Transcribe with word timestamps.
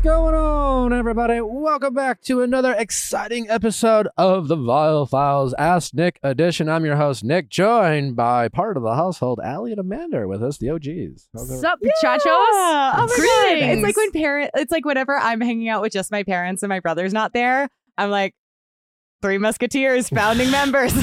What's 0.00 0.16
going 0.16 0.34
on, 0.34 0.94
everybody? 0.94 1.42
Welcome 1.42 1.92
back 1.92 2.22
to 2.22 2.40
another 2.40 2.72
exciting 2.72 3.50
episode 3.50 4.08
of 4.16 4.48
the 4.48 4.56
Viall 4.56 5.06
Files 5.06 5.52
Ask 5.58 5.92
Nick 5.92 6.18
edition. 6.22 6.70
I'm 6.70 6.86
your 6.86 6.96
host, 6.96 7.22
Nick, 7.22 7.50
joined 7.50 8.16
by 8.16 8.48
part 8.48 8.78
of 8.78 8.82
the 8.82 8.94
household, 8.94 9.40
Allie 9.44 9.72
and 9.72 9.78
Amanda, 9.78 10.16
are 10.20 10.26
with 10.26 10.42
us, 10.42 10.56
the 10.56 10.70
OGs. 10.70 11.28
How's 11.34 11.50
it- 11.50 11.58
Sup, 11.60 11.78
chachos? 12.02 12.24
Oh 12.24 13.06
my 13.10 13.14
god! 13.14 13.68
It's 13.76 13.82
like 13.82 13.94
when 13.98 14.10
parent. 14.12 14.50
It's 14.54 14.72
like 14.72 14.86
whenever 14.86 15.18
I'm 15.18 15.42
hanging 15.42 15.68
out 15.68 15.82
with 15.82 15.92
just 15.92 16.10
my 16.10 16.22
parents 16.22 16.62
and 16.62 16.70
my 16.70 16.80
brother's 16.80 17.12
not 17.12 17.34
there. 17.34 17.68
I'm 17.98 18.08
like, 18.08 18.34
Three 19.20 19.36
Musketeers, 19.36 20.08
founding 20.08 20.50
members. 20.50 20.94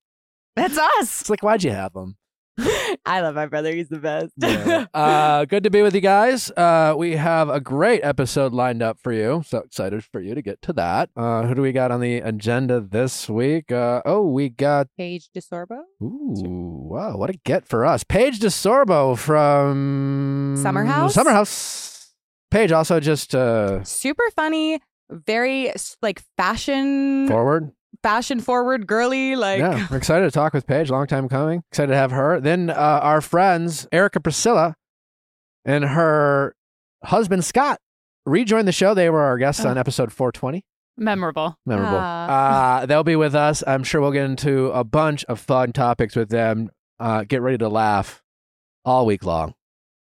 That's 0.56 0.76
us. 0.76 1.20
It's 1.20 1.30
like, 1.30 1.44
why'd 1.44 1.62
you 1.62 1.70
have 1.70 1.92
them? 1.92 2.16
I 3.06 3.20
love 3.20 3.34
my 3.34 3.46
brother. 3.46 3.74
He's 3.74 3.88
the 3.88 3.98
best. 3.98 4.32
uh, 4.94 5.44
good 5.46 5.64
to 5.64 5.70
be 5.70 5.82
with 5.82 5.94
you 5.94 6.00
guys. 6.00 6.50
Uh, 6.50 6.94
we 6.96 7.16
have 7.16 7.48
a 7.48 7.60
great 7.60 8.02
episode 8.04 8.52
lined 8.52 8.82
up 8.82 8.98
for 9.00 9.12
you. 9.12 9.42
So 9.46 9.58
excited 9.58 10.04
for 10.04 10.20
you 10.20 10.34
to 10.34 10.42
get 10.42 10.60
to 10.62 10.72
that. 10.74 11.10
Uh, 11.16 11.42
who 11.46 11.54
do 11.54 11.62
we 11.62 11.72
got 11.72 11.90
on 11.90 12.00
the 12.00 12.18
agenda 12.18 12.80
this 12.80 13.28
week? 13.28 13.72
Uh, 13.72 14.02
oh, 14.04 14.26
we 14.26 14.50
got 14.50 14.88
Paige 14.98 15.30
DeSorbo. 15.34 15.80
Ooh, 16.02 16.88
wow, 16.90 17.16
what 17.16 17.30
a 17.30 17.34
get 17.44 17.66
for 17.66 17.86
us. 17.86 18.04
Paige 18.04 18.38
DeSorbo 18.38 19.16
from 19.18 20.56
Summer 20.60 20.84
House? 20.84 21.14
Summer 21.14 21.32
House. 21.32 22.12
Paige 22.50 22.72
also 22.72 23.00
just 23.00 23.34
uh 23.34 23.82
Super 23.82 24.24
funny. 24.36 24.78
Very 25.10 25.72
like 26.02 26.22
fashion, 26.36 27.26
forward. 27.28 27.72
Fashion 28.02 28.40
forward, 28.40 28.86
girly. 28.86 29.36
Like 29.36 29.60
yeah, 29.60 29.86
we're 29.90 29.96
excited 29.96 30.24
to 30.24 30.30
talk 30.30 30.52
with 30.52 30.66
Paige. 30.66 30.90
Long 30.90 31.06
time 31.06 31.28
coming. 31.28 31.62
Excited 31.70 31.92
to 31.92 31.96
have 31.96 32.10
her. 32.10 32.40
Then 32.40 32.70
uh, 32.70 32.74
our 32.74 33.20
friends 33.20 33.86
Erica 33.92 34.20
Priscilla 34.20 34.76
and 35.64 35.84
her 35.84 36.54
husband 37.04 37.44
Scott 37.44 37.78
rejoined 38.26 38.68
the 38.68 38.72
show. 38.72 38.94
They 38.94 39.10
were 39.10 39.22
our 39.22 39.38
guests 39.38 39.64
on 39.64 39.78
episode 39.78 40.12
420. 40.12 40.64
Memorable. 40.96 41.56
Memorable. 41.64 41.98
Ah. 42.00 42.80
Uh, 42.80 42.86
they'll 42.86 43.04
be 43.04 43.16
with 43.16 43.34
us. 43.34 43.64
I'm 43.66 43.82
sure 43.82 44.00
we'll 44.00 44.12
get 44.12 44.24
into 44.26 44.70
a 44.72 44.84
bunch 44.84 45.24
of 45.24 45.40
fun 45.40 45.72
topics 45.72 46.14
with 46.14 46.28
them. 46.28 46.70
Uh, 47.00 47.24
get 47.24 47.40
ready 47.42 47.58
to 47.58 47.68
laugh 47.68 48.22
all 48.84 49.06
week 49.06 49.24
long. 49.24 49.54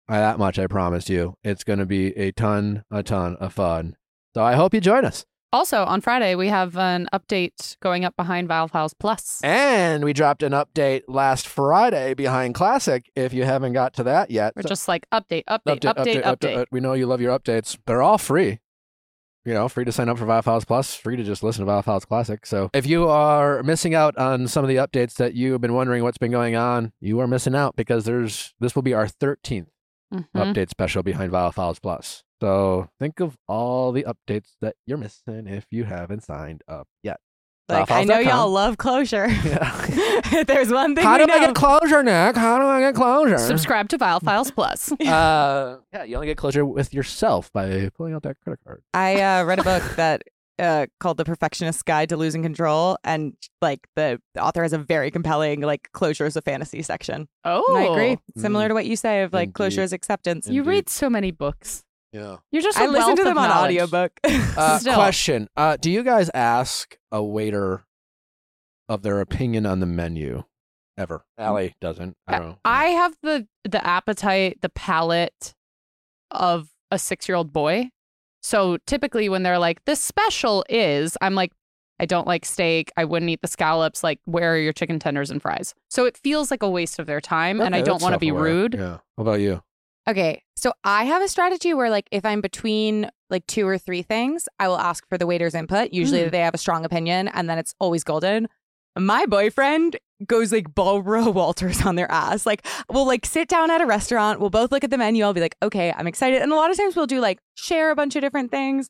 Uh, 0.10 0.20
that 0.20 0.38
much 0.38 0.60
I 0.60 0.68
promise 0.68 1.10
you. 1.10 1.36
It's 1.44 1.64
going 1.64 1.80
to 1.80 1.86
be 1.86 2.08
a 2.18 2.32
ton, 2.34 2.84
a 2.92 3.02
ton 3.02 3.38
of 3.38 3.54
fun. 3.54 3.96
So 4.34 4.44
I 4.44 4.56
hope 4.56 4.74
you 4.74 4.82
join 4.82 5.06
us. 5.06 5.26
Also, 5.54 5.84
on 5.84 6.02
Friday, 6.02 6.34
we 6.34 6.48
have 6.48 6.76
an 6.78 7.08
update 7.14 7.78
going 7.80 8.04
up 8.04 8.16
behind 8.18 8.48
Valve 8.48 8.72
House 8.72 8.96
Plus. 8.96 9.40
And 9.44 10.04
we 10.04 10.12
dropped 10.12 10.42
an 10.42 10.52
update 10.52 11.04
last 11.08 11.48
Friday 11.48 12.16
behind 12.16 12.56
Classic. 12.56 13.08
If 13.16 13.34
you 13.34 13.44
haven't 13.44 13.74
got 13.74 13.94
to 13.94 14.04
that 14.06 14.32
yet, 14.32 14.54
We're 14.56 14.64
just 14.64 14.88
like 14.88 15.08
update, 15.12 15.44
update, 15.48 15.82
update, 15.82 16.24
update. 16.24 16.24
update 16.24 16.58
uh, 16.58 16.66
We 16.72 16.80
know 16.80 16.94
you 16.94 17.06
love 17.06 17.22
your 17.22 17.38
updates. 17.38 17.78
They're 17.86 18.02
all 18.02 18.18
free. 18.18 18.62
You 19.46 19.54
know, 19.54 19.70
free 19.70 19.86
to 19.86 19.92
sign 19.92 20.10
up 20.10 20.18
for 20.18 20.26
Viall 20.26 20.44
Files 20.44 20.66
Plus, 20.66 20.96
free 20.96 21.18
to 21.18 21.24
just 21.24 21.44
listen 21.44 21.64
to 21.64 21.72
Viall 21.72 21.84
Files 21.84 22.06
Classic. 22.06 22.48
So 22.48 22.72
if 22.74 22.88
you 22.88 23.08
are 23.08 23.62
missing 23.62 23.94
out 23.94 24.18
on 24.18 24.48
some 24.48 24.64
of 24.64 24.70
the 24.70 24.78
updates 24.78 25.16
that 25.16 25.36
you 25.36 25.52
have 25.52 25.62
been 25.62 25.74
wondering 25.74 26.02
what's 26.02 26.18
been 26.18 26.32
going 26.32 26.56
on, 26.56 26.94
you 27.00 27.20
are 27.20 27.28
missing 27.28 27.54
out 27.54 27.76
because 27.76 28.06
there's 28.06 28.56
this 28.60 28.74
will 28.74 28.82
be 28.82 28.96
our 28.96 29.06
13th 29.06 29.68
Mhm. 30.14 30.26
update 30.36 30.70
special 30.70 31.04
behind 31.04 31.32
Viall 31.32 31.54
Files 31.54 31.80
Plus. 31.80 32.24
So 32.42 32.90
think 33.00 33.20
of 33.20 33.38
all 33.48 33.92
the 33.92 34.04
updates 34.04 34.52
that 34.62 34.76
you're 34.86 34.98
missing 34.98 35.48
if 35.48 35.66
you 35.72 35.86
haven't 35.86 36.24
signed 36.24 36.62
up 36.68 36.88
yet. 37.02 37.18
like 37.70 37.90
I 37.90 38.04
know 38.04 38.16
Valvehouse.com. 38.16 38.28
y'all 38.28 38.50
love 38.52 38.78
closure. 38.78 39.28
Yeah. 39.46 40.44
There's 40.48 40.70
one 40.72 40.96
thing 40.96 41.04
How 41.06 41.18
we 41.18 41.26
do 41.26 41.32
I 41.32 41.40
get 41.40 41.56
closure, 41.56 42.04
Nick? 42.04 42.36
How 42.36 42.60
do 42.60 42.66
I 42.66 42.80
get 42.82 42.96
closure? 42.96 43.38
Subscribe 43.38 43.88
to 43.90 43.98
Viall 43.98 44.22
Files 44.22 44.52
Plus. 44.56 44.92
uh, 44.92 45.78
yeah, 45.94 46.04
you 46.04 46.16
only 46.16 46.28
get 46.28 46.38
closure 46.38 46.66
with 46.66 46.94
yourself 46.94 47.52
by 47.54 47.90
pulling 47.96 48.14
out 48.14 48.24
that 48.24 48.38
credit 48.42 48.60
card. 48.66 48.84
I 48.94 49.22
uh, 49.22 49.44
read 49.46 49.60
a 49.60 49.64
book 49.64 49.84
that 49.96 50.24
uh, 50.60 50.86
called 51.00 51.18
The 51.18 51.26
Perfectionist 51.26 51.84
Guide 51.86 52.10
to 52.10 52.18
Losing 52.18 52.44
Control, 52.44 52.98
and 53.04 53.34
like 53.62 53.80
the, 53.96 54.22
the 54.36 54.42
author 54.42 54.64
has 54.64 54.74
a 54.74 54.78
very 54.78 55.10
compelling 55.12 55.62
like 55.62 55.90
closure 55.94 56.26
as 56.26 56.36
a 56.36 56.42
fantasy 56.42 56.82
section. 56.82 57.28
Oh, 57.44 57.64
And 57.70 57.78
I 57.78 57.84
agree. 57.92 58.16
Mm. 58.38 58.42
Similar 58.42 58.68
to 58.68 58.74
what 58.74 58.86
you 58.86 58.96
say 58.96 59.24
of 59.24 59.34
like 59.34 59.46
Indeed. 59.48 59.54
closure 59.56 59.82
as 59.82 59.94
acceptance. 59.94 60.48
You 60.48 60.62
Indeed. 60.62 60.70
read 60.70 60.90
so 60.90 61.10
many 61.10 61.32
books. 61.32 61.84
Yeah. 62.12 62.38
You're 62.52 62.62
just. 62.62 62.78
I 62.78 62.86
a 62.86 62.88
listen 62.88 63.16
to 63.16 63.24
them 63.24 63.38
on 63.38 63.50
knowledge. 63.50 63.72
audiobook. 63.72 64.12
Uh, 64.24 64.80
question: 64.94 65.48
uh, 65.58 65.78
Do 65.78 65.90
you 65.90 66.04
guys 66.04 66.30
ask 66.34 66.96
a 67.12 67.24
waiter 67.24 67.86
of 68.88 69.02
their 69.02 69.20
opinion 69.22 69.66
on 69.66 69.80
the 69.80 69.88
menu 69.88 70.44
ever? 70.96 71.26
Allie 71.40 71.76
doesn't. 71.82 72.16
I 72.28 72.38
don't 72.38 72.50
know. 72.50 72.58
I 72.64 72.86
have 72.90 73.16
the 73.24 73.48
the 73.64 73.84
appetite, 73.86 74.60
the 74.62 74.70
palate 74.70 75.56
of 76.30 76.70
a 76.92 77.00
six 77.00 77.28
year 77.28 77.36
old 77.36 77.52
boy. 77.52 77.90
So 78.44 78.78
typically, 78.86 79.30
when 79.30 79.42
they're 79.44 79.58
like, 79.58 79.84
"This 79.86 80.00
special 80.02 80.64
is," 80.70 81.18
I'm 81.22 81.34
like, 81.34 81.52
"I 82.00 82.06
don't 82.06 82.28
like 82.28 82.46
steak. 82.46 82.92
I 82.98 83.06
wouldn't 83.06 83.30
eat 83.30 83.42
the 83.42 83.48
scallops. 83.48 84.04
Like, 84.04 84.20
where 84.26 84.54
are 84.54 84.58
your 84.58 84.74
chicken 84.74 85.00
tenders 85.00 85.32
and 85.32 85.42
fries?" 85.42 85.74
So 85.90 86.06
it 86.06 86.18
feels 86.18 86.52
like 86.52 86.62
a 86.62 86.70
waste 86.70 87.00
of 87.00 87.06
their 87.08 87.22
time, 87.22 87.62
and 87.62 87.74
I 87.76 87.82
don't 87.82 88.02
want 88.02 88.14
to 88.14 88.20
be 88.20 88.28
self-aware. 88.28 88.54
rude. 88.54 88.74
Yeah. 88.76 88.98
What 89.16 89.24
about 89.24 89.40
you? 89.40 89.64
okay, 90.06 90.44
so 90.58 90.74
I 90.84 91.06
have 91.06 91.22
a 91.22 91.30
strategy 91.30 91.74
where 91.74 91.90
like 91.90 92.10
if 92.12 92.26
I'm 92.26 92.42
between 92.42 93.10
like 93.30 93.48
two 93.48 93.66
or 93.66 93.78
three 93.78 94.02
things, 94.02 94.50
I 94.60 94.68
will 94.68 94.78
ask 94.78 95.08
for 95.08 95.18
the 95.18 95.26
waiter's 95.26 95.56
input. 95.56 95.94
Usually 95.94 96.24
Mm. 96.24 96.32
they 96.32 96.42
have 96.42 96.54
a 96.54 96.58
strong 96.58 96.84
opinion, 96.84 97.30
and 97.30 97.50
then 97.50 97.58
it's 97.58 97.74
always 97.80 98.04
golden. 98.04 98.50
My 98.98 99.26
boyfriend 99.26 99.98
goes 100.26 100.52
like 100.52 100.74
Barbara 100.74 101.30
Walters 101.32 101.86
on 101.86 101.96
their 101.96 102.12
ass. 102.12 102.46
Like 102.46 102.66
we'll 102.90 103.08
like 103.08 103.26
sit 103.26 103.48
down 103.48 103.72
at 103.72 103.82
a 103.82 103.86
restaurant, 103.86 104.40
we'll 104.40 104.50
both 104.50 104.72
look 104.72 104.84
at 104.84 104.90
the 104.90 104.98
menu, 104.98 105.24
I'll 105.24 105.34
be 105.34 105.42
like, 105.42 105.56
okay, 105.62 105.94
I'm 105.96 106.08
excited. 106.08 106.42
And 106.42 106.52
a 106.52 106.56
lot 106.56 106.72
of 106.72 106.78
times 106.78 106.96
we'll 106.96 107.08
do 107.08 107.20
like 107.20 107.40
share 107.56 107.92
a 107.92 107.96
bunch 107.96 108.16
of 108.16 108.22
different 108.22 108.52
things. 108.52 108.90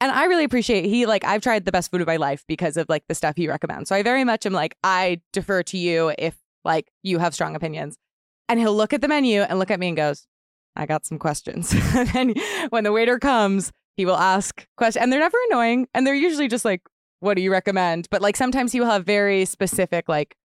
And 0.00 0.10
I 0.12 0.24
really 0.24 0.44
appreciate 0.44 0.84
he 0.84 1.06
like 1.06 1.24
I've 1.24 1.40
tried 1.40 1.64
the 1.64 1.72
best 1.72 1.90
food 1.90 2.00
of 2.00 2.06
my 2.06 2.16
life 2.16 2.44
because 2.48 2.76
of 2.76 2.88
like 2.88 3.04
the 3.08 3.14
stuff 3.14 3.36
he 3.36 3.48
recommends. 3.48 3.88
So 3.88 3.96
I 3.96 4.02
very 4.02 4.24
much 4.24 4.44
am 4.44 4.52
like, 4.52 4.76
I 4.82 5.20
defer 5.32 5.62
to 5.64 5.78
you 5.78 6.12
if 6.18 6.36
like 6.64 6.90
you 7.02 7.18
have 7.18 7.34
strong 7.34 7.54
opinions. 7.54 7.96
And 8.48 8.60
he'll 8.60 8.74
look 8.74 8.92
at 8.92 9.00
the 9.00 9.08
menu 9.08 9.40
and 9.40 9.58
look 9.58 9.70
at 9.70 9.80
me 9.80 9.88
and 9.88 9.96
goes, 9.96 10.26
I 10.76 10.86
got 10.86 11.06
some 11.06 11.18
questions. 11.18 11.72
and 11.94 12.08
then 12.08 12.34
when 12.70 12.84
the 12.84 12.92
waiter 12.92 13.18
comes, 13.18 13.72
he 13.96 14.04
will 14.04 14.16
ask 14.16 14.66
questions. 14.76 15.02
And 15.02 15.12
they're 15.12 15.20
never 15.20 15.38
annoying. 15.50 15.86
And 15.94 16.06
they're 16.06 16.14
usually 16.14 16.48
just 16.48 16.64
like, 16.64 16.82
what 17.20 17.34
do 17.34 17.42
you 17.42 17.50
recommend? 17.50 18.08
But 18.10 18.22
like 18.22 18.36
sometimes 18.36 18.74
you 18.74 18.82
will 18.82 18.90
have 18.90 19.04
very 19.04 19.44
specific, 19.44 20.08
like, 20.08 20.36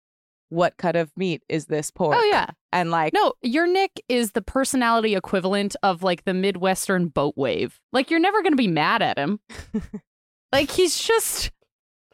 what 0.50 0.78
cut 0.78 0.96
of 0.96 1.12
meat 1.16 1.44
is 1.47 1.68
this 1.68 1.91
pork? 1.91 2.16
Oh 2.18 2.24
yeah, 2.24 2.47
And 2.72 2.90
like, 2.90 3.13
no, 3.13 3.34
your 3.44 3.68
Nick 3.68 4.02
is 4.09 4.31
the 4.31 4.41
personality 4.41 5.16
equivalent 5.16 5.75
of 5.84 6.02
like 6.02 6.25
the 6.25 6.34
Midwestern 6.34 7.08
boat 7.08 7.35
wave. 7.38 7.79
Like 7.94 8.09
you're 8.09 8.19
never 8.19 8.41
gonna 8.41 8.56
be 8.56 8.68
mad 8.68 9.02
at 9.03 9.18
him. 9.18 9.40
like 10.52 10.72
he's 10.72 11.00
just, 11.00 11.52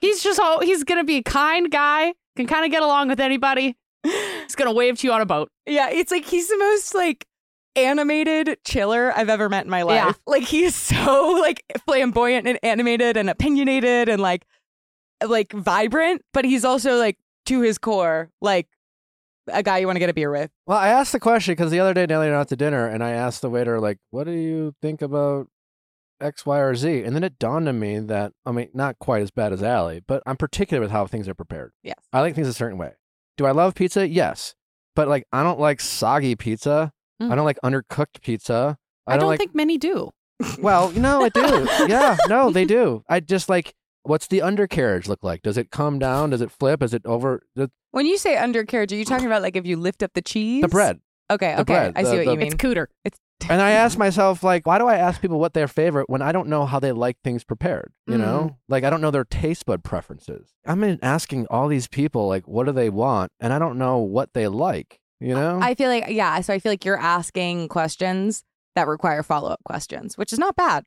he's 0.02 0.22
just, 0.22 0.40
all 0.40 0.60
he's 0.60 0.84
gonna 0.84 1.06
be 1.06 1.18
a 1.18 1.24
kind 1.24 1.72
guy. 1.72 2.14
Can 2.36 2.48
kind 2.48 2.66
of 2.66 2.72
get 2.72 2.84
along 2.84 3.08
with 3.08 3.22
anybody. 3.22 3.78
He's 4.04 4.56
gonna 4.56 4.74
wave 4.74 5.00
to 5.00 5.08
you 5.08 5.14
on 5.14 5.22
a 5.22 5.26
boat. 5.26 5.50
yeah, 5.66 5.90
it's 5.90 6.12
like 6.12 6.26
he's 6.26 6.50
the 6.50 6.58
most 6.58 6.94
like 6.94 7.26
animated 7.76 8.58
chiller 8.66 9.12
I've 9.16 9.30
ever 9.30 9.50
met 9.50 9.66
in 9.66 9.72
my 9.72 9.84
life. 9.84 9.96
Yeah. 9.96 10.14
Like 10.26 10.44
he 10.44 10.64
is 10.64 10.76
so 10.76 11.38
like 11.42 11.64
flamboyant 11.86 12.48
and 12.48 12.60
animated 12.64 13.18
and 13.18 13.30
opinionated 13.30 14.10
and 14.10 14.22
like 14.22 14.46
like 15.26 15.52
vibrant, 15.54 16.22
but 16.34 16.46
he's 16.46 16.66
also 16.66 16.98
like 16.98 17.18
to 17.46 17.62
his 17.62 17.78
core 17.78 18.32
like 18.42 18.68
a 19.52 19.64
guy 19.64 19.78
you 19.78 19.88
want 19.88 19.96
to 19.96 20.00
get 20.00 20.10
a 20.10 20.14
beer 20.14 20.32
with. 20.32 20.52
Well, 20.66 20.78
I 20.78 20.90
asked 20.90 21.12
the 21.12 21.20
question 21.20 21.54
because 21.54 21.72
the 21.72 21.80
other 21.80 21.94
day 21.94 22.06
Nelly 22.06 22.28
and 22.28 22.36
I 22.36 22.38
went 22.38 22.42
out 22.42 22.50
to 22.50 22.56
dinner, 22.56 22.88
and 22.88 23.04
I 23.04 23.12
asked 23.12 23.42
the 23.42 23.50
waiter, 23.50 23.80
like, 23.80 24.00
"What 24.12 24.26
do 24.26 24.32
you 24.32 24.74
think 24.82 25.02
about 25.02 25.48
X, 26.20 26.46
Y, 26.46 26.60
or 26.60 26.76
Z?" 26.76 27.04
And 27.04 27.16
then 27.16 27.24
it 27.24 27.38
dawned 27.40 27.70
on 27.70 27.80
me 27.80 28.00
that 28.00 28.34
I 28.46 28.52
mean, 28.52 28.70
not 28.74 29.00
quite 29.00 29.22
as 29.22 29.32
bad 29.32 29.54
as 29.54 29.62
Allie, 29.62 30.02
but 30.06 30.24
I'm 30.26 30.38
particular 30.38 30.82
with 30.82 30.92
how 30.92 31.06
things 31.06 31.28
are 31.28 31.36
prepared. 31.36 31.74
Yes. 31.84 32.00
I 32.12 32.22
like 32.22 32.36
things 32.36 32.48
a 32.48 32.54
certain 32.54 32.78
way. 32.78 32.94
Do 33.38 33.46
I 33.46 33.52
love 33.52 33.76
pizza? 33.76 34.08
Yes, 34.08 34.56
but 34.96 35.08
like 35.08 35.26
I 35.32 35.44
don't 35.44 35.60
like 35.60 35.80
soggy 35.82 36.36
pizza. 36.36 36.92
Mm. 37.22 37.32
I 37.32 37.36
don't 37.36 37.46
like 37.46 37.60
undercooked 37.64 38.22
pizza. 38.22 38.78
I, 39.08 39.18
don't 39.18 39.28
like. 39.28 39.40
think 39.40 39.56
many 39.56 39.78
do. 39.78 40.12
well, 40.60 40.92
you 40.94 41.00
know, 41.00 41.24
I 41.24 41.30
do. 41.30 41.68
yeah, 41.88 42.18
no, 42.28 42.50
they 42.52 42.66
do. 42.66 43.04
I 43.10 43.20
just 43.20 43.50
like. 43.50 43.74
What's 44.08 44.28
the 44.28 44.44
undercarriage 44.44 45.08
look 45.08 45.24
like? 45.24 45.42
Does 45.42 45.58
it 45.58 45.72
come 45.72 45.98
down? 45.98 46.30
Does 46.30 46.40
it 46.42 46.52
flip? 46.52 46.84
Is 46.84 46.94
it 46.94 47.04
over 47.08 47.42
the, 47.56 47.72
When 47.90 48.06
you 48.06 48.20
say 48.20 48.38
undercarriage, 48.38 48.94
are 48.94 48.96
you 48.98 49.04
talking 49.04 49.26
about 49.26 49.42
like 49.42 49.56
if 49.56 49.66
you 49.66 49.78
lift 49.78 50.04
up 50.04 50.12
the 50.14 50.22
cheese? 50.22 50.62
the 50.62 50.68
bread? 50.68 51.00
Okay, 51.32 51.56
The 51.56 51.62
okay. 51.62 51.74
bread, 51.74 51.94
I 51.96 52.04
see 52.04 52.10
what 52.10 52.26
the- 52.26 52.32
you 52.34 52.38
mean. 52.38 52.46
It's 52.46 52.56
cooter. 52.56 52.86
It's 53.04 53.18
And 53.50 53.64
I 53.64 53.72
ask 53.72 53.98
myself, 54.06 54.44
like, 54.44 54.68
why 54.68 54.78
do 54.78 54.86
I 54.86 54.98
ask 54.98 55.20
people 55.20 55.40
what 55.40 55.56
their 55.56 55.68
favorite 55.68 56.08
when 56.08 56.22
I 56.22 56.32
don't 56.32 56.50
know 56.50 56.68
how 56.68 56.80
they 56.80 56.92
like 56.92 57.18
things 57.24 57.44
prepared? 57.44 57.94
You 58.06 58.20
know, 58.20 58.58
like 58.70 58.84
I 58.84 58.92
don't 58.92 59.02
know 59.02 59.10
their 59.10 59.26
taste 59.26 59.66
bud 59.66 59.84
preferences. 59.84 60.54
I'm 60.68 61.00
asking 61.02 61.48
all 61.48 61.68
these 61.68 61.88
people, 61.88 62.28
like, 62.28 62.48
what 62.48 62.68
do 62.68 62.74
they 62.74 62.92
want, 62.92 63.32
and 63.40 63.52
I 63.52 63.58
don't 63.58 63.80
know 63.80 63.98
what 63.98 64.34
they 64.34 64.48
like. 64.48 65.00
You 65.20 65.34
know, 65.34 65.60
I 65.62 65.76
feel 65.76 65.90
like 65.90 66.06
yeah, 66.10 66.42
so 66.42 66.54
I 66.54 66.60
feel 66.60 66.72
like 66.72 66.84
you're 66.86 66.98
asking 67.00 67.70
questions 67.70 68.44
that 68.76 68.88
require 68.88 69.24
follow-up 69.24 69.64
questions, 69.64 70.18
which 70.18 70.34
is 70.34 70.40
not 70.40 70.56
bad. 70.56 70.84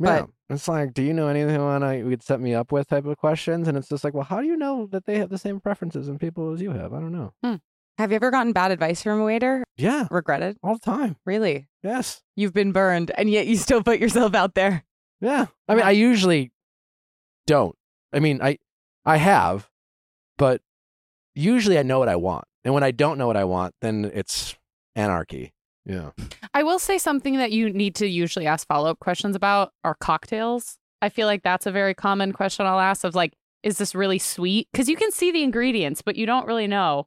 yeah. 0.00 0.26
It's 0.48 0.68
like, 0.68 0.94
do 0.94 1.02
you 1.02 1.12
know 1.12 1.26
anything 1.28 1.60
I 1.60 2.02
would 2.04 2.22
set 2.22 2.40
me 2.40 2.54
up 2.54 2.70
with 2.70 2.86
type 2.88 3.04
of 3.04 3.16
questions? 3.16 3.66
And 3.66 3.76
it's 3.76 3.88
just 3.88 4.04
like, 4.04 4.14
well, 4.14 4.22
how 4.24 4.40
do 4.40 4.46
you 4.46 4.56
know 4.56 4.86
that 4.92 5.04
they 5.06 5.18
have 5.18 5.28
the 5.28 5.38
same 5.38 5.58
preferences 5.60 6.08
and 6.08 6.20
people 6.20 6.52
as 6.52 6.60
you 6.60 6.70
have? 6.70 6.92
I 6.92 7.00
don't 7.00 7.10
know. 7.12 7.32
Hmm. 7.42 7.54
Have 7.98 8.10
you 8.12 8.16
ever 8.16 8.30
gotten 8.30 8.52
bad 8.52 8.70
advice 8.70 9.02
from 9.02 9.20
a 9.20 9.24
waiter? 9.24 9.64
Yeah, 9.76 10.06
Regretted? 10.10 10.56
all 10.62 10.74
the 10.74 10.80
time. 10.80 11.16
Really? 11.24 11.66
Yes. 11.82 12.22
You've 12.36 12.52
been 12.52 12.70
burned 12.72 13.10
and 13.16 13.28
yet 13.30 13.46
you 13.46 13.56
still 13.56 13.82
put 13.82 13.98
yourself 13.98 14.34
out 14.34 14.54
there. 14.54 14.84
Yeah. 15.20 15.46
I 15.68 15.74
mean, 15.74 15.84
I 15.84 15.92
usually 15.92 16.52
don't. 17.46 17.74
I 18.12 18.20
mean, 18.20 18.40
I 18.42 18.58
I 19.04 19.16
have, 19.16 19.68
but 20.36 20.60
usually 21.34 21.78
I 21.78 21.82
know 21.82 21.98
what 21.98 22.08
I 22.08 22.16
want. 22.16 22.44
And 22.66 22.74
when 22.74 22.82
I 22.82 22.90
don't 22.90 23.16
know 23.16 23.28
what 23.28 23.36
I 23.36 23.44
want, 23.44 23.76
then 23.80 24.10
it's 24.12 24.56
anarchy. 24.96 25.54
Yeah. 25.84 26.10
I 26.52 26.64
will 26.64 26.80
say 26.80 26.98
something 26.98 27.36
that 27.36 27.52
you 27.52 27.70
need 27.70 27.94
to 27.94 28.08
usually 28.08 28.44
ask 28.44 28.66
follow 28.66 28.90
up 28.90 28.98
questions 28.98 29.36
about 29.36 29.70
are 29.84 29.94
cocktails. 29.94 30.76
I 31.00 31.08
feel 31.08 31.28
like 31.28 31.44
that's 31.44 31.66
a 31.66 31.70
very 31.70 31.94
common 31.94 32.32
question 32.32 32.66
I'll 32.66 32.80
ask 32.80 33.04
of 33.04 33.14
like, 33.14 33.34
is 33.62 33.78
this 33.78 33.94
really 33.94 34.18
sweet? 34.18 34.66
Because 34.72 34.88
you 34.88 34.96
can 34.96 35.12
see 35.12 35.30
the 35.30 35.44
ingredients, 35.44 36.02
but 36.02 36.16
you 36.16 36.26
don't 36.26 36.44
really 36.44 36.66
know 36.66 37.06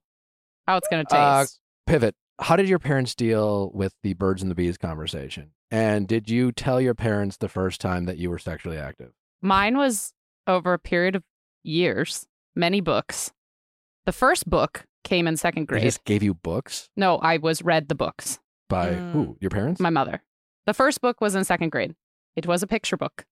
how 0.65 0.77
it's 0.77 0.88
going 0.88 1.06
to 1.06 1.13
Uh, 1.13 1.41
taste. 1.41 1.59
Pivot. 1.85 2.15
How 2.39 2.55
did 2.55 2.69
your 2.69 2.79
parents 2.79 3.13
deal 3.13 3.69
with 3.73 3.91
the 4.01 4.13
birds 4.13 4.41
and 4.41 4.50
the 4.50 4.55
bees 4.55 4.77
conversation? 4.77 5.51
And 5.69 6.07
did 6.07 6.29
you 6.29 6.53
tell 6.53 6.79
your 6.79 6.95
parents 6.95 7.35
the 7.35 7.50
first 7.50 7.81
time 7.81 8.05
that 8.05 8.17
you 8.17 8.29
were 8.29 8.39
sexually 8.39 8.77
active? 8.77 9.12
Mine 9.41 9.75
was 9.75 10.13
over 10.47 10.71
a 10.71 10.79
period 10.79 11.17
of 11.17 11.23
years, 11.63 12.27
many 12.55 12.79
books. 12.79 13.33
The 14.05 14.13
first 14.13 14.50
book 14.50 14.85
came 15.04 15.28
in 15.28 15.38
second 15.38 15.63
They 15.63 15.68
grade. 15.74 15.84
just 15.84 16.04
gave 16.06 16.22
you 16.24 16.34
books 16.34 16.90
No, 16.96 17.18
I 17.18 17.38
was 17.38 17.62
read 17.62 17.88
the 17.88 17.96
books. 17.96 18.40
by 18.69 18.90
Mm. 18.92 19.12
who? 19.13 19.38
Your 19.40 19.50
parents? 19.50 19.80
My 19.80 19.90
mother. 19.90 20.22
The 20.66 20.74
first 20.74 21.01
book 21.01 21.22
was 21.22 21.34
in 21.36 21.44
second 21.44 21.69
grade. 21.69 21.96
It 22.36 22.46
was 22.46 22.62
a 22.62 22.68
picture 22.68 22.98
book. 22.98 23.25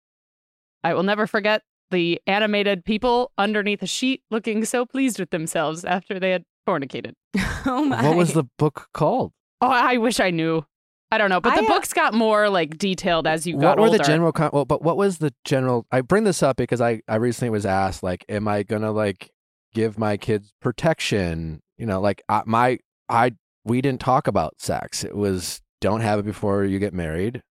I 0.83 0.93
will 0.93 1.03
never 1.03 1.27
forget 1.27 1.61
the 1.91 2.19
animated 2.27 2.83
people 2.83 3.31
underneath 3.37 3.81
a 3.81 3.87
sheet 3.87 4.21
looking 4.31 4.65
so 4.65 4.85
pleased 4.85 5.19
with 5.19 5.29
themselves 5.29 5.85
after 5.85 6.19
they 6.19 6.31
had 6.31 6.43
fornicated. 6.67 7.13
oh 7.65 7.83
my. 7.85 8.03
what 8.07 8.17
was 8.17 8.33
the 8.33 8.43
book 8.57 8.87
called? 8.93 9.31
Oh, 9.61 9.69
I 9.69 9.97
wish 9.97 10.19
I 10.19 10.31
knew. 10.31 10.65
I 11.09 11.17
don't 11.17 11.29
know, 11.29 11.39
but 11.39 11.55
the 11.55 11.61
I, 11.61 11.65
uh, 11.65 11.67
books 11.69 11.93
got 11.93 12.13
more 12.13 12.49
like 12.49 12.77
detailed 12.77 13.27
as 13.27 13.47
you 13.47 13.53
got 13.53 13.77
what 13.77 13.79
were 13.79 13.85
older. 13.85 13.97
the 13.99 14.03
general 14.03 14.31
con- 14.33 14.49
well 14.51 14.65
but 14.65 14.81
what 14.81 14.97
was 14.97 15.19
the 15.19 15.33
general 15.45 15.85
i 15.89 16.01
bring 16.01 16.25
this 16.25 16.43
up 16.43 16.57
because 16.57 16.81
i 16.81 17.01
i 17.07 17.15
recently 17.15 17.49
was 17.49 17.65
asked 17.65 18.03
like 18.03 18.25
am 18.27 18.45
i 18.49 18.63
gonna 18.63 18.91
like 18.91 19.31
give 19.73 19.97
my 19.97 20.17
kids 20.17 20.53
protection 20.61 21.61
you 21.77 21.85
know 21.85 21.99
like 21.99 22.21
I, 22.29 22.43
my 22.45 22.79
i 23.09 23.33
we 23.63 23.81
didn't 23.81 24.01
talk 24.01 24.27
about 24.27 24.59
sex 24.59 25.03
it 25.03 25.15
was 25.15 25.61
don't 25.81 26.01
have 26.01 26.19
it 26.19 26.25
before 26.25 26.63
you 26.63 26.79
get 26.79 26.93
married 26.93 27.41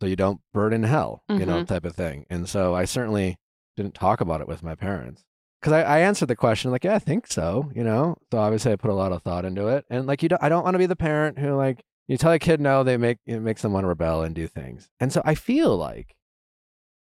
so 0.00 0.06
you 0.06 0.16
don't 0.16 0.40
burn 0.52 0.72
in 0.72 0.82
hell 0.82 1.22
you 1.28 1.46
know 1.46 1.56
mm-hmm. 1.56 1.64
type 1.64 1.84
of 1.84 1.94
thing 1.94 2.26
and 2.30 2.48
so 2.48 2.74
i 2.74 2.84
certainly 2.84 3.36
didn't 3.76 3.94
talk 3.94 4.20
about 4.20 4.40
it 4.40 4.48
with 4.48 4.62
my 4.62 4.74
parents 4.74 5.24
because 5.60 5.72
I, 5.72 5.82
I 5.82 5.98
answered 6.00 6.26
the 6.26 6.36
question 6.36 6.70
like 6.70 6.84
yeah 6.84 6.94
i 6.94 6.98
think 6.98 7.26
so 7.26 7.70
you 7.74 7.84
know 7.84 8.16
so 8.32 8.38
obviously 8.38 8.72
i 8.72 8.76
put 8.76 8.90
a 8.90 8.94
lot 8.94 9.12
of 9.12 9.22
thought 9.22 9.44
into 9.44 9.68
it 9.68 9.84
and 9.90 10.06
like 10.06 10.22
you 10.22 10.28
don't 10.28 10.42
i 10.42 10.48
don't 10.48 10.64
want 10.64 10.74
to 10.74 10.78
be 10.78 10.86
the 10.86 10.96
parent 10.96 11.38
who 11.38 11.54
like 11.54 11.84
you 12.08 12.16
tell 12.16 12.32
a 12.32 12.38
kid 12.38 12.60
no, 12.60 12.84
they 12.84 12.96
make 12.96 13.18
it 13.26 13.40
makes 13.40 13.62
them 13.62 13.72
want 13.72 13.84
to 13.84 13.88
rebel 13.88 14.22
and 14.22 14.34
do 14.34 14.46
things. 14.46 14.88
And 15.00 15.12
so 15.12 15.22
I 15.24 15.34
feel 15.34 15.76
like 15.76 16.14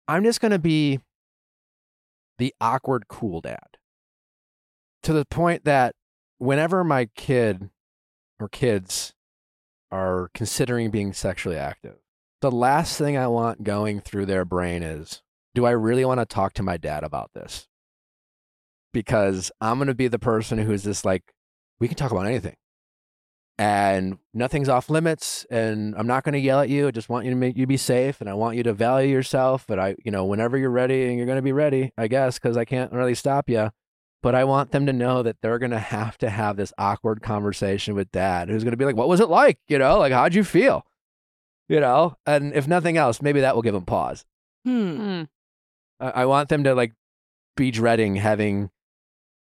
I'm 0.07 0.25
just 0.25 0.41
going 0.41 0.53
to 0.53 0.59
be 0.59 1.01
the 2.39 2.55
awkward 2.61 3.09
cool 3.09 3.41
dad 3.41 3.70
to 5.02 5.12
the 5.12 5.25
point 5.25 5.64
that 5.64 5.94
whenever 6.38 6.85
my 6.85 7.06
kid 7.17 7.70
or 8.38 8.49
kids 8.49 9.12
are 9.91 10.31
considering 10.35 10.91
being 10.91 11.12
sexually 11.12 11.56
active, 11.56 11.97
the 12.41 12.50
last 12.50 12.97
thing 12.97 13.17
I 13.17 13.26
want 13.26 13.64
going 13.64 14.00
through 14.00 14.26
their 14.26 14.44
brain 14.44 14.82
is, 14.82 15.23
do 15.55 15.67
I 15.67 15.73
really 15.73 16.05
want 16.05 16.20
to 16.20 16.26
talk 16.26 16.55
to 16.55 16.62
my 16.62 16.76
dad 16.76 17.05
about 17.05 17.31
this? 17.35 17.67
Because 18.93 19.50
I'm 19.61 19.79
going 19.79 19.88
to 19.88 19.94
be 19.94 20.08
the 20.08 20.19
person 20.19 20.58
who's 20.58 20.85
just 20.85 21.05
like, 21.05 21.23
we 21.79 21.88
can 21.88 21.97
talk 21.97 22.11
about 22.12 22.26
anything 22.26 22.56
and 23.61 24.17
nothing's 24.32 24.70
off 24.70 24.88
limits 24.88 25.44
and 25.50 25.94
i'm 25.97 26.06
not 26.06 26.25
going 26.25 26.32
to 26.32 26.38
yell 26.38 26.61
at 26.61 26.70
you 26.70 26.88
i 26.88 26.91
just 26.91 27.11
want 27.11 27.26
you 27.26 27.31
to 27.31 27.37
make 27.37 27.58
you 27.58 27.67
be 27.67 27.76
safe 27.76 28.23
and 28.23 28.31
i 28.31 28.32
want 28.32 28.56
you 28.56 28.62
to 28.62 28.73
value 28.73 29.12
yourself 29.12 29.67
but 29.69 29.79
i 29.79 29.94
you 30.02 30.11
know 30.11 30.25
whenever 30.25 30.56
you're 30.56 30.70
ready 30.70 31.06
and 31.06 31.19
you're 31.19 31.26
going 31.26 31.37
to 31.37 31.43
be 31.43 31.52
ready 31.52 31.93
i 31.99 32.08
guess 32.08 32.38
because 32.38 32.56
i 32.56 32.64
can't 32.64 32.91
really 32.91 33.14
stop 33.14 33.50
you 33.50 33.69
but 34.23 34.35
i 34.35 34.45
want 34.45 34.71
them 34.73 34.87
to 34.87 34.93
know 34.93 35.23
that 35.23 35.37
they're 35.43 35.59
going 35.59 35.71
to 35.71 35.79
have 35.79 36.17
to 36.19 36.29
have 36.31 36.57
this 36.57 36.73
awkward 36.79 37.23
conversation 37.23 37.95
with 37.95 38.11
dad 38.13 38.49
who's 38.49 38.63
going 38.65 38.73
to 38.73 38.77
be 38.77 38.85
like 38.85 38.97
what 38.97 39.09
was 39.09 39.21
it 39.21 39.29
like 39.29 39.59
you 39.69 39.79
know 39.79 39.99
like 39.99 40.13
how'd 40.13 40.35
you 40.35 40.45
feel 40.45 40.85
you 41.69 41.81
know 41.81 42.17
and 42.27 42.53
if 42.55 42.67
nothing 42.69 42.97
else 42.97 43.21
maybe 43.23 43.41
that 43.41 43.55
will 43.55 43.63
give 43.63 43.75
them 43.75 43.85
pause 43.85 44.25
Hmm. 44.65 44.97
Hmm. 44.97 45.23
i, 46.01 46.11
I 46.11 46.27
want 46.27 46.49
them 46.51 46.65
to 46.65 46.75
like 46.75 46.93
be 47.57 47.71
dreading 47.71 48.17
having 48.17 48.71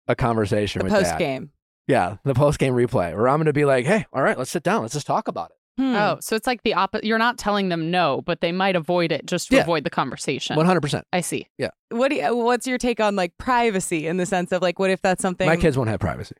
a 0.07 0.15
conversation 0.15 0.79
The 0.79 0.83
with 0.85 0.93
post 0.93 1.11
dad 1.11 1.19
game. 1.19 1.51
yeah 1.87 2.17
the 2.23 2.33
post 2.33 2.59
game 2.59 2.73
replay 2.73 3.15
where 3.15 3.27
i'm 3.27 3.37
going 3.37 3.45
to 3.45 3.53
be 3.53 3.65
like 3.65 3.85
hey 3.85 4.05
all 4.13 4.21
right 4.21 4.37
let's 4.37 4.51
sit 4.51 4.63
down 4.63 4.81
let's 4.81 4.93
just 4.93 5.07
talk 5.07 5.27
about 5.27 5.51
it 5.51 5.56
Hmm. 5.77 5.95
Oh, 5.95 6.17
so 6.21 6.35
it's 6.35 6.47
like 6.47 6.63
the 6.63 6.73
opposite. 6.73 7.05
You're 7.05 7.17
not 7.19 7.37
telling 7.37 7.69
them 7.69 7.91
no, 7.91 8.21
but 8.25 8.41
they 8.41 8.51
might 8.51 8.75
avoid 8.75 9.11
it 9.11 9.25
just 9.25 9.49
to 9.49 9.57
Yeah. 9.57 9.61
avoid 9.61 9.83
the 9.83 9.89
conversation. 9.89 10.55
100% 10.57 11.03
I 11.13 11.21
see. 11.21 11.47
Yeah. 11.57 11.69
What 11.89 12.09
do 12.09 12.15
you, 12.15 12.35
what's 12.35 12.65
your 12.65 12.77
take 12.77 12.99
on 12.99 13.15
like 13.15 13.37
privacy 13.37 14.07
in 14.07 14.17
the 14.17 14.25
sense 14.25 14.51
of 14.51 14.61
like 14.61 14.79
what 14.79 14.89
if 14.89 15.01
that's 15.01 15.21
something 15.21 15.47
my 15.47 15.55
kids 15.55 15.77
won't 15.77 15.89
have 15.89 15.99
privacy 15.99 16.35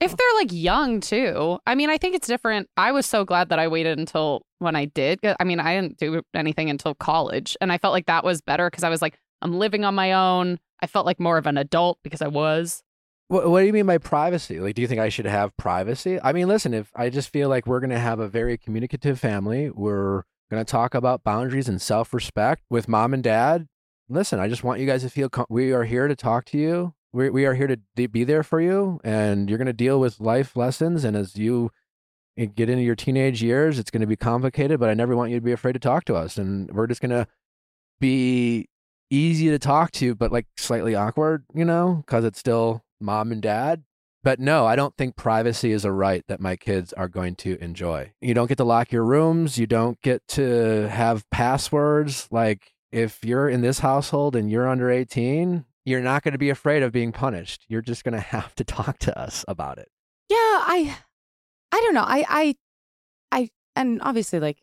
If 0.00 0.16
they're 0.16 0.34
like 0.36 0.48
young 0.50 1.00
too, 1.00 1.58
I 1.66 1.74
mean, 1.74 1.90
I 1.90 1.98
think 1.98 2.14
it's 2.16 2.26
different. 2.26 2.68
I 2.76 2.90
was 2.90 3.06
so 3.06 3.24
glad 3.24 3.50
that 3.50 3.58
I 3.58 3.68
waited 3.68 3.98
until 3.98 4.42
when 4.58 4.74
I 4.74 4.86
did. 4.86 5.18
I 5.38 5.44
mean, 5.44 5.60
I 5.60 5.74
didn't 5.80 5.98
do 5.98 6.22
anything 6.34 6.70
until 6.70 6.94
college, 6.94 7.56
and 7.60 7.70
I 7.70 7.78
felt 7.78 7.92
like 7.92 8.06
that 8.06 8.24
was 8.24 8.40
better 8.40 8.68
because 8.70 8.82
I 8.82 8.88
was 8.88 9.00
like, 9.02 9.18
I'm 9.42 9.58
living 9.58 9.84
on 9.84 9.94
my 9.94 10.12
own. 10.12 10.58
I 10.82 10.86
felt 10.86 11.04
like 11.06 11.20
more 11.20 11.36
of 11.38 11.46
an 11.46 11.56
adult 11.58 11.98
because 12.02 12.22
I 12.22 12.28
was. 12.28 12.82
What, 13.30 13.48
what 13.48 13.60
do 13.60 13.66
you 13.66 13.72
mean 13.72 13.86
by 13.86 13.98
privacy? 13.98 14.58
Like, 14.58 14.74
do 14.74 14.82
you 14.82 14.88
think 14.88 15.00
I 15.00 15.08
should 15.08 15.24
have 15.24 15.56
privacy? 15.56 16.18
I 16.20 16.32
mean, 16.32 16.48
listen, 16.48 16.74
if 16.74 16.90
I 16.96 17.10
just 17.10 17.28
feel 17.28 17.48
like 17.48 17.64
we're 17.64 17.78
going 17.78 17.90
to 17.90 17.98
have 17.98 18.18
a 18.18 18.26
very 18.26 18.58
communicative 18.58 19.20
family, 19.20 19.70
we're 19.70 20.24
going 20.50 20.64
to 20.64 20.68
talk 20.68 20.96
about 20.96 21.22
boundaries 21.22 21.68
and 21.68 21.80
self 21.80 22.12
respect 22.12 22.64
with 22.68 22.88
mom 22.88 23.14
and 23.14 23.22
dad. 23.22 23.68
Listen, 24.08 24.40
I 24.40 24.48
just 24.48 24.64
want 24.64 24.80
you 24.80 24.86
guys 24.86 25.02
to 25.02 25.10
feel 25.10 25.28
com- 25.28 25.46
we 25.48 25.70
are 25.70 25.84
here 25.84 26.08
to 26.08 26.16
talk 26.16 26.44
to 26.46 26.58
you. 26.58 26.92
We, 27.12 27.30
we 27.30 27.46
are 27.46 27.54
here 27.54 27.68
to 27.68 28.08
be 28.08 28.24
there 28.24 28.42
for 28.42 28.60
you, 28.60 28.98
and 29.04 29.48
you're 29.48 29.58
going 29.58 29.66
to 29.66 29.72
deal 29.72 30.00
with 30.00 30.18
life 30.18 30.56
lessons. 30.56 31.04
And 31.04 31.16
as 31.16 31.36
you 31.36 31.70
get 32.36 32.68
into 32.68 32.82
your 32.82 32.96
teenage 32.96 33.44
years, 33.44 33.78
it's 33.78 33.92
going 33.92 34.00
to 34.00 34.08
be 34.08 34.16
complicated, 34.16 34.80
but 34.80 34.90
I 34.90 34.94
never 34.94 35.14
want 35.14 35.30
you 35.30 35.36
to 35.36 35.44
be 35.44 35.52
afraid 35.52 35.74
to 35.74 35.78
talk 35.78 36.04
to 36.06 36.16
us. 36.16 36.36
And 36.36 36.68
we're 36.72 36.88
just 36.88 37.00
going 37.00 37.10
to 37.10 37.28
be 38.00 38.66
easy 39.08 39.50
to 39.50 39.58
talk 39.60 39.92
to, 39.92 40.16
but 40.16 40.32
like 40.32 40.46
slightly 40.56 40.96
awkward, 40.96 41.44
you 41.54 41.64
know, 41.64 42.02
because 42.04 42.24
it's 42.24 42.40
still 42.40 42.82
mom 43.00 43.32
and 43.32 43.42
dad. 43.42 43.84
But 44.22 44.38
no, 44.38 44.66
I 44.66 44.76
don't 44.76 44.96
think 44.96 45.16
privacy 45.16 45.72
is 45.72 45.84
a 45.84 45.92
right 45.92 46.22
that 46.28 46.40
my 46.40 46.54
kids 46.56 46.92
are 46.92 47.08
going 47.08 47.36
to 47.36 47.56
enjoy. 47.62 48.12
You 48.20 48.34
don't 48.34 48.48
get 48.48 48.58
to 48.58 48.64
lock 48.64 48.92
your 48.92 49.04
rooms. 49.04 49.56
You 49.56 49.66
don't 49.66 50.00
get 50.02 50.26
to 50.28 50.88
have 50.88 51.28
passwords. 51.30 52.28
Like, 52.30 52.72
if 52.92 53.24
you're 53.24 53.48
in 53.48 53.62
this 53.62 53.78
household 53.78 54.36
and 54.36 54.50
you're 54.50 54.68
under 54.68 54.90
18, 54.90 55.64
you're 55.86 56.02
not 56.02 56.22
going 56.22 56.32
to 56.32 56.38
be 56.38 56.50
afraid 56.50 56.82
of 56.82 56.92
being 56.92 57.12
punished. 57.12 57.64
You're 57.68 57.80
just 57.80 58.04
going 58.04 58.12
to 58.14 58.20
have 58.20 58.54
to 58.56 58.64
talk 58.64 58.98
to 59.00 59.18
us 59.18 59.44
about 59.48 59.78
it. 59.78 59.88
Yeah, 60.28 60.36
I 60.36 60.96
I 61.72 61.80
don't 61.80 61.94
know. 61.94 62.04
I 62.06 62.24
I 62.28 62.54
I 63.32 63.48
and 63.74 64.00
obviously 64.02 64.38
like 64.38 64.58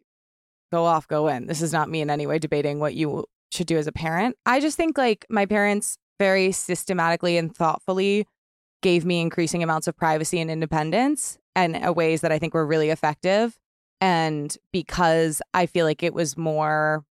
go 0.72 0.86
off, 0.86 1.08
go 1.08 1.28
in. 1.28 1.48
This 1.48 1.62
is 1.62 1.74
not 1.74 1.90
me 1.90 2.02
in 2.02 2.10
any 2.10 2.28
way 2.28 2.40
debating 2.40 2.80
what 2.80 2.94
you 2.94 3.26
should 3.52 3.68
do 3.68 3.78
as 3.78 3.88
a 3.88 3.92
parent. 3.92 4.38
I 4.46 4.60
just 4.60 4.78
think 4.78 4.98
like 4.98 5.26
my 5.30 5.46
parents 5.46 5.98
very 6.20 6.52
systematically 6.52 7.38
and 7.38 7.56
thoughtfully 7.56 8.28
gave 8.82 9.06
me 9.06 9.22
increasing 9.22 9.64
amounts 9.64 9.88
of 9.88 9.96
privacy 9.96 10.40
and 10.40 10.52
independence 10.52 11.38
and 11.56 11.84
uh, 11.84 11.92
ways 11.92 12.22
that 12.22 12.32
I 12.32 12.40
think 12.40 12.54
were 12.54 12.66
really 12.66 12.90
effective. 12.90 13.58
And 14.00 14.56
because 14.72 15.42
I 15.54 15.66
feel 15.66 15.86
like 15.86 16.04
it 16.04 16.14
was 16.14 16.38
more 16.38 17.04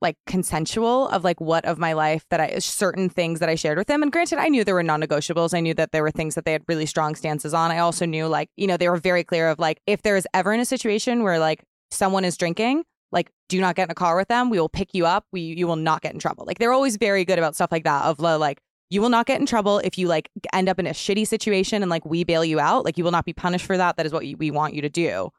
like 0.00 0.16
consensual 0.26 1.08
of 1.10 1.22
like 1.22 1.40
what 1.40 1.64
of 1.64 1.78
my 1.78 1.92
life 1.92 2.26
that 2.30 2.40
I 2.40 2.58
certain 2.58 3.08
things 3.08 3.38
that 3.38 3.48
I 3.48 3.54
shared 3.54 3.78
with 3.78 3.86
them. 3.86 4.02
And 4.02 4.10
granted, 4.10 4.38
I 4.38 4.48
knew 4.48 4.64
there 4.64 4.74
were 4.74 4.82
non-negotiables. 4.82 5.54
I 5.54 5.60
knew 5.60 5.74
that 5.74 5.92
there 5.92 6.02
were 6.02 6.10
things 6.10 6.34
that 6.34 6.44
they 6.44 6.50
had 6.50 6.64
really 6.66 6.86
strong 6.86 7.14
stances 7.14 7.54
on. 7.54 7.70
I 7.70 7.78
also 7.78 8.04
knew 8.04 8.26
like, 8.26 8.50
you 8.56 8.66
know, 8.66 8.76
they 8.76 8.88
were 8.88 8.96
very 8.96 9.22
clear 9.22 9.48
of 9.48 9.60
like 9.60 9.80
if 9.86 10.02
there 10.02 10.16
is 10.16 10.26
ever 10.34 10.52
in 10.52 10.58
a 10.58 10.64
situation 10.64 11.22
where 11.22 11.38
like 11.38 11.62
someone 11.92 12.24
is 12.24 12.36
drinking, 12.36 12.82
like 13.12 13.30
do 13.48 13.60
not 13.60 13.76
get 13.76 13.84
in 13.84 13.90
a 13.90 13.94
car 13.94 14.16
with 14.16 14.28
them. 14.28 14.50
We 14.50 14.58
will 14.58 14.68
pick 14.68 14.94
you 14.94 15.06
up. 15.06 15.26
We 15.32 15.40
you 15.42 15.66
will 15.66 15.76
not 15.76 16.00
get 16.02 16.12
in 16.14 16.18
trouble. 16.18 16.44
Like 16.46 16.58
they're 16.58 16.72
always 16.72 16.96
very 16.96 17.24
good 17.24 17.38
about 17.38 17.54
stuff 17.54 17.70
like 17.70 17.84
that 17.84 18.04
of 18.04 18.18
uh, 18.20 18.38
like 18.38 18.60
you 18.90 19.00
will 19.00 19.08
not 19.10 19.26
get 19.26 19.40
in 19.40 19.46
trouble 19.46 19.78
if 19.78 19.96
you 19.98 20.08
like 20.08 20.28
end 20.52 20.68
up 20.68 20.78
in 20.78 20.86
a 20.86 20.90
shitty 20.90 21.26
situation 21.26 21.82
and 21.82 21.90
like 21.90 22.04
we 22.04 22.24
bail 22.24 22.44
you 22.44 22.58
out. 22.60 22.84
Like 22.84 22.98
you 22.98 23.04
will 23.04 23.10
not 23.10 23.24
be 23.24 23.32
punished 23.32 23.64
for 23.66 23.76
that. 23.76 23.96
That 23.96 24.06
is 24.06 24.12
what 24.12 24.22
we 24.38 24.50
want 24.50 24.74
you 24.74 24.82
to 24.82 24.88
do. 24.88 25.30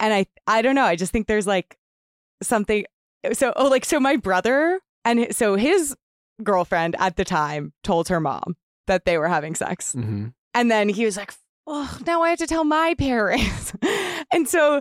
And 0.00 0.12
I 0.14 0.26
I 0.46 0.62
don't 0.62 0.74
know. 0.74 0.84
I 0.84 0.96
just 0.96 1.12
think 1.12 1.26
there's 1.26 1.46
like 1.46 1.76
something 2.42 2.84
so 3.32 3.52
oh 3.56 3.68
like 3.68 3.84
so 3.84 4.00
my 4.00 4.16
brother 4.16 4.80
and 5.04 5.34
so 5.34 5.54
his 5.56 5.94
girlfriend 6.42 6.96
at 6.98 7.16
the 7.16 7.24
time 7.24 7.72
told 7.84 8.08
her 8.08 8.18
mom 8.20 8.56
that 8.88 9.04
they 9.04 9.16
were 9.18 9.28
having 9.28 9.54
sex 9.54 9.94
Mm-hmm. 9.94 10.28
and 10.54 10.70
then 10.70 10.88
he 10.88 11.04
was 11.04 11.16
like 11.16 11.32
oh 11.68 11.98
now 12.04 12.22
i 12.22 12.30
have 12.30 12.38
to 12.40 12.48
tell 12.48 12.64
my 12.64 12.94
parents 12.98 13.72
and 14.32 14.48
so 14.48 14.80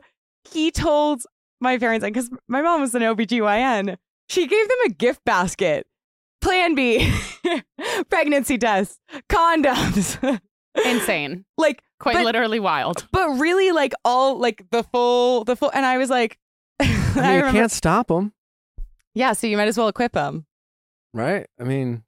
he 0.50 0.72
told 0.72 1.22
my 1.62 1.78
parents 1.78 2.04
because 2.06 2.30
my 2.48 2.62
mom 2.62 2.82
was 2.82 2.94
an 2.96 3.02
obgyn 3.04 3.98
she 4.30 4.48
gave 4.48 4.68
them 4.68 4.78
a 4.86 4.90
gift 4.90 5.24
basket 5.26 5.86
plan 6.42 6.76
b 6.76 7.12
pregnancy 8.10 8.58
tests 8.58 9.00
condoms 9.30 10.40
Insane. 10.86 11.44
like 11.58 11.82
Quite 12.00 12.16
But- 12.16 12.24
literally 12.26 12.60
wild. 12.60 13.08
but 13.12 13.30
really 13.32 13.72
like 13.72 13.94
all 14.06 14.40
like 14.40 14.64
the 14.72 14.84
full 14.84 15.44
the 15.44 15.56
full 15.56 15.70
and 15.74 15.86
I 15.86 15.98
was 15.98 16.10
like 16.10 16.40
I 16.80 16.86
mean, 16.86 17.24
I 17.26 17.36
you 17.48 17.52
can't 17.52 17.72
stop 17.72 18.08
them, 18.08 18.34
Yeah, 19.14 19.34
so 19.34 19.46
you 19.48 19.56
might 19.58 19.68
as 19.68 19.78
well 19.78 19.88
equip 19.90 20.14
them. 20.14 20.46
right? 21.14 21.46
I 21.60 21.64
mean, 21.64 22.04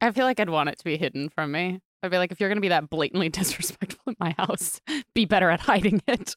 I 0.00 0.10
feel 0.10 0.24
like 0.24 0.40
I'd 0.40 0.48
want 0.50 0.68
it 0.70 0.78
to 0.78 0.84
be 0.84 0.96
hidden 0.96 1.28
from 1.28 1.52
me. 1.52 1.80
I'd 2.02 2.10
be 2.10 2.16
like, 2.18 2.32
if 2.32 2.40
you're 2.40 2.48
gonna 2.48 2.60
be 2.62 2.68
that 2.68 2.88
blatantly 2.90 3.28
disrespectful 3.28 4.02
in 4.08 4.16
my 4.18 4.34
house, 4.38 4.80
be 5.14 5.26
better 5.26 5.48
at 5.50 5.60
hiding 5.60 6.02
it. 6.08 6.34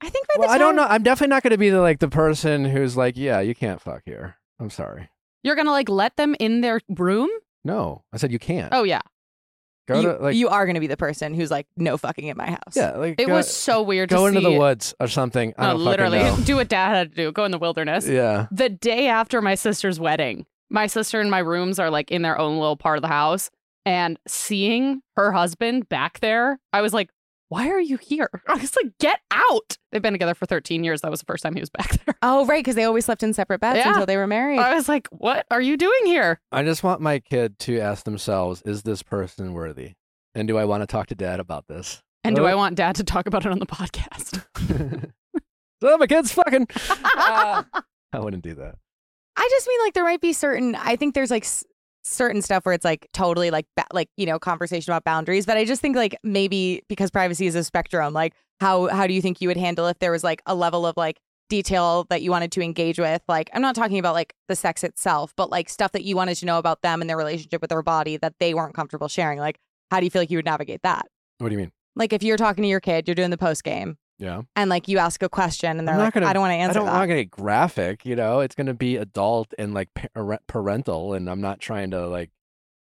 I 0.00 0.08
think 0.10 0.26
by 0.28 0.32
the 0.34 0.40
well, 0.40 0.48
time 0.48 0.54
I 0.54 0.58
don't 0.58 0.76
know. 0.76 0.84
I'm 0.88 1.02
definitely 1.02 1.30
not 1.30 1.42
going 1.42 1.52
to 1.52 1.58
be 1.58 1.70
the 1.70 1.80
like 1.80 1.98
the 2.00 2.08
person 2.08 2.64
who's 2.64 2.96
like, 2.96 3.16
yeah, 3.16 3.40
you 3.40 3.54
can't 3.54 3.80
fuck 3.80 4.02
here. 4.04 4.36
I'm 4.60 4.70
sorry. 4.70 5.08
You're 5.44 5.56
gonna 5.56 5.70
like 5.72 5.88
let 5.88 6.16
them 6.16 6.36
in 6.38 6.60
their 6.60 6.80
room? 6.88 7.28
No, 7.64 8.04
I 8.12 8.16
said 8.16 8.30
you 8.32 8.38
can't. 8.38 8.72
Oh 8.72 8.84
yeah. 8.84 9.00
go 9.88 10.00
you, 10.00 10.02
to 10.12 10.18
like 10.18 10.36
you 10.36 10.48
are 10.48 10.64
going 10.66 10.74
to 10.74 10.80
be 10.80 10.86
the 10.86 10.96
person 10.96 11.34
who's 11.34 11.50
like 11.50 11.66
no 11.76 11.96
fucking 11.96 12.30
at 12.30 12.36
my 12.36 12.50
house. 12.50 12.76
yeah, 12.76 12.92
like 12.92 13.20
It 13.20 13.26
go, 13.26 13.34
was 13.34 13.52
so 13.52 13.82
weird 13.82 14.08
go 14.08 14.18
to 14.22 14.26
into 14.26 14.40
see. 14.40 14.52
the 14.52 14.58
woods 14.58 14.94
or 15.00 15.08
something. 15.08 15.52
I 15.58 15.62
No, 15.66 15.68
don't 15.70 15.78
fucking 15.78 15.90
literally 15.90 16.18
know. 16.18 16.36
do 16.44 16.56
what 16.56 16.68
dad 16.68 16.94
had 16.94 17.10
to 17.10 17.16
do. 17.16 17.32
Go 17.32 17.44
in 17.44 17.50
the 17.50 17.58
wilderness. 17.58 18.06
Yeah. 18.06 18.46
The 18.52 18.68
day 18.68 19.08
after 19.08 19.42
my 19.42 19.56
sister's 19.56 19.98
wedding, 19.98 20.46
my 20.70 20.86
sister 20.86 21.20
and 21.20 21.30
my 21.30 21.40
rooms 21.40 21.78
are 21.80 21.90
like 21.90 22.10
in 22.12 22.22
their 22.22 22.38
own 22.38 22.58
little 22.58 22.76
part 22.76 22.98
of 22.98 23.02
the 23.02 23.08
house. 23.08 23.50
And 23.84 24.16
seeing 24.28 25.02
her 25.16 25.32
husband 25.32 25.88
back 25.88 26.20
there, 26.20 26.60
I 26.72 26.82
was 26.82 26.94
like, 26.94 27.10
why 27.52 27.68
are 27.68 27.80
you 27.80 27.98
here? 27.98 28.30
I 28.48 28.54
was 28.54 28.74
like, 28.82 28.92
get 28.98 29.20
out. 29.30 29.76
They've 29.90 30.00
been 30.00 30.14
together 30.14 30.34
for 30.34 30.46
13 30.46 30.84
years. 30.84 31.02
That 31.02 31.10
was 31.10 31.20
the 31.20 31.26
first 31.26 31.42
time 31.42 31.54
he 31.54 31.60
was 31.60 31.68
back 31.78 32.04
there. 32.04 32.14
Oh, 32.22 32.46
right, 32.46 32.60
because 32.60 32.76
they 32.76 32.84
always 32.84 33.04
slept 33.04 33.22
in 33.22 33.34
separate 33.34 33.60
beds 33.60 33.76
Yeah. 33.78 33.90
until 33.90 34.06
they 34.06 34.16
were 34.16 34.26
married. 34.26 34.58
I 34.58 34.74
was 34.74 34.88
like, 34.88 35.06
what 35.08 35.44
are 35.50 35.60
you 35.60 35.76
doing 35.76 36.06
here? 36.06 36.40
I 36.50 36.62
just 36.62 36.82
want 36.82 37.00
my 37.02 37.18
kid 37.18 37.58
to 37.60 37.78
ask 37.78 38.04
themselves, 38.04 38.62
is 38.62 38.82
this 38.84 39.02
person 39.02 39.52
worthy? 39.52 39.92
And 40.34 40.48
do 40.48 40.56
I 40.56 40.64
want 40.64 40.82
to 40.82 40.86
talk 40.86 41.08
to 41.08 41.14
dad 41.14 41.40
about 41.40 41.68
this? 41.68 42.02
And 42.24 42.34
do 42.36 42.46
Uh, 42.46 42.50
I 42.50 42.54
want 42.54 42.74
dad 42.76 42.94
to 42.96 43.04
talk 43.04 43.26
about 43.26 43.44
it 43.44 43.52
on 43.52 43.58
the 43.58 43.66
podcast? 43.66 44.42
so 45.82 45.98
my 45.98 46.06
kid's 46.06 46.32
fucking. 46.32 46.68
Ah. 47.04 47.66
I 48.12 48.18
wouldn't 48.20 48.42
do 48.44 48.54
that. 48.54 48.76
I 49.36 49.48
just 49.50 49.66
mean 49.66 49.80
like 49.84 49.94
there 49.94 50.04
might 50.04 50.20
be 50.20 50.32
certain. 50.32 50.74
I 50.74 50.96
think 50.96 51.14
there's 51.14 51.30
like 51.30 51.44
s- 51.44 51.64
certain 52.02 52.42
stuff 52.42 52.66
where 52.66 52.74
it's 52.74 52.84
like 52.84 53.08
totally 53.12 53.50
like 53.50 53.66
ba- 53.76 53.86
like 53.92 54.08
you 54.16 54.26
know 54.26 54.38
conversation 54.38 54.92
about 54.92 55.04
boundaries. 55.04 55.46
But 55.46 55.56
I 55.56 55.64
just 55.64 55.80
think 55.80 55.96
like 55.96 56.16
maybe 56.22 56.82
because 56.88 57.10
privacy 57.10 57.46
is 57.46 57.54
a 57.54 57.64
spectrum. 57.64 58.12
Like 58.12 58.34
how 58.60 58.88
how 58.88 59.06
do 59.06 59.14
you 59.14 59.22
think 59.22 59.40
you 59.40 59.48
would 59.48 59.56
handle 59.56 59.86
if 59.86 59.98
there 59.98 60.12
was 60.12 60.24
like 60.24 60.42
a 60.46 60.54
level 60.54 60.86
of 60.86 60.96
like 60.96 61.20
detail 61.48 62.06
that 62.10 62.22
you 62.22 62.30
wanted 62.30 62.52
to 62.52 62.62
engage 62.62 62.98
with? 62.98 63.22
Like 63.28 63.50
I'm 63.52 63.62
not 63.62 63.74
talking 63.74 63.98
about 63.98 64.14
like 64.14 64.34
the 64.48 64.56
sex 64.56 64.84
itself, 64.84 65.32
but 65.36 65.50
like 65.50 65.68
stuff 65.68 65.92
that 65.92 66.04
you 66.04 66.16
wanted 66.16 66.36
to 66.36 66.46
know 66.46 66.58
about 66.58 66.82
them 66.82 67.00
and 67.00 67.08
their 67.08 67.16
relationship 67.16 67.60
with 67.60 67.70
their 67.70 67.82
body 67.82 68.16
that 68.18 68.34
they 68.40 68.54
weren't 68.54 68.74
comfortable 68.74 69.08
sharing. 69.08 69.38
Like 69.38 69.58
how 69.90 70.00
do 70.00 70.06
you 70.06 70.10
feel 70.10 70.22
like 70.22 70.30
you 70.30 70.38
would 70.38 70.44
navigate 70.44 70.82
that? 70.82 71.06
What 71.38 71.48
do 71.48 71.54
you 71.54 71.58
mean? 71.58 71.72
Like 71.94 72.12
if 72.12 72.22
you're 72.22 72.36
talking 72.38 72.62
to 72.62 72.68
your 72.68 72.80
kid, 72.80 73.06
you're 73.06 73.14
doing 73.14 73.30
the 73.30 73.38
post 73.38 73.64
game. 73.64 73.98
Yeah. 74.22 74.42
And 74.54 74.70
like 74.70 74.86
you 74.86 74.98
ask 74.98 75.20
a 75.24 75.28
question 75.28 75.80
and 75.80 75.88
they're 75.88 75.96
not 75.96 76.04
like, 76.04 76.14
gonna- 76.14 76.26
I 76.26 76.32
don't 76.32 76.42
want 76.42 76.52
to 76.52 76.54
answer 76.54 76.62
I 76.62 76.64
answer 76.68 76.78
don't 76.78 76.86
that. 76.86 76.92
want 76.98 77.10
to 77.10 77.14
get 77.16 77.30
graphic, 77.32 78.06
you 78.06 78.14
know. 78.14 78.38
It's 78.38 78.54
going 78.54 78.68
to 78.68 78.74
be 78.74 78.96
adult 78.96 79.52
and 79.58 79.74
like 79.74 79.88
par- 79.94 80.38
parental, 80.46 81.12
and 81.12 81.28
I'm 81.28 81.40
not 81.40 81.58
trying 81.58 81.90
to 81.90 82.06
like. 82.06 82.30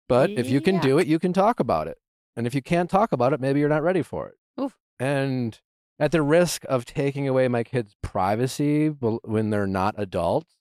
But 0.09 0.31
if 0.31 0.50
you 0.50 0.59
can 0.59 0.75
Yeah. 0.75 0.81
do 0.81 0.97
it, 1.00 1.07
you 1.07 1.19
can 1.19 1.31
talk 1.31 1.61
about 1.61 1.88
it. 1.88 1.97
And 2.35 2.45
if 2.45 2.53
you 2.53 2.61
can't 2.61 2.89
talk 2.89 3.13
about 3.13 3.31
it, 3.31 3.39
maybe 3.39 3.61
you're 3.61 3.69
not 3.69 3.81
ready 3.81 4.01
for 4.01 4.27
it. 4.27 4.35
Oof. 4.59 4.77
And 5.00 5.57
at 6.00 6.11
the 6.11 6.21
risk 6.21 6.65
of 6.67 6.83
taking 6.83 7.29
away 7.29 7.47
my 7.47 7.63
kid's 7.63 7.95
privacy 8.03 8.88
when 8.89 9.51
they're 9.51 9.65
not 9.67 9.95
adults, 9.97 10.57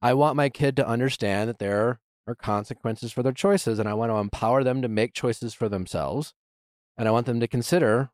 I 0.00 0.14
want 0.14 0.36
my 0.36 0.48
kid 0.50 0.76
to 0.76 0.86
understand 0.86 1.48
that 1.48 1.58
there 1.58 1.98
are 2.28 2.34
consequences 2.36 3.12
for 3.12 3.24
their 3.24 3.32
choices, 3.32 3.80
and 3.80 3.88
I 3.88 3.94
want 3.94 4.12
to 4.12 4.16
empower 4.18 4.62
them 4.62 4.82
to 4.82 4.88
make 4.88 5.14
choices 5.14 5.52
for 5.52 5.68
themselves. 5.68 6.32
And 6.96 7.08
I 7.08 7.10
want 7.10 7.26
them 7.26 7.40
to 7.40 7.48
consider 7.48 8.10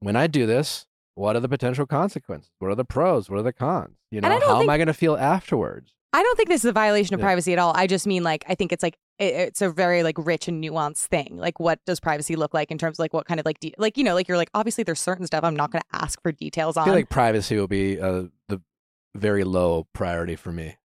when 0.00 0.16
I 0.16 0.26
do 0.28 0.46
this, 0.46 0.86
what 1.14 1.36
are 1.36 1.40
the 1.40 1.48
potential 1.48 1.86
consequences? 1.86 2.50
What 2.58 2.70
are 2.70 2.74
the 2.74 2.84
pros? 2.84 3.28
What 3.30 3.38
are 3.38 3.42
the 3.42 3.52
cons? 3.52 3.96
You 4.10 4.20
know, 4.20 4.28
how 4.28 4.38
think- 4.38 4.62
am 4.64 4.70
I 4.70 4.76
going 4.76 4.86
to 4.88 4.94
feel 4.94 5.16
afterwards? 5.16 5.92
I 6.12 6.22
don't 6.22 6.36
think 6.36 6.48
this 6.48 6.60
is 6.64 6.66
a 6.70 6.72
violation 6.72 7.14
of 7.14 7.20
Yeah. 7.20 7.26
privacy 7.26 7.52
at 7.52 7.58
all. 7.58 7.72
I 7.76 7.88
just 7.88 8.06
mean 8.06 8.22
like 8.22 8.44
I 8.48 8.54
think 8.54 8.70
it's 8.72 8.84
like 8.84 8.96
it, 9.18 9.34
it's 9.34 9.60
a 9.62 9.68
very 9.68 10.04
like 10.04 10.14
rich 10.16 10.46
and 10.46 10.62
nuanced 10.62 11.06
thing. 11.06 11.36
Like 11.36 11.58
what 11.58 11.80
does 11.86 11.98
privacy 11.98 12.36
look 12.36 12.54
like 12.54 12.70
in 12.70 12.78
terms 12.78 12.96
of 12.96 13.00
like 13.00 13.12
what 13.12 13.26
kind 13.26 13.40
of 13.40 13.46
like 13.46 13.58
de- 13.58 13.74
like 13.78 13.96
you 13.96 14.04
know 14.04 14.14
like 14.14 14.28
you're 14.28 14.36
like 14.36 14.50
obviously 14.54 14.84
there's 14.84 15.00
certain 15.00 15.26
stuff 15.26 15.42
I'm 15.42 15.56
not 15.56 15.72
going 15.72 15.82
to 15.82 15.96
ask 16.00 16.22
for 16.22 16.30
details 16.30 16.76
I 16.76 16.82
on. 16.82 16.86
feel 16.86 16.94
like 16.94 17.08
privacy 17.08 17.56
will 17.56 17.66
be 17.66 18.00
uh, 18.00 18.26
the 18.48 18.60
very 19.16 19.42
low 19.42 19.88
priority 19.92 20.36
for 20.36 20.52
me 20.52 20.76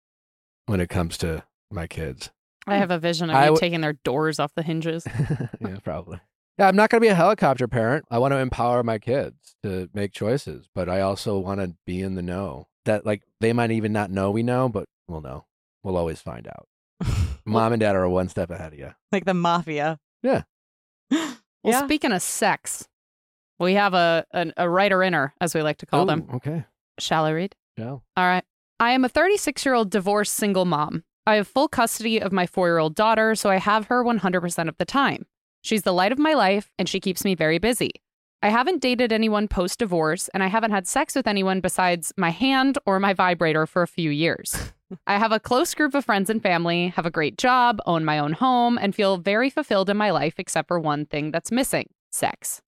when 0.66 0.80
it 0.82 0.90
comes 0.90 1.16
to 1.20 1.44
my 1.70 1.86
kids. 1.86 2.32
I 2.66 2.78
have 2.78 2.90
a 2.90 2.98
vision 2.98 3.30
of 3.30 3.36
I 3.36 3.42
you 3.42 3.46
w- 3.50 3.60
taking 3.60 3.82
their 3.82 3.94
doors 4.04 4.40
off 4.40 4.56
the 4.56 4.64
hinges. 4.64 5.06
yeah, 5.62 5.78
probably. 5.84 6.20
Yeah, 6.60 6.68
I'm 6.68 6.76
not 6.76 6.90
going 6.90 7.00
to 7.02 7.06
be 7.06 7.10
a 7.10 7.16
helicopter 7.16 7.68
parent. 7.68 8.06
I 8.12 8.20
want 8.20 8.34
to 8.34 8.38
empower 8.38 8.84
my 8.84 9.00
kids 9.00 9.56
to 9.64 9.90
make 9.94 10.12
choices, 10.12 10.68
but 10.76 10.90
I 10.90 11.02
also 11.02 11.40
want 11.40 11.62
to 11.62 11.74
be 11.86 12.02
in 12.02 12.16
the 12.16 12.22
know. 12.22 12.68
That 12.86 13.06
like 13.06 13.24
they 13.40 13.54
might 13.54 13.72
even 13.72 13.94
not 13.94 14.12
know 14.12 14.30
we 14.32 14.44
know, 14.44 14.68
but 14.70 14.86
we'll 15.08 15.22
know. 15.22 15.46
We'll 15.84 15.98
always 15.98 16.22
find 16.22 16.48
out. 16.48 16.68
Mom 17.46 17.72
and 17.74 17.80
dad 17.80 17.96
are 17.96 18.08
one 18.10 18.30
step 18.30 18.50
ahead 18.52 18.74
of 18.74 18.80
you. 18.80 18.94
like 19.12 19.26
the 19.26 19.34
mafia. 19.34 20.00
Yeah. 20.22 20.44
Well, 21.62 21.74
Yeah. 21.74 21.84
speaking 21.86 22.14
of 22.14 22.22
sex, 22.22 22.88
we 23.60 23.74
have 23.74 23.94
a, 23.94 24.26
a, 24.32 24.54
a 24.56 24.70
writer 24.70 25.04
inner, 25.04 25.34
as 25.42 25.54
we 25.54 25.62
like 25.62 25.78
to 25.80 25.86
call 25.86 26.06
them. 26.06 26.26
Okay. 26.36 26.64
Shall 27.00 27.26
I 27.26 27.32
read? 27.32 27.54
Yeah. 27.76 27.90
All 27.92 28.02
right. 28.18 28.46
I 28.80 28.92
am 28.92 29.04
a 29.04 29.10
36 29.10 29.66
year 29.66 29.74
old 29.76 29.90
divorced 29.90 30.34
single 30.36 30.64
mom. 30.64 31.04
I 31.28 31.36
have 31.36 31.50
full 31.50 31.68
custody 31.68 32.22
of 32.22 32.32
my 32.32 32.48
four 32.48 32.68
year 32.70 32.78
old 32.78 32.96
daughter, 32.96 33.36
so 33.36 33.50
I 33.50 33.58
have 33.58 33.88
her 33.88 34.04
100% 34.06 34.70
of 34.70 34.78
the 34.78 34.86
time. 34.86 35.26
She's 35.62 35.84
the 35.84 35.94
light 35.94 36.12
of 36.12 36.20
my 36.20 36.34
life, 36.34 36.72
and 36.78 36.88
she 36.88 37.00
keeps 37.00 37.24
me 37.24 37.36
very 37.36 37.58
busy. 37.58 37.92
I 38.42 38.50
haven't 38.50 38.82
dated 38.82 39.12
anyone 39.12 39.50
post 39.50 39.80
divorce, 39.80 40.30
and 40.30 40.42
I 40.42 40.48
haven't 40.48 40.72
had 40.72 40.88
sex 40.88 41.14
with 41.14 41.28
anyone 41.28 41.60
besides 41.60 42.14
my 42.16 42.30
hand 42.30 42.78
or 42.86 43.00
my 43.00 43.14
vibrator 43.14 43.66
for 43.66 43.82
a 43.82 43.88
few 43.88 44.10
years. 44.10 44.72
I 45.08 45.18
have 45.18 45.34
a 45.34 45.40
close 45.40 45.74
group 45.74 45.94
of 45.94 46.06
friends 46.06 46.30
and 46.30 46.42
family, 46.42 46.88
have 46.96 47.06
a 47.06 47.12
great 47.12 47.38
job, 47.38 47.80
own 47.86 48.06
my 48.06 48.18
own 48.18 48.34
home, 48.34 48.78
and 48.78 48.96
feel 48.96 49.18
very 49.18 49.50
fulfilled 49.50 49.90
in 49.90 49.98
my 49.98 50.12
life, 50.12 50.36
except 50.38 50.70
for 50.70 50.80
one 50.80 51.06
thing 51.06 51.32
that's 51.32 51.52
missing 51.52 51.90
sex. 52.12 52.62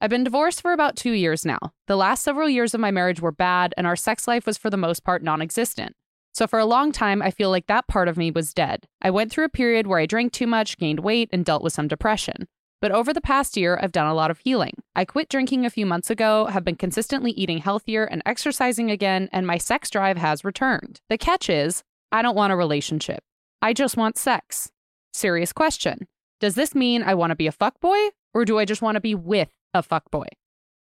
I've 0.00 0.10
been 0.10 0.24
divorced 0.24 0.60
for 0.60 0.72
about 0.72 0.96
two 0.96 1.12
years 1.12 1.44
now. 1.44 1.58
The 1.86 1.96
last 1.96 2.22
several 2.22 2.48
years 2.48 2.74
of 2.74 2.80
my 2.80 2.90
marriage 2.90 3.20
were 3.20 3.32
bad, 3.32 3.74
and 3.76 3.86
our 3.86 3.96
sex 3.96 4.26
life 4.26 4.46
was 4.46 4.58
for 4.58 4.70
the 4.70 4.76
most 4.76 5.04
part 5.04 5.22
non 5.22 5.40
existent. 5.40 5.94
So 6.34 6.48
for 6.48 6.58
a 6.58 6.66
long 6.66 6.90
time, 6.90 7.22
I 7.22 7.30
feel 7.30 7.48
like 7.50 7.68
that 7.68 7.86
part 7.86 8.08
of 8.08 8.16
me 8.16 8.32
was 8.32 8.52
dead. 8.52 8.88
I 9.00 9.10
went 9.10 9.30
through 9.30 9.44
a 9.44 9.48
period 9.48 9.86
where 9.86 10.00
I 10.00 10.06
drank 10.06 10.32
too 10.32 10.48
much, 10.48 10.76
gained 10.78 10.98
weight, 10.98 11.28
and 11.32 11.44
dealt 11.44 11.62
with 11.62 11.72
some 11.72 11.86
depression. 11.86 12.48
But 12.80 12.90
over 12.90 13.12
the 13.12 13.20
past 13.20 13.56
year, 13.56 13.78
I've 13.80 13.92
done 13.92 14.08
a 14.08 14.14
lot 14.14 14.32
of 14.32 14.40
healing. 14.40 14.74
I 14.96 15.04
quit 15.04 15.28
drinking 15.28 15.64
a 15.64 15.70
few 15.70 15.86
months 15.86 16.10
ago, 16.10 16.46
have 16.46 16.64
been 16.64 16.74
consistently 16.74 17.30
eating 17.30 17.58
healthier 17.58 18.04
and 18.04 18.20
exercising 18.26 18.90
again, 18.90 19.28
and 19.32 19.46
my 19.46 19.58
sex 19.58 19.88
drive 19.88 20.16
has 20.16 20.44
returned. 20.44 21.00
The 21.08 21.16
catch 21.16 21.48
is, 21.48 21.84
I 22.10 22.20
don't 22.20 22.36
want 22.36 22.52
a 22.52 22.56
relationship. 22.56 23.22
I 23.62 23.72
just 23.72 23.96
want 23.96 24.18
sex. 24.18 24.72
Serious 25.12 25.52
question. 25.52 26.08
Does 26.40 26.56
this 26.56 26.74
mean 26.74 27.04
I 27.04 27.14
want 27.14 27.30
to 27.30 27.36
be 27.36 27.46
a 27.46 27.52
fuckboy, 27.52 28.08
or 28.34 28.44
do 28.44 28.58
I 28.58 28.64
just 28.64 28.82
want 28.82 28.96
to 28.96 29.00
be 29.00 29.14
with 29.14 29.50
a 29.72 29.84
fuckboy? 29.84 30.26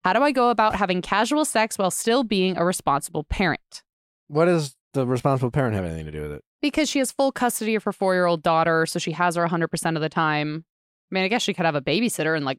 How 0.04 0.14
do 0.14 0.22
I 0.22 0.32
go 0.32 0.48
about 0.48 0.76
having 0.76 1.02
casual 1.02 1.44
sex 1.44 1.76
while 1.76 1.90
still 1.90 2.24
being 2.24 2.56
a 2.56 2.64
responsible 2.64 3.24
parent? 3.24 3.82
What 4.26 4.46
does 4.46 4.74
the 4.94 5.06
responsible 5.06 5.50
parent 5.50 5.74
have 5.74 5.84
anything 5.84 6.06
to 6.06 6.12
do 6.12 6.22
with 6.22 6.32
it? 6.32 6.42
Because 6.62 6.88
she 6.88 6.98
has 7.00 7.12
full 7.12 7.32
custody 7.32 7.74
of 7.74 7.84
her 7.84 7.92
four 7.92 8.14
year 8.14 8.26
old 8.26 8.42
daughter, 8.42 8.86
so 8.86 8.98
she 8.98 9.12
has 9.12 9.36
her 9.36 9.46
100% 9.46 9.96
of 9.96 10.02
the 10.02 10.08
time. 10.08 10.64
I 11.10 11.14
mean, 11.14 11.24
I 11.24 11.28
guess 11.28 11.42
she 11.42 11.52
could 11.52 11.66
have 11.66 11.74
a 11.74 11.82
babysitter 11.82 12.34
and 12.34 12.46
like 12.46 12.58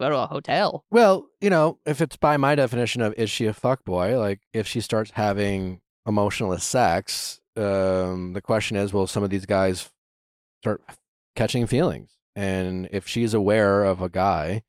go 0.00 0.08
to 0.08 0.16
a 0.16 0.26
hotel. 0.26 0.84
Well, 0.90 1.26
you 1.40 1.50
know, 1.50 1.78
if 1.84 2.00
it's 2.00 2.16
by 2.16 2.36
my 2.36 2.54
definition 2.54 3.02
of 3.02 3.14
is 3.14 3.30
she 3.30 3.46
a 3.46 3.52
fuckboy, 3.52 4.18
like 4.18 4.40
if 4.52 4.66
she 4.66 4.80
starts 4.80 5.10
having 5.12 5.80
emotionless 6.06 6.64
sex, 6.64 7.40
um, 7.56 8.32
the 8.32 8.42
question 8.42 8.76
is, 8.76 8.92
will 8.92 9.06
some 9.06 9.22
of 9.22 9.30
these 9.30 9.46
guys 9.46 9.90
start 10.62 10.82
catching 11.34 11.66
feelings? 11.66 12.10
And 12.34 12.88
if 12.92 13.06
she's 13.06 13.34
aware 13.34 13.84
of 13.84 14.02
a 14.02 14.08
guy 14.08 14.62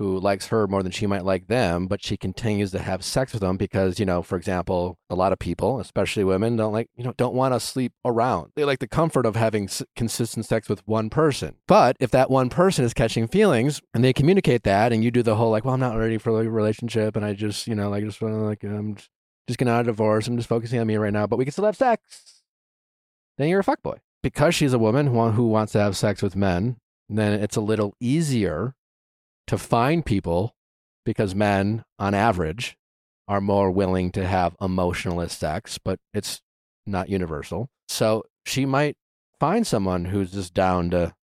who 0.00 0.18
likes 0.18 0.46
her 0.46 0.66
more 0.66 0.82
than 0.82 0.90
she 0.90 1.06
might 1.06 1.26
like 1.26 1.46
them, 1.46 1.86
but 1.86 2.02
she 2.02 2.16
continues 2.16 2.70
to 2.70 2.78
have 2.78 3.04
sex 3.04 3.34
with 3.34 3.42
them 3.42 3.58
because, 3.58 4.00
you 4.00 4.06
know, 4.06 4.22
for 4.22 4.38
example, 4.38 4.96
a 5.10 5.14
lot 5.14 5.30
of 5.30 5.38
people, 5.38 5.78
especially 5.78 6.24
women, 6.24 6.56
don't 6.56 6.72
like, 6.72 6.88
you 6.96 7.04
know, 7.04 7.12
don't 7.18 7.34
want 7.34 7.52
to 7.52 7.60
sleep 7.60 7.92
around. 8.02 8.50
They 8.56 8.64
like 8.64 8.78
the 8.78 8.88
comfort 8.88 9.26
of 9.26 9.36
having 9.36 9.64
s- 9.64 9.82
consistent 9.94 10.46
sex 10.46 10.70
with 10.70 10.80
one 10.88 11.10
person. 11.10 11.56
But 11.68 11.98
if 12.00 12.10
that 12.12 12.30
one 12.30 12.48
person 12.48 12.82
is 12.82 12.94
catching 12.94 13.28
feelings 13.28 13.82
and 13.92 14.02
they 14.02 14.14
communicate 14.14 14.62
that 14.62 14.90
and 14.90 15.04
you 15.04 15.10
do 15.10 15.22
the 15.22 15.36
whole 15.36 15.50
like, 15.50 15.66
well, 15.66 15.74
I'm 15.74 15.80
not 15.80 15.98
ready 15.98 16.16
for 16.16 16.30
a 16.40 16.48
relationship 16.48 17.14
and 17.14 17.22
I 17.22 17.34
just, 17.34 17.66
you 17.66 17.74
know, 17.74 17.90
like 17.90 18.02
just 18.02 18.22
want 18.22 18.32
to 18.32 18.38
like, 18.38 18.64
I'm 18.64 18.94
just, 18.94 19.10
just 19.48 19.58
getting 19.58 19.74
out 19.74 19.80
of 19.80 19.86
divorce. 19.86 20.26
I'm 20.26 20.38
just 20.38 20.48
focusing 20.48 20.80
on 20.80 20.86
me 20.86 20.96
right 20.96 21.12
now, 21.12 21.26
but 21.26 21.36
we 21.36 21.44
can 21.44 21.52
still 21.52 21.66
have 21.66 21.76
sex. 21.76 22.40
Then 23.36 23.50
you're 23.50 23.60
a 23.60 23.64
fuckboy. 23.64 23.98
Because 24.22 24.54
she's 24.54 24.72
a 24.72 24.78
woman 24.78 25.08
who, 25.08 25.28
who 25.32 25.48
wants 25.48 25.72
to 25.72 25.78
have 25.80 25.94
sex 25.94 26.22
with 26.22 26.36
men, 26.36 26.78
then 27.10 27.38
it's 27.38 27.56
a 27.56 27.60
little 27.60 27.92
easier 28.00 28.74
to 29.50 29.58
find 29.58 30.06
people 30.06 30.54
because 31.04 31.34
men, 31.34 31.82
on 31.98 32.14
average, 32.14 32.76
are 33.26 33.40
more 33.40 33.68
willing 33.68 34.12
to 34.12 34.24
have 34.24 34.54
emotionless 34.60 35.32
sex, 35.32 35.76
but 35.76 35.98
it's 36.14 36.40
not 36.86 37.08
universal. 37.08 37.68
So 37.88 38.22
she 38.46 38.64
might 38.64 38.96
find 39.40 39.66
someone 39.66 40.04
who's 40.04 40.30
just 40.30 40.54
down 40.54 40.90
to 40.90 41.14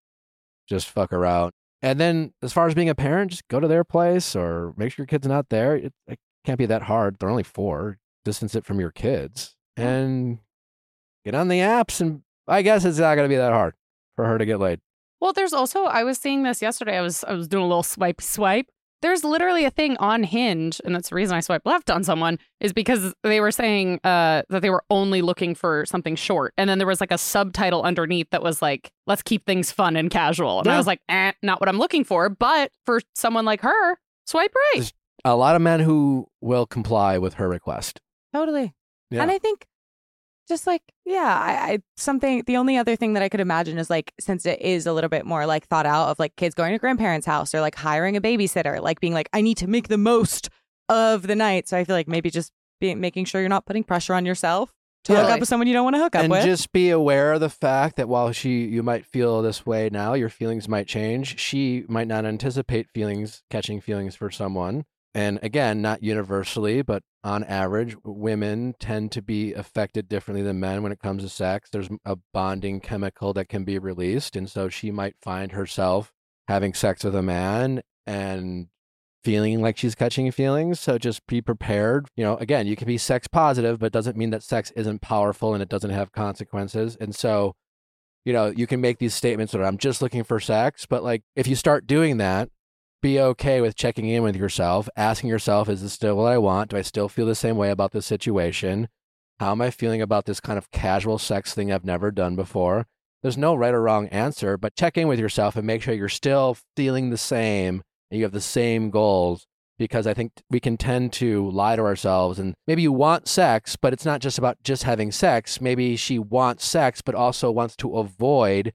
just 0.67 0.89
fuck 0.89 1.11
her 1.11 1.25
out 1.25 1.53
And 1.81 2.01
then 2.01 2.33
as 2.41 2.51
far 2.51 2.67
as 2.67 2.73
being 2.73 2.89
a 2.89 2.95
parent, 2.95 3.31
just 3.31 3.47
go 3.47 3.61
to 3.61 3.67
their 3.69 3.85
place 3.85 4.35
or 4.35 4.73
make 4.75 4.91
sure 4.91 5.03
your 5.03 5.07
kid's 5.07 5.25
not 5.27 5.47
there. 5.47 5.77
It, 5.77 5.93
it 6.05 6.19
can't 6.43 6.57
be 6.57 6.65
that 6.65 6.81
hard. 6.81 7.15
They're 7.17 7.29
only 7.29 7.43
four. 7.43 7.97
Distance 8.25 8.55
it 8.55 8.65
from 8.65 8.81
your 8.81 8.91
kids 8.91 9.55
hmm. 9.77 9.83
and 9.83 10.39
get 11.23 11.33
on 11.33 11.47
the 11.47 11.59
apps. 11.59 12.01
And 12.01 12.23
I 12.45 12.61
guess 12.61 12.83
it's 12.83 12.97
not 12.97 13.15
going 13.15 13.29
to 13.29 13.33
be 13.33 13.37
that 13.37 13.53
hard 13.53 13.73
for 14.17 14.25
her 14.25 14.37
to 14.37 14.45
get 14.45 14.59
laid. 14.59 14.81
Well, 15.19 15.33
there's 15.33 15.53
also 15.53 15.85
I 15.85 16.03
was 16.03 16.17
seeing 16.17 16.43
this 16.43 16.61
yesterday. 16.61 16.97
I 16.97 17.01
was 17.01 17.23
I 17.23 17.33
was 17.33 17.47
doing 17.47 17.63
a 17.63 17.67
little 17.67 17.83
swipe 17.83 18.21
swipe. 18.21 18.67
There's 19.03 19.23
literally 19.23 19.63
a 19.63 19.69
thing 19.69 19.95
on 19.97 20.23
Hinge, 20.23 20.81
and 20.83 20.95
that's 20.95 21.09
the 21.09 21.15
reason 21.15 21.37
I 21.37 21.39
swipe 21.41 21.61
left 21.65 21.91
on 21.91 22.03
someone 22.03 22.39
is 22.59 22.73
because 22.73 23.13
they 23.23 23.39
were 23.39 23.51
saying 23.51 23.99
uh, 24.03 24.41
that 24.49 24.61
they 24.63 24.71
were 24.71 24.83
only 24.89 25.21
looking 25.21 25.53
for 25.53 25.85
something 25.85 26.15
short, 26.15 26.51
and 26.57 26.67
then 26.67 26.79
there 26.79 26.87
was 26.87 26.99
like 26.99 27.11
a 27.11 27.17
subtitle 27.19 27.83
underneath 27.83 28.31
that 28.31 28.41
was 28.41 28.59
like, 28.61 28.91
"Let's 29.05 29.21
keep 29.21 29.45
things 29.45 29.71
fun 29.71 29.95
and 29.95 30.09
casual." 30.09 30.59
And 30.59 30.65
Yeah. 30.67 30.73
I 30.73 30.77
was 30.77 30.87
like, 30.87 30.99
eh, 31.09 31.31
"Not 31.43 31.59
what 31.59 31.69
I'm 31.69 31.77
looking 31.77 32.03
for." 32.03 32.27
But 32.29 32.71
for 32.85 32.99
someone 33.13 33.45
like 33.45 33.61
her, 33.61 33.97
swipe 34.25 34.53
right. 34.55 34.71
There's- 34.75 34.93
A 35.25 35.35
lot 35.35 35.55
of 35.55 35.61
men 35.61 35.79
who 35.81 36.27
will 36.41 36.65
comply 36.65 37.17
with 37.19 37.35
her 37.35 37.47
request. 37.49 38.01
Totally. 38.33 38.73
Yeah. 39.11 39.21
And 39.23 39.31
I 39.31 39.37
think 39.39 39.65
just 40.47 40.67
like, 40.67 40.81
yeah, 41.05 41.39
I, 41.41 41.71
I 41.73 41.79
something 41.95 42.43
the 42.45 42.57
only 42.57 42.77
other 42.77 42.95
thing 42.95 43.13
that 43.13 43.23
I 43.23 43.29
could 43.29 43.39
imagine 43.39 43.77
is 43.77 43.89
like 43.89 44.13
since 44.19 44.45
it 44.45 44.61
is 44.61 44.85
a 44.85 44.93
little 44.93 45.09
bit 45.09 45.25
more 45.25 45.45
like 45.45 45.67
thought 45.67 45.85
out 45.85 46.09
of 46.09 46.19
like 46.19 46.35
kids 46.35 46.55
going 46.55 46.73
to 46.73 46.79
grandparents' 46.79 47.25
house 47.25 47.53
or 47.53 47.61
like 47.61 47.75
hiring 47.75 48.15
a 48.15 48.21
babysitter, 48.21 48.81
like 48.81 48.99
being 48.99 49.13
like, 49.13 49.29
I 49.33 49.41
need 49.41 49.57
to 49.57 49.67
make 49.67 49.87
the 49.87 49.97
most 49.97 50.49
of 50.89 51.27
the 51.27 51.35
night. 51.35 51.67
So 51.67 51.77
I 51.77 51.83
feel 51.83 51.95
like 51.95 52.07
maybe 52.07 52.29
just 52.29 52.51
being 52.79 52.99
making 52.99 53.25
sure 53.25 53.41
you're 53.41 53.49
not 53.49 53.65
putting 53.65 53.83
pressure 53.83 54.13
on 54.13 54.25
yourself 54.25 54.71
to 55.05 55.15
hook 55.15 55.29
up 55.31 55.39
with 55.39 55.49
someone 55.49 55.67
you 55.67 55.73
don't 55.73 55.83
want 55.83 55.95
to 55.95 56.01
hook 56.01 56.15
up 56.15 56.23
and 56.23 56.31
with. 56.31 56.43
just 56.43 56.71
be 56.71 56.89
aware 56.89 57.33
of 57.33 57.39
the 57.39 57.49
fact 57.49 57.95
that 57.95 58.09
while 58.09 58.31
she 58.31 58.65
you 58.65 58.83
might 58.83 59.05
feel 59.05 59.41
this 59.41 59.65
way 59.65 59.89
now 59.89 60.13
your 60.13 60.29
feelings 60.29 60.67
might 60.67 60.87
change 60.87 61.39
she 61.39 61.85
might 61.87 62.07
not 62.07 62.25
anticipate 62.25 62.89
feelings 62.89 63.43
catching 63.49 63.79
feelings 63.79 64.15
for 64.15 64.29
someone 64.29 64.85
and 65.17 65.39
again 65.41 65.81
not 65.81 66.03
universally 66.03 66.81
but 66.81 67.03
on 67.23 67.43
average 67.43 67.95
women 68.05 68.73
tend 68.79 69.11
to 69.11 69.21
be 69.21 69.53
affected 69.53 70.07
differently 70.07 70.43
than 70.43 70.59
men 70.59 70.83
when 70.83 70.91
it 70.91 70.99
comes 70.99 71.23
to 71.23 71.29
sex 71.29 71.69
there's 71.71 71.89
a 72.05 72.15
bonding 72.33 72.79
chemical 72.79 73.33
that 73.33 73.49
can 73.49 73.63
be 73.63 73.77
released 73.79 74.35
and 74.35 74.49
so 74.49 74.69
she 74.69 74.91
might 74.91 75.15
find 75.21 75.51
herself 75.51 76.13
having 76.47 76.73
sex 76.73 77.03
with 77.03 77.15
a 77.15 77.21
man 77.21 77.81
and 78.05 78.67
feeling 79.23 79.61
like 79.61 79.77
she's 79.77 79.93
catching 79.93 80.31
feelings. 80.31 80.79
So 80.79 80.97
just 80.97 81.27
be 81.27 81.41
prepared. 81.41 82.07
You 82.15 82.23
know, 82.23 82.37
again, 82.37 82.65
you 82.65 82.77
can 82.77 82.87
be 82.87 82.97
sex 82.97 83.27
positive, 83.27 83.77
but 83.79 83.91
doesn't 83.91 84.15
mean 84.15 84.29
that 84.29 84.41
sex 84.41 84.71
isn't 84.77 85.01
powerful 85.01 85.53
and 85.53 85.61
it 85.61 85.67
doesn't 85.67 85.89
have 85.89 86.13
consequences. 86.13 86.95
And 86.99 87.13
so, 87.13 87.53
you 88.23 88.31
know, 88.31 88.47
you 88.47 88.67
can 88.67 88.79
make 88.79 88.99
these 88.99 89.13
statements 89.13 89.51
that 89.51 89.61
I'm 89.63 89.77
just 89.77 90.01
looking 90.01 90.23
for 90.23 90.39
sex, 90.39 90.85
but 90.85 91.03
like 91.03 91.23
if 91.35 91.45
you 91.45 91.55
start 91.55 91.85
doing 91.87 92.17
that, 92.17 92.49
be 93.01 93.19
okay 93.19 93.61
with 93.61 93.75
checking 93.75 94.07
in 94.07 94.23
with 94.23 94.35
yourself, 94.35 94.89
asking 94.95 95.29
yourself, 95.29 95.69
is 95.69 95.81
this 95.81 95.93
still 95.93 96.17
what 96.17 96.31
I 96.31 96.37
want? 96.37 96.71
Do 96.71 96.77
I 96.77 96.81
still 96.81 97.07
feel 97.07 97.25
the 97.25 97.35
same 97.35 97.57
way 97.57 97.69
about 97.69 97.91
this 97.91 98.05
situation? 98.05 98.87
How 99.39 99.51
am 99.51 99.61
I 99.61 99.69
feeling 99.69 100.01
about 100.01 100.25
this 100.25 100.39
kind 100.39 100.57
of 100.57 100.71
casual 100.71 101.19
sex 101.19 101.53
thing 101.53 101.71
I've 101.71 101.85
never 101.85 102.11
done 102.11 102.35
before? 102.35 102.87
There's 103.21 103.37
no 103.37 103.55
right 103.55 103.73
or 103.73 103.81
wrong 103.81 104.07
answer, 104.07 104.57
but 104.57 104.75
check 104.75 104.97
in 104.97 105.07
with 105.07 105.19
yourself 105.19 105.55
and 105.55 105.65
make 105.65 105.81
sure 105.81 105.93
you're 105.93 106.09
still 106.09 106.57
feeling 106.75 107.09
the 107.09 107.17
same 107.17 107.83
and 108.09 108.17
you 108.17 108.23
have 108.23 108.31
the 108.31 108.41
same 108.41 108.89
goals 108.89 109.45
because 109.77 110.07
I 110.07 110.13
think 110.13 110.31
we 110.49 110.59
can 110.59 110.77
tend 110.77 111.13
to 111.13 111.49
lie 111.51 111.75
to 111.75 111.83
ourselves 111.83 112.39
and 112.39 112.55
maybe 112.65 112.81
you 112.81 112.91
want 112.91 113.27
sex, 113.27 113.75
but 113.75 113.93
it's 113.93 114.05
not 114.05 114.21
just 114.21 114.37
about 114.39 114.57
just 114.63 114.83
having 114.83 115.11
sex. 115.11 115.61
Maybe 115.61 115.95
she 115.95 116.17
wants 116.17 116.65
sex, 116.65 117.01
but 117.01 117.15
also 117.15 117.51
wants 117.51 117.75
to 117.77 117.97
avoid 117.97 118.73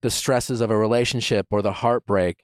the 0.00 0.10
stresses 0.10 0.60
of 0.60 0.70
a 0.70 0.76
relationship 0.76 1.46
or 1.50 1.60
the 1.60 1.72
heartbreak. 1.72 2.42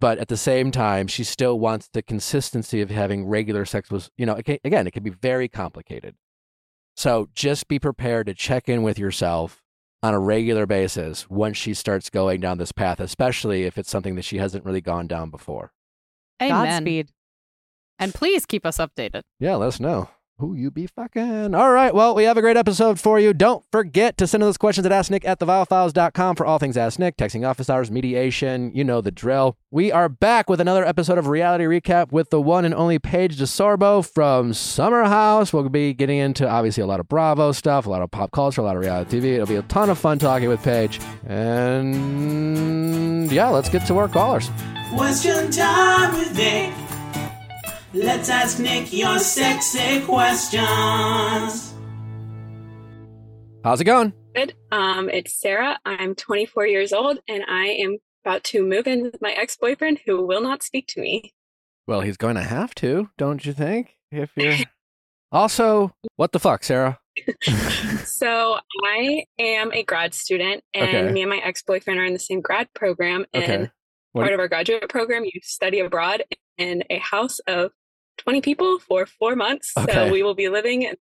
But 0.00 0.18
at 0.18 0.28
the 0.28 0.36
same 0.36 0.70
time, 0.70 1.06
she 1.06 1.24
still 1.24 1.58
wants 1.58 1.88
the 1.92 2.02
consistency 2.02 2.80
of 2.80 2.90
having 2.90 3.26
regular 3.26 3.64
sex 3.66 3.90
with, 3.90 4.08
you 4.16 4.24
know, 4.24 4.34
it 4.34 4.44
can, 4.44 4.58
again, 4.64 4.86
it 4.86 4.92
can 4.92 5.02
be 5.02 5.10
very 5.10 5.46
complicated. 5.46 6.16
So 6.96 7.28
just 7.34 7.68
be 7.68 7.78
prepared 7.78 8.26
to 8.26 8.34
check 8.34 8.68
in 8.68 8.82
with 8.82 8.98
yourself 8.98 9.62
on 10.02 10.14
a 10.14 10.18
regular 10.18 10.66
basis 10.66 11.28
once 11.28 11.58
she 11.58 11.74
starts 11.74 12.08
going 12.08 12.40
down 12.40 12.56
this 12.56 12.72
path, 12.72 12.98
especially 12.98 13.64
if 13.64 13.76
it's 13.76 13.90
something 13.90 14.14
that 14.14 14.24
she 14.24 14.38
hasn't 14.38 14.64
really 14.64 14.80
gone 14.80 15.06
down 15.06 15.30
before. 15.30 15.72
Amen. 16.42 16.82
Godspeed. 16.82 17.10
And 17.98 18.14
please 18.14 18.46
keep 18.46 18.64
us 18.64 18.78
updated. 18.78 19.22
Yeah, 19.38 19.56
let 19.56 19.68
us 19.68 19.80
know 19.80 20.08
who 20.40 20.54
you 20.54 20.70
be 20.70 20.86
fucking. 20.86 21.54
All 21.54 21.70
right. 21.70 21.94
Well, 21.94 22.14
we 22.14 22.24
have 22.24 22.36
a 22.36 22.40
great 22.40 22.56
episode 22.56 22.98
for 22.98 23.20
you. 23.20 23.32
Don't 23.32 23.64
forget 23.70 24.16
to 24.16 24.26
send 24.26 24.42
us 24.42 24.48
those 24.48 24.58
questions 24.58 24.86
at 24.86 24.92
AskNick 24.92 25.24
at 25.24 25.38
theviallfiles.com 25.38 26.36
for 26.36 26.44
all 26.44 26.58
things 26.58 26.76
Ask 26.76 26.98
Nick, 26.98 27.16
texting 27.16 27.48
office 27.48 27.70
hours, 27.70 27.90
mediation. 27.90 28.72
You 28.74 28.82
know 28.82 29.00
the 29.00 29.10
drill. 29.10 29.56
We 29.70 29.92
are 29.92 30.08
back 30.08 30.50
with 30.50 30.60
another 30.60 30.84
episode 30.84 31.18
of 31.18 31.28
Reality 31.28 31.64
Recap 31.64 32.10
with 32.10 32.30
the 32.30 32.40
one 32.40 32.64
and 32.64 32.74
only 32.74 32.98
Paige 32.98 33.38
DeSorbo 33.38 34.04
from 34.04 34.52
Summer 34.52 35.04
House. 35.04 35.52
We'll 35.52 35.68
be 35.68 35.94
getting 35.94 36.18
into 36.18 36.48
obviously 36.48 36.82
a 36.82 36.86
lot 36.86 36.98
of 36.98 37.08
Bravo 37.08 37.52
stuff, 37.52 37.86
a 37.86 37.90
lot 37.90 38.02
of 38.02 38.10
pop 38.10 38.32
culture, 38.32 38.62
a 38.62 38.64
lot 38.64 38.76
of 38.76 38.82
reality 38.82 39.20
TV. 39.20 39.34
It'll 39.34 39.46
be 39.46 39.56
a 39.56 39.62
ton 39.62 39.90
of 39.90 39.98
fun 39.98 40.18
talking 40.18 40.48
with 40.48 40.62
Paige. 40.62 41.00
And 41.26 43.30
yeah, 43.30 43.48
let's 43.48 43.68
get 43.68 43.86
to 43.86 43.98
our 43.98 44.08
callers. 44.08 44.50
Question 44.90 45.52
time 45.52 46.14
with 46.14 46.34
Nick. 46.34 46.89
Let's 47.92 48.28
ask 48.28 48.58
Nick 48.60 48.92
your 48.92 49.18
sexy 49.18 50.00
questions. 50.02 51.74
How's 53.64 53.80
it 53.80 53.84
going? 53.84 54.12
Good. 54.34 54.54
Um, 54.70 55.08
it's 55.10 55.34
Sarah. 55.40 55.78
I'm 55.84 56.14
24 56.14 56.66
years 56.66 56.92
old, 56.92 57.18
and 57.28 57.42
I 57.48 57.66
am 57.66 57.98
about 58.24 58.44
to 58.44 58.62
move 58.64 58.86
in 58.86 59.02
with 59.02 59.20
my 59.20 59.32
ex-boyfriend, 59.32 60.00
who 60.06 60.24
will 60.24 60.40
not 60.40 60.62
speak 60.62 60.86
to 60.88 61.00
me. 61.00 61.34
Well, 61.88 62.02
he's 62.02 62.16
going 62.16 62.36
to 62.36 62.42
have 62.42 62.74
to, 62.76 63.10
don't 63.18 63.44
you 63.44 63.52
think? 63.52 63.96
If 64.12 64.30
you're 64.36 64.56
also, 65.32 65.92
what 66.16 66.30
the 66.30 66.38
fuck, 66.38 66.62
Sarah? 66.62 67.00
so 68.04 68.58
I 68.84 69.24
am 69.40 69.72
a 69.72 69.82
grad 69.82 70.14
student, 70.14 70.62
and 70.74 70.84
Okay. 70.84 71.12
me 71.12 71.22
and 71.22 71.30
my 71.30 71.38
ex-boyfriend 71.38 71.98
are 71.98 72.04
in 72.04 72.12
the 72.12 72.20
same 72.20 72.40
grad 72.40 72.68
program. 72.74 73.26
And 73.34 73.42
Okay. 73.44 73.70
Part 74.14 74.32
of 74.32 74.40
our 74.40 74.48
graduate 74.48 74.88
program, 74.88 75.24
you 75.24 75.30
study 75.40 75.78
abroad 75.80 76.24
in 76.58 76.82
a 76.90 76.98
house 76.98 77.38
of 77.46 77.70
20 78.18 78.40
people 78.40 78.78
for 78.78 79.06
four 79.06 79.34
months. 79.36 79.72
Okay. 79.76 79.92
So 79.92 80.12
we 80.12 80.22
will 80.22 80.34
be 80.34 80.48
living 80.48 80.82
in 80.82 80.96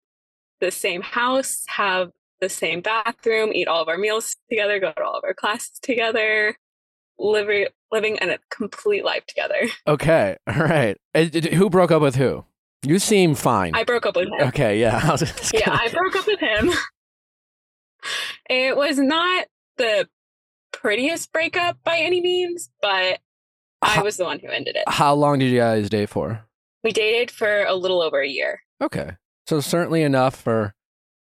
the 0.60 0.72
same 0.72 1.02
house, 1.02 1.64
have 1.68 2.12
the 2.42 2.50
same 2.50 2.82
bathroom, 2.82 3.52
eat 3.54 3.68
all 3.68 3.82
of 3.82 3.88
our 3.88 3.98
meals 3.98 4.36
together, 4.50 4.80
go 4.80 4.92
to 4.92 5.04
all 5.04 5.16
of 5.16 5.24
our 5.24 5.34
classes 5.34 5.80
together, 5.82 6.56
living 7.18 7.68
living 7.92 8.18
a 8.22 8.38
complete 8.50 9.04
life 9.06 9.26
together. 9.26 9.56
Okay, 9.88 10.36
all 10.48 10.64
right. 10.64 10.98
Eh, 11.16 11.30
d- 11.30 11.56
Who 11.56 11.70
broke 11.70 11.90
up 11.92 12.02
with 12.02 12.16
who? 12.16 12.46
You 12.84 13.00
seem 13.00 13.34
fine. 13.34 13.74
I 13.76 13.84
broke 13.84 14.06
up 14.06 14.16
with 14.16 14.28
him. 14.28 14.48
okay, 14.50 14.80
yeah. 14.80 14.98
I 15.04 15.18
Yeah, 15.54 15.66
gonna- 15.66 15.80
I 15.84 15.90
broke 15.90 16.16
up 16.16 16.28
with 16.28 16.40
him. 16.40 16.72
It 18.50 18.78
was 18.78 18.98
not 18.98 19.48
the 19.78 20.08
prettiest 20.72 21.32
breakup 21.34 21.78
by 21.84 21.98
any 21.98 22.22
means, 22.22 22.70
but 22.82 23.20
I 23.82 24.02
was 24.02 24.18
the 24.18 24.24
one 24.26 24.40
who 24.40 24.48
ended 24.48 24.76
it. 24.76 24.84
How 24.88 25.14
long 25.14 25.40
did 25.40 25.50
you 25.52 25.58
guys 25.60 25.90
date 25.90 26.10
for? 26.10 26.46
We 26.84 26.92
dated 26.92 27.32
for 27.32 27.64
a 27.64 27.76
little 27.76 28.02
over 28.02 28.22
a 28.22 28.28
year. 28.28 28.62
Okay, 28.82 29.12
so 29.48 29.60
certainly 29.60 30.04
enough 30.04 30.36
for 30.36 30.74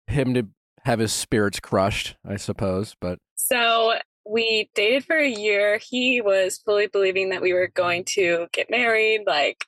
him 0.06 0.34
to 0.34 0.48
have 0.84 0.98
his 0.98 1.12
spirits 1.12 1.61
crushed, 1.61 2.16
I 2.26 2.37
suppose. 2.37 2.94
But 3.00 3.18
So 3.37 3.94
we 4.28 4.70
dated 4.74 5.04
for 5.04 5.16
a 5.16 5.28
year. 5.28 5.78
He 5.78 6.20
was 6.20 6.58
fully 6.58 6.87
believing 6.87 7.30
that 7.30 7.42
we 7.42 7.52
were 7.52 7.68
going 7.68 8.04
to 8.11 8.46
get 8.52 8.70
married, 8.70 9.22
like 9.26 9.64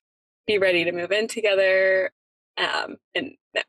be 0.47 0.59
ready 0.59 0.85
to 0.85 0.93
move 0.93 1.13
in 1.13 1.29
together. 1.29 2.11
Um, 2.57 2.97
and 3.15 3.33
no. 3.55 3.63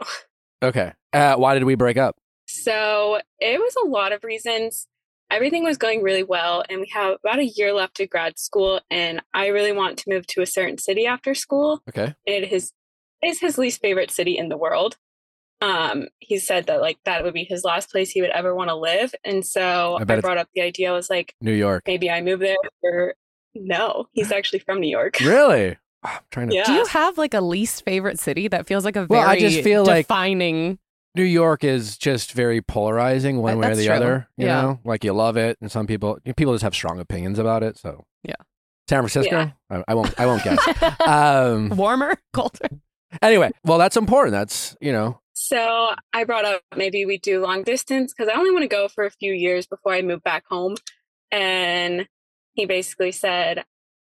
okay, 0.63 0.93
uh, 1.13 1.35
why 1.35 1.53
did 1.53 1.63
we 1.63 1.75
break 1.75 1.97
up? 1.97 2.15
So 2.47 3.19
it 3.39 3.59
was 3.59 3.75
a 3.83 3.87
lot 3.87 4.11
of 4.11 4.23
reasons. 4.23 4.87
Everything 5.31 5.63
was 5.63 5.77
going 5.77 6.03
really 6.03 6.23
well, 6.23 6.63
and 6.69 6.81
we 6.81 6.91
have 6.93 7.17
about 7.23 7.39
a 7.39 7.45
year 7.45 7.73
left 7.73 7.95
to 7.95 8.05
grad 8.07 8.37
school. 8.37 8.81
And 8.91 9.21
I 9.33 9.47
really 9.47 9.71
want 9.71 9.97
to 9.99 10.03
move 10.09 10.27
to 10.27 10.41
a 10.41 10.45
certain 10.45 10.77
city 10.77 11.05
after 11.07 11.33
school. 11.33 11.81
Okay, 11.89 12.13
It 12.25 12.51
is 12.51 12.73
is 13.23 13.39
his 13.39 13.57
least 13.57 13.81
favorite 13.81 14.11
city 14.11 14.37
in 14.37 14.49
the 14.49 14.57
world. 14.57 14.97
Um, 15.61 16.07
he 16.19 16.39
said 16.39 16.65
that 16.67 16.81
like 16.81 16.97
that 17.05 17.23
would 17.23 17.35
be 17.35 17.43
his 17.43 17.63
last 17.63 17.91
place 17.91 18.09
he 18.09 18.21
would 18.21 18.31
ever 18.31 18.55
want 18.55 18.69
to 18.69 18.75
live, 18.75 19.13
and 19.23 19.45
so 19.45 19.97
I 19.99 20.01
I, 20.11 20.19
brought 20.19 20.37
up 20.39 20.49
the 20.55 20.61
idea. 20.61 20.89
I 20.91 20.95
was 20.95 21.09
like, 21.09 21.35
New 21.39 21.53
York. 21.53 21.83
maybe 21.85 22.09
I 22.09 22.21
move 22.21 22.39
there. 22.39 22.57
Or 22.83 23.13
no, 23.53 24.05
he's 24.11 24.31
actually 24.37 24.59
from 24.59 24.79
New 24.79 24.89
York. 24.89 25.17
Really? 25.21 25.77
I'm 26.03 26.19
trying 26.31 26.49
to. 26.49 26.55
Yeah. 26.55 26.63
Do 26.65 26.73
you 26.73 26.85
have 26.87 27.19
like 27.19 27.35
a 27.35 27.41
least 27.41 27.85
favorite 27.85 28.19
city 28.19 28.47
that 28.47 28.65
feels 28.65 28.85
like 28.85 28.95
a 28.95 29.05
very 29.05 29.19
Well, 29.19 29.29
I 29.29 29.37
just 29.37 29.61
feel 29.61 29.85
like- 29.85 30.07
defining? 30.07 30.79
New 31.15 31.23
York 31.23 31.63
is 31.63 31.97
just 31.97 32.31
very 32.33 32.61
polarizing 32.61 33.41
one 33.41 33.57
way 33.59 33.67
or 33.67 33.69
that's 33.69 33.79
the 33.79 33.85
true. 33.87 33.95
other. 33.95 34.27
You 34.37 34.45
Yeah. 34.47 34.61
know, 34.61 34.79
like 34.85 35.03
you 35.03 35.13
love 35.13 35.37
it, 35.37 35.57
and 35.61 35.71
some 35.71 35.87
people 35.87 36.19
people 36.37 36.53
just 36.53 36.63
have 36.63 36.73
strong 36.75 36.99
opinions 36.99 37.37
about 37.39 37.63
it. 37.63 37.77
So 37.77 38.05
Yeah. 38.23 38.35
San 38.89 38.99
Francisco. 39.01 39.35
Yeah. 39.35 39.51
I, 39.69 39.83
I 39.89 39.93
won't. 39.93 40.19
I 40.19 40.25
won't 40.25 40.43
guess. 40.43 40.99
um. 41.05 41.69
Warmer, 41.69 42.15
colder. 42.33 42.69
Anyway, 43.21 43.51
well, 43.63 43.77
that's 43.77 43.97
important. 43.97 44.31
That's 44.33 44.75
you 44.81 44.91
know. 44.91 45.19
So 45.33 45.89
I 46.13 46.23
brought 46.23 46.45
up 46.45 46.61
maybe 46.75 47.05
we 47.05 47.17
do 47.17 47.41
long 47.41 47.63
distance 47.63 48.13
because 48.13 48.31
I 48.31 48.37
only 48.37 48.51
want 48.51 48.63
to 48.63 48.67
go 48.67 48.87
for 48.87 49.05
a 49.05 49.11
few 49.11 49.33
years 49.33 49.65
before 49.65 49.93
I 49.93 50.01
move 50.01 50.23
back 50.23 50.43
home. 50.49 50.75
And 51.31 52.07
he 52.53 52.65
basically 52.65 53.11
said, 53.11 53.63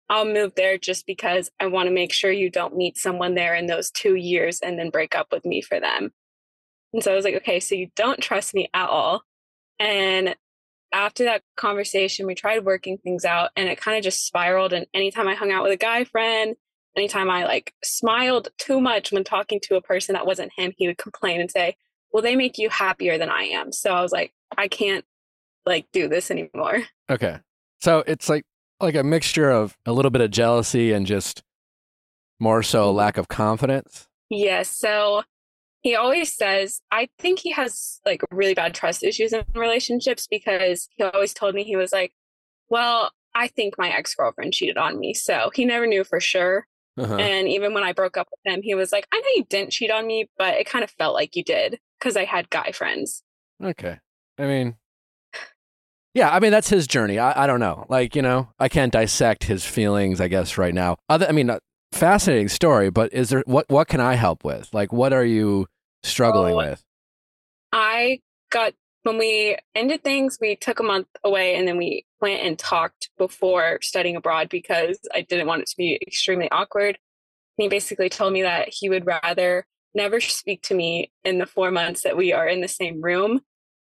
I'll 0.10 0.26
move 0.26 0.54
there 0.56 0.78
just 0.78 1.06
because 1.08 1.50
I 1.60 1.66
want 1.68 1.88
to 1.88 1.94
make 1.94 2.14
sure 2.14 2.32
you 2.32 2.50
don't 2.52 2.76
meet 2.78 2.98
someone 2.98 3.34
there 3.36 3.56
in 3.56 3.66
those 3.66 3.90
two 3.92 4.16
years 4.16 4.60
and 4.62 4.78
then 4.78 4.92
break 4.92 5.16
up 5.16 5.28
with 5.32 5.46
me 5.46 5.62
for 5.62 5.80
them. 5.80 6.12
And 6.96 7.04
so 7.04 7.12
I 7.12 7.16
was 7.16 7.26
like, 7.26 7.36
okay, 7.36 7.60
so 7.60 7.76
you 7.76 7.90
don't 7.98 8.22
trust 8.22 8.54
me 8.54 8.70
at 8.74 8.88
all. 8.88 9.22
And 9.80 10.34
after 10.94 11.26
that 11.26 11.42
conversation, 11.58 12.26
we 12.26 12.36
tried 12.36 12.64
working 12.64 12.98
things 12.98 13.26
out 13.26 13.50
and 13.58 13.68
it 13.68 13.78
kind 13.78 13.98
of 13.98 14.04
just 14.04 14.26
spiraled. 14.26 14.72
And 14.72 14.88
anytime 14.94 15.28
I 15.28 15.36
hung 15.36 15.52
out 15.52 15.62
with 15.62 15.74
a 15.74 15.78
guy 15.78 16.06
friend, 16.06 16.56
anytime 16.96 17.30
I 17.30 17.44
like 17.44 17.74
smiled 17.84 18.48
too 18.58 18.80
much 18.80 19.12
when 19.12 19.26
talking 19.26 19.60
to 19.64 19.76
a 19.76 19.82
person 19.82 20.14
that 20.14 20.26
wasn't 20.26 20.54
him, 20.56 20.72
he 20.78 20.88
would 20.88 20.98
complain 20.98 21.42
and 21.42 21.52
say, 21.52 21.76
well, 22.14 22.24
they 22.24 22.38
make 22.38 22.58
you 22.58 22.70
happier 22.70 23.18
than 23.18 23.30
I 23.30 23.42
am. 23.44 23.74
So 23.74 23.92
I 23.92 24.02
was 24.02 24.14
like, 24.14 24.32
I 24.58 24.70
can't 24.70 25.04
like 25.66 25.88
do 25.92 26.08
this 26.08 26.32
anymore. 26.32 26.84
Okay. 27.08 27.38
So 27.82 28.04
it's 28.08 28.30
like 28.30 28.46
like 28.80 28.96
a 28.96 29.04
mixture 29.04 29.52
of 29.52 29.78
a 29.86 29.92
little 29.92 30.10
bit 30.10 30.22
of 30.22 30.32
jealousy 30.32 30.92
and 30.92 31.06
just 31.06 31.44
more 32.40 32.64
so 32.64 32.88
mm-hmm. 32.88 32.98
lack 32.98 33.18
of 33.18 33.28
confidence. 33.28 34.08
Yes. 34.32 34.76
So 34.76 35.22
he 35.86 35.96
always 35.96 36.36
says, 36.36 36.82
I 36.92 37.10
think 37.20 37.38
he 37.38 37.52
has 37.52 38.02
like 38.08 38.22
really 38.32 38.56
bad 38.56 38.74
trust 38.74 39.04
issues 39.04 39.34
in 39.34 39.46
relationships 39.54 40.26
because 40.28 40.90
he 40.98 41.04
always 41.04 41.32
told 41.32 41.54
me 41.54 41.64
he 41.64 41.76
was 41.76 41.94
like, 41.94 42.12
Well, 42.70 43.12
I 43.36 43.50
think 43.50 43.76
my 43.78 43.90
ex 43.90 44.16
girlfriend 44.16 44.54
cheated 44.54 44.80
on 44.80 45.00
me. 45.00 45.14
So 45.14 45.52
he 45.54 45.64
never 45.64 45.86
knew 45.86 46.04
for 46.04 46.20
sure. 46.20 46.66
Uh-huh. 46.98 47.18
And 47.18 47.48
even 47.48 47.76
when 47.76 47.84
I 47.84 47.94
broke 47.94 48.18
up 48.18 48.28
with 48.32 48.52
him, 48.52 48.64
he 48.64 48.74
was 48.74 48.92
like, 48.92 49.06
I 49.14 49.20
know 49.20 49.28
you 49.36 49.46
didn't 49.48 49.74
cheat 49.74 49.92
on 49.92 50.08
me, 50.08 50.28
but 50.40 50.56
it 50.56 50.66
kind 50.66 50.84
of 50.84 50.90
felt 50.90 51.14
like 51.14 51.36
you 51.36 51.44
did 51.44 51.80
because 52.00 52.18
I 52.18 52.26
had 52.26 52.50
guy 52.50 52.72
friends. 52.72 53.22
Okay. 53.64 54.00
I 54.40 54.48
mean, 54.48 54.78
yeah, 56.16 56.34
I 56.34 56.40
mean, 56.40 56.50
that's 56.50 56.70
his 56.70 56.88
journey. 56.88 57.20
I, 57.20 57.44
I 57.44 57.46
don't 57.46 57.60
know. 57.60 57.86
Like, 57.90 58.16
you 58.16 58.24
know, 58.24 58.50
I 58.58 58.70
can't 58.70 58.92
dissect 58.92 59.44
his 59.44 59.64
feelings, 59.64 60.20
I 60.20 60.30
guess, 60.30 60.58
right 60.58 60.74
now. 60.74 60.98
Other, 61.10 61.28
I 61.28 61.32
mean, 61.32 61.52
uh, 61.52 61.60
fascinating 61.92 62.48
story, 62.50 62.90
but 62.90 63.14
is 63.14 63.30
there, 63.30 63.44
what, 63.46 63.70
what 63.70 63.88
can 63.88 64.00
I 64.00 64.16
help 64.16 64.44
with? 64.44 64.74
Like, 64.74 64.92
what 64.92 65.14
are 65.14 65.26
you 65.26 65.68
struggling 66.08 66.54
Oh, 66.54 66.58
with? 66.58 66.84
I 67.72 68.20
got 68.52 68.74
when 69.04 69.18
we 69.20 69.56
ended 69.76 70.04
things, 70.04 70.40
we 70.42 70.56
took 70.56 70.80
a 70.80 70.84
month 70.84 71.08
away 71.24 71.56
and 71.56 71.68
then 71.68 71.78
we 71.78 72.06
went 72.22 72.42
and 72.42 72.58
talked 72.58 73.12
before 73.20 73.78
studying 73.84 74.16
abroad 74.16 74.50
because 74.50 74.98
I 75.14 75.22
didn't 75.22 75.46
want 75.46 75.62
it 75.62 75.68
to 75.68 75.78
be 75.78 76.00
extremely 76.08 76.50
awkward. 76.50 76.98
And 77.58 77.64
he 77.64 77.70
basically 77.70 78.10
told 78.10 78.34
me 78.34 78.42
that 78.42 78.70
he 78.72 78.90
would 78.90 79.06
rather 79.06 79.68
never 79.94 80.20
speak 80.20 80.64
to 80.64 80.76
me 80.76 81.12
in 81.24 81.38
the 81.38 81.46
four 81.46 81.70
months 81.70 82.02
that 82.02 82.18
we 82.18 82.34
are 82.34 82.48
in 82.48 82.62
the 82.62 82.68
same 82.68 83.00
room 83.00 83.42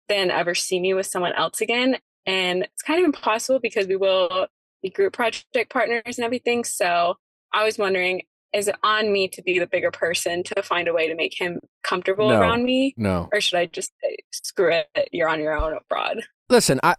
than 0.07 0.31
ever 0.31 0.55
see 0.55 0.79
me 0.79 0.93
with 0.93 1.05
someone 1.05 1.33
else 1.33 1.59
again. 1.59 1.97
And 2.25 2.63
it's 2.63 2.81
kind 2.81 2.99
of 2.99 3.05
impossible 3.05 3.59
because 3.59 3.87
we 3.87 3.97
will 3.97 4.47
be 4.81 4.89
group 4.89 5.13
project 5.13 5.69
partners 5.69 6.17
and 6.17 6.23
everything. 6.25 6.63
So 6.63 7.17
I 7.53 7.65
was 7.65 7.77
wondering, 7.77 8.21
is 8.53 8.67
it 8.67 8.75
on 8.83 9.11
me 9.13 9.27
to 9.29 9.41
be 9.41 9.59
the 9.59 9.67
bigger 9.67 9.91
person 9.91 10.43
to 10.43 10.63
find 10.63 10.87
a 10.87 10.93
way 10.93 11.07
to 11.07 11.15
make 11.15 11.39
him 11.39 11.59
comfortable 11.83 12.29
No. 12.29 12.39
around 12.39 12.63
me? 12.63 12.93
No. 12.97 13.29
or 13.31 13.39
should 13.41 13.57
I 13.59 13.65
just 13.67 13.91
say, 14.01 14.17
screw 14.31 14.71
it, 14.73 15.09
you're 15.11 15.29
on 15.29 15.39
your 15.39 15.53
own 15.53 15.73
abroad? 15.77 16.23
Listen, 16.49 16.79
I, 16.83 16.95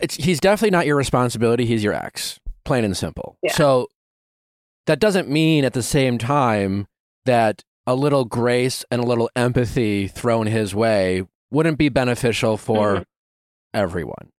it's 0.00 0.14
he's 0.16 0.40
definitely 0.40 0.70
not 0.70 0.86
your 0.86 0.96
responsibility. 0.96 1.66
He's 1.66 1.84
your 1.84 1.92
ex, 1.92 2.38
plain 2.64 2.84
and 2.84 2.96
simple. 2.96 3.36
Yeah. 3.42 3.52
So 3.52 3.88
that 4.86 4.98
doesn't 5.00 5.28
mean 5.28 5.64
at 5.64 5.74
the 5.74 5.82
same 5.82 6.16
time 6.18 6.86
that 7.26 7.62
a 7.86 7.94
little 7.94 8.24
grace 8.24 8.84
and 8.90 9.02
a 9.02 9.06
little 9.06 9.28
empathy 9.36 10.08
thrown 10.08 10.46
his 10.46 10.74
way 10.74 11.24
wouldn't 11.50 11.76
be 11.78 11.88
beneficial 11.88 12.56
for 12.56 12.96
Mhm. 12.98 13.04
everyone. 13.74 14.30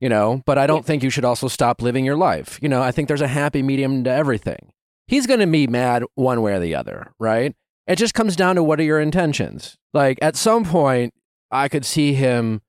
You 0.00 0.08
know, 0.08 0.42
but 0.46 0.56
I 0.58 0.66
don't 0.66 0.78
Yeah. 0.78 0.82
think 0.82 1.02
you 1.02 1.10
should 1.10 1.24
also 1.24 1.46
stop 1.48 1.82
living 1.82 2.04
your 2.04 2.16
life. 2.16 2.58
You 2.62 2.68
know, 2.68 2.80
I 2.82 2.90
think 2.90 3.08
there's 3.08 3.20
a 3.20 3.28
happy 3.28 3.62
medium 3.62 4.02
to 4.04 4.10
everything. 4.10 4.72
He's 5.10 5.26
going 5.26 5.40
to 5.40 5.46
be 5.48 5.66
mad 5.66 6.04
one 6.14 6.40
way 6.40 6.52
or 6.52 6.60
the 6.60 6.76
other, 6.76 7.12
right? 7.18 7.52
It 7.88 7.96
just 7.96 8.14
comes 8.14 8.36
down 8.36 8.54
to 8.54 8.62
what 8.62 8.78
are 8.78 8.84
your 8.84 9.00
intentions. 9.00 9.76
Like 9.92 10.20
at 10.22 10.36
some 10.36 10.64
point, 10.64 11.12
I 11.50 11.68
could 11.68 11.84
see 11.84 12.14
him 12.14 12.62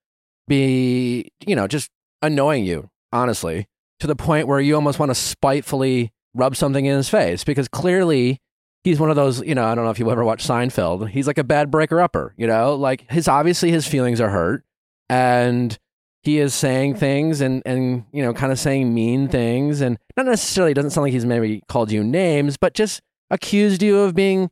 be, 0.48 1.30
you 1.46 1.56
know, 1.56 1.68
just 1.68 1.92
annoying 2.24 2.66
you, 2.66 2.90
honestly, 3.14 3.68
to 4.00 4.08
the 4.08 4.16
point 4.16 4.48
where 4.48 4.60
you 4.60 4.74
almost 4.74 4.98
want 4.98 5.12
to 5.12 5.16
spitefully 5.16 6.12
rub 6.34 6.56
something 6.56 6.84
in 6.84 6.98
his 6.98 7.10
face 7.10 7.44
because 7.44 7.68
clearly 7.68 8.40
he's 8.84 9.00
one 9.00 9.12
of 9.12 9.16
those, 9.16 9.46
you 9.46 9.54
know, 9.54 9.66
I 9.66 9.76
don't 9.76 9.86
know 9.86 9.92
if 9.92 10.00
you 10.00 10.10
ever 10.10 10.26
watched 10.26 10.48
Seinfeld. 10.48 11.10
He's 11.10 11.28
like 11.28 11.38
a 11.38 11.44
bad 11.44 11.70
breaker 11.70 12.02
upper, 12.02 12.34
you 12.38 12.48
know, 12.48 12.74
like 12.74 13.06
his 13.12 13.28
obviously 13.28 13.70
his 13.70 13.88
feelings 13.88 14.20
are 14.20 14.30
hurt 14.30 14.64
and 15.10 15.78
he 16.24 16.40
is 16.40 16.54
saying 16.54 16.96
things 16.96 17.42
and 17.42 17.62
and 17.66 18.06
you 18.12 18.22
know 18.24 18.34
kind 18.34 18.52
of 18.52 18.60
saying 18.60 18.94
mean 18.94 19.28
things 19.28 19.82
and 19.82 19.98
not 20.16 20.26
necessarily 20.26 20.74
doesn't 20.74 20.92
sound 20.92 21.04
like 21.04 21.14
he's 21.14 21.26
maybe 21.26 21.62
called 21.68 21.92
you 21.92 22.04
names 22.04 22.58
but 22.58 22.74
just 22.74 23.02
accused 23.30 23.82
you 23.82 24.00
of 24.00 24.14
being 24.14 24.50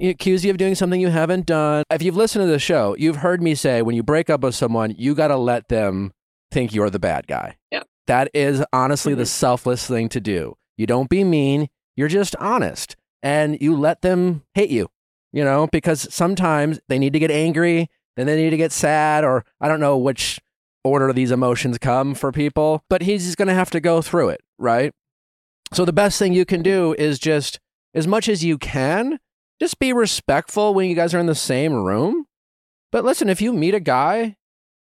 accused 0.00 0.44
you 0.44 0.50
of 0.50 0.56
doing 0.56 0.74
something 0.74 1.00
you 1.00 1.08
haven't 1.10 1.46
done 1.46 1.84
if 1.90 2.02
you've 2.02 2.16
listened 2.16 2.42
to 2.42 2.50
the 2.50 2.58
show 2.58 2.96
you've 2.98 3.16
heard 3.16 3.42
me 3.42 3.54
say 3.54 3.82
when 3.82 3.94
you 3.94 4.02
break 4.02 4.28
up 4.30 4.40
with 4.40 4.54
someone 4.54 4.94
you 4.98 5.14
got 5.14 5.28
to 5.28 5.36
let 5.36 5.68
them 5.68 6.12
think 6.50 6.74
you're 6.74 6.90
the 6.90 6.98
bad 6.98 7.26
guy 7.26 7.56
Yep. 7.70 7.86
that 8.06 8.30
is 8.34 8.64
honestly 8.72 9.14
the 9.14 9.22
Mhm. 9.24 9.28
selfless 9.28 9.86
thing 9.86 10.08
to 10.08 10.20
do 10.20 10.56
you 10.76 10.86
don't 10.86 11.08
be 11.08 11.22
mean 11.24 11.68
you're 11.96 12.08
just 12.08 12.34
honest 12.36 12.96
and 13.22 13.58
you 13.60 13.76
let 13.76 14.00
them 14.02 14.42
hate 14.54 14.70
you 14.70 14.88
you 15.32 15.44
know 15.44 15.68
because 15.70 16.12
sometimes 16.12 16.80
they 16.88 16.98
need 16.98 17.12
to 17.12 17.18
get 17.18 17.30
angry 17.30 17.88
then 18.16 18.26
they 18.26 18.36
need 18.36 18.50
to 18.50 18.56
get 18.56 18.72
sad 18.72 19.24
or 19.24 19.44
i 19.60 19.68
don't 19.68 19.80
know 19.80 19.96
which 19.96 20.40
order 20.84 21.12
these 21.12 21.30
emotions 21.30 21.78
come 21.78 22.14
for 22.14 22.32
people, 22.32 22.82
but 22.88 23.02
he's 23.02 23.24
just 23.24 23.36
going 23.36 23.48
to 23.48 23.54
have 23.54 23.70
to 23.70 23.80
go 23.80 24.02
through 24.02 24.30
it, 24.30 24.40
right? 24.58 24.92
So 25.72 25.84
the 25.84 25.92
best 25.92 26.18
thing 26.18 26.32
you 26.32 26.44
can 26.44 26.62
do 26.62 26.94
is 26.98 27.18
just, 27.18 27.58
as 27.94 28.06
much 28.06 28.28
as 28.28 28.44
you 28.44 28.58
can, 28.58 29.18
just 29.60 29.78
be 29.78 29.92
respectful 29.92 30.74
when 30.74 30.88
you 30.88 30.96
guys 30.96 31.14
are 31.14 31.20
in 31.20 31.26
the 31.26 31.34
same 31.34 31.72
room. 31.72 32.26
But 32.90 33.04
listen, 33.04 33.28
if 33.28 33.40
you 33.40 33.52
meet 33.52 33.74
a 33.74 33.80
guy 33.80 34.36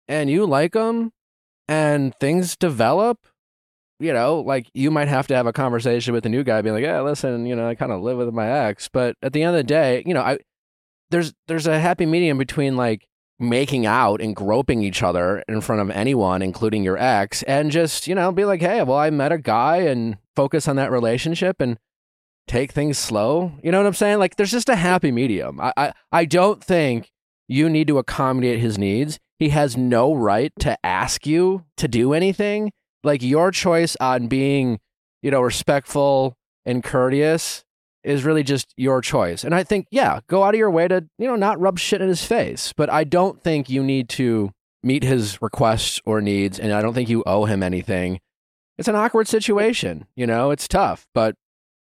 and 0.08 0.30
you 0.30 0.46
like 0.46 0.74
him 0.74 1.12
and 1.68 2.14
things 2.18 2.56
develop, 2.56 3.18
you 4.00 4.12
know, 4.12 4.40
like 4.40 4.68
you 4.74 4.90
might 4.90 5.08
have 5.08 5.26
to 5.28 5.36
have 5.36 5.46
a 5.46 5.52
conversation 5.52 6.12
with 6.12 6.24
the 6.24 6.28
new 6.28 6.42
guy, 6.42 6.60
being 6.62 6.74
like, 6.74 6.82
"Yeah, 6.82 7.00
listen, 7.02 7.46
you 7.46 7.54
know, 7.54 7.68
I 7.68 7.74
kind 7.76 7.92
of 7.92 8.02
live 8.02 8.18
with 8.18 8.34
my 8.34 8.50
ex," 8.50 8.88
but 8.92 9.16
at 9.22 9.32
the 9.32 9.42
end 9.42 9.50
of 9.50 9.56
the 9.56 9.64
day, 9.64 10.02
you 10.04 10.12
know, 10.12 10.20
I 10.22 10.38
there's 11.10 11.32
there's 11.46 11.68
a 11.68 11.78
happy 11.78 12.04
medium 12.04 12.36
between 12.36 12.76
like 12.76 13.06
making 13.38 13.84
out 13.84 14.20
and 14.20 14.36
groping 14.36 14.82
each 14.82 15.02
other 15.02 15.42
in 15.48 15.60
front 15.60 15.82
of 15.82 15.90
anyone, 15.90 16.42
including 16.42 16.84
your 16.84 16.98
ex, 16.98 17.42
and 17.44 17.70
just, 17.70 18.06
you 18.06 18.14
know, 18.14 18.30
be 18.30 18.44
like, 18.44 18.60
hey, 18.60 18.82
well, 18.82 18.98
I 18.98 19.10
met 19.10 19.32
a 19.32 19.38
guy 19.38 19.78
and 19.78 20.18
focus 20.36 20.68
on 20.68 20.76
that 20.76 20.90
relationship 20.90 21.60
and 21.60 21.78
take 22.46 22.72
things 22.72 22.98
slow. 22.98 23.52
You 23.62 23.72
know 23.72 23.78
what 23.78 23.86
I'm 23.86 23.94
saying? 23.94 24.18
Like, 24.18 24.36
there's 24.36 24.52
just 24.52 24.68
a 24.68 24.76
happy 24.76 25.10
medium. 25.10 25.60
I, 25.60 25.72
I, 25.76 25.92
I 26.12 26.24
don't 26.24 26.62
think 26.62 27.10
you 27.48 27.68
need 27.68 27.88
to 27.88 27.98
accommodate 27.98 28.60
his 28.60 28.78
needs. 28.78 29.18
He 29.38 29.48
has 29.48 29.76
no 29.76 30.14
right 30.14 30.52
to 30.60 30.78
ask 30.84 31.26
you 31.26 31.64
to 31.76 31.88
do 31.88 32.12
anything. 32.12 32.72
Like, 33.02 33.22
your 33.22 33.50
choice 33.50 33.96
on 34.00 34.28
being, 34.28 34.78
you 35.22 35.30
know, 35.30 35.40
respectful 35.40 36.36
and 36.64 36.84
courteous 36.84 37.64
is 38.04 38.24
really 38.24 38.42
just 38.42 38.72
your 38.76 39.00
choice. 39.00 39.44
And 39.44 39.54
I 39.54 39.64
think, 39.64 39.86
yeah, 39.90 40.20
go 40.26 40.42
out 40.42 40.54
of 40.54 40.58
your 40.58 40.70
way 40.70 40.88
to, 40.88 41.04
you 41.18 41.26
know, 41.26 41.36
not 41.36 41.58
rub 41.60 41.78
shit 41.78 42.00
in 42.00 42.08
his 42.08 42.24
face. 42.24 42.72
But 42.76 42.90
I 42.90 43.04
don't 43.04 43.42
think 43.42 43.68
you 43.68 43.82
need 43.82 44.08
to 44.10 44.52
meet 44.82 45.02
his 45.02 45.40
requests 45.40 46.00
or 46.04 46.20
needs. 46.20 46.60
And 46.60 46.72
I 46.72 46.82
don't 46.82 46.94
think 46.94 47.08
you 47.08 47.22
owe 47.26 47.46
him 47.46 47.62
anything. 47.62 48.20
It's 48.76 48.88
an 48.88 48.96
awkward 48.96 49.28
situation. 49.28 50.06
You 50.14 50.26
know, 50.26 50.50
it's 50.50 50.68
tough, 50.68 51.06
but 51.14 51.36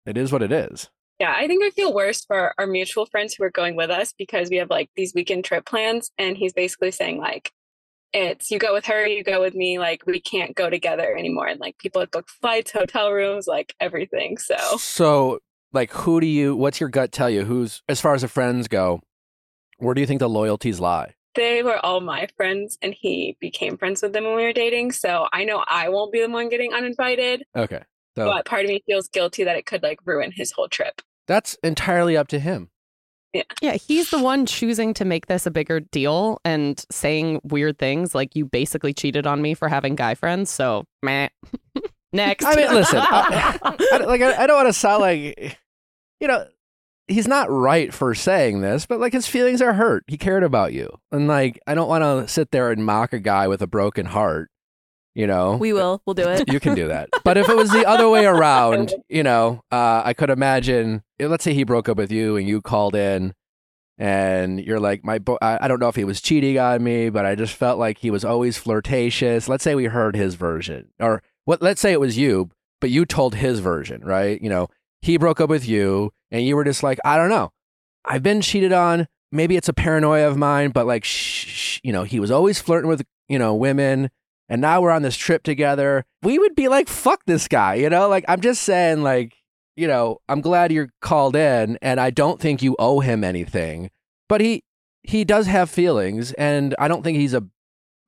it 0.06 0.18
is 0.18 0.32
what 0.32 0.42
it 0.42 0.52
is. 0.52 0.90
Yeah, 1.20 1.34
I 1.38 1.48
think 1.48 1.64
I 1.64 1.70
feel 1.70 1.94
worse 1.94 2.26
for 2.26 2.54
our 2.58 2.68
mutual 2.68 3.06
friends 3.06 3.34
who 3.34 3.44
are 3.44 3.52
going 3.52 3.76
with 3.76 3.90
us 3.90 4.14
because 4.18 4.50
we 4.50 4.58
have 4.58 4.70
like 4.70 4.90
these 4.96 5.14
weekend 5.14 5.46
trip 5.46 5.66
plans. 5.66 6.12
And 6.18 6.38
he's 6.38 6.54
basically 6.54 6.92
saying, 6.92 7.18
like, 7.20 7.52
it's 8.14 8.52
you 8.52 8.60
go 8.60 8.74
with 8.74 8.86
her, 8.86 9.08
you 9.08 9.24
go 9.24 9.42
with 9.42 9.56
me. 9.56 9.80
Like, 9.80 10.04
we 10.06 10.20
can't 10.20 10.56
go 10.56 10.70
together 10.70 11.16
anymore. 11.16 11.48
And 11.48 11.60
like, 11.60 11.78
people 11.78 12.02
had 12.02 12.12
booked 12.12 12.30
flights, 12.30 12.72
hotel 12.72 13.12
rooms, 13.12 13.48
like 13.48 13.74
everything. 13.80 14.38
So 14.38 14.56
So, 14.78 15.40
like, 15.74 15.92
who 15.92 16.22
do 16.22 16.28
you, 16.28 16.56
what's 16.56 16.80
your 16.80 16.90
gut 16.90 17.12
tell 17.12 17.30
you? 17.30 17.44
Who's, 17.44 17.82
as 17.90 18.00
far 18.00 18.14
as 18.14 18.22
the 18.22 18.28
friends 18.28 18.68
go, 18.68 19.02
where 19.78 19.94
do 19.94 20.02
you 20.02 20.08
think 20.08 20.20
the 20.20 20.30
loyalties 20.30 20.80
lie? 20.80 21.16
they 21.36 21.64
were 21.64 21.84
all 21.84 22.00
my 22.00 22.28
friends, 22.38 22.78
and 22.82 22.94
he 22.94 23.36
became 23.40 23.78
friends 23.78 24.04
with 24.04 24.14
them 24.14 24.24
when 24.24 24.36
we 24.36 24.44
were 24.44 24.54
dating. 24.54 24.92
So 24.92 25.28
I 25.34 25.46
know 25.46 25.64
I 25.68 25.90
won't 25.90 26.12
be 26.12 26.22
the 26.22 26.30
one 26.30 26.48
getting 26.50 26.74
uninvited, 26.74 27.44
Okay. 27.56 27.82
So 28.16 28.26
but 28.26 28.46
part 28.46 28.64
of 28.64 28.70
me 28.70 28.84
feels 28.86 29.08
guilty 29.08 29.44
that 29.44 29.56
it 29.56 29.66
could 29.66 29.82
like 29.82 29.98
ruin 30.06 30.32
his 30.32 30.52
whole 30.52 30.68
trip. 30.68 31.02
that's 31.26 31.58
entirely 31.64 32.16
up 32.16 32.28
to 32.28 32.40
him. 32.40 32.70
Yeah, 33.34 33.42
yeah, 33.64 33.74
he's 33.74 34.12
the 34.12 34.22
one 34.22 34.46
choosing 34.46 34.94
to 34.94 35.06
make 35.06 35.26
this 35.26 35.48
a 35.48 35.52
bigger 35.52 35.80
deal 35.80 36.40
and 36.46 36.86
saying 36.92 37.42
weird 37.44 37.80
things 37.80 38.14
like 38.14 38.36
you 38.36 38.46
basically 38.46 38.94
cheated 38.94 39.26
on 39.26 39.42
me 39.42 39.56
for 39.56 39.68
having 39.68 39.96
guy 39.96 40.14
friends. 40.14 40.52
So, 40.52 40.84
meh. 41.02 41.30
Next. 42.12 42.46
I 42.48 42.56
mean, 42.56 42.72
listen, 42.72 43.00
I, 43.02 43.58
I, 43.64 43.98
like 44.04 44.22
I, 44.22 44.44
I 44.44 44.46
don't 44.46 44.58
want 44.58 44.70
to 44.70 44.74
sound 44.74 45.02
like, 45.02 45.58
you 46.24 46.28
know, 46.28 46.48
he's 47.08 47.28
not 47.28 47.52
right 47.52 47.94
for 47.94 48.16
saying 48.16 48.62
this, 48.62 48.86
but 48.88 49.00
like 49.00 49.14
his 49.14 49.28
feelings 49.28 49.62
are 49.62 49.74
hurt. 49.74 50.04
He 50.08 50.18
cared 50.18 50.44
about 50.44 50.74
you, 50.74 50.90
and 51.12 51.28
like 51.28 51.60
I 51.68 51.76
don't 51.76 51.90
want 51.90 52.04
to 52.04 52.28
sit 52.32 52.50
there 52.52 52.72
and 52.72 52.86
mock 52.86 53.14
a 53.14 53.20
guy 53.20 53.48
with 53.48 53.62
a 53.62 53.68
broken 53.68 54.08
heart 54.08 54.50
you 55.16 55.28
know, 55.28 55.58
We 55.58 55.74
will. 55.74 56.02
We'll 56.06 56.16
do 56.16 56.28
it. 56.28 56.52
you 56.52 56.60
can 56.60 56.74
do 56.74 56.88
that. 56.88 57.10
But 57.24 57.38
if 57.38 57.48
it 57.48 57.56
was 57.56 57.70
the 57.70 57.86
other 57.86 58.10
way 58.10 58.26
around, 58.26 58.94
you 59.10 59.22
know, 59.22 59.62
uh, 59.72 60.02
I 60.04 60.14
could 60.14 60.30
imagine. 60.32 61.04
Let's 61.20 61.44
say 61.44 61.54
he 61.54 61.64
broke 61.64 61.88
up 61.88 61.98
with 61.98 62.12
you 62.12 62.36
and 62.36 62.48
you 62.48 62.62
called 62.62 62.96
in, 62.96 63.34
and 64.00 64.60
you're 64.60 64.80
like, 64.80 65.06
my, 65.06 65.20
bo- 65.20 65.38
I, 65.42 65.66
I 65.66 65.68
don't 65.68 65.80
know 65.80 65.88
if 65.88 65.96
he 65.96 66.04
was 66.04 66.20
cheating 66.20 66.58
on 66.58 66.84
me, 66.84 67.10
but 67.10 67.26
I 67.26 67.36
just 67.36 67.54
felt 67.54 67.78
like 67.78 68.00
he 68.00 68.10
was 68.10 68.26
always 68.26 68.58
flirtatious. 68.58 69.48
Let's 69.48 69.64
say 69.64 69.76
we 69.76 69.86
heard 69.86 70.16
his 70.16 70.34
version, 70.34 70.90
or 71.00 71.22
what? 71.46 71.62
Let's 71.62 71.80
say 71.80 71.92
it 71.92 72.00
was 72.00 72.18
you, 72.18 72.50
but 72.82 72.90
you 72.90 73.06
told 73.06 73.36
his 73.36 73.60
version, 73.60 74.02
right? 74.04 74.42
You 74.42 74.50
know, 74.50 74.68
he 75.04 75.18
broke 75.18 75.42
up 75.42 75.50
with 75.50 75.68
you, 75.68 76.12
and 76.32 76.46
you 76.46 76.56
were 76.56 76.63
just 76.63 76.82
like, 76.82 77.00
I 77.04 77.18
don't 77.18 77.30
know, 77.30 77.52
I've 78.06 78.24
been 78.24 78.42
cheated 78.42 78.72
on. 78.74 79.08
Maybe 79.32 79.56
it's 79.58 79.70
a 79.70 79.74
paranoia 79.74 80.28
of 80.28 80.38
mine, 80.38 80.70
but 80.72 80.86
like, 80.86 81.04
shh, 81.04 81.80
you 81.84 81.92
know, 81.92 82.04
he 82.04 82.20
was 82.20 82.32
always 82.32 82.60
flirting 82.60 82.89
with 82.89 83.04
you 83.28 83.39
know 83.39 83.54
women 83.56 84.10
and 84.50 84.62
now 84.62 84.82
we're 84.82 84.92
on 84.92 85.02
this 85.02 85.18
trip 85.18 85.44
together, 85.44 86.06
we 86.22 86.38
would 86.38 86.56
be 86.56 86.68
like, 86.68 86.88
fuck 86.88 87.22
this 87.26 87.48
guy, 87.48 87.76
you 87.76 87.89
know? 87.89 88.08
Like, 88.08 88.26
I'm 88.28 88.42
just 88.42 88.63
saying, 88.63 89.02
like, 89.02 89.34
you 89.76 89.88
know, 89.88 90.20
I'm 90.30 90.42
glad 90.42 90.72
you're 90.72 90.89
called 91.02 91.36
in, 91.36 91.78
and 91.82 92.00
I 92.00 92.12
don't 92.12 92.39
think 92.39 92.62
you 92.62 92.76
owe 92.78 93.00
him 93.00 93.24
anything, 93.24 93.89
but 94.30 94.42
he 94.42 94.63
he 95.02 95.26
does 95.26 95.48
have 95.48 95.70
feelings, 95.70 96.34
and 96.34 96.76
I 96.78 96.88
don't 96.88 97.04
think 97.04 97.18
he's 97.18 97.34
a. 97.34 97.44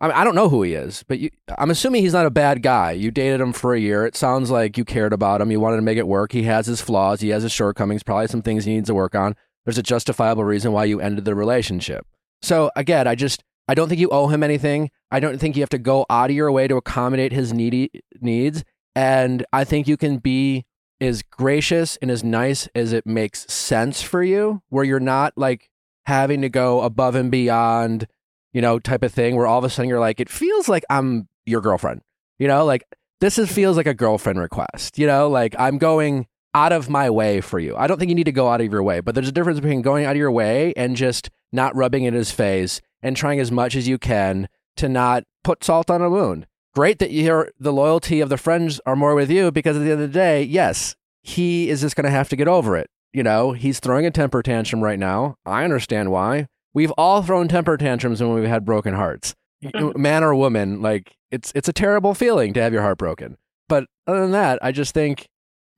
I, 0.05 0.07
mean, 0.07 0.17
I 0.17 0.23
don't 0.23 0.35
know 0.35 0.49
who 0.49 0.61
he 0.61 0.75
is, 0.75 1.03
but 1.07 1.17
you, 1.17 1.31
I'm 1.57 1.71
assuming 1.71 2.03
he's 2.03 2.13
not 2.13 2.27
a 2.27 2.31
bad 2.31 2.61
guy. 2.61 2.91
You 2.91 3.09
dated 3.09 3.41
him 3.41 3.53
for 3.53 3.73
a 3.73 3.79
year. 3.79 4.05
It 4.05 4.15
sounds 4.15 4.51
like 4.51 4.77
you 4.77 4.85
cared 4.85 5.13
about 5.13 5.41
him. 5.41 5.49
You 5.49 5.59
wanted 5.59 5.77
to 5.77 5.81
make 5.81 5.97
it 5.97 6.07
work. 6.07 6.31
He 6.31 6.43
has 6.43 6.67
his 6.67 6.79
flaws. 6.79 7.21
He 7.21 7.29
has 7.29 7.41
his 7.41 7.51
shortcomings. 7.51 8.03
Probably 8.03 8.27
some 8.27 8.43
things 8.43 8.65
he 8.65 8.75
needs 8.75 8.87
to 8.87 8.93
work 8.93 9.15
on. 9.15 9.35
There's 9.65 9.79
a 9.79 9.83
justifiable 9.83 10.43
reason 10.43 10.73
why 10.73 10.85
you 10.85 10.99
ended 10.99 11.25
the 11.25 11.33
relationship. 11.33 12.05
So 12.43 12.69
again, 12.75 13.07
I 13.07 13.15
just 13.15 13.43
I 13.67 13.73
don't 13.73 13.89
think 13.89 13.99
you 13.99 14.09
owe 14.09 14.27
him 14.27 14.43
anything. 14.43 14.91
I 15.09 15.19
don't 15.19 15.39
think 15.39 15.55
you 15.55 15.63
have 15.63 15.69
to 15.69 15.79
go 15.79 16.05
out 16.07 16.29
of 16.29 16.35
your 16.35 16.51
way 16.51 16.67
to 16.67 16.77
accommodate 16.77 17.31
his 17.31 17.51
needy 17.51 17.89
needs. 18.21 18.63
And 18.95 19.43
I 19.51 19.63
think 19.63 19.87
you 19.87 19.97
can 19.97 20.17
be 20.17 20.65
as 21.01 21.23
gracious 21.23 21.97
and 21.97 22.11
as 22.11 22.23
nice 22.23 22.69
as 22.75 22.93
it 22.93 23.07
makes 23.07 23.51
sense 23.51 24.03
for 24.03 24.23
you, 24.23 24.61
where 24.69 24.83
you're 24.83 24.99
not 24.99 25.33
like 25.35 25.69
having 26.05 26.41
to 26.43 26.49
go 26.49 26.81
above 26.81 27.15
and 27.15 27.31
beyond, 27.31 28.07
you 28.55 28.61
know, 28.61 28.79
type 28.79 29.03
of 29.03 29.13
thing, 29.13 29.35
where 29.35 29.45
all 29.45 29.59
of 29.59 29.65
a 29.65 29.69
sudden 29.69 29.89
you're 29.89 29.99
like, 29.99 30.21
it 30.21 30.29
feels 30.29 30.69
like 30.69 30.85
I'm 30.89 31.27
your 31.45 31.59
girlfriend, 31.59 32.01
you 32.39 32.47
know, 32.47 32.63
like 32.63 32.85
this 33.19 33.37
is, 33.37 33.51
feels 33.51 33.75
like 33.75 33.85
a 33.85 33.93
girlfriend 33.93 34.39
request, 34.39 34.97
you 34.97 35.05
know, 35.05 35.27
like 35.27 35.53
I'm 35.59 35.77
going 35.77 36.25
out 36.53 36.71
of 36.71 36.89
my 36.89 37.09
way 37.09 37.41
for 37.41 37.59
you. 37.59 37.75
I 37.75 37.85
don't 37.85 37.99
think 37.99 38.07
you 38.07 38.15
need 38.15 38.23
to 38.23 38.31
go 38.31 38.47
out 38.47 38.61
of 38.61 38.71
your 38.71 38.81
way, 38.81 39.01
but 39.01 39.13
there's 39.13 39.27
a 39.27 39.33
difference 39.33 39.59
between 39.59 39.81
going 39.81 40.05
out 40.05 40.11
of 40.11 40.17
your 40.17 40.31
way 40.31 40.73
and 40.77 40.95
just 40.95 41.29
not 41.51 41.75
rubbing 41.75 42.05
it 42.05 42.09
in 42.09 42.13
his 42.13 42.31
face 42.31 42.79
and 43.01 43.17
trying 43.17 43.41
as 43.41 43.51
much 43.51 43.75
as 43.75 43.89
you 43.89 43.97
can 43.97 44.47
to 44.77 44.87
not 44.87 45.25
put 45.43 45.61
salt 45.61 45.91
on 45.91 46.01
a 46.01 46.09
wound. 46.09 46.47
Great 46.73 46.99
that 46.99 47.11
you're 47.11 47.51
the 47.59 47.73
loyalty 47.73 48.21
of 48.21 48.29
the 48.29 48.37
friends 48.37 48.79
are 48.85 48.95
more 48.95 49.15
with 49.15 49.29
you 49.29 49.51
because 49.51 49.75
at 49.75 49.79
the 49.79 49.91
end 49.91 50.01
of 50.01 50.07
the 50.07 50.07
day, 50.07 50.41
yes, 50.41 50.95
he 51.23 51.69
is 51.69 51.81
just 51.81 51.97
going 51.97 52.05
to 52.05 52.09
have 52.09 52.29
to 52.29 52.37
get 52.37 52.47
over 52.47 52.77
it. 52.77 52.89
You 53.11 53.23
know, 53.23 53.51
he's 53.51 53.81
throwing 53.81 54.05
a 54.05 54.11
temper 54.11 54.41
tantrum 54.41 54.81
right 54.81 54.99
now. 54.99 55.35
I 55.45 55.65
understand 55.65 56.09
why. 56.09 56.47
We've 56.75 56.91
all 56.91 57.23
thrown 57.23 57.47
temper 57.47 57.77
tantrums 57.77 58.21
when 58.21 58.33
we've 58.33 58.47
had 58.47 58.65
broken 58.65 58.93
hearts. 58.93 59.33
Man 59.95 60.23
or 60.23 60.35
woman, 60.35 60.81
like 60.81 61.15
it's 61.31 61.51
it's 61.55 61.69
a 61.69 61.73
terrible 61.73 62.13
feeling 62.13 62.53
to 62.53 62.61
have 62.61 62.73
your 62.73 62.81
heart 62.83 62.97
broken. 62.99 63.37
But 63.67 63.85
other 64.05 64.19
than 64.21 64.31
that, 64.31 64.59
I 64.61 64.71
just 64.71 64.93
think 64.93 65.27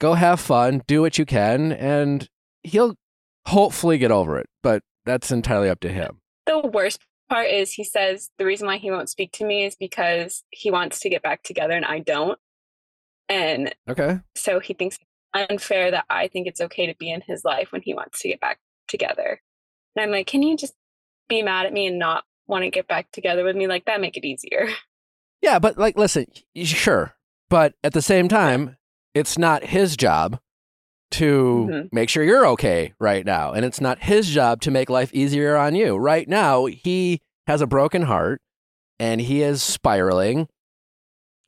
go 0.02 0.16
have 0.16 0.40
fun, 0.40 0.82
do 0.88 1.02
what 1.02 1.18
you 1.18 1.26
can, 1.26 1.72
and 1.72 2.28
he'll 2.64 2.96
hopefully 3.46 3.98
get 3.98 4.12
over 4.12 4.38
it. 4.40 4.48
But 4.64 4.82
that's 5.06 5.32
entirely 5.32 5.70
up 5.70 5.80
to 5.82 5.90
him. 5.90 6.20
The 6.48 6.60
worst 6.60 7.00
part 7.30 7.48
is 7.48 7.74
he 7.74 7.84
says 7.84 8.30
the 8.38 8.46
reason 8.46 8.68
why 8.68 8.78
he 8.78 8.90
won't 8.92 9.10
speak 9.10 9.32
to 9.34 9.46
me 9.46 9.66
is 9.66 9.76
because 9.76 10.44
he 10.50 10.72
wants 10.72 11.00
to 11.02 11.10
get 11.10 11.22
back 11.22 11.44
together 11.44 11.74
and 11.74 11.86
I 11.86 12.00
don't. 12.00 12.40
And 13.30 13.74
Okay. 13.88 14.20
so 14.36 14.60
he 14.60 14.74
thinks 14.74 14.98
unfair 15.34 15.92
that 15.92 16.06
I 16.10 16.28
think 16.28 16.48
it's 16.48 16.62
okay 16.62 16.88
to 16.88 16.96
be 16.96 17.12
in 17.12 17.22
his 17.22 17.46
life 17.46 17.72
when 17.72 17.82
he 17.84 17.94
wants 17.94 18.20
to 18.22 18.30
get 18.30 18.42
back 18.42 18.60
together. 18.88 19.42
And 19.96 20.04
I'm 20.04 20.12
like, 20.12 20.28
can 20.28 20.42
you 20.42 20.58
just 20.58 20.74
be 21.28 21.42
mad 21.44 21.66
at 21.66 21.74
me 21.74 21.88
and 21.88 22.00
not 22.00 22.24
want 22.48 22.64
to 22.64 22.70
get 22.70 22.88
back 22.88 23.12
together 23.12 23.44
with 23.44 23.56
me 23.56 23.68
like 23.68 23.86
that? 23.86 24.02
Make 24.02 24.18
it 24.18 24.26
easier. 24.26 24.68
Yeah, 25.40 25.60
but 25.60 25.78
like, 25.78 25.96
listen, 26.00 26.26
sure, 26.64 27.14
but 27.48 27.76
at 27.84 27.94
the 27.94 28.02
same 28.02 28.28
time, 28.28 28.76
it's 29.14 29.38
not 29.38 29.64
his 29.66 29.96
job 29.96 30.40
to 31.12 31.68
Mhm. 31.70 31.90
make 31.94 32.10
sure 32.10 32.24
you're 32.24 32.48
okay 32.48 32.94
right 33.00 33.24
now, 33.24 33.54
and 33.54 33.64
it's 33.64 33.80
not 33.80 34.00
his 34.04 34.28
job 34.30 34.62
to 34.62 34.72
make 34.72 34.90
life 34.90 35.14
easier 35.14 35.56
on 35.56 35.76
you. 35.76 35.96
Right 35.96 36.28
now, 36.28 36.66
he 36.66 37.22
has 37.46 37.62
a 37.62 37.68
broken 37.68 38.02
heart, 38.02 38.42
and 39.00 39.22
he 39.22 39.44
is 39.44 39.62
spiraling, 39.62 40.50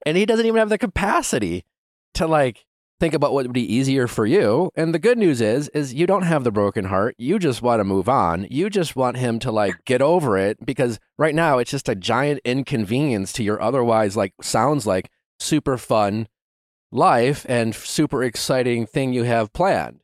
and 0.06 0.16
he 0.16 0.26
doesn't 0.28 0.46
even 0.46 0.60
have 0.60 0.70
the 0.70 0.78
capacity 0.78 1.66
to 2.14 2.28
like 2.28 2.66
think 3.00 3.14
about 3.14 3.34
what 3.34 3.46
would 3.46 3.54
be 3.54 3.74
easier 3.74 4.08
for 4.08 4.26
you. 4.26 4.72
And 4.76 4.94
the 4.94 5.00
good 5.00 5.18
news 5.18 5.40
is, 5.42 5.70
is 5.70 5.94
you 5.94 6.06
don't 6.06 6.24
have 6.24 6.44
the 6.44 6.52
broken 6.52 6.86
heart. 6.86 7.16
You 7.18 7.40
just 7.40 7.62
want 7.62 7.80
to 7.80 7.84
move 7.86 8.10
on. 8.10 8.46
You 8.50 8.70
just 8.70 8.96
want 8.96 9.18
him 9.18 9.40
to 9.40 9.52
like 9.52 9.86
get 9.86 10.02
over 10.02 10.38
it 10.38 10.66
because 10.66 11.00
right 11.18 11.34
now 11.34 11.58
it's 11.60 11.72
just 11.72 11.88
a 11.90 11.96
giant 11.96 12.42
inconvenience 12.44 13.32
to 13.34 13.44
your 13.44 13.62
otherwise 13.62 14.18
like 14.18 14.34
sounds 14.42 14.86
like 14.86 15.10
super 15.40 15.78
fun 15.78 16.28
life 16.92 17.46
and 17.48 17.74
super 17.76 18.24
exciting 18.24 18.86
thing 18.86 19.14
you 19.14 19.24
have 19.24 19.54
planned. 19.54 20.02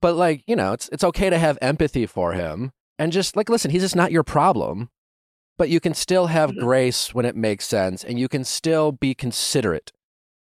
But 0.00 0.14
like, 0.16 0.42
you 0.46 0.56
know, 0.56 0.72
it's 0.72 0.88
it's 0.90 1.04
okay 1.04 1.28
to 1.28 1.38
have 1.38 1.58
empathy 1.60 2.06
for 2.06 2.32
him 2.32 2.72
and 2.98 3.12
just 3.12 3.36
like 3.36 3.50
listen, 3.50 3.70
he's 3.70 3.82
just 3.82 3.96
not 3.96 4.12
your 4.12 4.24
problem. 4.24 4.88
But 5.58 5.68
you 5.68 5.78
can 5.78 5.92
still 5.92 6.28
have 6.28 6.52
Mhm. 6.52 6.60
grace 6.60 7.12
when 7.14 7.26
it 7.26 7.36
makes 7.36 7.66
sense 7.66 8.02
and 8.02 8.18
you 8.18 8.28
can 8.28 8.44
still 8.44 8.92
be 8.92 9.12
considerate. 9.14 9.92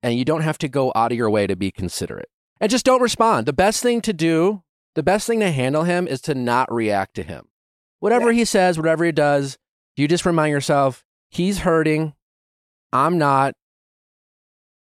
And 0.02 0.14
you 0.14 0.24
don't 0.24 0.42
have 0.42 0.58
to 0.58 0.68
go 0.68 0.92
out 0.94 1.12
of 1.12 1.18
your 1.18 1.30
way 1.30 1.46
to 1.46 1.54
be 1.56 1.70
considerate. 1.70 2.28
And 2.60 2.70
just 2.70 2.84
don't 2.84 3.02
respond. 3.02 3.46
The 3.46 3.52
best 3.52 3.82
thing 3.82 4.00
to 4.02 4.12
do, 4.12 4.62
the 4.94 5.02
best 5.02 5.26
thing 5.26 5.40
to 5.40 5.50
handle 5.50 5.84
him 5.84 6.06
is 6.08 6.20
to 6.22 6.34
not 6.34 6.72
react 6.72 7.14
to 7.14 7.22
him. 7.22 7.48
Whatever 8.00 8.32
he 8.32 8.44
says, 8.44 8.76
whatever 8.76 9.04
he 9.04 9.12
does, 9.12 9.58
you 9.96 10.08
just 10.08 10.26
remind 10.26 10.50
yourself, 10.50 11.04
he's 11.30 11.58
hurting. 11.58 12.14
I'm 12.92 13.16
not. 13.16 13.54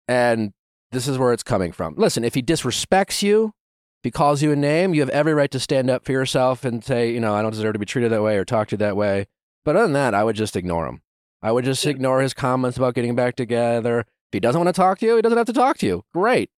And 0.08 0.54
this 0.92 1.08
is 1.08 1.18
where 1.18 1.34
it's 1.34 1.44
coming 1.44 1.72
from. 1.72 1.96
Listen, 1.98 2.24
if 2.24 2.36
he 2.36 2.42
disrespects 2.42 3.22
you, 3.22 3.54
if 4.02 4.04
he 4.04 4.12
calls 4.12 4.42
you 4.42 4.52
a 4.52 4.56
name, 4.56 4.94
you 4.94 5.02
have 5.02 5.10
every 5.10 5.34
right 5.34 5.52
to 5.52 5.60
stand 5.60 5.90
up 5.90 6.06
for 6.06 6.12
yourself 6.12 6.64
and 6.66 6.84
say, 6.84 7.12
you 7.12 7.20
know, 7.20 7.34
I 7.36 7.42
don't 7.42 7.52
deserve 7.52 7.74
to 7.74 7.80
be 7.80 7.86
treated 7.86 8.12
that 8.12 8.24
way 8.24 8.38
or 8.38 8.46
talked 8.46 8.70
to 8.72 8.78
that 8.78 8.96
way. 8.96 9.28
But 9.66 9.76
other 9.76 9.86
than 9.86 9.94
that, 9.94 10.14
I 10.14 10.24
would 10.24 10.36
just 10.36 10.56
ignore 10.56 10.88
him. 10.88 11.02
I 11.42 11.52
would 11.52 11.66
just 11.66 11.84
Yeah. 11.84 11.92
ignore 11.92 12.22
his 12.22 12.34
comments 12.34 12.78
about 12.78 12.96
getting 12.96 13.16
back 13.16 13.36
together. 13.36 14.06
If 14.30 14.34
he 14.34 14.40
doesn't 14.40 14.60
want 14.60 14.74
to 14.74 14.80
talk 14.80 15.00
to 15.00 15.06
you, 15.08 15.16
he 15.16 15.24
doesn't 15.24 15.38
have 15.38 15.48
to 15.48 15.54
talk 15.54 15.80
to 15.80 15.88
you. 15.88 16.04
Great. 16.14 16.52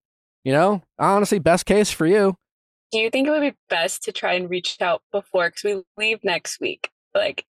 You 0.43 0.51
know, 0.51 0.81
honestly, 0.99 1.39
best 1.39 1.65
case 1.65 1.89
for 1.89 2.05
you. 2.05 2.35
Do 2.91 2.99
you 2.99 3.09
think 3.09 3.27
it 3.27 3.31
would 3.31 3.41
be 3.41 3.55
best 3.69 4.03
to 4.03 4.11
try 4.11 4.33
and 4.33 4.49
reach 4.49 4.75
out 4.81 5.01
before? 5.13 5.49
Because 5.49 5.63
we 5.63 5.83
leave 5.97 6.19
next 6.23 6.59
week. 6.59 6.89
Like, 7.15 7.45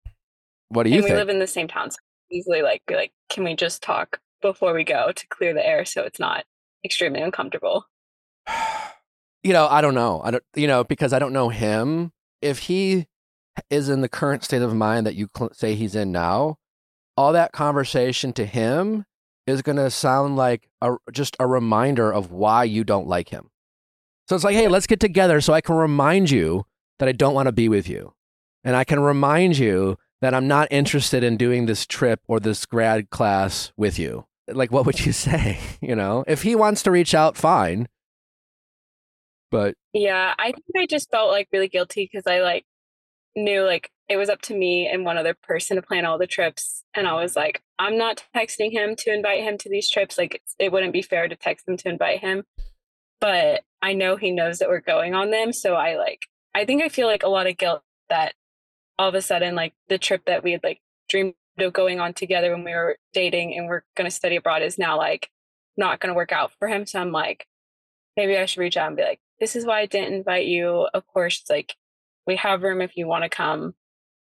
What 0.69 0.83
do 0.83 0.91
you 0.91 0.97
and 0.97 1.05
we 1.05 1.13
live 1.13 1.31
in 1.31 1.39
the 1.39 1.47
same 1.47 1.69
town. 1.69 1.91
So 1.91 1.97
easily, 2.31 2.61
like, 2.61 2.83
be 2.87 2.97
like, 2.97 3.13
can 3.31 3.45
we 3.45 3.57
just 3.57 3.83
talk 3.83 4.21
before 4.43 4.75
we 4.75 4.85
go 4.85 5.13
to 5.13 5.27
clear 5.29 5.55
the 5.55 5.67
air 5.67 5.87
so 5.87 6.03
it's 6.03 6.21
not 6.21 6.45
extremely 6.85 7.23
uncomfortable? 7.23 7.87
you 9.43 9.55
know, 9.55 9.67
I 9.69 9.81
don't 9.81 9.95
know. 9.95 10.21
I 10.23 10.33
don't, 10.33 10.45
you 10.55 10.67
know, 10.67 10.85
because 10.85 11.15
I 11.15 11.19
don't 11.19 11.33
know 11.33 11.49
him. 11.49 12.13
If 12.43 12.59
he 12.59 13.07
is 13.71 13.89
in 13.89 14.03
the 14.03 14.09
current 14.09 14.45
state 14.45 14.63
of 14.63 14.75
mind 14.75 15.07
that 15.07 15.15
you 15.15 15.29
cl- 15.35 15.55
say 15.55 15.75
he's 15.75 15.95
in 15.95 16.13
now, 16.13 16.59
all 17.17 17.33
that 17.33 17.53
conversation 17.53 18.35
to 18.35 18.45
him 18.45 19.07
is 19.51 19.63
going 19.63 19.77
to 19.77 19.91
sound 19.91 20.37
like 20.37 20.69
a, 20.81 20.97
just 21.13 21.37
a 21.39 21.47
reminder 21.47 22.13
of 22.13 22.31
why 22.31 22.65
you 22.65 22.85
don't 22.85 23.07
like 23.07 23.29
him. 23.29 23.51
So 24.29 24.35
it's 24.37 24.45
like, 24.45 24.55
hey, 24.55 24.69
let's 24.69 24.87
get 24.87 25.01
together 25.01 25.41
so 25.41 25.53
I 25.53 25.61
can 25.61 25.75
remind 25.75 26.31
you 26.31 26.65
that 26.99 27.09
I 27.09 27.13
don't 27.13 27.35
want 27.35 27.47
to 27.47 27.53
be 27.53 27.69
with 27.69 27.89
you. 27.89 28.15
And 28.63 28.77
I 28.77 28.85
can 28.85 29.01
remind 29.01 29.59
you 29.59 29.99
that 30.21 30.35
I'm 30.35 30.47
not 30.47 30.69
interested 30.71 31.25
in 31.25 31.37
doing 31.37 31.67
this 31.67 31.87
trip 31.87 32.21
or 32.29 32.41
this 32.41 32.67
grad 32.67 33.11
class 33.11 33.73
with 33.77 33.99
you. 33.99 34.27
Like, 34.49 34.71
what 34.71 34.87
would 34.87 35.05
you 35.05 35.13
say? 35.27 35.59
You 35.81 35.97
know, 35.97 36.25
if 36.27 36.43
he 36.43 36.55
wants 36.55 36.83
to 36.85 36.91
reach 36.91 37.15
out, 37.15 37.37
fine. 37.37 37.89
But 39.51 39.75
Yeah, 39.93 40.35
I 40.39 40.53
think 40.53 40.65
I 40.79 40.87
just 40.87 41.11
felt 41.11 41.31
like 41.31 41.49
really 41.53 41.69
guilty 41.69 42.09
because 42.11 42.27
I 42.27 42.41
like 42.41 42.65
knew 43.37 43.65
like 43.65 43.91
it 44.11 44.17
was 44.17 44.29
up 44.29 44.43
to 44.43 44.57
me 44.57 44.89
and 44.93 45.05
one 45.05 45.17
other 45.17 45.35
person 45.35 45.77
to 45.77 45.83
plan 45.83 46.05
all 46.05 46.19
the 46.19 46.27
trips. 46.27 46.83
And 46.95 47.07
I 47.07 47.15
was 47.15 47.37
like, 47.37 47.63
I'm 47.79 47.97
not 47.97 48.25
texting 48.35 48.73
him 48.73 48.97
to 48.97 49.15
invite 49.15 49.45
him 49.45 49.57
to 49.59 49.71
these 49.71 49.89
trips. 49.89 50.19
Like, 50.19 50.43
it 50.59 50.73
wouldn't 50.73 50.93
be 50.93 51.01
fair 51.01 51.29
to 51.29 51.37
text 51.37 51.69
him 51.69 51.77
to 51.77 51.89
invite 51.89 52.19
him. 52.19 52.43
But 53.21 53.63
I 53.81 53.93
know 53.93 54.17
he 54.17 54.33
knows 54.33 54.59
that 54.59 54.69
we're 54.69 54.81
going 54.81 55.15
on 55.15 55.31
them. 55.31 55.53
So 55.53 55.75
I 55.75 55.97
like, 55.97 56.27
I 56.57 56.65
think 56.65 56.83
I 56.83 56.89
feel 56.89 57.07
like 57.07 57.23
a 57.23 57.29
lot 57.29 57.47
of 57.47 57.57
guilt 57.57 57.83
that 58.09 58.35
all 58.99 59.09
of 59.09 59.15
a 59.15 59.23
sudden, 59.23 59.55
like 59.55 59.75
the 59.89 59.99
trip 59.99 60.25
that 60.27 60.43
we 60.43 60.53
had 60.53 60.65
like 60.65 60.81
dreamed 61.09 61.35
of 61.59 61.73
going 61.73 62.01
on 62.01 62.13
together 62.13 62.51
when 62.51 62.65
we 62.65 62.73
were 62.73 62.99
dating 63.13 63.57
and 63.57 63.69
we're 63.69 63.83
going 63.97 64.11
to 64.11 64.15
study 64.15 64.35
abroad 64.35 64.63
is 64.63 64.77
now 64.77 64.97
like 64.97 65.31
not 65.77 66.01
going 66.01 66.09
to 66.09 66.17
work 66.17 66.33
out 66.33 66.51
for 66.59 66.67
him. 66.67 66.85
So 66.85 67.01
I'm 67.01 67.13
like, 67.13 67.47
maybe 68.17 68.37
I 68.37 68.47
should 68.47 68.61
reach 68.61 68.77
out 68.77 68.89
and 68.89 68.97
be 68.97 69.05
like, 69.05 69.21
this 69.39 69.55
is 69.55 69.65
why 69.65 69.81
I 69.81 69.87
didn't 69.87 70.15
invite 70.15 70.47
you. 70.47 70.89
Of 70.93 71.07
course, 71.07 71.45
like 71.49 71.77
we 72.27 72.37
have 72.37 72.63
room 72.63 72.81
if 72.81 72.97
you 72.97 73.07
want 73.07 73.25
to 73.25 73.31
come, 73.31 73.75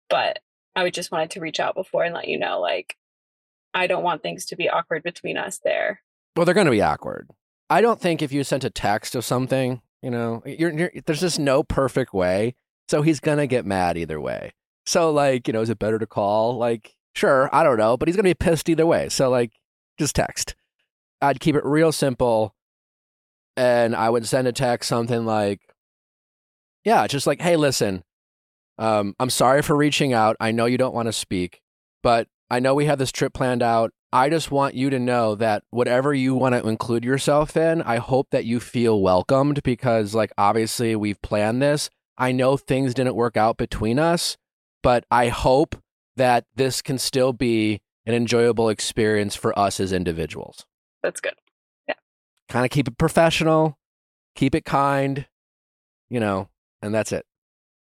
but 0.10 0.40
I 0.76 0.84
would 0.84 0.94
just 0.94 1.12
wanted 1.12 1.32
to 1.32 1.40
reach 1.40 1.60
out 1.60 1.76
before 1.76 2.04
and 2.04 2.14
let 2.14 2.28
you 2.28 2.38
know, 2.38 2.60
like, 2.60 2.96
I 3.74 3.88
don't 3.88 4.04
want 4.04 4.24
things 4.24 4.46
to 4.48 4.56
be 4.56 4.70
awkward 4.70 5.04
between 5.04 5.38
us 5.38 5.60
there. 5.64 6.02
Well, 6.36 6.46
they're 6.46 6.54
going 6.54 6.66
to 6.66 6.72
be 6.72 6.82
awkward. 6.82 7.30
I 7.70 7.82
don't 7.82 8.00
think 8.00 8.22
if 8.22 8.32
you 8.32 8.44
sent 8.44 8.64
a 8.64 8.70
text 8.70 9.16
of 9.16 9.26
something, 9.26 9.82
you 10.02 10.12
know, 10.12 10.44
you're, 10.46 10.72
you're, 10.72 10.92
there's 11.06 11.22
just 11.22 11.40
no 11.40 11.64
perfect 11.64 12.14
way. 12.14 12.56
So 12.88 13.02
he's 13.02 13.20
going 13.20 13.40
to 13.40 13.48
get 13.48 13.66
mad 13.66 13.98
either 13.98 14.22
way. 14.22 14.54
So, 14.86 15.12
like, 15.12 15.48
you 15.48 15.54
know, 15.54 15.62
is 15.62 15.70
it 15.70 15.80
better 15.80 15.98
to 15.98 16.06
call? 16.06 16.58
Like, 16.58 16.96
sure, 17.16 17.50
I 17.52 17.64
don't 17.64 17.78
know, 17.78 17.98
but 17.98 18.08
he's 18.08 18.16
going 18.16 18.26
to 18.26 18.30
be 18.30 18.36
pissed 18.36 18.70
either 18.70 18.86
way. 18.86 19.10
So, 19.10 19.30
like, 19.30 19.54
just 19.98 20.16
text. 20.16 20.56
I'd 21.22 21.40
keep 21.40 21.56
it 21.56 21.66
real 21.66 21.92
simple. 21.92 22.54
And 23.58 23.96
I 23.96 24.10
would 24.10 24.28
send 24.28 24.48
a 24.48 24.52
text 24.52 24.90
something 24.90 25.26
like, 25.26 25.62
yeah, 26.86 27.06
just 27.08 27.28
like, 27.28 27.42
hey, 27.42 27.58
listen, 27.58 28.04
um, 28.78 29.16
I'm 29.20 29.30
sorry 29.30 29.62
for 29.62 29.76
reaching 29.76 30.14
out. 30.14 30.38
I 30.40 30.52
know 30.52 30.66
you 30.66 30.78
don't 30.78 30.96
want 30.96 31.08
to 31.08 31.14
speak, 31.14 31.62
but 32.02 32.28
I 32.50 32.60
know 32.60 32.74
we 32.76 32.86
have 32.86 33.00
this 33.00 33.12
trip 33.12 33.34
planned 33.34 33.64
out. 33.64 33.92
I 34.14 34.30
just 34.30 34.52
want 34.52 34.76
you 34.76 34.90
to 34.92 35.00
know 35.00 35.36
that 35.36 35.64
whatever 35.72 36.14
you 36.14 36.36
want 36.36 36.56
to 36.56 36.66
include 36.70 37.04
yourself 37.04 37.58
in, 37.58 37.82
I 37.82 37.98
hope 37.98 38.30
that 38.30 38.46
you 38.46 38.62
feel 38.62 39.02
welcomed 39.02 39.62
because, 39.64 40.16
like, 40.16 40.32
obviously 40.38 40.96
we've 40.96 41.22
planned 41.22 41.62
this. 41.62 41.90
I 42.18 42.32
know 42.32 42.56
things 42.56 42.94
didn't 42.94 43.16
work 43.16 43.36
out 43.36 43.58
between 43.58 44.00
us, 44.00 44.38
but 44.82 45.04
I 45.12 45.28
hope 45.28 45.76
that 46.16 46.46
this 46.56 46.82
can 46.82 46.98
still 46.98 47.34
be 47.34 47.82
an 48.06 48.14
enjoyable 48.14 48.70
experience 48.70 49.36
for 49.36 49.58
us 49.58 49.80
as 49.80 49.92
individuals. 49.92 50.66
That's 51.04 51.20
good. 51.20 51.34
Yeah. 51.88 51.96
Kind 52.48 52.64
of 52.64 52.72
keep 52.72 52.88
it 52.88 52.98
professional, 52.98 53.78
keep 54.36 54.56
it 54.56 54.64
kind, 54.64 55.26
you 56.10 56.20
know, 56.20 56.48
and 56.86 56.94
that's 56.96 57.12
it. 57.12 57.26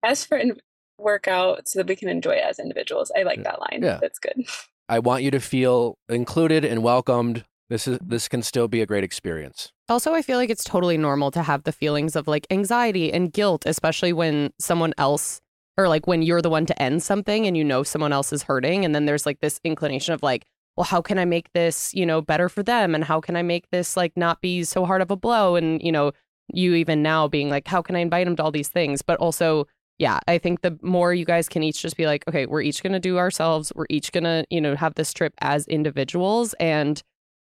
As 0.03 0.25
for 0.25 0.37
in- 0.37 0.59
workout, 0.97 1.67
so 1.67 1.79
that 1.79 1.87
we 1.87 1.95
can 1.95 2.09
enjoy 2.09 2.31
it 2.31 2.43
as 2.43 2.59
individuals. 2.59 3.11
I 3.17 3.23
like 3.23 3.37
Yeah. 3.37 3.43
that 3.43 3.59
line. 3.59 3.79
Yeah. 3.83 3.97
That's 4.01 4.19
good. 4.19 4.45
I 4.89 4.99
want 4.99 5.23
you 5.23 5.31
to 5.31 5.39
feel 5.39 5.97
included 6.09 6.63
and 6.63 6.83
welcomed. 6.83 7.43
This 7.69 7.87
is 7.87 7.97
this 7.99 8.27
can 8.27 8.43
still 8.43 8.67
be 8.67 8.81
a 8.81 8.85
great 8.85 9.03
experience. 9.03 9.71
Also, 9.89 10.13
I 10.13 10.21
feel 10.21 10.37
like 10.37 10.51
it's 10.51 10.63
totally 10.63 10.97
normal 10.97 11.31
to 11.31 11.41
have 11.41 11.63
the 11.63 11.71
feelings 11.71 12.15
of 12.15 12.27
like 12.27 12.45
anxiety 12.51 13.11
and 13.11 13.33
guilt, 13.33 13.63
especially 13.65 14.13
when 14.13 14.51
someone 14.59 14.93
else 14.99 15.41
or 15.77 15.87
like 15.89 16.05
when 16.07 16.21
you're 16.21 16.41
the 16.43 16.49
one 16.49 16.65
to 16.67 16.81
end 16.81 17.01
something 17.03 17.45
and 17.47 17.57
you 17.57 17.63
know 17.63 17.81
someone 17.83 18.13
else 18.13 18.31
is 18.31 18.43
hurting. 18.43 18.85
And 18.85 18.93
then 18.93 19.05
there's 19.05 19.25
like 19.25 19.39
this 19.41 19.59
inclination 19.63 20.13
of 20.13 20.21
like, 20.21 20.45
well, 20.77 20.83
how 20.85 21.01
can 21.01 21.17
I 21.17 21.25
make 21.25 21.51
this, 21.53 21.93
you 21.93 22.05
know, 22.05 22.21
better 22.21 22.47
for 22.47 22.61
them? 22.63 22.93
And 22.93 23.03
how 23.03 23.19
can 23.19 23.35
I 23.35 23.41
make 23.41 23.69
this 23.71 23.97
like 23.97 24.13
not 24.15 24.39
be 24.41 24.63
so 24.63 24.85
hard 24.85 25.01
of 25.01 25.09
a 25.09 25.15
blow? 25.17 25.55
And, 25.55 25.81
you 25.81 25.91
know, 25.91 26.11
you 26.53 26.75
even 26.75 27.01
now 27.01 27.27
being 27.27 27.49
like, 27.49 27.67
how 27.67 27.81
can 27.81 27.95
I 27.95 27.99
invite 27.99 28.27
him 28.27 28.35
to 28.35 28.43
all 28.43 28.51
these 28.51 28.69
things? 28.69 29.01
But 29.01 29.19
also, 29.19 29.67
yeah, 29.97 30.19
I 30.27 30.37
think 30.37 30.61
the 30.61 30.77
more 30.81 31.13
you 31.13 31.25
guys 31.25 31.47
can 31.47 31.63
each 31.63 31.81
just 31.81 31.97
be 31.97 32.05
like, 32.05 32.27
okay, 32.27 32.45
we're 32.45 32.61
each 32.61 32.83
going 32.83 32.93
to 32.93 32.99
do 32.99 33.17
ourselves. 33.17 33.71
We're 33.75 33.87
each 33.89 34.11
going 34.11 34.25
to, 34.25 34.45
you 34.49 34.61
know, 34.61 34.75
have 34.75 34.95
this 34.95 35.13
trip 35.13 35.33
as 35.39 35.67
individuals. 35.67 36.53
And 36.55 37.01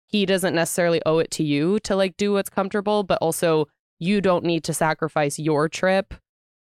he 0.07 0.25
doesn't 0.25 0.55
necessarily 0.55 1.01
owe 1.05 1.19
it 1.19 1.31
to 1.31 1.43
you 1.43 1.79
to 1.81 1.95
like 1.95 2.17
do 2.17 2.33
what's 2.33 2.49
comfortable, 2.49 3.03
but 3.03 3.19
also 3.21 3.67
you 3.99 4.21
don't 4.21 4.43
need 4.43 4.63
to 4.63 4.73
sacrifice 4.73 5.37
your 5.37 5.69
trip 5.69 6.13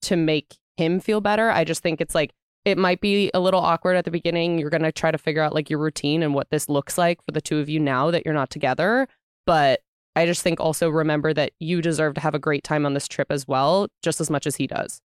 to 0.03 0.15
make 0.15 0.57
him 0.77 0.99
feel 0.99 1.21
better. 1.21 1.49
I 1.49 1.63
just 1.63 1.81
think 1.81 2.01
it's 2.01 2.13
like 2.13 2.31
it 2.63 2.77
might 2.77 3.01
be 3.01 3.31
a 3.33 3.39
little 3.39 3.59
awkward 3.59 3.95
at 3.95 4.05
the 4.05 4.11
beginning. 4.11 4.59
You're 4.59 4.69
going 4.69 4.83
to 4.83 4.91
try 4.91 5.09
to 5.09 5.17
figure 5.17 5.41
out 5.41 5.55
like 5.55 5.69
your 5.69 5.79
routine 5.79 6.21
and 6.21 6.35
what 6.35 6.51
this 6.51 6.69
looks 6.69 6.97
like 6.97 7.23
for 7.25 7.31
the 7.31 7.41
two 7.41 7.57
of 7.57 7.69
you 7.69 7.79
now 7.79 8.11
that 8.11 8.23
you're 8.23 8.35
not 8.35 8.51
together, 8.51 9.07
but 9.47 9.81
I 10.15 10.25
just 10.25 10.41
think 10.41 10.59
also 10.59 10.89
remember 10.89 11.33
that 11.33 11.51
you 11.59 11.81
deserve 11.81 12.15
to 12.15 12.21
have 12.21 12.35
a 12.35 12.39
great 12.39 12.63
time 12.63 12.85
on 12.85 12.93
this 12.93 13.07
trip 13.07 13.27
as 13.31 13.47
well, 13.47 13.87
just 14.03 14.19
as 14.19 14.29
much 14.29 14.45
as 14.45 14.57
he 14.57 14.67
does. 14.67 15.01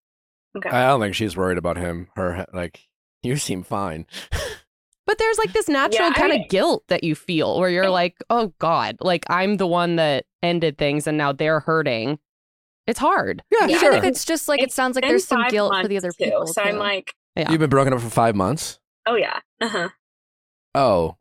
Okay. 0.57 0.69
I 0.69 0.87
don't 0.89 1.01
think 1.01 1.15
she's 1.15 1.37
worried 1.37 1.59
about 1.59 1.77
him. 1.77 2.09
Her 2.17 2.47
like 2.53 2.81
you 3.23 3.37
seem 3.37 3.63
fine. 3.63 4.07
But 5.07 5.19
there's 5.19 5.39
like 5.39 5.53
this 5.53 5.69
natural 5.69 6.09
Yeah, 6.09 6.15
kind 6.15 6.33
of 6.33 6.49
guilt 6.49 6.83
that 6.89 7.05
you 7.05 7.15
feel 7.15 7.61
where 7.61 7.71
you're 7.71 7.89
like, 7.89 8.17
oh 8.29 8.53
God, 8.59 8.97
like 9.01 9.25
I'm 9.31 9.57
the 9.57 9.67
one 9.67 9.95
that 9.97 10.25
ended 10.43 10.79
things 10.79 11.07
and 11.07 11.17
now 11.17 11.31
they're 11.31 11.61
hurting. 11.61 12.19
It's 12.89 12.99
hard. 12.99 13.45
Yeah, 13.53 13.69
Yeah. 13.69 13.79
sure. 13.79 13.93
Even 13.93 13.99
if 14.05 14.11
it's 14.11 14.25
just 14.25 14.49
like 14.49 14.61
it 14.61 14.73
sounds 14.73 14.97
like 14.97 15.05
there's 15.07 15.25
some 15.25 15.47
guilt 15.49 15.73
for 15.81 15.87
the 15.87 15.97
other 15.97 16.11
too, 16.11 16.25
people. 16.25 16.49
So 16.49 16.61
I'm 16.61 16.79
like, 16.79 17.15
Yeah. 17.37 17.53
You've 17.53 17.61
been 17.61 17.71
broken 17.71 17.93
up 17.93 18.01
for 18.01 18.11
five 18.11 18.35
months. 18.35 18.81
oh 19.07 19.15
yeah, 19.15 19.39
uh 19.61 19.69
huh, 19.69 19.89
Oh, 20.75 21.17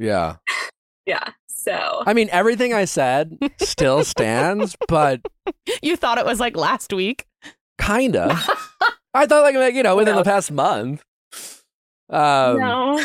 yeah. 0.00 0.36
yeah. 1.06 1.30
So 1.66 2.02
I 2.06 2.12
mean, 2.14 2.28
everything 2.30 2.72
I 2.74 2.84
said 2.84 3.36
still 3.60 4.04
stands, 4.14 4.76
but 4.88 5.20
You 5.82 5.96
thought 5.96 6.18
it 6.18 6.24
was 6.26 6.38
like 6.40 6.56
last 6.56 6.92
week. 6.92 7.26
kinda. 7.80 8.28
I 9.14 9.26
thought 9.26 9.42
like, 9.42 9.54
like 9.56 9.74
you 9.74 9.82
know 9.82 9.96
within 9.96 10.14
No. 10.14 10.20
the 10.22 10.24
past 10.30 10.50
month. 10.52 11.02
Um, 12.08 12.58
no, 12.60 12.96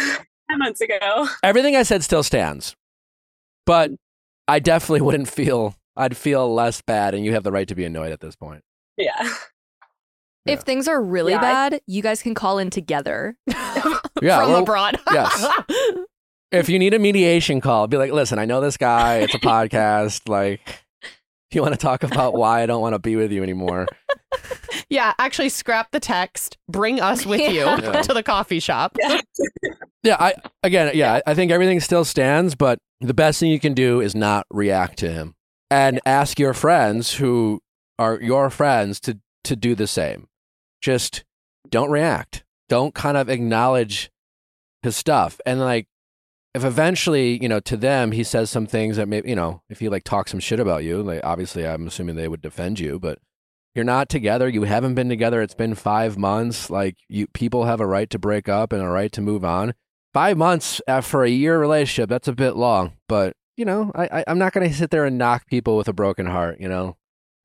ten 0.49 0.59
months 0.59 0.79
ago. 0.81 1.27
everything 1.43 1.75
I 1.75 1.83
said 1.83 2.03
still 2.03 2.21
stands, 2.23 2.75
but 3.65 3.91
I 4.47 4.59
definitely 4.59 5.01
wouldn't 5.01 5.27
feel. 5.29 5.75
I'd 5.97 6.15
feel 6.15 6.53
less 6.53 6.81
bad, 6.81 7.13
and 7.15 7.25
you 7.25 7.33
have 7.33 7.43
the 7.43 7.51
right 7.51 7.67
to 7.67 7.75
be 7.75 7.83
annoyed 7.83 8.11
at 8.11 8.19
this 8.21 8.35
point. 8.35 8.61
Yeah. 8.97 9.11
Yeah. 10.45 10.53
If 10.53 10.61
things 10.61 10.87
are 10.87 11.01
really 11.01 11.33
Yeah, 11.33 11.39
I- 11.39 11.41
bad, 11.69 11.81
you 11.87 12.01
guys 12.01 12.21
can 12.21 12.33
call 12.35 12.57
in 12.59 12.69
together. 12.69 13.35
Yeah, 14.21 14.39
From 14.43 14.53
abroad. 14.61 14.99
yes. 15.11 15.47
If 16.51 16.69
you 16.69 16.79
need 16.79 16.93
a 16.93 16.99
mediation 16.99 17.61
call, 17.61 17.87
be 17.87 17.97
like, 17.97 18.11
listen, 18.11 18.39
I 18.39 18.45
know 18.45 18.61
this 18.61 18.77
guy. 18.77 19.17
It's 19.19 19.33
a 19.35 19.39
podcast. 19.39 20.27
Like, 20.27 20.61
if 21.01 21.55
you 21.55 21.61
want 21.61 21.73
to 21.73 21.77
talk 21.79 22.03
about 22.03 22.33
why 22.33 22.61
I 22.61 22.65
don't 22.65 22.81
want 22.81 22.93
to 22.93 22.99
be 22.99 23.15
with 23.15 23.31
you 23.31 23.41
anymore, 23.43 23.87
yeah, 24.89 25.13
actually 25.19 25.49
scrap 25.49 25.91
the 25.91 25.99
text. 25.99 26.57
Bring 26.69 26.99
us 26.99 27.25
with 27.25 27.41
you 27.41 27.59
Yeah. 27.65 28.01
to 28.01 28.13
the 28.13 28.23
coffee 28.23 28.59
shop. 28.59 28.97
Yeah. 28.99 29.21
Yeah, 30.03 30.17
I 30.19 30.33
again, 30.63 30.91
yeah, 30.95 31.13
I 31.13 31.21
I 31.27 31.33
think 31.35 31.51
everything 31.51 31.79
still 31.79 32.03
stands, 32.03 32.55
but 32.55 32.79
the 33.01 33.13
best 33.13 33.39
thing 33.39 33.51
you 33.51 33.59
can 33.59 33.73
do 33.75 34.01
is 34.01 34.15
not 34.15 34.47
react 34.49 34.97
to 34.99 35.11
him 35.11 35.35
and 35.69 35.99
ask 36.07 36.39
your 36.39 36.53
friends 36.55 37.13
who 37.15 37.61
are 37.99 38.19
your 38.19 38.49
friends 38.49 38.99
to 39.01 39.19
to 39.43 39.55
do 39.55 39.75
the 39.75 39.85
same. 39.87 40.27
Just 40.81 41.23
don't 41.69 41.91
react. 41.91 42.43
Don't 42.67 42.95
kind 42.95 43.15
of 43.15 43.29
acknowledge 43.29 44.09
his 44.81 44.95
stuff. 44.97 45.39
And 45.45 45.59
like 45.59 45.85
if 46.53 46.63
eventually, 46.63 47.41
you 47.41 47.47
know, 47.49 47.59
to 47.61 47.77
them 47.77 48.11
he 48.11 48.23
says 48.23 48.49
some 48.49 48.65
things 48.67 48.97
that 48.97 49.07
maybe, 49.07 49.29
you 49.29 49.35
know, 49.35 49.61
if 49.69 49.79
he 49.79 49.89
like 49.89 50.03
talks 50.03 50.31
some 50.31 50.39
shit 50.39 50.59
about 50.59 50.83
you, 50.83 51.01
like 51.01 51.21
obviously 51.23 51.65
I'm 51.67 51.87
assuming 51.87 52.15
they 52.15 52.27
would 52.27 52.41
defend 52.41 52.79
you, 52.79 52.99
but 52.99 53.19
you're 53.73 53.85
not 53.85 54.09
together, 54.09 54.49
you 54.49 54.63
haven't 54.63 54.95
been 54.95 55.07
together, 55.07 55.41
it's 55.41 55.55
been 55.55 55.75
5 55.75 56.17
months, 56.17 56.69
like 56.69 56.97
you 57.07 57.27
people 57.27 57.63
have 57.65 57.79
a 57.79 57.87
right 57.87 58.09
to 58.09 58.19
break 58.19 58.49
up 58.49 58.73
and 58.73 58.81
a 58.81 58.87
right 58.89 59.11
to 59.13 59.21
move 59.21 59.45
on. 59.45 59.73
Five 60.13 60.37
months 60.37 60.81
uh, 60.89 60.99
for 60.99 61.23
a 61.23 61.29
year 61.29 61.57
relationship 61.57 62.09
that's 62.09 62.27
a 62.27 62.33
bit 62.33 62.57
long 62.57 62.91
but 63.07 63.33
you 63.55 63.63
know 63.63 63.93
I, 63.95 64.19
I 64.19 64.23
i'm 64.27 64.37
not 64.37 64.51
going 64.51 64.67
to 64.67 64.75
sit 64.75 64.91
there 64.91 65.05
and 65.05 65.17
knock 65.17 65.45
people 65.47 65.77
with 65.77 65.87
a 65.87 65.93
broken 65.93 66.25
heart 66.25 66.59
you 66.59 66.67
know? 66.67 66.97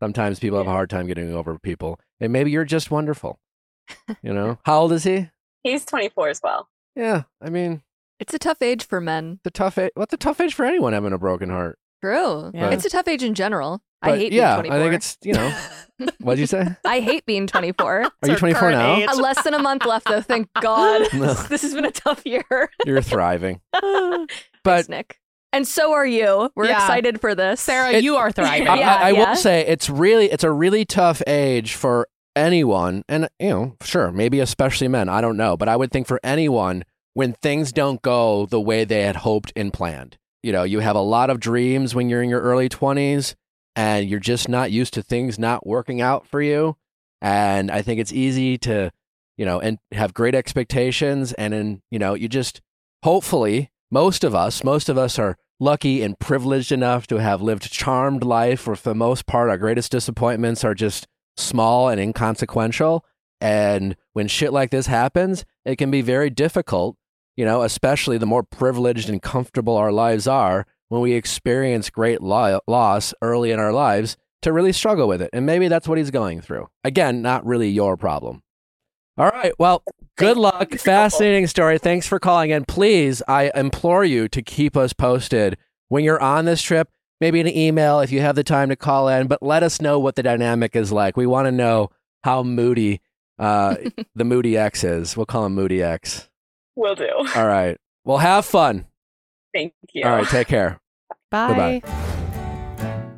Sometimes 0.03 0.41
people 0.41 0.59
have 0.59 0.67
a 0.67 0.73
hard 0.73 0.91
time 0.91 1.07
getting 1.07 1.33
over 1.33 1.61
people 1.61 2.01
and 2.19 2.33
maybe 2.33 2.51
you're 2.51 2.65
just 2.65 2.91
wonderful 2.91 3.39
you 4.21 4.35
know? 4.35 4.59
How 4.65 4.81
old 4.81 4.93
is 4.93 5.05
he? 5.05 5.31
He's 5.63 5.85
24 5.85 6.29
as 6.29 6.41
well. 6.43 6.69
yeah 6.97 7.23
i 7.41 7.49
mean 7.51 7.83
It's 8.21 8.33
a 8.35 8.39
tough 8.39 8.63
age 8.63 8.87
for 8.87 9.01
men. 9.01 9.41
the 9.45 9.51
tough 9.51 9.79
age 9.79 9.91
what's 9.95 10.13
a 10.13 10.17
tough 10.17 10.41
age 10.41 10.55
for 10.55 10.65
anyone 10.65 10.93
having 10.93 11.13
a 11.13 11.19
broken 11.19 11.51
heart 11.51 11.79
True. 12.03 12.51
Yeah. 12.55 12.71
It's 12.71 12.85
a 12.85 12.91
tough 12.91 13.09
age 13.09 13.23
in 13.23 13.35
general. 13.35 13.81
I 14.03 14.17
hate 14.17 14.33
yeah 14.33 14.61
being 14.61 14.73
i 14.73 14.79
think 14.79 14.93
it's 14.95 15.17
you 15.23 15.33
know 15.33 15.53
what'd 16.21 16.39
you 16.39 16.47
say 16.47 16.69
I 16.85 17.01
hate 17.01 17.25
being 17.27 17.47
24. 17.47 18.03
are 18.23 18.29
you 18.29 18.37
24 18.37 18.71
now 18.71 18.97
age. 18.97 19.09
Less 19.17 19.43
than 19.43 19.55
a 19.55 19.59
month 19.59 19.85
left, 19.87 20.07
though. 20.07 20.21
Thank 20.21 20.49
God. 20.61 21.09
No. 21.15 21.33
this 21.35 21.63
has 21.63 21.75
been 21.75 21.87
a 21.87 21.91
tough 21.91 22.25
year. 22.27 22.45
you're 22.85 23.03
thriving 23.03 23.61
Thanks, 23.75 24.35
but 24.63 24.89
Nick. 24.89 25.19
And 25.53 25.67
so 25.67 25.93
are 25.93 26.05
you. 26.07 26.51
We're 26.55 26.67
Yeah. 26.67 26.77
excited 26.83 27.21
for 27.21 27.35
this. 27.35 27.61
Sarah, 27.63 27.93
It- 27.93 28.05
you 28.05 28.17
are 28.17 28.31
thriving. 28.31 28.69
I, 28.69 28.77
Yeah, 28.77 28.95
I, 28.95 29.03
I 29.09 29.11
yeah. 29.13 29.29
will 29.31 29.37
say 29.37 29.67
it's 29.67 29.89
really 29.89 30.27
it's 30.31 30.45
a 30.45 30.51
really 30.53 30.85
tough 30.85 31.23
age 31.27 31.75
for 31.75 32.07
anyone, 32.37 33.03
and 33.09 33.29
you 33.41 33.49
know, 33.49 33.77
sure, 33.83 34.13
maybe 34.13 34.39
especially 34.41 34.89
men. 34.89 35.09
I 35.09 35.21
don't 35.23 35.39
know, 35.39 35.57
but 35.57 35.69
I 35.69 35.77
would 35.77 35.91
think 35.91 36.07
for 36.07 36.21
anyone 36.23 36.85
when 37.17 37.33
things 37.33 37.73
don't 37.73 38.03
go 38.03 38.45
the 38.45 38.61
way 38.61 38.85
they 38.85 39.01
had 39.01 39.17
hoped 39.17 39.51
and 39.57 39.73
planned. 39.73 40.19
You 40.43 40.53
know, 40.53 40.65
you 40.65 40.81
have 40.81 40.97
a 40.97 41.01
lot 41.01 41.31
of 41.31 41.41
dreams 41.41 41.95
when 41.95 42.11
you're 42.11 42.23
in 42.23 42.29
your 42.29 42.43
early 42.43 42.69
twenties, 42.69 43.35
and 43.75 44.07
you're 44.07 44.21
just 44.21 44.51
not 44.51 44.71
used 44.71 44.93
to 44.93 45.03
things 45.03 45.39
not 45.39 45.67
working 45.67 46.03
out 46.03 46.27
for 46.27 46.43
you. 46.43 46.77
And 47.23 47.71
I 47.71 47.81
think 47.81 48.01
it's 48.01 48.13
easy 48.13 48.59
to, 48.59 48.93
you 49.39 49.47
know, 49.47 49.59
and 49.59 49.79
have 49.93 50.13
great 50.13 50.35
expectations, 50.35 51.33
and 51.33 51.55
then 51.55 51.81
you 51.91 51.99
know, 51.99 52.13
you 52.13 52.29
just 52.29 52.61
hopefully 53.03 53.71
most 53.91 54.23
of 54.23 54.35
us, 54.35 54.63
most 54.63 54.91
of 54.91 54.99
us 54.99 55.19
are 55.19 55.39
lucky 55.59 56.03
and 56.03 56.19
privileged 56.19 56.71
enough 56.71 57.07
to 57.07 57.17
have 57.17 57.41
lived 57.41 57.73
charmed 57.73 58.25
life 58.25 58.67
where 58.67 58.77
for 58.77 58.91
the 58.91 58.95
most 58.95 59.25
part 59.25 59.49
our 59.49 59.57
greatest 59.57 59.91
disappointments 59.91 60.65
are 60.65 60.75
just 60.75 61.07
small 61.39 61.89
and 61.89 61.99
inconsequential 61.99 63.07
and 63.41 63.97
when 64.13 64.29
shit 64.29 64.53
like 64.53 64.71
this 64.71 64.87
happens 64.87 65.47
it 65.65 65.77
can 65.77 65.91
be 65.91 66.03
very 66.03 66.29
difficult 66.29 66.95
you 67.37 67.45
know 67.45 67.63
especially 67.63 68.19
the 68.19 68.27
more 68.27 68.43
privileged 68.43 69.09
and 69.09 69.23
comfortable 69.23 69.77
our 69.77 69.93
lives 69.93 70.27
are 70.27 70.67
when 70.89 71.01
we 71.01 71.13
experience 71.13 71.91
great 71.91 72.23
lo- 72.23 72.61
loss 72.67 73.13
early 73.23 73.51
in 73.51 73.59
our 73.59 73.73
lives 73.73 74.17
to 74.43 74.53
really 74.53 74.73
struggle 74.73 75.09
with 75.09 75.23
it 75.23 75.31
and 75.33 75.47
maybe 75.47 75.69
that's 75.69 75.89
what 75.89 75.99
he's 75.99 76.11
going 76.11 76.41
through 76.41 76.69
again 76.85 77.23
not 77.23 77.45
really 77.45 77.69
your 77.69 77.97
problem 77.97 78.43
all 79.19 79.29
right 79.29 79.53
well 79.59 79.83
Good 80.17 80.39
luck. 80.39 80.73
Fascinating 80.73 81.47
story. 81.47 81.79
Thanks 81.79 82.07
for 82.07 82.19
calling 82.19 82.49
in. 82.49 82.65
Please, 82.65 83.23
I 83.29 83.51
implore 83.55 84.03
you 84.03 84.29
to 84.29 84.41
keep 84.41 84.75
us 84.75 84.95
posted 84.95 85.59
when 85.89 86.05
you're 86.05 86.21
on 86.21 86.47
this 86.47 86.63
trip. 86.63 86.89
Maybe 87.21 87.39
an 87.39 87.49
email 87.49 88.01
if 88.01 88.11
you 88.11 88.21
have 88.23 88.35
the 88.35 88.43
time 88.43 88.71
to 88.71 88.77
call 88.77 89.09
in, 89.09 89.27
but 89.27 89.43
let 89.43 89.63
us 89.63 89.79
know 89.79 89.99
what 89.99 90.17
the 90.17 90.23
dynamic 90.23 90.75
is 90.75 90.91
like. 90.91 91.19
We 91.19 91.27
want 91.27 91.47
to 91.47 91.53
know 91.53 91.91
how 92.25 92.43
moody 92.43 93.03
uh, 93.39 93.77
the 94.15 94.25
Moody 94.25 94.57
X 94.57 94.85
is. 94.85 95.19
We'll 95.19 95.27
call 95.27 95.45
him 95.45 95.55
Moody 95.55 95.83
X. 95.83 96.31
Will 96.77 96.95
do. 96.95 97.09
All 97.35 97.47
right. 97.47 97.77
Well, 98.05 98.19
have 98.19 98.45
fun. 98.45 98.87
Thank 99.53 99.73
you. 99.93 100.05
All 100.05 100.13
right. 100.13 100.29
Take 100.29 100.49
care. 100.49 100.79
Bye. 101.31 101.81
Goodbye. 101.83 102.07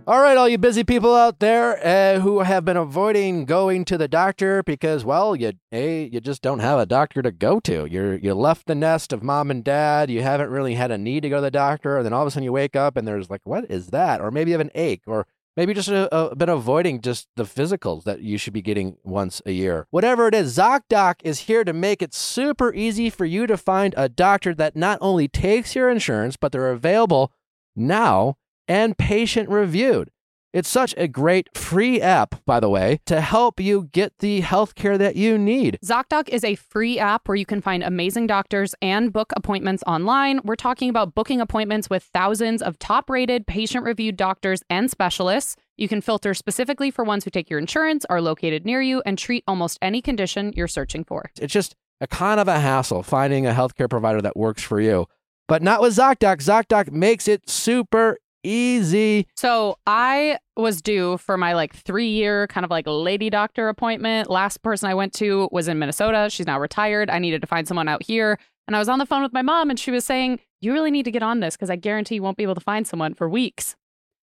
All 0.08 0.22
right, 0.22 0.38
all 0.38 0.48
you 0.48 0.56
busy 0.56 0.84
people 0.84 1.14
out 1.14 1.38
there 1.38 1.86
uh, 1.86 2.20
who 2.20 2.40
have 2.40 2.64
been 2.64 2.78
avoiding 2.78 3.44
going 3.44 3.84
to 3.84 3.98
the 3.98 4.08
doctor 4.08 4.62
because, 4.62 5.04
well, 5.04 5.36
you 5.36 5.52
a 5.70 6.04
you 6.04 6.18
just 6.22 6.40
don't 6.40 6.60
have 6.60 6.78
a 6.78 6.86
doctor 6.86 7.20
to 7.20 7.30
go 7.30 7.60
to. 7.60 7.84
You're 7.84 8.14
you 8.14 8.32
left 8.32 8.66
the 8.66 8.74
nest 8.74 9.12
of 9.12 9.22
mom 9.22 9.50
and 9.50 9.62
dad. 9.62 10.08
You 10.08 10.22
haven't 10.22 10.48
really 10.48 10.76
had 10.76 10.90
a 10.90 10.96
need 10.96 11.24
to 11.24 11.28
go 11.28 11.36
to 11.36 11.42
the 11.42 11.50
doctor, 11.50 11.98
and 11.98 12.06
then 12.06 12.14
all 12.14 12.22
of 12.22 12.28
a 12.28 12.30
sudden 12.30 12.44
you 12.44 12.52
wake 12.52 12.74
up 12.74 12.96
and 12.96 13.06
there's 13.06 13.28
like, 13.28 13.42
what 13.44 13.70
is 13.70 13.88
that? 13.88 14.22
Or 14.22 14.30
maybe 14.30 14.50
you 14.50 14.54
have 14.54 14.66
an 14.66 14.70
ache, 14.74 15.02
or 15.06 15.26
maybe 15.58 15.74
just 15.74 15.88
a, 15.88 16.08
a, 16.16 16.36
been 16.36 16.48
avoiding 16.48 17.00
just 17.00 17.26
the 17.34 17.42
physicals 17.42 18.04
that 18.04 18.22
you 18.22 18.38
should 18.38 18.52
be 18.52 18.62
getting 18.62 18.96
once 19.02 19.42
a 19.44 19.50
year. 19.50 19.88
Whatever 19.90 20.28
it 20.28 20.34
is, 20.34 20.56
ZocDoc 20.56 21.16
is 21.24 21.40
here 21.40 21.64
to 21.64 21.72
make 21.72 22.00
it 22.00 22.14
super 22.14 22.72
easy 22.72 23.10
for 23.10 23.24
you 23.24 23.44
to 23.48 23.56
find 23.56 23.92
a 23.96 24.08
doctor 24.08 24.54
that 24.54 24.76
not 24.76 24.98
only 25.00 25.26
takes 25.26 25.74
your 25.74 25.90
insurance, 25.90 26.36
but 26.36 26.52
they're 26.52 26.70
available 26.70 27.32
now 27.74 28.36
and 28.68 28.96
patient 28.96 29.48
reviewed. 29.48 30.10
It's 30.54 30.68
such 30.68 30.94
a 30.96 31.06
great 31.06 31.54
free 31.54 32.00
app, 32.00 32.42
by 32.46 32.58
the 32.58 32.70
way, 32.70 33.00
to 33.04 33.20
help 33.20 33.60
you 33.60 33.90
get 33.92 34.18
the 34.20 34.40
healthcare 34.40 34.96
that 34.96 35.14
you 35.14 35.36
need. 35.36 35.78
ZocDoc 35.84 36.30
is 36.30 36.42
a 36.42 36.54
free 36.54 36.98
app 36.98 37.28
where 37.28 37.36
you 37.36 37.44
can 37.44 37.60
find 37.60 37.82
amazing 37.82 38.26
doctors 38.26 38.74
and 38.80 39.12
book 39.12 39.30
appointments 39.36 39.84
online. 39.86 40.40
We're 40.44 40.56
talking 40.56 40.88
about 40.88 41.14
booking 41.14 41.42
appointments 41.42 41.90
with 41.90 42.02
thousands 42.02 42.62
of 42.62 42.78
top 42.78 43.10
rated, 43.10 43.46
patient 43.46 43.84
reviewed 43.84 44.16
doctors 44.16 44.62
and 44.70 44.90
specialists. 44.90 45.54
You 45.76 45.86
can 45.86 46.00
filter 46.00 46.32
specifically 46.32 46.90
for 46.90 47.04
ones 47.04 47.24
who 47.24 47.30
take 47.30 47.50
your 47.50 47.58
insurance, 47.58 48.06
are 48.08 48.22
located 48.22 48.64
near 48.64 48.80
you, 48.80 49.02
and 49.04 49.18
treat 49.18 49.44
almost 49.46 49.78
any 49.82 50.00
condition 50.00 50.54
you're 50.56 50.66
searching 50.66 51.04
for. 51.04 51.30
It's 51.38 51.52
just 51.52 51.76
a 52.00 52.06
kind 52.06 52.40
of 52.40 52.48
a 52.48 52.58
hassle 52.58 53.02
finding 53.02 53.46
a 53.46 53.52
healthcare 53.52 53.90
provider 53.90 54.22
that 54.22 54.36
works 54.36 54.62
for 54.62 54.80
you. 54.80 55.08
But 55.46 55.62
not 55.62 55.82
with 55.82 55.94
ZocDoc. 55.94 56.38
ZocDoc 56.38 56.90
makes 56.90 57.28
it 57.28 57.50
super 57.50 58.18
easy. 58.42 59.26
So 59.36 59.78
I 59.86 60.38
was 60.56 60.82
due 60.82 61.18
for 61.18 61.36
my 61.36 61.54
like 61.54 61.74
three 61.74 62.08
year 62.08 62.46
kind 62.48 62.64
of 62.64 62.70
like 62.70 62.86
lady 62.86 63.30
doctor 63.30 63.68
appointment. 63.68 64.30
Last 64.30 64.62
person 64.62 64.88
I 64.88 64.94
went 64.94 65.12
to 65.14 65.48
was 65.52 65.68
in 65.68 65.78
Minnesota. 65.78 66.28
She's 66.30 66.46
now 66.46 66.58
retired. 66.58 67.10
I 67.10 67.18
needed 67.18 67.40
to 67.40 67.46
find 67.46 67.66
someone 67.66 67.88
out 67.88 68.02
here. 68.02 68.38
And 68.66 68.76
I 68.76 68.78
was 68.78 68.88
on 68.88 68.98
the 68.98 69.06
phone 69.06 69.22
with 69.22 69.32
my 69.32 69.42
mom 69.42 69.70
and 69.70 69.78
she 69.78 69.90
was 69.90 70.04
saying, 70.04 70.40
You 70.60 70.72
really 70.72 70.90
need 70.90 71.04
to 71.04 71.10
get 71.10 71.22
on 71.22 71.40
this 71.40 71.56
because 71.56 71.70
I 71.70 71.76
guarantee 71.76 72.16
you 72.16 72.22
won't 72.22 72.36
be 72.36 72.42
able 72.42 72.54
to 72.54 72.60
find 72.60 72.86
someone 72.86 73.14
for 73.14 73.28
weeks. 73.28 73.76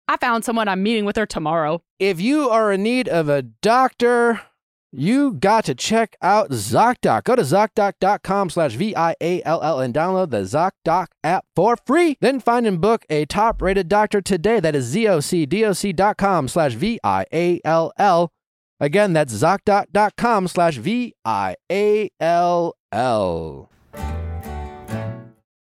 I 0.07 0.17
found 0.17 0.43
someone. 0.43 0.67
I'm 0.67 0.83
meeting 0.83 1.05
with 1.05 1.15
her 1.15 1.25
tomorrow. 1.25 1.81
If 1.97 2.19
you 2.19 2.49
are 2.49 2.73
in 2.73 2.83
need 2.83 3.07
of 3.07 3.29
a 3.29 3.41
doctor, 3.41 4.41
you 4.93 5.33
got 5.33 5.65
to 5.65 5.75
check 5.75 6.15
out 6.21 6.51
ZocDoc. 6.51 7.23
Go 7.23 7.35
to 7.35 7.41
ZocDoc.com 7.41 8.49
slash 8.49 8.75
V-I-A-L-L 8.75 9.79
and 9.79 9.93
download 9.93 10.29
the 10.29 10.41
ZocDoc 10.43 11.07
app 11.23 11.45
for 11.55 11.75
free. 11.85 12.17
Then 12.21 12.39
find 12.39 12.67
and 12.67 12.79
book 12.79 13.05
a 13.09 13.25
top-rated 13.25 13.89
doctor 13.89 14.21
today. 14.21 14.59
That 14.59 14.75
is 14.75 14.93
ZocDoc.com 14.93 16.47
slash 16.47 16.73
V-I-A-L-L. 16.73 18.31
Again, 18.79 19.13
that's 19.13 19.33
ZocDoc.com 19.33 20.47
slash 20.47 20.77
V-I-A-L-L. 20.77 21.59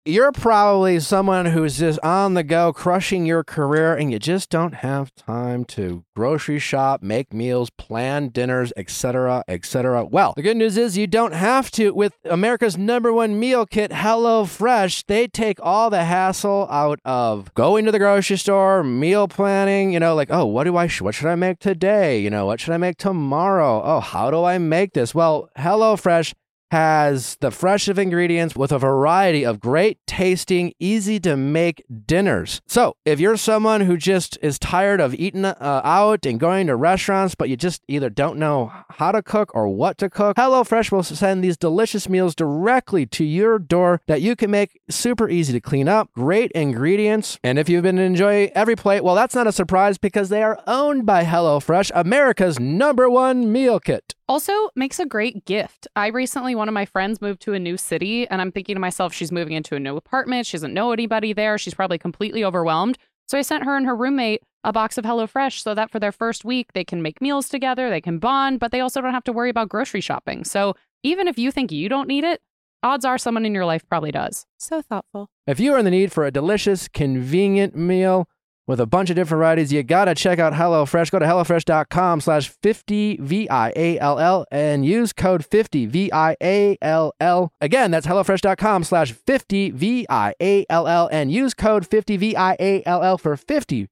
You're 0.08 0.32
probably 0.32 1.00
someone 1.00 1.48
who's 1.48 1.80
just 1.80 1.98
on 2.02 2.36
the 2.36 2.44
go, 2.44 2.72
crushing 2.72 3.26
your 3.26 3.44
career, 3.44 3.96
and 3.96 4.12
you 4.12 4.20
just 4.20 4.52
don't 4.52 4.76
have 4.76 5.16
time 5.16 5.66
to 5.66 6.06
grocery 6.16 6.60
shop, 6.60 7.02
make 7.02 7.34
meals, 7.34 7.72
plan 7.72 8.28
dinners, 8.28 8.72
etc., 8.78 9.44
etc. 9.48 10.06
Well, 10.06 10.34
the 10.36 10.44
good 10.44 10.58
news 10.58 10.78
is 10.78 10.96
you 10.96 11.08
don't 11.08 11.34
have 11.34 11.72
to. 11.72 11.92
With 11.92 12.14
America's 12.24 12.78
number 12.78 13.12
one 13.12 13.40
meal 13.40 13.66
kit, 13.66 13.90
HelloFresh, 13.90 15.06
they 15.08 15.28
take 15.28 15.58
all 15.60 15.90
the 15.90 16.04
hassle 16.04 16.68
out 16.70 17.00
of 17.04 17.52
going 17.56 17.86
to 17.86 17.92
the 17.92 17.98
grocery 17.98 18.38
store, 18.38 18.84
meal 18.84 19.28
planning. 19.28 19.92
You 19.92 20.00
know, 20.00 20.14
like, 20.14 20.30
oh, 20.30 20.46
what 20.46 20.66
do 20.66 20.78
I? 20.78 20.88
What 20.88 21.16
should 21.16 21.30
I 21.30 21.36
make 21.36 21.58
today? 21.58 22.20
You 22.20 22.30
know, 22.30 22.46
what 22.46 22.60
should 22.60 22.76
I 22.76 22.78
make 22.78 22.98
tomorrow? 22.98 23.82
Oh, 23.84 24.02
how 24.02 24.30
do 24.30 24.44
I 24.44 24.60
make 24.60 24.94
this? 24.94 25.16
Well, 25.16 25.50
HelloFresh 25.58 26.36
has 26.72 27.38
the 27.42 27.52
fresh 27.52 27.88
of 27.88 28.00
ingredients 28.00 28.56
with 28.56 28.72
a 28.72 28.80
variety 28.80 29.46
of 29.46 29.60
great 29.60 30.00
tasting, 30.08 30.74
easy 30.80 31.20
to 31.20 31.38
make 31.38 31.84
dinners. 32.06 32.62
So, 32.68 32.96
if 33.06 33.20
you're 33.20 33.38
someone 33.38 33.82
who 33.82 33.98
just 33.98 34.38
is 34.42 34.60
tired 34.60 35.00
of 35.00 35.14
eating 35.14 35.46
uh, 35.46 35.82
out 35.84 36.26
and 36.26 36.40
going 36.40 36.68
to 36.68 36.76
restaurants, 36.76 37.36
but 37.36 37.50
you 37.50 37.58
just 37.58 37.84
either 37.88 38.10
don't 38.10 38.40
know 38.40 38.72
how 38.90 39.12
to 39.12 39.22
cook 39.22 39.54
or 39.54 39.68
what 39.68 39.98
to 40.00 40.10
cook, 40.10 40.38
HelloFresh 40.38 40.92
will 40.92 41.04
send 41.04 41.44
these 41.44 41.58
delicious 41.58 42.10
meals 42.10 42.36
directly 42.36 43.06
to 43.08 43.24
your 43.24 43.60
door 43.60 44.02
that 44.08 44.22
you 44.22 44.36
can 44.36 44.52
make 44.52 44.80
super 44.90 45.30
easy 45.30 45.54
to 45.54 45.62
clean 45.62 45.88
up, 45.88 46.12
great 46.14 46.52
ingredients. 46.52 47.40
And 47.44 47.60
if 47.60 47.70
you've 47.70 47.84
been 47.84 48.00
enjoying 48.00 48.50
every 48.56 48.76
plate, 48.76 49.04
well, 49.04 49.16
that's 49.16 49.36
not 49.36 49.48
a 49.48 49.52
surprise 49.52 49.98
because 49.98 50.30
they 50.30 50.44
are 50.44 50.60
owned 50.68 51.06
by 51.06 51.24
HelloFresh, 51.24 51.92
America's 51.94 52.60
number 52.60 53.10
one 53.10 53.52
meal 53.52 53.80
kit. 53.80 54.16
Also, 54.28 54.70
makes 54.76 55.00
a 55.00 55.06
great 55.06 55.46
gift. 55.46 55.88
I 55.96 56.08
recently, 56.08 56.56
one 56.56 56.68
of 56.68 56.74
my 56.74 56.86
friends 56.86 57.22
moved 57.22 57.42
to 57.44 57.54
a 57.54 57.60
new 57.60 57.78
city, 57.78 58.28
and 58.28 58.42
I'm 58.42 58.52
thinking 58.52 58.76
to 58.76 58.80
myself, 58.80 59.14
she's 59.14 59.32
moving 59.32 59.54
into 59.54 59.76
a 59.76 59.80
new 59.80 59.96
apartment. 59.96 60.48
She 60.48 60.58
doesn't 60.58 60.74
know 60.74 60.92
anybody 60.92 61.32
there. 61.32 61.60
She's 61.60 61.76
probably 61.76 62.00
completely 62.00 62.44
overwhelmed. 62.44 62.98
So 63.28 63.38
I 63.38 63.44
sent 63.44 63.66
her 63.66 63.78
and 63.78 63.86
her 63.86 63.96
roommate 63.96 64.42
a 64.64 64.74
box 64.74 64.98
of 64.98 65.06
HelloFresh 65.06 65.62
so 65.62 65.76
that 65.76 65.92
for 65.92 66.00
their 66.00 66.12
first 66.12 66.44
week, 66.44 66.74
they 66.74 66.84
can 66.84 67.04
make 67.04 67.22
meals 67.22 67.50
together, 67.50 67.90
they 67.90 68.02
can 68.02 68.18
bond, 68.18 68.60
but 68.60 68.72
they 68.72 68.80
also 68.80 69.00
don't 69.00 69.14
have 69.14 69.24
to 69.26 69.32
worry 69.32 69.52
about 69.52 69.70
grocery 69.70 70.02
shopping. 70.02 70.44
So 70.44 70.76
even 71.04 71.28
if 71.28 71.38
you 71.38 71.52
think 71.52 71.72
you 71.72 71.88
don't 71.88 72.08
need 72.08 72.24
it, 72.24 72.42
odds 72.82 73.06
are 73.06 73.20
someone 73.20 73.46
in 73.46 73.54
your 73.54 73.66
life 73.66 73.88
probably 73.88 74.12
does. 74.12 74.48
So 74.58 74.82
thoughtful. 74.82 75.30
If 75.46 75.60
you 75.60 75.72
are 75.74 75.78
in 75.78 75.86
the 75.86 75.92
need 75.92 76.12
for 76.12 76.26
a 76.26 76.32
delicious, 76.32 76.88
convenient 76.88 77.76
meal 77.76 78.28
with 78.68 78.80
a 78.80 78.86
bunch 78.86 79.10
of 79.10 79.16
different 79.16 79.40
varieties, 79.40 79.72
you 79.72 79.84
gotta 79.84 80.16
check 80.16 80.40
out 80.40 80.54
HelloFresh. 80.54 81.12
Go 81.12 81.20
to 81.20 81.26
HelloFresh.com 81.26 82.22
slash 82.22 82.50
50 82.50 83.18
V-I-A-L-L 83.18 84.46
and 84.52 84.86
use 84.86 85.14
code 85.14 85.46
50 85.46 85.86
V-I-A-L-L. 85.86 87.52
Again, 87.62 87.92
that's 87.92 88.08
HelloFresh.com 88.08 88.84
slash 88.84 89.12
50 89.12 89.72
V-I-A-L-L 89.72 91.10
and 91.12 91.32
use 91.32 91.54
code 91.54 91.88
50 91.88 92.18
V-I-A-L-L 92.18 93.18
for 93.18 93.36
50% 93.36 93.88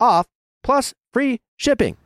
off 0.00 0.26
plus 0.62 0.94
free 1.12 1.40
shipping. 1.56 1.96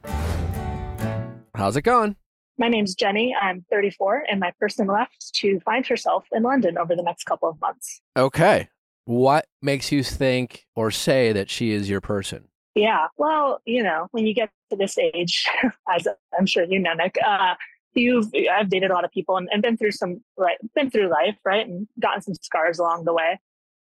How's 1.54 1.76
it 1.76 1.82
going? 1.82 2.16
My 2.58 2.68
name's 2.68 2.94
Jenny. 2.94 3.34
I'm 3.40 3.64
34, 3.70 4.24
and 4.30 4.38
my 4.38 4.52
person 4.60 4.86
left 4.86 5.34
to 5.36 5.58
find 5.60 5.86
herself 5.86 6.26
in 6.30 6.42
London 6.42 6.76
over 6.76 6.94
the 6.94 7.02
next 7.02 7.24
couple 7.24 7.48
of 7.48 7.58
months. 7.58 8.02
Okay. 8.18 8.68
What 9.04 9.46
makes 9.62 9.90
you 9.90 10.02
think 10.02 10.66
or 10.76 10.90
say 10.90 11.32
that 11.32 11.50
she 11.50 11.72
is 11.72 11.88
your 11.88 12.00
person? 12.00 12.48
Yeah, 12.74 13.08
well, 13.16 13.60
you 13.64 13.82
know, 13.82 14.06
when 14.12 14.26
you 14.26 14.34
get 14.34 14.50
to 14.70 14.76
this 14.76 14.96
age, 14.98 15.46
as 15.88 16.06
I'm 16.38 16.46
sure 16.46 16.64
you 16.64 16.78
know, 16.78 16.94
Nick, 16.94 17.16
uh, 17.24 17.54
you've 17.94 18.28
I've 18.52 18.70
dated 18.70 18.90
a 18.90 18.94
lot 18.94 19.04
of 19.04 19.10
people 19.10 19.36
and, 19.36 19.48
and 19.52 19.62
been 19.62 19.76
through 19.76 19.92
some 19.92 20.22
right, 20.36 20.56
been 20.74 20.90
through 20.90 21.08
life, 21.08 21.36
right, 21.44 21.66
and 21.66 21.88
gotten 21.98 22.22
some 22.22 22.34
scars 22.34 22.78
along 22.78 23.04
the 23.04 23.12
way. 23.12 23.40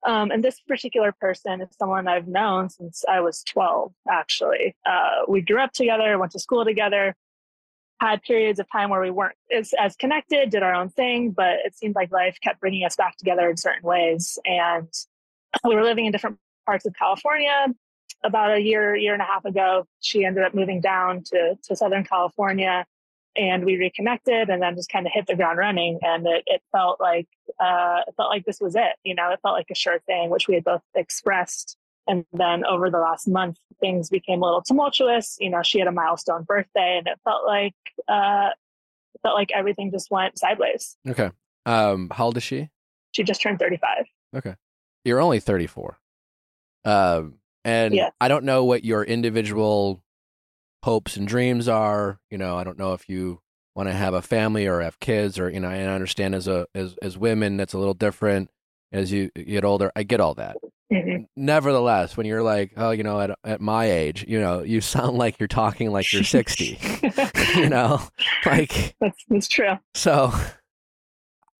Um, 0.05 0.30
and 0.30 0.43
this 0.43 0.59
particular 0.68 1.11
person 1.20 1.61
is 1.61 1.70
someone 1.80 2.07
I've 2.07 2.28
known 2.28 2.70
since 2.70 3.03
I 3.09 3.22
was 3.22 3.43
12. 3.43 3.91
Actually, 4.07 4.76
uh, 4.86 5.24
we 5.28 5.41
grew 5.41 5.59
up 5.59 5.74
together, 5.74 6.18
went 6.20 6.32
to 6.34 6.39
school 6.39 6.63
together, 6.63 7.16
had 8.06 8.22
periods 8.22 8.60
of 8.60 8.68
time 8.72 8.89
where 8.89 9.01
we 9.01 9.10
weren't 9.10 9.36
as, 9.56 9.74
as 9.80 9.95
connected, 9.95 10.49
did 10.49 10.64
our 10.64 10.74
own 10.74 10.89
thing, 10.89 11.32
but 11.32 11.58
it 11.66 11.76
seemed 11.76 11.95
like 11.95 12.12
life 12.12 12.38
kept 12.41 12.60
bringing 12.60 12.86
us 12.86 12.95
back 12.95 13.18
together 13.18 13.49
in 13.49 13.58
certain 13.58 13.84
ways. 13.84 14.38
And 14.45 14.88
we 15.64 15.76
were 15.76 15.84
living 15.84 16.06
in 16.06 16.12
different 16.12 16.38
parts 16.66 16.86
of 16.86 16.93
California. 16.95 17.68
About 18.24 18.56
a 18.56 18.60
year, 18.60 18.95
year 18.95 19.14
and 19.14 19.22
a 19.22 19.26
half 19.26 19.45
ago, 19.45 19.86
she 19.99 20.26
ended 20.26 20.43
up 20.43 20.53
moving 20.53 20.82
down 20.82 21.24
to, 21.26 21.56
to 21.64 21.76
Southern 21.76 22.03
California 22.03 22.86
and 23.36 23.66
we 23.66 23.78
reconnected 23.78 24.49
and 24.49 24.62
then 24.62 24.76
just 24.76 24.89
kind 24.89 25.06
of 25.06 25.12
hit 25.14 25.28
the 25.28 25.36
ground 25.36 25.58
running. 25.58 25.99
And 26.01 26.26
it, 26.26 26.43
it 26.45 26.62
felt 26.72 27.01
like, 27.01 27.28
uh, 27.60 28.01
it 28.08 28.14
felt 28.16 28.30
like 28.30 28.45
this 28.45 28.60
was 28.62 28.76
it. 28.76 28.95
You 29.03 29.16
know, 29.16 29.32
it 29.32 29.39
felt 29.41 29.56
like 29.56 29.68
a 29.70 29.76
sure 29.76 29.99
thing, 30.08 30.30
which 30.30 30.47
we 30.47 30.56
had 30.56 30.64
both 30.64 30.82
expressed. 30.95 31.78
And 32.08 32.26
then 32.34 32.66
over 32.66 32.89
the 32.89 32.99
last 32.99 33.28
month, 33.28 33.58
things 33.80 34.10
became 34.10 34.41
a 34.41 34.45
little 34.45 34.62
tumultuous. 34.62 35.38
You 35.39 35.49
know, 35.49 35.64
she 35.64 35.80
had 35.80 35.88
a 35.88 35.91
milestone 35.91 36.43
birthday 36.43 36.97
and 36.99 37.08
it 37.08 37.20
felt 37.24 37.45
like, 37.45 37.74
uh, 38.08 38.49
it 39.16 39.22
felt 39.22 39.36
like 39.36 39.51
everything 39.53 39.91
just 39.91 40.12
went 40.12 40.38
sideways. 40.38 40.97
Okay. 41.08 41.32
Um, 41.66 42.10
how 42.14 42.26
old 42.26 42.38
is 42.38 42.43
she? 42.43 42.70
She 43.12 43.24
just 43.24 43.41
turned 43.41 43.60
35. 43.60 44.06
Okay. 44.36 44.56
You're 45.03 45.22
only 45.22 45.39
34. 45.39 45.97
Um, 46.84 47.36
and 47.64 47.93
Yeah. 47.93 48.10
I 48.22 48.28
don't 48.28 48.43
know 48.45 48.64
what 48.66 48.84
your 48.86 49.03
individual 49.03 50.03
hopes 50.84 51.18
and 51.18 51.28
dreams 51.28 51.68
are. 51.68 52.20
You 52.30 52.38
know, 52.38 52.58
I 52.58 52.64
don't 52.64 52.78
know 52.78 52.93
if 52.93 53.10
you 53.10 53.41
want 53.76 53.89
to 53.89 53.93
have 53.93 54.14
a 54.14 54.22
family 54.22 54.68
or 54.68 54.82
have 54.82 54.99
kids 54.99 55.39
or 55.39 55.49
you 55.49 55.60
know, 55.60 55.70
and 55.70 55.89
I 55.89 55.93
understand 55.93 56.36
as 56.36 56.47
a 56.47 56.68
as 56.76 56.95
as 57.01 57.18
women 57.18 57.58
that's 57.58 57.74
a 57.74 57.78
little 57.80 57.93
different 57.95 58.49
as 58.95 59.11
you 59.11 59.29
get 59.31 59.63
older. 59.65 59.91
I 59.95 60.03
get 60.03 60.19
all 60.21 60.33
that. 60.35 60.57
Mhm. 60.91 61.25
Nevertheless, 61.35 62.15
when 62.15 62.25
you're 62.25 62.43
like, 62.43 62.73
oh, 62.77 62.91
you 62.91 63.03
know, 63.03 63.19
at 63.19 63.31
at 63.43 63.59
my 63.61 63.85
age, 63.91 64.23
you 64.27 64.39
know, 64.39 64.61
you 64.63 64.81
sound 64.95 65.17
like 65.17 65.39
you're 65.39 65.47
talking 65.47 65.91
like 65.91 66.11
you're 66.13 66.23
60. 66.23 66.79
you 67.55 67.69
know, 67.69 68.01
like 68.45 68.95
that's 69.01 69.23
that's 69.29 69.47
true. 69.47 69.73
so 69.95 70.31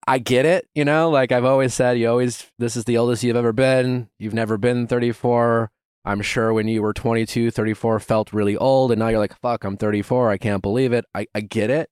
I 0.08 0.18
get 0.18 0.46
it, 0.46 0.68
you 0.74 0.84
know, 0.84 1.10
like 1.10 1.32
I've 1.32 1.44
always 1.44 1.74
said, 1.74 1.98
you 1.98 2.08
always, 2.08 2.46
this 2.60 2.76
is 2.76 2.84
the 2.84 2.96
oldest 2.96 3.24
you've 3.24 3.34
ever 3.36 3.52
been. 3.52 4.08
You've 4.20 4.34
never 4.34 4.56
been 4.56 4.86
34. 4.86 5.68
I'm 6.04 6.22
sure 6.22 6.52
when 6.52 6.68
you 6.68 6.80
were 6.80 6.92
22, 6.92 7.50
34 7.50 7.98
felt 7.98 8.32
really 8.32 8.56
old. 8.56 8.92
And 8.92 9.00
now 9.00 9.08
you're 9.08 9.18
like, 9.18 9.36
fuck, 9.40 9.64
I'm 9.64 9.76
34. 9.76 10.30
I 10.30 10.38
can't 10.38 10.62
believe 10.62 10.92
it. 10.92 11.04
I, 11.12 11.26
I 11.34 11.40
get 11.40 11.70
it. 11.70 11.90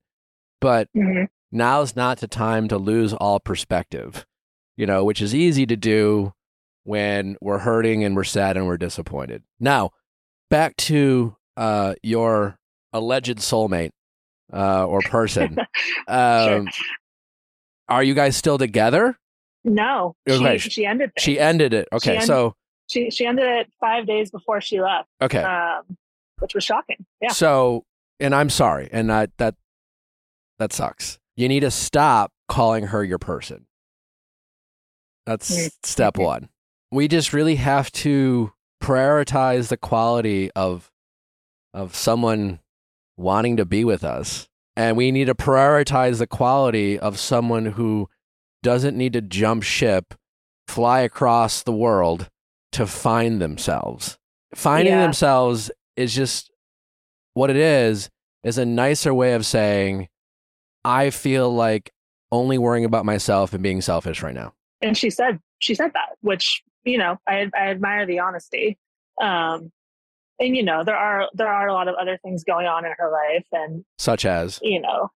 But 0.61 0.89
Mhm. 0.97 1.27
now's 1.51 1.97
not 1.97 2.19
the 2.21 2.29
time 2.29 2.69
to 2.69 2.79
lose 2.79 3.13
all 3.13 3.41
perspective, 3.41 4.25
you 4.77 4.87
know, 4.87 5.05
which 5.05 5.21
is 5.23 5.35
easy 5.35 5.67
to 5.67 5.77
do 5.77 6.33
when 6.85 7.37
we're 7.41 7.59
hurting 7.59 8.05
and 8.05 8.15
we're 8.17 8.25
sad 8.25 8.57
and 8.57 8.67
we're 8.67 8.77
disappointed. 8.77 9.43
Now, 9.61 9.91
back 10.51 10.77
to 10.77 11.37
uh, 11.57 11.95
your 12.03 12.57
alleged 12.93 13.39
soulmate 13.39 13.91
uh, 14.53 14.87
or 14.87 15.01
person. 15.01 15.57
Um, 16.07 16.69
Are 17.89 18.03
you 18.03 18.15
guys 18.15 18.37
still 18.37 18.59
together? 18.59 19.19
No, 19.65 20.15
Okay, 20.29 20.59
she, 20.59 20.69
she 20.71 20.87
ended. 20.87 21.13
She 21.19 21.39
ended 21.41 21.73
it. 21.73 21.89
Okay, 21.93 22.13
ended- 22.13 22.27
so 22.27 22.55
She 22.89 23.11
she 23.11 23.25
ended 23.25 23.47
it 23.47 23.73
five 23.81 24.07
days 24.07 24.31
before 24.31 24.61
she 24.61 24.81
left, 24.81 25.09
okay, 25.23 25.43
um, 25.43 25.97
which 26.41 26.55
was 26.55 26.63
shocking. 26.65 27.07
Yeah. 27.23 27.31
so 27.33 27.85
and 28.21 28.35
I'm 28.35 28.51
sorry, 28.51 28.91
and 28.93 29.09
that 29.09 29.31
that 29.39 29.55
that 30.59 30.73
sucks. 30.75 31.19
You 31.37 31.49
need 31.49 31.61
to 31.61 31.71
stop 31.71 32.31
calling 32.49 32.89
her 32.89 33.03
your 33.03 33.19
person. 33.19 33.67
That's 35.27 35.51
Mm. 35.51 35.71
step 35.83 36.19
one. 36.19 36.49
We 36.91 37.09
just 37.09 37.33
really 37.33 37.57
have 37.57 37.91
to 37.93 38.53
prioritize 38.83 39.69
the 39.69 39.77
quality 39.77 40.51
of 40.53 40.91
of 41.73 41.97
someone 41.97 42.61
wanting 43.17 43.57
to 43.57 43.65
be 43.65 43.85
with 43.85 44.05
us, 44.05 44.49
and 44.77 44.97
we 44.97 45.11
need 45.11 45.25
to 45.25 45.35
prioritize 45.35 46.19
the 46.19 46.27
quality 46.27 46.97
of 46.99 47.19
someone 47.19 47.67
who 47.67 48.09
doesn't 48.63 48.97
need 48.97 49.13
to 49.13 49.21
jump 49.21 49.63
ship, 49.65 50.15
fly 50.69 51.01
across 51.01 51.63
the 51.65 51.73
world 51.73 52.31
to 52.73 52.87
find 52.87 53.41
themselves. 53.43 54.19
Finding 54.55 54.93
Yeah. 54.95 55.03
themselves 55.03 55.71
is 55.97 56.15
just 56.15 56.51
what 57.35 57.51
it 57.51 57.57
is 57.57 58.09
is 58.45 58.57
a 58.59 58.65
nicer 58.65 59.13
way 59.13 59.35
of 59.35 59.45
saying 59.45 60.09
I 60.85 61.11
feel 61.11 61.53
like 61.53 61.93
only 62.31 62.59
worrying 62.59 62.85
about 62.85 63.05
myself 63.05 63.53
and 63.53 63.63
being 63.63 63.81
selfish 63.81 64.23
right 64.23 64.35
now. 64.35 64.55
And 64.85 64.97
she 64.97 65.11
said 65.11 65.41
she 65.59 65.75
said 65.75 65.93
that 65.95 66.11
which 66.21 66.63
you 66.85 66.99
know 66.99 67.17
i, 67.27 67.51
I 67.55 67.71
admire 67.71 68.07
the 68.07 68.21
honesty. 68.21 68.79
Um 69.21 69.73
and 70.41 70.57
you 70.57 70.63
know 70.63 70.85
there 70.85 70.97
are 70.97 71.29
there 71.35 71.49
are 71.49 71.69
a 71.69 71.73
lot 71.73 71.89
of 71.89 71.95
other 71.95 72.19
things 72.19 72.45
going 72.45 72.67
on 72.67 72.85
in 72.85 72.93
her 72.99 73.11
life 73.11 73.47
and 73.53 73.85
Such 73.99 74.25
as? 74.25 74.59
you 74.63 74.81
know 74.81 75.11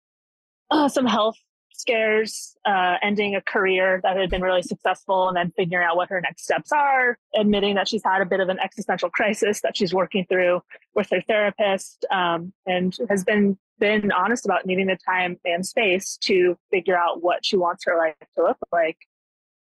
uh, 0.71 0.87
some 0.87 1.05
health 1.05 1.35
scares 1.73 2.55
uh, 2.65 2.97
ending 3.01 3.35
a 3.35 3.41
career 3.41 4.01
that 4.03 4.17
had 4.17 4.29
been 4.29 4.41
really 4.41 4.61
successful 4.61 5.29
and 5.29 5.37
then 5.37 5.51
figuring 5.55 5.87
out 5.87 5.95
what 5.95 6.09
her 6.09 6.19
next 6.19 6.43
steps 6.43 6.71
are 6.71 7.17
admitting 7.35 7.75
that 7.75 7.87
she's 7.87 8.03
had 8.03 8.21
a 8.21 8.25
bit 8.25 8.39
of 8.41 8.49
an 8.49 8.59
existential 8.59 9.09
crisis 9.09 9.61
that 9.61 9.77
she's 9.77 9.93
working 9.93 10.25
through 10.29 10.61
with 10.93 11.09
her 11.09 11.21
therapist 11.21 12.05
um, 12.11 12.51
and 12.65 12.97
has 13.09 13.23
been 13.23 13.57
been 13.79 14.11
honest 14.11 14.45
about 14.45 14.65
needing 14.65 14.87
the 14.87 14.97
time 15.07 15.37
and 15.45 15.65
space 15.65 16.17
to 16.17 16.57
figure 16.69 16.97
out 16.97 17.23
what 17.23 17.45
she 17.45 17.55
wants 17.55 17.85
her 17.85 17.97
life 17.97 18.13
to 18.35 18.43
look 18.43 18.57
like 18.73 18.97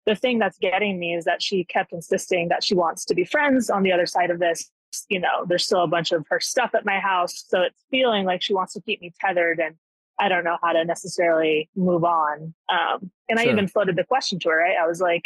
the 0.08 0.16
thing 0.16 0.38
that's 0.38 0.56
getting 0.56 0.98
me 0.98 1.14
is 1.14 1.26
that 1.26 1.42
she 1.42 1.64
kept 1.64 1.92
insisting 1.92 2.48
that 2.48 2.64
she 2.64 2.74
wants 2.74 3.04
to 3.04 3.14
be 3.14 3.26
friends 3.26 3.68
on 3.68 3.82
the 3.82 3.92
other 3.92 4.06
side 4.06 4.30
of 4.30 4.38
this 4.38 4.70
you 5.10 5.20
know 5.20 5.44
there's 5.46 5.66
still 5.66 5.84
a 5.84 5.86
bunch 5.86 6.12
of 6.12 6.26
her 6.30 6.40
stuff 6.40 6.70
at 6.74 6.86
my 6.86 6.98
house 6.98 7.44
so 7.46 7.60
it's 7.60 7.84
feeling 7.90 8.24
like 8.24 8.40
she 8.40 8.54
wants 8.54 8.72
to 8.72 8.80
keep 8.80 9.02
me 9.02 9.12
tethered 9.20 9.60
and 9.60 9.74
i 10.18 10.26
don't 10.26 10.44
know 10.44 10.56
how 10.62 10.72
to 10.72 10.82
necessarily 10.82 11.68
move 11.76 12.04
on 12.04 12.54
um, 12.70 13.10
and 13.28 13.38
i 13.38 13.44
even 13.44 13.68
floated 13.68 13.96
the 13.96 14.04
question 14.04 14.38
to 14.38 14.48
her 14.48 14.56
right? 14.56 14.76
I 14.82 14.86
was 14.86 14.98
like 14.98 15.24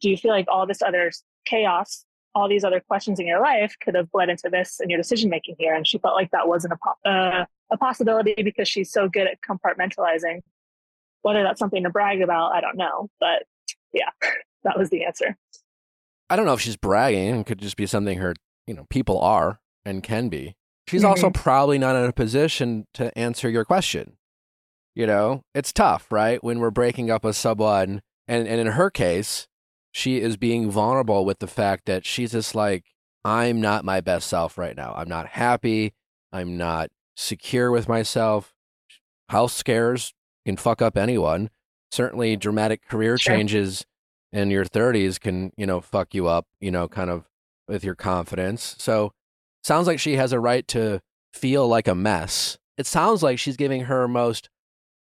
do 0.00 0.08
you 0.08 0.16
feel 0.16 0.30
like 0.30 0.46
all 0.48 0.66
this 0.66 0.80
other 0.80 1.12
chaos 1.44 2.06
all 2.34 2.48
these 2.48 2.64
other 2.64 2.80
questions 2.80 3.20
in 3.20 3.26
your 3.26 3.42
life 3.42 3.76
could 3.84 3.94
have 3.94 4.10
bled 4.10 4.30
into 4.30 4.48
this 4.50 4.80
and 4.80 4.90
your 4.90 4.96
decision 4.96 5.28
making 5.28 5.54
here? 5.58 5.74
And 5.74 5.86
she 5.86 5.98
felt 5.98 6.14
like 6.14 6.30
that 6.30 6.48
wasn't 6.48 6.72
a, 6.72 6.78
po- 6.82 7.10
uh, 7.10 7.44
a 7.70 7.76
possibility 7.76 8.42
because 8.42 8.66
she's 8.66 8.90
so 8.90 9.06
good 9.06 9.26
at 9.26 9.38
compartmentalizing. 9.42 10.40
Whether 11.20 11.42
that's 11.42 11.58
something 11.58 11.82
to 11.84 11.90
brag 11.90 12.20
about 12.20 12.52
i 12.52 12.60
don't 12.60 12.76
know 12.76 13.08
but 13.20 13.44
yeah 13.92 14.10
that 14.64 14.78
was 14.78 14.90
the 14.90 15.04
answer 15.04 15.36
I 16.32 16.36
don't 16.36 16.46
know 16.46 16.54
if 16.54 16.62
she's 16.62 16.78
bragging. 16.78 17.40
It 17.40 17.46
could 17.46 17.58
just 17.58 17.76
be 17.76 17.84
something 17.84 18.16
her, 18.16 18.32
you 18.66 18.72
know, 18.72 18.86
people 18.88 19.20
are 19.20 19.60
and 19.84 20.02
can 20.02 20.30
be. 20.30 20.56
She's 20.88 21.04
also 21.04 21.26
mm-hmm. 21.28 21.42
probably 21.42 21.76
not 21.76 21.94
in 21.94 22.06
a 22.06 22.12
position 22.12 22.86
to 22.94 23.16
answer 23.18 23.50
your 23.50 23.66
question. 23.66 24.16
You 24.94 25.06
know, 25.06 25.42
it's 25.54 25.74
tough, 25.74 26.10
right? 26.10 26.42
When 26.42 26.58
we're 26.58 26.70
breaking 26.70 27.10
up 27.10 27.22
with 27.22 27.36
someone, 27.36 28.00
and, 28.26 28.48
and 28.48 28.62
in 28.62 28.68
her 28.68 28.88
case, 28.88 29.46
she 29.90 30.22
is 30.22 30.38
being 30.38 30.70
vulnerable 30.70 31.26
with 31.26 31.38
the 31.40 31.46
fact 31.46 31.84
that 31.84 32.06
she's 32.06 32.32
just 32.32 32.54
like, 32.54 32.84
I'm 33.26 33.60
not 33.60 33.84
my 33.84 34.00
best 34.00 34.26
self 34.26 34.56
right 34.56 34.74
now. 34.74 34.94
I'm 34.96 35.10
not 35.10 35.26
happy. 35.26 35.92
I'm 36.32 36.56
not 36.56 36.88
secure 37.14 37.70
with 37.70 37.88
myself. 37.88 38.54
House 39.28 39.52
scares 39.52 40.14
can 40.46 40.56
fuck 40.56 40.80
up 40.80 40.96
anyone. 40.96 41.50
Certainly, 41.92 42.36
dramatic 42.38 42.88
career 42.88 43.18
Sure. 43.18 43.36
changes 43.36 43.84
in 44.32 44.50
your 44.50 44.64
30s 44.64 45.20
can, 45.20 45.52
you 45.58 45.66
know, 45.66 45.80
fuck 45.82 46.14
you 46.14 46.26
up, 46.26 46.46
you 46.58 46.70
know, 46.70 46.88
kind 46.88 47.10
of 47.10 47.28
with 47.68 47.84
your 47.84 47.94
confidence. 47.94 48.74
So, 48.78 49.12
sounds 49.62 49.86
like 49.86 50.00
she 50.00 50.16
has 50.16 50.32
a 50.32 50.40
right 50.40 50.66
to 50.68 51.00
feel 51.34 51.68
like 51.68 51.86
a 51.86 51.94
mess. 51.94 52.56
It 52.78 52.86
sounds 52.86 53.22
like 53.22 53.38
she's 53.38 53.56
giving 53.58 53.82
her 53.82 54.08
most 54.08 54.48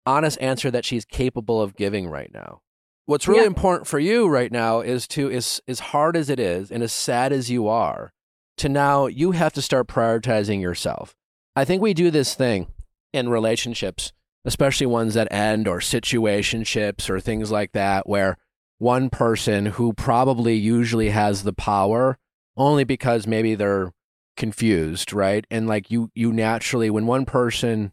honest 0.05 0.39
answer 0.41 0.71
that 0.71 0.85
she's 0.85 1.05
capable 1.07 1.61
of 1.63 1.77
giving 1.77 2.09
right 2.09 2.31
now. 2.33 2.61
What's 3.07 3.27
really 3.27 3.41
Yeah. 3.41 3.47
important 3.47 3.87
for 3.87 3.99
you 3.99 4.29
right 4.29 4.53
now 4.53 4.81
is 4.81 5.09
to 5.09 5.31
is 5.31 5.63
as 5.67 5.79
hard 5.81 6.17
as 6.17 6.29
it 6.29 6.39
is 6.39 6.71
and 6.71 6.83
as 6.83 6.93
sad 6.93 7.33
as 7.33 7.51
you 7.51 7.67
are, 7.69 8.13
to 8.59 8.69
now 8.69 9.07
you 9.07 9.31
have 9.33 9.53
to 9.55 9.63
start 9.63 9.87
prioritizing 9.89 10.61
yourself. 10.61 11.15
I 11.57 11.65
think 11.65 11.81
we 11.81 11.95
do 11.95 12.11
this 12.11 12.35
thing 12.35 12.67
in 13.15 13.29
relationships, 13.31 14.13
especially 14.47 14.87
ones 14.87 15.15
that 15.15 15.31
end 15.31 15.69
or 15.69 15.81
situationships 15.81 17.11
or 17.11 17.21
things 17.21 17.51
like 17.51 17.73
that 17.73 18.09
where 18.09 18.37
one 18.79 19.11
person 19.11 19.67
who 19.67 19.93
probably 19.93 20.55
usually 20.55 21.11
has 21.11 21.43
the 21.43 21.53
power 21.53 22.17
only 22.57 22.85
because 22.85 23.27
maybe 23.27 23.55
they're 23.55 23.93
confused, 24.37 25.13
right? 25.13 25.47
And 25.51 25.67
like 25.67 25.91
you 25.91 26.11
you 26.15 26.33
naturally 26.33 26.91
when 26.91 27.07
one 27.07 27.25
person 27.25 27.93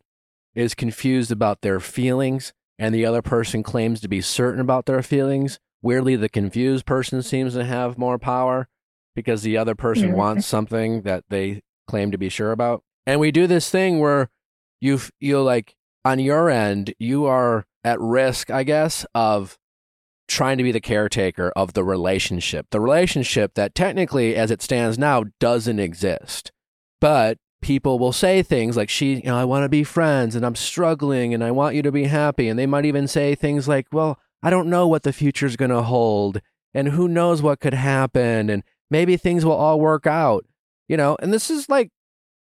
is 0.56 0.76
confused 0.76 1.32
about 1.32 1.62
their 1.62 1.80
feelings 1.80 2.54
and 2.78 2.94
the 2.94 3.06
other 3.06 3.22
person 3.22 3.64
claims 3.64 4.00
to 4.02 4.08
be 4.08 4.22
certain 4.22 4.60
about 4.62 4.86
their 4.86 5.02
feelings, 5.02 5.60
weirdly 5.82 6.16
the 6.16 6.30
confused 6.30 6.86
person 6.86 7.22
seems 7.24 7.54
to 7.54 7.64
have 7.66 7.98
more 7.98 8.20
power 8.20 8.68
because 9.16 9.42
the 9.42 9.58
other 9.58 9.76
person 9.76 10.12
Mhm. 10.12 10.16
wants 10.16 10.46
something 10.46 11.02
that 11.04 11.24
they 11.30 11.62
claim 11.88 12.12
to 12.12 12.18
be 12.18 12.30
sure 12.30 12.52
about. 12.52 12.84
And 13.06 13.20
we 13.20 13.32
do 13.32 13.48
this 13.48 13.70
thing 13.70 14.00
where 14.00 14.30
you 14.82 14.98
feel 14.98 15.44
like 15.44 15.76
on 16.06 16.20
your 16.20 16.50
end 16.50 16.94
you 17.00 17.26
are 17.26 17.66
at 17.84 18.00
risk, 18.00 18.50
I 18.50 18.64
guess, 18.64 19.06
of 19.14 19.58
trying 20.28 20.58
to 20.58 20.64
be 20.64 20.72
the 20.72 20.80
caretaker 20.80 21.52
of 21.56 21.74
the 21.74 21.84
relationship. 21.84 22.68
The 22.72 22.80
relationship 22.80 23.54
that 23.56 23.76
technically 23.76 24.36
as 24.36 24.52
it 24.52 24.62
stands 24.62 24.98
now 24.98 25.26
doesn't 25.40 25.80
exist. 25.80 26.52
But 27.02 27.38
people 27.62 28.00
will 28.00 28.14
say 28.14 28.42
things 28.42 28.78
like 28.78 28.90
she, 28.90 29.16
you 29.16 29.24
know, 29.24 29.38
I 29.38 29.46
want 29.46 29.64
to 29.64 29.70
be 29.70 29.84
friends 29.84 30.36
and 30.36 30.46
I'm 30.46 30.56
struggling 30.56 31.34
and 31.34 31.44
I 31.44 31.52
want 31.52 31.76
you 31.76 31.82
to 31.82 31.92
be 31.92 32.06
happy 32.06 32.48
and 32.48 32.58
they 32.58 32.66
might 32.66 32.86
even 32.86 33.08
say 33.08 33.36
things 33.36 33.68
like, 33.68 33.88
"Well, 33.92 34.20
I 34.42 34.50
don't 34.50 34.70
know 34.70 34.88
what 34.88 35.04
the 35.04 35.14
future's 35.14 35.56
going 35.56 35.72
to 35.72 35.84
hold 35.84 36.42
and 36.74 36.90
who 36.90 37.08
knows 37.08 37.42
what 37.42 37.60
could 37.60 37.74
happen 37.74 38.50
and 38.50 38.64
maybe 38.90 39.18
things 39.18 39.46
will 39.46 39.54
all 39.54 39.80
work 39.80 40.08
out." 40.08 40.46
You 40.88 40.98
know, 40.98 41.18
and 41.22 41.34
this 41.34 41.50
is 41.50 41.70
like 41.70 41.90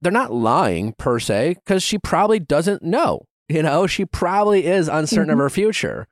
they're 0.00 0.12
not 0.12 0.32
lying 0.32 0.92
per 0.92 1.18
se 1.18 1.56
cuz 1.66 1.82
she 1.82 1.98
probably 1.98 2.38
doesn't 2.38 2.82
know. 2.82 3.22
You 3.48 3.62
know, 3.62 3.86
she 3.86 4.04
probably 4.04 4.66
is 4.66 4.88
uncertain 4.88 5.30
of 5.30 5.34
mm-hmm. 5.34 5.42
her 5.42 5.50
future. 5.50 6.06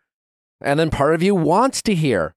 And 0.60 0.80
then 0.80 0.90
part 0.90 1.14
of 1.14 1.22
you 1.22 1.34
wants 1.34 1.82
to 1.82 1.94
hear 1.94 2.34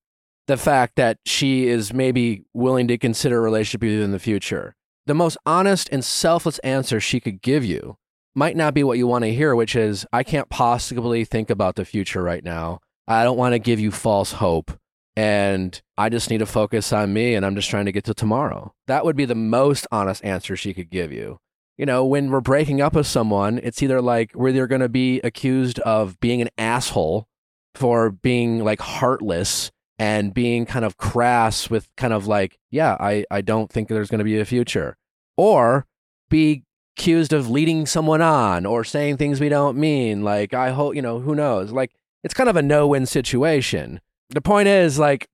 the 0.47 0.57
fact 0.57 0.95
that 0.95 1.19
she 1.25 1.67
is 1.67 1.93
maybe 1.93 2.43
willing 2.53 2.87
to 2.87 2.97
consider 2.97 3.37
a 3.37 3.41
relationship 3.41 3.81
with 3.81 3.91
you 3.91 4.01
in 4.01 4.11
the 4.11 4.19
future. 4.19 4.75
The 5.05 5.13
most 5.13 5.37
honest 5.45 5.87
and 5.91 6.03
selfless 6.03 6.59
answer 6.59 6.99
she 6.99 7.19
could 7.19 7.41
give 7.41 7.63
you 7.63 7.97
might 8.35 8.55
not 8.55 8.73
be 8.73 8.83
what 8.83 8.97
you 8.97 9.07
want 9.07 9.23
to 9.23 9.33
hear, 9.33 9.55
which 9.55 9.75
is, 9.75 10.05
I 10.11 10.23
can't 10.23 10.49
possibly 10.49 11.23
think 11.23 11.49
about 11.49 11.75
the 11.75 11.85
future 11.85 12.21
right 12.21 12.43
now. 12.43 12.79
I 13.07 13.23
don't 13.23 13.37
want 13.37 13.53
to 13.53 13.59
give 13.59 13.79
you 13.79 13.91
false 13.91 14.33
hope. 14.33 14.71
And 15.15 15.81
I 15.97 16.09
just 16.09 16.29
need 16.29 16.37
to 16.37 16.45
focus 16.45 16.93
on 16.93 17.13
me 17.13 17.35
and 17.35 17.45
I'm 17.45 17.55
just 17.55 17.69
trying 17.69 17.85
to 17.85 17.91
get 17.91 18.05
to 18.05 18.13
tomorrow. 18.13 18.73
That 18.87 19.03
would 19.03 19.15
be 19.15 19.25
the 19.25 19.35
most 19.35 19.87
honest 19.91 20.23
answer 20.23 20.55
she 20.55 20.73
could 20.73 20.89
give 20.89 21.11
you. 21.11 21.39
You 21.79 21.85
know, 21.85 22.05
when 22.05 22.29
we're 22.29 22.41
breaking 22.41 22.81
up 22.81 22.93
with 22.93 23.07
someone, 23.07 23.57
it's 23.63 23.81
either 23.81 24.01
like 24.01 24.35
we're 24.35 24.49
either 24.49 24.67
going 24.67 24.81
to 24.81 24.89
be 24.89 25.21
accused 25.21 25.79
of 25.79 26.19
being 26.19 26.41
an 26.41 26.49
asshole 26.57 27.25
for 27.73 28.11
being 28.11 28.65
like 28.65 28.81
heartless 28.81 29.71
and 29.97 30.33
being 30.33 30.65
kind 30.65 30.83
of 30.83 30.97
crass 30.97 31.69
with 31.69 31.89
kind 31.95 32.11
of 32.11 32.27
like, 32.27 32.59
yeah, 32.69 32.97
I, 32.99 33.23
I 33.31 33.39
don't 33.39 33.71
think 33.71 33.87
there's 33.87 34.09
going 34.09 34.19
to 34.19 34.25
be 34.25 34.37
a 34.37 34.43
future, 34.43 34.97
or 35.37 35.87
be 36.29 36.63
accused 36.97 37.31
of 37.31 37.49
leading 37.49 37.85
someone 37.85 38.21
on 38.21 38.65
or 38.65 38.83
saying 38.83 39.15
things 39.15 39.39
we 39.39 39.47
don't 39.47 39.77
mean. 39.77 40.21
Like, 40.21 40.53
I 40.53 40.71
hope, 40.71 40.95
you 40.95 41.01
know, 41.01 41.19
who 41.19 41.33
knows? 41.33 41.71
Like, 41.71 41.93
it's 42.25 42.33
kind 42.33 42.49
of 42.49 42.57
a 42.57 42.61
no 42.61 42.87
win 42.87 43.05
situation. 43.05 44.01
The 44.31 44.41
point 44.41 44.67
is, 44.67 44.99
like, 44.99 45.29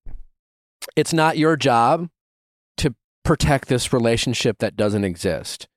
it's 0.96 1.12
not 1.12 1.40
your 1.40 1.58
job 1.58 2.08
to 2.78 2.94
protect 3.24 3.68
this 3.68 3.92
relationship 3.92 4.60
that 4.60 4.76
doesn't 4.76 5.04
exist. 5.04 5.68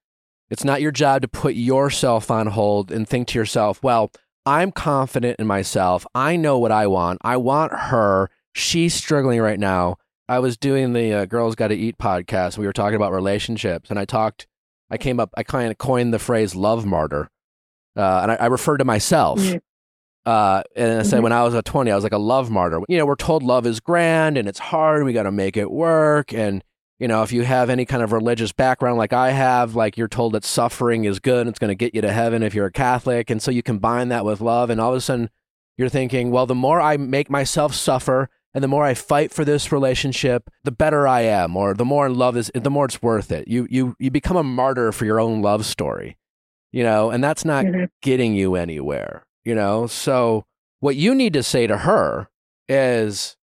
It's 0.51 0.65
not 0.65 0.81
your 0.81 0.93
job 0.93 1.23
to 1.23 1.29
put 1.29 1.55
yourself 1.55 2.31
on 2.31 2.49
hold 2.49 2.91
and 2.91 3.07
think 3.09 3.29
to 3.29 3.39
yourself, 3.39 3.83
well, 3.83 4.11
I'm 4.47 4.73
confident 4.73 5.39
in 5.39 5.47
myself. 5.47 6.07
I 6.15 6.37
know 6.37 6.59
what 6.59 6.73
I 6.73 6.87
want. 6.87 7.19
I 7.23 7.37
want 7.37 7.73
her. 7.73 8.31
She's 8.55 8.95
struggling 8.95 9.41
right 9.41 9.59
now. 9.61 9.97
I 10.29 10.39
was 10.39 10.57
doing 10.57 10.93
the 10.95 11.13
uh, 11.13 11.25
Girls 11.27 11.55
Gotta 11.55 11.75
Eat 11.75 11.99
podcast. 11.99 12.57
We 12.59 12.67
were 12.67 12.73
talking 12.73 12.97
about 12.97 13.13
relationships, 13.13 13.91
and 13.91 13.99
I 13.99 14.05
talked, 14.05 14.47
I 14.91 14.97
came 14.99 15.21
up, 15.21 15.31
I 15.37 15.43
kind 15.43 15.71
of 15.71 15.79
coined 15.79 16.13
the 16.15 16.19
phrase 16.19 16.55
love 16.55 16.87
martyr. 16.87 17.29
Uh, 17.97 18.21
and 18.23 18.33
I, 18.33 18.35
I 18.37 18.47
referred 18.47 18.79
to 18.79 18.85
myself. 18.85 19.39
Mhm. 19.41 19.61
Uh, 20.27 20.63
and 20.77 21.01
I 21.01 21.03
said, 21.03 21.21
Mhm. 21.21 21.23
when 21.25 21.33
I 21.33 21.43
was 21.45 21.55
a 21.55 21.63
20, 21.63 21.91
I 21.91 21.95
was 21.95 22.05
like 22.05 22.13
a 22.13 22.19
love 22.19 22.51
martyr. 22.51 22.81
You 22.89 22.99
know, 22.99 23.07
we're 23.07 23.15
told 23.17 23.43
love 23.43 23.67
is 23.67 23.81
grand 23.81 24.37
and 24.37 24.47
it's 24.49 24.59
hard. 24.59 25.05
We 25.05 25.13
got 25.15 25.23
to 25.25 25.33
make 25.33 25.57
it 25.57 25.71
work. 25.71 26.33
And, 26.35 26.63
you 26.99 27.07
know, 27.09 27.23
if 27.23 27.33
you 27.33 27.43
have 27.43 27.71
any 27.71 27.85
kind 27.85 28.03
of 28.03 28.13
religious 28.13 28.53
background 28.53 28.99
like 28.99 29.13
I 29.13 29.31
have, 29.31 29.75
like 29.75 29.97
you're 29.97 30.09
told 30.09 30.33
that 30.33 30.45
suffering 30.45 31.05
is 31.05 31.21
good 31.21 31.41
and 31.43 31.49
it's 31.51 31.59
going 31.59 31.69
to 31.71 31.75
get 31.75 31.95
you 31.95 32.01
to 32.01 32.13
heaven 32.13 32.43
if 32.43 32.55
you're 32.55 32.67
a 32.67 32.73
Catholic. 32.73 33.31
And 33.31 33.41
so 33.41 33.51
you 33.51 33.63
combine 33.63 34.09
that 34.09 34.25
with 34.25 34.41
love. 34.41 34.69
And 34.71 34.81
all 34.81 34.91
of 34.91 34.97
a 34.97 35.01
sudden 35.01 35.31
you're 35.77 35.89
thinking, 35.89 36.31
well, 36.31 36.47
the 36.47 36.55
more 36.57 36.81
I 36.81 36.97
make 36.97 37.31
myself 37.31 37.73
suffer 37.75 38.29
and 38.53 38.65
the 38.65 38.69
more 38.69 38.83
I 38.85 38.95
fight 38.95 39.31
for 39.31 39.45
this 39.45 39.71
relationship, 39.71 40.51
the 40.65 40.73
better 40.73 41.07
I 41.07 41.21
am, 41.21 41.57
or 41.57 41.75
the 41.75 41.85
more 41.85 42.07
in 42.07 42.15
love 42.17 42.37
is, 42.37 42.51
the 42.55 42.71
more 42.71 42.87
it's 42.87 43.01
worth 43.01 43.31
it. 43.31 43.47
You, 43.47 43.69
you, 43.71 43.95
you 44.01 44.11
become 44.11 44.37
a 44.37 44.43
martyr 44.43 44.91
for 44.91 45.05
your 45.05 45.21
own 45.21 45.41
love 45.43 45.65
story, 45.67 46.17
you 46.73 46.83
know, 46.83 47.11
and 47.11 47.23
that's 47.23 47.45
not 47.45 47.65
Mhm. 47.67 47.89
getting 48.03 48.35
you 48.35 48.57
anywhere, 48.57 49.25
you 49.45 49.55
know? 49.55 49.87
So 49.87 50.47
what 50.81 50.97
you 50.97 51.15
need 51.15 51.35
to 51.35 51.43
say 51.45 51.67
to 51.69 51.77
her 51.79 52.29
is, 52.69 53.37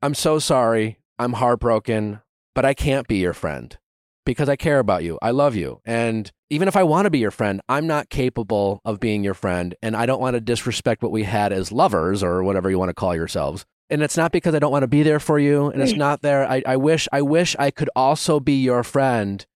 I'm 0.00 0.14
so 0.14 0.38
sorry. 0.38 1.00
I'm 1.18 1.32
heartbroken, 1.34 2.20
but 2.58 2.64
I 2.64 2.74
can't 2.74 3.06
be 3.06 3.18
your 3.18 3.34
friend 3.34 3.78
because 4.26 4.48
I 4.48 4.56
care 4.56 4.80
about 4.80 5.04
you. 5.04 5.16
I 5.22 5.30
love 5.30 5.54
you. 5.54 5.80
And 5.86 6.28
even 6.50 6.66
if 6.66 6.76
I 6.76 6.82
want 6.82 7.06
to 7.06 7.10
be 7.10 7.20
your 7.20 7.30
friend, 7.30 7.60
I'm 7.68 7.86
not 7.86 8.10
capable 8.10 8.80
of 8.84 8.98
being 8.98 9.22
your 9.22 9.34
friend. 9.34 9.76
And 9.80 9.96
I 9.96 10.06
don't 10.06 10.20
want 10.20 10.34
to 10.34 10.40
disrespect 10.40 11.00
what 11.00 11.12
we 11.12 11.22
had 11.22 11.52
as 11.52 11.70
lovers 11.70 12.20
or 12.20 12.42
whatever 12.42 12.68
you 12.68 12.76
want 12.76 12.88
to 12.88 12.94
call 12.94 13.14
yourselves. 13.14 13.64
And 13.90 14.02
it's 14.02 14.16
not 14.16 14.32
because 14.32 14.56
I 14.56 14.58
don't 14.58 14.72
want 14.72 14.82
to 14.82 14.88
be 14.88 15.04
there 15.04 15.20
for 15.20 15.38
you. 15.38 15.68
And 15.68 15.80
it's 15.80 15.92
not 15.92 16.22
there. 16.22 16.50
I, 16.50 16.64
I 16.66 16.76
wish, 16.78 17.06
I 17.12 17.22
wish 17.22 17.54
I 17.60 17.70
could 17.70 17.90
also 17.94 18.40
be 18.40 18.60
your 18.60 18.82
friend 18.82 19.46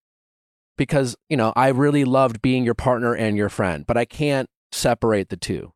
because, 0.79 1.17
you 1.29 1.37
know, 1.37 1.53
I 1.57 1.71
really 1.71 2.05
loved 2.05 2.41
being 2.41 2.63
your 2.63 2.75
partner 2.75 3.17
and 3.17 3.37
your 3.37 3.49
friend, 3.49 3.85
but 3.85 3.97
I 3.97 4.05
can't 4.05 4.49
separate 4.71 5.29
the 5.29 5.37
two. 5.37 5.73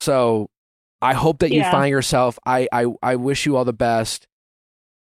So 0.00 0.48
I 1.02 1.12
hope 1.12 1.40
that 1.40 1.52
you 1.52 1.60
find 1.70 1.90
yourself. 1.90 2.38
I, 2.46 2.66
I, 2.72 2.86
I 3.02 3.16
wish 3.16 3.44
you 3.44 3.56
all 3.58 3.66
the 3.66 3.74
best. 3.74 4.26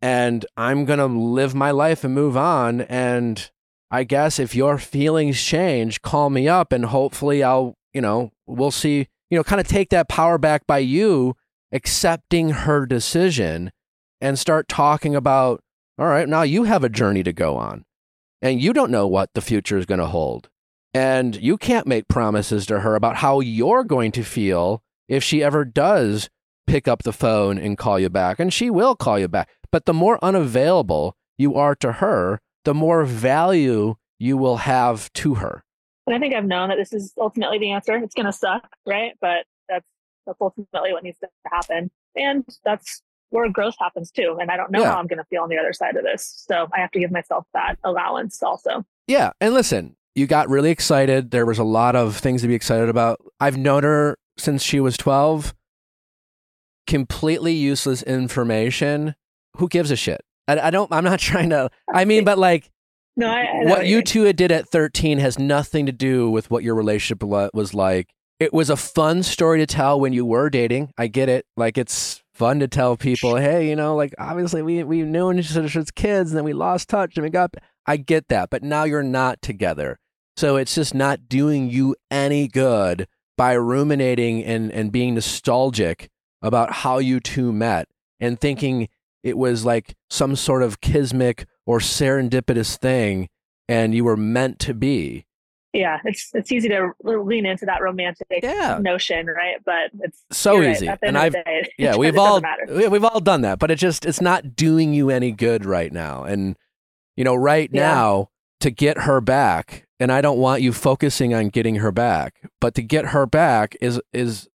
And 0.01 0.45
I'm 0.57 0.85
going 0.85 0.99
to 0.99 1.05
live 1.05 1.53
my 1.53 1.71
life 1.71 2.03
and 2.03 2.13
move 2.13 2.35
on. 2.35 2.81
And 2.81 3.49
I 3.91 4.03
guess 4.03 4.39
if 4.39 4.55
your 4.55 4.77
feelings 4.77 5.41
change, 5.41 6.01
call 6.01 6.29
me 6.29 6.47
up 6.47 6.71
and 6.71 6.85
hopefully 6.85 7.43
I'll, 7.43 7.75
you 7.93 8.01
know, 8.01 8.31
we'll 8.47 8.71
see, 8.71 9.07
you 9.29 9.37
know, 9.37 9.43
kind 9.43 9.61
of 9.61 9.67
take 9.67 9.89
that 9.89 10.09
power 10.09 10.37
back 10.37 10.65
by 10.65 10.79
you 10.79 11.35
accepting 11.71 12.49
her 12.49 12.85
decision 12.85 13.71
and 14.19 14.37
start 14.37 14.67
talking 14.67 15.15
about, 15.15 15.63
all 15.97 16.07
right, 16.07 16.27
now 16.27 16.41
you 16.41 16.63
have 16.63 16.83
a 16.83 16.89
journey 16.89 17.23
to 17.23 17.33
go 17.33 17.57
on 17.57 17.85
and 18.41 18.61
you 18.61 18.73
don't 18.73 18.91
know 18.91 19.07
what 19.07 19.29
the 19.33 19.41
future 19.41 19.77
is 19.77 19.85
going 19.85 19.99
to 19.99 20.07
hold. 20.07 20.49
And 20.93 21.35
you 21.35 21.57
can't 21.57 21.87
make 21.87 22.07
promises 22.07 22.65
to 22.65 22.81
her 22.81 22.95
about 22.95 23.17
how 23.17 23.39
you're 23.39 23.83
going 23.83 24.11
to 24.13 24.23
feel 24.23 24.83
if 25.07 25.23
she 25.23 25.43
ever 25.43 25.63
does 25.63 26.29
pick 26.67 26.87
up 26.87 27.03
the 27.03 27.13
phone 27.13 27.57
and 27.57 27.77
call 27.77 27.99
you 27.99 28.09
back. 28.09 28.39
And 28.39 28.53
she 28.53 28.69
will 28.69 28.95
call 28.95 29.19
you 29.19 29.27
back. 29.27 29.49
But 29.71 29.85
the 29.85 29.93
more 29.93 30.19
unavailable 30.23 31.15
you 31.37 31.55
are 31.55 31.75
to 31.75 31.93
her, 31.93 32.39
the 32.65 32.73
more 32.73 33.03
value 33.05 33.95
you 34.19 34.37
will 34.37 34.57
have 34.57 35.11
to 35.13 35.35
her. 35.35 35.63
And 36.07 36.15
I 36.15 36.19
think 36.19 36.33
I've 36.33 36.45
known 36.45 36.69
that 36.69 36.75
this 36.77 36.93
is 36.93 37.13
ultimately 37.17 37.57
the 37.59 37.71
answer. 37.71 37.95
It's 37.97 38.13
going 38.15 38.25
to 38.25 38.33
suck, 38.33 38.67
right? 38.85 39.13
But 39.21 39.45
that's 39.69 39.85
that's 40.27 40.37
ultimately 40.41 40.93
what 40.93 41.03
needs 41.03 41.17
to 41.19 41.27
happen, 41.51 41.89
and 42.15 42.45
that's 42.63 43.01
where 43.29 43.49
growth 43.49 43.75
happens 43.79 44.11
too. 44.11 44.37
And 44.39 44.51
I 44.51 44.57
don't 44.57 44.71
know 44.71 44.81
Yeah. 44.81 44.91
how 44.91 44.99
I'm 44.99 45.07
going 45.07 45.17
to 45.19 45.25
feel 45.25 45.41
on 45.41 45.49
the 45.49 45.57
other 45.57 45.73
side 45.73 45.95
of 45.95 46.03
this, 46.03 46.43
so 46.47 46.67
I 46.75 46.79
have 46.79 46.91
to 46.91 46.99
give 46.99 47.11
myself 47.11 47.45
that 47.53 47.77
allowance 47.83 48.43
also. 48.43 48.83
Yeah. 49.07 49.31
And 49.39 49.53
listen, 49.53 49.95
you 50.15 50.27
got 50.27 50.49
really 50.49 50.69
excited. 50.69 51.31
There 51.31 51.45
was 51.45 51.57
a 51.59 51.63
lot 51.63 51.95
of 51.95 52.17
things 52.17 52.41
to 52.41 52.47
be 52.47 52.53
excited 52.55 52.89
about. 52.89 53.19
I've 53.39 53.57
known 53.57 53.83
her 53.83 54.17
since 54.37 54.61
she 54.63 54.79
was 54.79 54.97
12. 54.97 55.53
Completely 56.87 57.53
useless 57.53 58.03
information. 58.03 59.15
Who 59.57 59.67
gives 59.67 59.91
a 59.91 59.95
shit? 59.95 60.21
I, 60.47 60.59
I 60.59 60.69
don't, 60.71 60.91
I'm 60.91 61.03
not 61.03 61.19
trying 61.31 61.49
to, 61.51 61.69
I 61.93 62.05
mean, 62.05 62.23
but 62.23 62.37
like 62.37 62.69
No, 63.15 63.29
I, 63.29 63.41
I 63.41 63.65
what 63.65 63.87
you 63.87 64.01
two 64.01 64.31
did 64.33 64.51
at 64.51 64.69
13 64.69 65.19
has 65.19 65.37
nothing 65.39 65.85
to 65.85 65.91
do 65.91 66.29
with 66.29 66.49
what 66.49 66.63
your 66.63 66.75
relationship 66.75 67.23
was 67.23 67.73
like. 67.73 68.13
It 68.39 68.53
was 68.53 68.71
a 68.71 68.75
fun 68.75 69.21
story 69.21 69.59
to 69.59 69.67
tell 69.67 69.99
when 69.99 70.13
you 70.13 70.25
were 70.25 70.49
dating. 70.49 70.91
I 70.97 71.07
get 71.07 71.29
it. 71.29 71.45
Like 71.55 71.77
it's 71.77 72.23
fun 72.33 72.59
to 72.59 72.67
tell 72.67 72.97
people, 72.97 73.35
hey, 73.35 73.69
you 73.69 73.75
know, 73.75 73.95
like 73.95 74.15
obviously 74.17 74.63
we 74.63 74.83
we 74.83 75.03
knew 75.03 75.31
each 75.33 75.55
other 75.55 75.69
as 75.77 75.91
kids 75.91 76.31
and 76.31 76.37
then 76.37 76.43
we 76.43 76.53
lost 76.53 76.89
touch 76.89 77.15
and 77.15 77.23
we 77.23 77.29
got 77.29 77.53
I 77.85 77.97
get 77.97 78.29
that, 78.29 78.49
but 78.49 78.63
now 78.63 78.83
you're 78.83 79.03
not 79.03 79.41
together. 79.43 79.99
So 80.37 80.55
it's 80.55 80.73
just 80.73 80.95
not 80.95 81.29
doing 81.29 81.69
you 81.69 81.95
any 82.09 82.47
good 82.47 83.07
by 83.37 83.53
ruminating 83.53 84.43
and 84.43 84.71
and 84.71 84.91
being 84.91 85.13
nostalgic 85.13 86.09
about 86.41 86.71
how 86.73 86.97
you 86.97 87.19
two 87.19 87.51
met 87.51 87.87
and 88.19 88.39
thinking 88.39 88.87
it 89.23 89.37
was 89.37 89.65
like 89.65 89.95
some 90.09 90.35
sort 90.35 90.63
of 90.63 90.81
kismic 90.81 91.45
or 91.65 91.79
serendipitous 91.79 92.77
thing 92.77 93.27
and 93.69 93.93
you 93.93 94.03
were 94.03 94.17
meant 94.17 94.59
to 94.59 94.73
be. 94.73 95.25
yeah, 95.73 95.99
it's 96.03 96.29
it's 96.33 96.51
easy 96.51 96.67
to 96.67 96.91
lean 97.03 97.45
into 97.45 97.65
that 97.65 97.81
romantic 97.81 98.27
Yeah. 98.43 98.79
notion, 98.81 99.27
right? 99.27 99.55
But 99.65 99.91
it's 100.01 100.23
So 100.31 100.55
you're 100.55 100.63
right. 100.65 100.75
easy. 100.75 100.89
And 101.01 101.17
I've 101.17 101.33
day, 101.33 101.71
yeah, 101.77 101.95
we've 101.95 102.17
all 102.17 102.41
we've 102.67 103.05
all 103.05 103.19
done 103.21 103.41
that, 103.41 103.59
but 103.59 103.71
it 103.71 103.75
just 103.75 104.05
it's 104.05 104.19
not 104.19 104.55
doing 104.55 104.93
you 104.93 105.09
any 105.09 105.31
good 105.31 105.63
right 105.65 105.91
now. 105.93 106.23
And 106.23 106.57
you 107.15 107.23
know, 107.23 107.35
right 107.35 107.69
Yeah. 107.71 107.81
now 107.93 108.29
to 108.59 108.69
get 108.71 108.97
her 108.99 109.21
back, 109.21 109.85
and 109.99 110.11
I 110.11 110.19
don't 110.21 110.37
want 110.39 110.61
you 110.61 110.73
focusing 110.73 111.33
on 111.33 111.47
getting 111.49 111.75
her 111.75 111.91
back, 111.91 112.33
but 112.59 112.75
to 112.75 112.81
get 112.81 113.05
her 113.07 113.25
back 113.25 113.77
is 113.79 114.01
is 114.11 114.49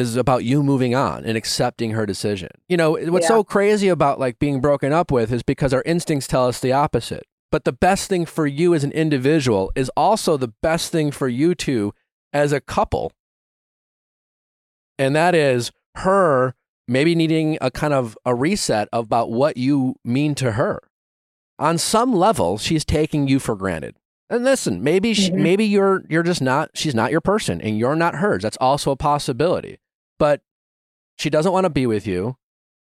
is 0.00 0.16
about 0.16 0.42
you 0.44 0.62
moving 0.62 0.94
on 0.94 1.24
and 1.24 1.36
accepting 1.36 1.92
her 1.92 2.06
decision. 2.06 2.48
You 2.68 2.76
know, 2.76 2.92
what's 2.92 3.24
Yeah. 3.24 3.28
so 3.28 3.44
crazy 3.44 3.88
about 3.88 4.18
like 4.18 4.38
being 4.38 4.60
broken 4.60 4.92
up 4.92 5.12
with 5.12 5.32
is 5.32 5.42
because 5.42 5.72
our 5.72 5.82
instincts 5.86 6.26
tell 6.26 6.46
us 6.48 6.58
the 6.60 6.72
opposite. 6.72 7.24
But 7.52 7.64
the 7.64 7.72
best 7.72 8.08
thing 8.08 8.26
for 8.26 8.46
you 8.46 8.74
as 8.74 8.82
an 8.84 8.92
individual 8.92 9.70
is 9.76 9.90
also 9.96 10.36
the 10.36 10.52
best 10.62 10.90
thing 10.92 11.10
for 11.10 11.28
you 11.28 11.54
two 11.54 11.92
as 12.32 12.52
a 12.52 12.60
couple. 12.60 13.12
And 14.98 15.14
that 15.16 15.34
is 15.34 15.72
her 15.96 16.54
maybe 16.86 17.14
needing 17.14 17.56
a 17.60 17.70
kind 17.70 17.94
of 17.94 18.16
a 18.24 18.34
reset 18.34 18.88
about 18.92 19.30
what 19.30 19.56
you 19.56 19.94
mean 20.04 20.34
to 20.36 20.52
her. 20.52 20.80
On 21.58 21.78
some 21.78 22.12
level, 22.14 22.58
she's 22.58 22.84
taking 22.84 23.28
you 23.28 23.38
for 23.38 23.54
granted. 23.54 23.96
And 24.28 24.44
listen, 24.44 24.82
maybe 24.82 25.12
she, 25.12 25.30
Mhm. 25.30 25.42
maybe 25.42 25.64
you're 25.64 26.04
you're 26.08 26.22
just 26.22 26.40
not 26.40 26.70
she's 26.74 26.94
not 26.94 27.10
your 27.10 27.20
person 27.20 27.60
and 27.60 27.78
you're 27.78 27.96
not 27.96 28.16
hers. 28.16 28.42
That's 28.42 28.56
also 28.60 28.92
a 28.92 28.96
possibility. 28.96 29.78
But 30.20 30.42
she 31.18 31.30
doesn't 31.30 31.52
want 31.52 31.64
to 31.64 31.70
be 31.70 31.86
with 31.86 32.06
you. 32.06 32.36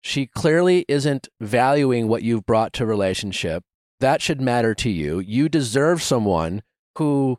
She 0.03 0.27
clearly 0.27 0.85
isn't 0.89 1.29
valuing 1.41 2.09
what 2.09 2.23
you've 2.25 2.45
brought 2.47 2.73
to 2.75 2.87
relationship. 2.87 3.63
That 4.01 4.21
should 4.21 4.41
matter 4.41 4.75
to 4.75 4.91
you. 4.91 5.21
You 5.21 5.49
deserve 5.49 6.03
someone 6.03 6.63
who 6.99 7.39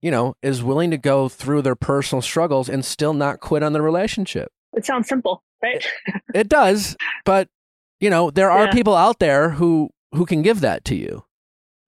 you 0.00 0.10
know 0.10 0.34
is 0.42 0.62
willing 0.62 0.90
to 0.92 0.98
go 0.98 1.28
through 1.28 1.62
their 1.62 1.74
personal 1.76 2.22
struggles 2.22 2.68
and 2.68 2.84
still 2.84 3.12
not 3.12 3.40
quit 3.40 3.62
on 3.62 3.72
the 3.74 3.82
relationship. 3.82 4.48
It 4.72 4.86
sounds 4.86 5.08
simple, 5.08 5.42
right? 5.62 5.84
It 6.34 6.48
does, 6.48 6.96
but 7.24 7.48
you 8.00 8.10
know, 8.10 8.30
there 8.30 8.50
are 8.50 8.66
Yeah. 8.66 8.72
people 8.72 8.94
out 8.94 9.18
there 9.18 9.50
who 9.50 9.90
who 10.14 10.24
can 10.26 10.42
give 10.42 10.60
that 10.60 10.84
to 10.86 10.94
you. 10.94 11.24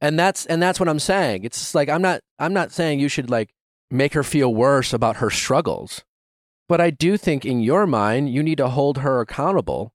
And 0.01 0.19
that's 0.19 0.47
and 0.47 0.61
that's 0.63 0.81
what 0.81 0.89
I'm 0.89 0.99
saying. 0.99 1.45
It's 1.45 1.75
like 1.75 1.89
I'm 1.89 2.03
not 2.03 2.21
I'm 2.39 2.53
not 2.53 2.73
saying 2.73 3.01
you 3.01 3.09
should 3.09 3.31
like 3.31 3.51
make 3.91 4.15
her 4.15 4.23
feel 4.25 4.53
worse 4.55 4.93
about 4.93 5.17
her 5.17 5.31
struggles. 5.31 6.03
But 6.71 6.81
I 6.81 6.91
do 6.91 7.17
think 7.17 7.45
in 7.45 7.59
your 7.61 7.85
mind 7.87 8.31
you 8.31 8.43
need 8.45 8.59
to 8.59 8.69
hold 8.69 8.99
her 8.99 9.21
accountable 9.21 9.93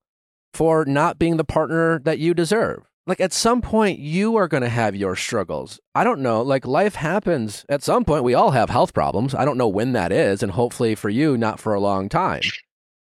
for 0.53 0.83
not 0.85 1.17
being 1.17 1.37
the 1.37 1.43
partner 1.45 1.99
that 1.99 2.19
you 2.19 2.33
deserve. 2.33 2.83
like 3.07 3.21
at 3.21 3.31
some 3.31 3.61
point 3.61 3.99
you 3.99 4.35
are 4.35 4.47
going 4.47 4.63
to 4.63 4.67
have 4.81 4.95
your 4.95 5.15
struggles. 5.15 5.79
I 5.93 6.03
don't 6.03 6.19
know. 6.21 6.41
Like 6.41 6.65
life 6.65 6.95
happens 6.95 7.63
at 7.69 7.83
some 7.83 8.03
point. 8.03 8.23
We 8.23 8.33
all 8.33 8.51
have 8.51 8.69
health 8.71 8.93
problems. 8.95 9.35
I 9.35 9.45
don't 9.45 9.59
know 9.59 9.67
when 9.67 9.93
that 9.93 10.11
is. 10.11 10.41
And 10.43 10.51
hopefully 10.53 10.95
for 10.95 11.09
you, 11.09 11.37
not 11.37 11.59
for 11.59 11.73
a 11.75 11.79
long 11.79 12.09
time. 12.09 12.41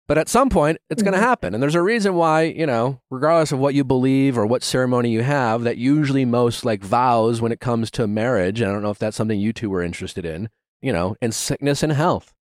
But 0.07 0.19
at 0.19 0.29
some 0.29 0.51
point, 0.51 0.77
it's 0.91 1.03
going 1.03 1.15
to 1.15 1.19
Mhm. 1.19 1.23
happen. 1.31 1.55
And 1.55 1.63
there's 1.63 1.75
a 1.75 1.83
reason 1.83 2.15
why, 2.15 2.43
you 2.43 2.67
know, 2.67 3.01
regardless 3.11 3.51
of 3.51 3.59
what 3.61 3.75
you 3.75 3.83
believe 3.83 4.39
or 4.39 4.47
what 4.47 4.63
ceremony 4.63 5.11
you 5.11 5.23
have, 5.23 5.63
that 5.65 5.79
usually 5.79 6.25
most 6.27 6.65
like 6.67 6.83
vows 6.85 7.41
when 7.43 7.51
it 7.53 7.61
comes 7.61 7.91
to 7.93 8.07
marriage, 8.07 8.61
and 8.61 8.71
I 8.71 8.75
don't 8.75 8.83
know 8.83 8.91
if 8.91 8.99
that's 8.99 9.17
something 9.17 9.41
you 9.41 9.53
two 9.55 9.71
were 9.71 9.83
interested 9.83 10.25
in, 10.25 10.49
you 10.83 10.93
know, 10.93 11.17
in 11.23 11.33
sickness 11.33 11.83
and 11.83 11.93
health, 11.93 12.35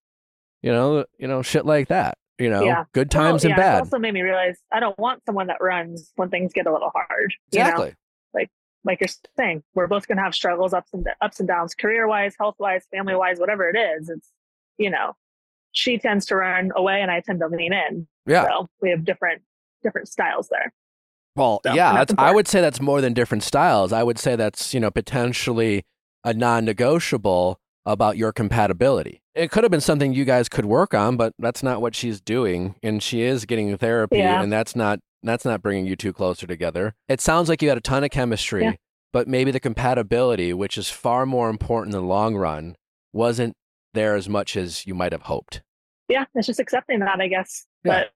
you 0.62 0.72
know, 0.72 1.04
you 1.18 1.26
know, 1.28 1.42
shit 1.42 1.64
like 1.66 1.88
that, 1.88 2.18
you 2.38 2.50
know, 2.50 2.62
Yeah. 2.64 2.84
good 2.92 3.10
times 3.10 3.44
well, 3.44 3.52
and 3.52 3.60
bad. 3.60 3.76
It 3.76 3.80
also 3.80 3.98
made 3.98 4.14
me 4.14 4.22
realize 4.22 4.58
I 4.72 4.80
don't 4.80 4.98
want 4.98 5.22
someone 5.26 5.46
that 5.48 5.58
runs 5.60 6.12
when 6.16 6.28
things 6.30 6.52
get 6.52 6.66
a 6.66 6.72
little 6.72 6.90
hard. 6.94 7.34
you 7.52 7.58
know? 7.60 7.64
exactly. 7.64 7.94
like 8.34 8.50
like 8.84 9.00
you're 9.00 9.08
saying, 9.36 9.62
we're 9.74 9.86
both 9.88 10.06
going 10.06 10.16
to 10.18 10.22
have 10.22 10.34
struggles, 10.34 10.72
ups 10.72 10.92
and 10.92 11.08
ups 11.20 11.40
and 11.40 11.48
downs, 11.48 11.74
career 11.74 12.06
wise, 12.06 12.34
health 12.38 12.54
wise, 12.58 12.84
family 12.90 13.14
wise, 13.16 13.38
whatever 13.38 13.68
it 13.68 13.76
is. 13.76 14.08
It's 14.08 14.30
you 14.78 14.90
know, 14.90 15.14
she 15.72 15.98
tends 15.98 16.26
to 16.26 16.36
run 16.36 16.70
away, 16.76 17.00
and 17.02 17.10
I 17.10 17.20
tend 17.20 17.40
to 17.40 17.48
lean 17.48 17.72
in. 17.72 18.06
Yeah. 18.26 18.44
So 18.44 18.68
we 18.80 18.90
have 18.90 19.04
different 19.04 19.42
different 19.82 20.08
styles 20.08 20.48
there. 20.48 20.72
Well, 21.36 21.60
So, 21.66 21.74
yeah, 21.74 22.04
I 22.16 22.32
would 22.32 22.48
say 22.48 22.60
that's 22.62 22.80
more 22.80 23.00
than 23.02 23.12
different 23.12 23.42
styles. 23.42 23.92
I 23.92 24.02
would 24.02 24.18
say 24.18 24.36
that's, 24.36 24.72
you 24.72 24.80
know, 24.80 24.90
potentially 24.90 25.84
a 26.24 26.32
non-negotiable 26.32 27.60
about 27.86 28.16
your 28.16 28.32
compatibility. 28.32 29.22
It 29.34 29.50
could 29.50 29.64
have 29.64 29.70
been 29.70 29.80
something 29.80 30.12
you 30.12 30.24
guys 30.24 30.48
could 30.48 30.64
work 30.66 30.92
on, 30.92 31.16
but 31.16 31.32
that's 31.38 31.62
not 31.62 31.80
what 31.80 31.94
she's 31.94 32.20
doing 32.20 32.74
and 32.82 33.02
she 33.02 33.22
is 33.22 33.44
getting 33.46 33.76
therapy 33.78 34.18
Yeah. 34.18 34.42
and 34.42 34.52
that's 34.52 34.74
not 34.76 34.98
that's 35.22 35.44
not 35.44 35.62
bringing 35.62 35.86
you 35.86 35.96
two 35.96 36.12
closer 36.12 36.46
together. 36.46 36.94
It 37.08 37.20
sounds 37.20 37.48
like 37.48 37.60
you 37.62 37.68
had 37.68 37.78
a 37.78 37.80
ton 37.80 38.04
of 38.04 38.10
chemistry, 38.10 38.62
Yeah. 38.64 38.74
but 39.12 39.26
maybe 39.26 39.50
the 39.50 39.58
compatibility, 39.60 40.52
which 40.52 40.76
is 40.78 40.88
far 40.90 41.26
more 41.26 41.48
important 41.50 41.94
in 41.94 42.00
the 42.00 42.06
long 42.06 42.36
run, 42.36 42.76
wasn't 43.12 43.54
there 43.94 44.14
as 44.14 44.28
much 44.28 44.56
as 44.56 44.86
you 44.86 44.94
might 44.94 45.12
have 45.12 45.22
hoped. 45.22 45.62
Yeah, 46.08 46.26
it's 46.34 46.46
just 46.46 46.60
accepting 46.60 47.00
that, 47.00 47.20
I 47.20 47.26
guess. 47.28 47.66
Yeah, 47.82 47.92
But 48.02 48.10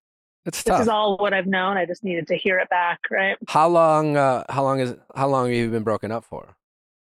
It's 0.47 0.63
this 0.63 0.81
is 0.81 0.89
all 0.89 1.17
what 1.17 1.33
I've 1.35 1.47
known. 1.49 1.77
I 1.77 1.85
just 1.87 2.05
needed 2.05 2.27
to 2.29 2.37
hear 2.37 2.59
it 2.59 2.69
back, 2.71 3.01
right? 3.11 3.37
how 3.49 3.69
long 3.69 4.17
uh, 4.17 4.45
how 4.49 4.63
long 4.63 4.79
is 4.81 4.95
how 5.17 5.27
long 5.29 5.47
have 5.47 5.55
you 5.57 5.69
been 5.71 5.83
broken 5.83 6.13
up 6.13 6.25
for? 6.25 6.55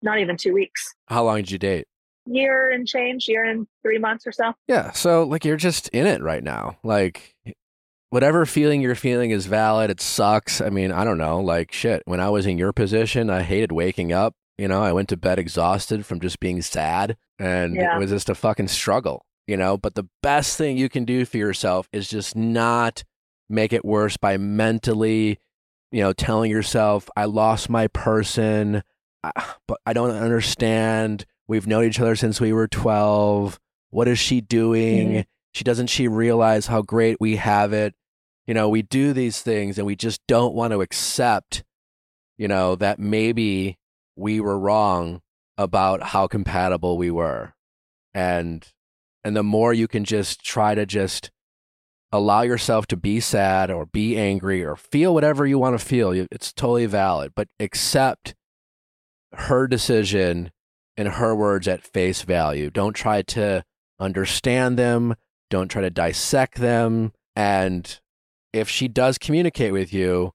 Not 0.01 0.19
even 0.21 0.37
two 0.37 0.53
weeks. 0.55 0.95
How 1.09 1.23
long 1.25 1.37
did 1.37 1.51
you 1.51 1.59
date? 1.59 1.87
Year 2.27 2.71
and 2.71 2.87
change, 2.87 3.27
year 3.29 3.45
and 3.45 3.67
three 3.83 3.99
months 3.99 4.27
or 4.27 4.33
so. 4.33 4.53
Yeah, 4.69 4.93
so 4.93 5.25
like 5.25 5.45
you're 5.45 5.57
just 5.57 5.89
in 5.89 6.07
it 6.07 6.23
right 6.23 6.43
now. 6.45 6.79
Like 6.85 7.35
whatever 8.11 8.45
feeling 8.47 8.81
you're 8.81 8.95
feeling 8.95 9.31
is 9.31 9.47
valid. 9.47 9.91
It 9.91 10.01
sucks. 10.01 10.61
I 10.61 10.71
mean, 10.71 10.93
I 10.93 11.05
don't 11.05 11.19
know. 11.19 11.41
Like 11.41 11.73
shit, 11.73 12.03
when 12.05 12.21
I 12.21 12.29
was 12.31 12.47
in 12.47 12.59
your 12.59 12.73
position, 12.73 13.29
I 13.31 13.43
hated 13.43 13.73
waking 13.73 14.13
up. 14.13 14.35
You 14.59 14.69
know, 14.69 14.83
I 14.83 14.93
went 14.93 15.09
to 15.09 15.17
bed 15.17 15.39
exhausted 15.39 16.05
from 16.07 16.21
just 16.21 16.39
being 16.39 16.63
sad 16.63 17.17
and 17.39 17.75
Yeah. 17.75 17.97
it 17.97 17.99
was 17.99 18.11
just 18.11 18.29
a 18.29 18.35
fucking 18.35 18.69
struggle, 18.69 19.25
you 19.49 19.57
know, 19.57 19.77
but 19.77 19.95
the 19.95 20.07
best 20.23 20.57
thing 20.57 20.77
you 20.77 20.89
can 20.89 21.05
do 21.05 21.25
for 21.25 21.39
yourself 21.39 21.89
is 21.93 22.07
just 22.09 22.37
not 22.37 23.03
make 23.49 23.73
it 23.73 23.85
worse 23.85 24.17
by 24.17 24.37
mentally, 24.37 25.39
you 25.91 26.03
know, 26.03 26.13
telling 26.13 26.51
yourself 26.51 27.09
I 27.17 27.25
lost 27.25 27.69
my 27.69 27.89
person, 27.89 28.83
but 29.23 29.79
I 29.87 29.93
don't 29.93 30.11
understand. 30.11 31.25
We've 31.53 31.67
known 31.67 31.85
each 31.85 32.01
other 32.01 32.17
since 32.17 32.41
we 32.41 32.51
were 32.55 32.67
12. 32.67 33.61
What 33.91 34.09
is 34.09 34.19
she 34.19 34.41
doing? 34.41 35.09
Mhm. 35.11 35.25
She 35.53 35.65
doesn't 35.65 35.89
she 35.89 36.09
realize 36.09 36.69
how 36.69 36.81
great 36.81 37.19
we 37.21 37.37
have 37.37 37.75
it? 37.75 37.95
You 38.47 38.55
know, 38.55 38.71
we 38.71 38.81
do 38.81 39.13
these 39.13 39.43
things 39.43 39.77
and 39.77 39.87
we 39.87 39.95
just 39.95 40.23
don't 40.27 40.55
want 40.55 40.73
to 40.73 40.81
accept, 40.81 41.63
you 42.39 42.49
know, 42.49 42.75
that 42.77 42.99
maybe 42.99 43.77
we 44.17 44.41
were 44.41 44.59
wrong 44.59 45.21
about 45.59 46.03
how 46.03 46.27
compatible 46.27 46.97
we 46.97 47.11
were. 47.11 47.53
And 48.15 48.67
and 49.23 49.37
the 49.37 49.43
more 49.43 49.75
you 49.75 49.87
can 49.87 50.05
just 50.05 50.43
try 50.43 50.75
to 50.75 50.87
just 50.87 51.31
allow 52.11 52.41
yourself 52.41 52.87
to 52.87 52.97
be 52.97 53.21
sad 53.21 53.71
or 53.71 53.85
be 53.85 54.17
angry 54.17 54.65
or 54.65 54.75
feel 54.75 55.13
whatever 55.13 55.47
you 55.47 55.59
want 55.59 55.79
to 55.79 55.85
feel, 55.85 56.13
it's 56.13 56.51
totally 56.51 56.87
valid, 56.87 57.33
but 57.37 57.49
accept 57.61 58.35
her 59.35 59.67
decision 59.67 60.51
and 61.03 61.15
her 61.15 61.35
words 61.35 61.67
at 61.67 61.83
face 61.83 62.23
value. 62.23 62.71
Don't 62.71 62.95
try 62.95 63.23
to 63.23 63.65
understand 63.99 64.79
them, 64.79 65.15
don't 65.51 65.69
try 65.69 65.83
to 65.83 65.91
dissect 65.91 66.59
them. 66.59 67.13
And 67.35 68.01
if 68.53 68.69
she 68.69 68.87
does 68.89 69.19
communicate 69.19 69.73
with 69.73 69.93
you, 69.93 70.33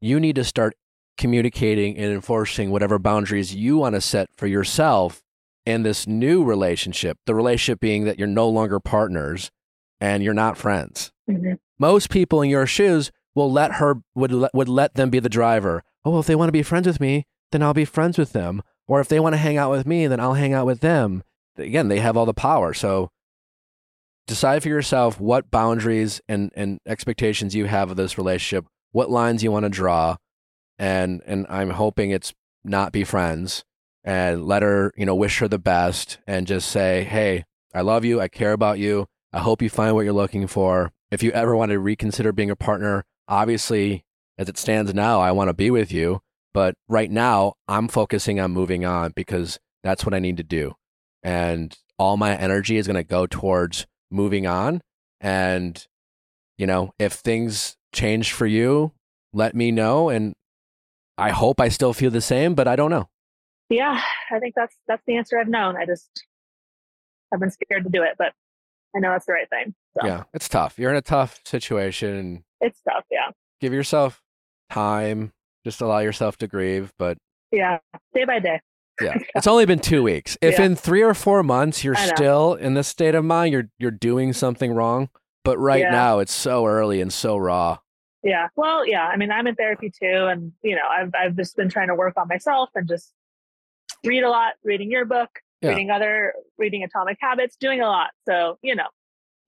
you 0.00 0.18
need 0.18 0.34
to 0.36 0.44
start 0.44 0.74
communicating 1.16 1.96
and 1.96 2.12
enforcing 2.12 2.70
whatever 2.70 2.98
boundaries 2.98 3.54
you 3.54 3.78
want 3.78 3.94
to 3.94 4.00
set 4.00 4.28
for 4.36 4.46
yourself 4.46 5.22
in 5.66 5.82
this 5.82 6.06
new 6.06 6.42
relationship. 6.44 7.18
The 7.26 7.34
relationship 7.34 7.80
being 7.80 8.04
that 8.04 8.18
you're 8.18 8.28
no 8.28 8.48
longer 8.48 8.80
partners 8.80 9.50
and 10.00 10.22
you're 10.22 10.34
not 10.34 10.56
friends. 10.56 11.12
Mhm. 11.28 11.58
Most 11.78 12.10
people 12.10 12.42
in 12.42 12.50
your 12.50 12.66
shoes 12.66 13.10
will 13.34 13.50
let 13.52 13.74
her 13.74 13.96
would 14.14 14.32
let, 14.32 14.54
would 14.54 14.68
let 14.68 14.94
them 14.94 15.10
be 15.10 15.20
the 15.20 15.28
driver. 15.28 15.82
Oh, 16.04 16.10
well, 16.12 16.20
if 16.20 16.26
they 16.26 16.36
want 16.36 16.48
to 16.48 16.52
be 16.52 16.62
friends 16.62 16.86
with 16.86 17.00
me, 17.00 17.26
then 17.52 17.62
I'll 17.62 17.74
be 17.74 17.84
friends 17.84 18.18
with 18.18 18.32
them. 18.32 18.62
Or 18.88 19.00
if 19.00 19.08
they 19.08 19.20
want 19.20 19.34
to 19.34 19.38
hang 19.38 19.58
out 19.58 19.70
with 19.70 19.86
me, 19.86 20.06
then 20.06 20.18
I'll 20.18 20.34
hang 20.34 20.54
out 20.54 20.66
with 20.66 20.80
them. 20.80 21.22
Again, 21.56 21.88
they 21.88 22.00
have 22.00 22.16
all 22.16 22.26
the 22.26 22.34
power. 22.34 22.74
So 22.74 23.10
decide 24.26 24.62
for 24.62 24.68
yourself 24.68 25.20
what 25.20 25.50
boundaries 25.50 26.20
and, 26.28 26.50
and 26.56 26.80
expectations 26.86 27.54
you 27.54 27.66
have 27.66 27.90
of 27.90 27.96
this 27.96 28.18
relationship, 28.18 28.66
what 28.92 29.10
lines 29.10 29.42
you 29.44 29.52
want 29.52 29.64
to 29.64 29.70
draw, 29.70 30.16
and 30.78 31.22
and 31.26 31.46
I'm 31.48 31.70
hoping 31.70 32.10
it's 32.10 32.32
not 32.64 32.92
be 32.92 33.04
friends 33.04 33.64
and 34.04 34.46
let 34.46 34.62
her, 34.62 34.92
you 34.96 35.04
know, 35.04 35.14
wish 35.14 35.38
her 35.40 35.48
the 35.48 35.58
best 35.58 36.18
and 36.26 36.46
just 36.46 36.70
say, 36.70 37.04
Hey, 37.04 37.44
I 37.74 37.82
love 37.82 38.04
you, 38.04 38.20
I 38.20 38.28
care 38.28 38.52
about 38.52 38.78
you. 38.78 39.06
I 39.32 39.40
hope 39.40 39.60
you 39.60 39.68
find 39.68 39.94
what 39.94 40.04
you're 40.04 40.14
looking 40.14 40.46
for. 40.46 40.92
If 41.10 41.22
you 41.22 41.30
ever 41.32 41.54
want 41.56 41.70
to 41.70 41.78
reconsider 41.78 42.32
being 42.32 42.50
a 42.50 42.56
partner, 42.56 43.04
obviously, 43.26 44.04
as 44.38 44.48
it 44.48 44.56
stands 44.56 44.94
now, 44.94 45.20
I 45.20 45.32
want 45.32 45.48
to 45.48 45.54
be 45.54 45.70
with 45.70 45.92
you. 45.92 46.20
But 46.54 46.74
right 46.88 47.10
now, 47.10 47.54
I'm 47.68 47.88
focusing 47.88 48.40
on 48.40 48.52
moving 48.52 48.84
on 48.84 49.12
because 49.14 49.58
that's 49.82 50.04
what 50.04 50.14
I 50.14 50.18
need 50.18 50.36
to 50.38 50.42
do. 50.42 50.74
And 51.22 51.76
all 51.98 52.16
my 52.16 52.36
energy 52.36 52.76
is 52.76 52.86
going 52.86 52.96
to 52.96 53.04
go 53.04 53.26
towards 53.26 53.86
moving 54.10 54.46
on. 54.46 54.80
And, 55.20 55.84
you 56.56 56.66
know, 56.66 56.92
if 56.98 57.14
things 57.14 57.76
change 57.92 58.32
for 58.32 58.46
you, 58.46 58.92
let 59.32 59.54
me 59.54 59.70
know. 59.70 60.08
And 60.08 60.34
I 61.16 61.30
hope 61.30 61.60
I 61.60 61.68
still 61.68 61.92
feel 61.92 62.10
the 62.10 62.20
same, 62.20 62.54
but 62.54 62.68
I 62.68 62.76
don't 62.76 62.90
know. 62.90 63.08
Yeah, 63.68 64.00
I 64.30 64.38
think 64.38 64.54
that's 64.56 64.74
that's 64.86 65.02
the 65.06 65.16
answer 65.16 65.38
I've 65.38 65.48
known. 65.48 65.76
I 65.76 65.84
just 65.84 66.24
I've 67.32 67.40
been 67.40 67.50
scared 67.50 67.84
to 67.84 67.90
do 67.90 68.02
it, 68.02 68.14
but 68.16 68.32
I 68.96 69.00
know 69.00 69.10
that's 69.10 69.26
the 69.26 69.32
right 69.32 69.50
thing. 69.50 69.74
So 69.98 70.06
Yeah, 70.06 70.22
it's 70.32 70.48
tough. 70.48 70.78
You're 70.78 70.90
in 70.90 70.96
a 70.96 71.02
tough 71.02 71.40
situation 71.44 72.44
it's 72.60 72.80
tough. 72.82 73.04
Yeah, 73.10 73.30
give 73.60 73.72
yourself 73.72 74.22
time. 74.70 75.32
Just 75.68 75.82
allow 75.82 75.98
yourself 75.98 76.38
to 76.38 76.46
grieve. 76.46 76.94
But 76.98 77.18
yeah, 77.52 77.76
day 78.14 78.24
by 78.24 78.38
day. 78.38 78.58
yeah, 79.02 79.18
it's 79.34 79.46
only 79.46 79.66
been 79.66 79.80
two 79.80 80.02
weeks. 80.02 80.38
If 80.40 80.58
Yeah. 80.58 80.64
in 80.64 80.76
three 80.76 81.02
or 81.02 81.12
four 81.12 81.42
months 81.42 81.84
you're 81.84 81.94
still 81.94 82.54
in 82.54 82.72
this 82.72 82.88
state 82.88 83.14
of 83.14 83.22
mind, 83.22 83.52
you're 83.52 83.68
you're 83.78 83.90
doing 83.90 84.32
something 84.32 84.72
wrong. 84.72 85.10
But 85.44 85.58
right 85.58 85.82
Yeah. 85.82 85.90
now, 85.90 86.20
it's 86.20 86.32
so 86.32 86.64
early 86.66 87.02
and 87.02 87.12
so 87.12 87.36
raw. 87.36 87.78
Yeah. 88.22 88.48
Well, 88.56 88.86
yeah. 88.86 89.06
I 89.08 89.16
mean, 89.18 89.30
I'm 89.30 89.46
in 89.46 89.56
therapy 89.56 89.90
too, 89.90 90.26
and 90.26 90.52
you 90.62 90.74
know, 90.74 90.88
I've 90.90 91.10
I've 91.14 91.36
just 91.36 91.54
been 91.54 91.68
trying 91.68 91.88
to 91.88 91.94
work 91.94 92.14
on 92.16 92.28
myself 92.28 92.70
and 92.74 92.88
just 92.88 93.12
read 94.06 94.22
a 94.22 94.30
lot, 94.30 94.54
reading 94.64 94.90
your 94.90 95.04
book, 95.04 95.28
Yeah. 95.60 95.68
reading 95.70 95.90
other, 95.90 96.32
reading 96.56 96.82
Atomic 96.82 97.18
Habits, 97.20 97.56
doing 97.56 97.82
a 97.82 97.86
lot. 97.86 98.12
So 98.26 98.58
you 98.62 98.74
know, 98.74 98.88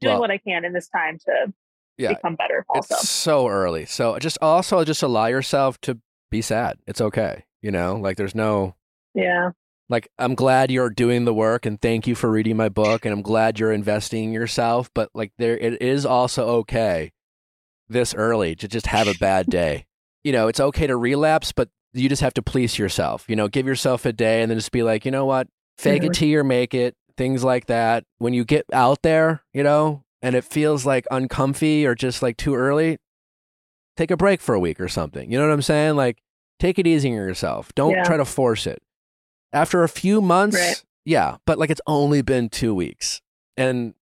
doing 0.03 0.13
Well, 0.13 0.21
what 0.21 0.31
I 0.31 0.37
can 0.37 0.67
in 0.67 0.75
this 0.75 0.89
time 0.91 1.19
to 1.25 1.53
Yeah, 1.97 2.13
become 2.13 2.37
better. 2.37 2.67
Also, 2.69 2.95
It's 2.97 3.09
so 3.09 3.49
early. 3.49 3.87
So 3.87 4.19
just 4.19 4.37
also 4.43 4.85
just 4.85 5.03
allow 5.03 5.27
yourself 5.27 5.81
to 5.81 5.99
be 6.31 6.43
sad. 6.43 6.79
It's 6.87 7.01
okay. 7.01 7.45
You 7.63 7.71
know, 7.71 7.97
like 7.97 8.17
there's 8.17 8.35
no 8.35 8.75
yeah, 9.15 9.51
like 9.89 10.09
I'm 10.19 10.35
glad 10.35 10.71
you're 10.71 10.89
doing 10.91 11.25
the 11.25 11.35
work 11.35 11.67
and 11.67 11.81
thank 11.81 12.07
you 12.07 12.15
for 12.15 12.31
reading 12.31 12.57
my 12.57 12.69
book 12.69 13.05
and 13.05 13.13
I'm 13.13 13.23
glad 13.23 13.59
you're 13.59 13.73
investing 13.73 14.25
in 14.25 14.33
yourself, 14.33 14.91
but 14.95 15.11
like 15.15 15.33
there 15.39 15.59
it 15.59 15.83
is 15.83 16.07
also 16.07 16.47
okay 16.61 17.13
this 17.89 18.15
early 18.15 18.55
to 18.57 18.69
just 18.69 18.87
have 18.87 19.09
a 19.09 19.15
bad 19.19 19.47
day. 19.47 19.87
You 20.25 20.33
know, 20.33 20.49
it's 20.49 20.61
okay 20.61 20.87
to 20.87 20.97
relapse, 20.97 21.51
but 21.53 21.69
you 21.93 22.09
just 22.09 22.23
have 22.23 22.35
to 22.35 22.43
police 22.43 22.79
yourself. 22.79 23.25
You 23.29 23.35
know, 23.37 23.49
give 23.49 23.67
yourself 23.67 24.07
a 24.07 24.13
day 24.13 24.43
and 24.43 24.51
then 24.51 24.59
just 24.59 24.71
be 24.71 24.83
like, 24.85 25.05
"You 25.05 25.11
know 25.11 25.25
what? 25.27 25.49
Fake 25.77 26.05
it 26.05 26.11
Mhm. 26.11 26.15
till 26.15 26.29
you 26.29 26.45
make 26.45 26.73
it." 26.73 26.95
Things 27.17 27.43
like 27.43 27.67
that. 27.67 28.05
When 28.19 28.33
you 28.33 28.45
get 28.45 28.65
out 28.73 29.03
there, 29.03 29.43
you 29.53 29.63
know, 29.65 30.05
and 30.23 30.37
it 30.37 30.45
feels 30.45 30.87
like 30.87 31.05
uncomfy 31.11 31.85
or 31.85 31.95
just 31.95 32.23
like 32.23 32.37
too 32.37 32.55
early, 32.55 32.99
take 33.97 34.11
a 34.11 34.17
break 34.17 34.41
for 34.41 34.55
a 34.55 34.61
week 34.61 34.81
or 34.81 34.89
something. 34.89 35.31
You 35.31 35.39
know 35.39 35.47
what 35.47 35.53
I'm 35.53 35.63
saying? 35.63 35.97
Like 35.97 36.23
take 36.59 36.79
it 36.79 36.87
easy 36.87 37.09
on 37.11 37.15
yourself. 37.17 37.73
Don't 37.75 37.93
Yeah. 37.93 38.05
try 38.05 38.17
to 38.17 38.25
force 38.25 38.67
it. 38.67 38.83
After 39.53 39.83
a 39.83 39.89
few 39.89 40.21
months, 40.21 40.57
Right. 40.57 40.83
yeah, 41.05 41.37
but 41.47 41.59
like 41.59 41.71
it's 41.71 41.81
only 41.87 42.23
been 42.23 42.49
2 42.49 42.75
weeks. 42.75 43.21
And 43.57 43.95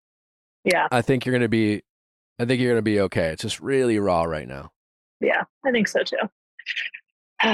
yeah, 0.64 0.88
I 0.90 1.02
think 1.02 1.24
you're 1.24 1.32
going 1.32 1.42
to 1.42 1.48
be 1.48 1.82
I 2.38 2.44
think 2.44 2.60
you're 2.60 2.70
going 2.72 2.78
to 2.78 2.82
be 2.82 3.00
okay. 3.00 3.28
It's 3.28 3.42
just 3.42 3.60
really 3.60 3.98
raw 3.98 4.24
right 4.24 4.46
now. 4.48 4.70
yeah. 5.20 5.44
I 5.64 5.70
think 5.70 5.88
so 5.88 6.02
too. 6.02 6.16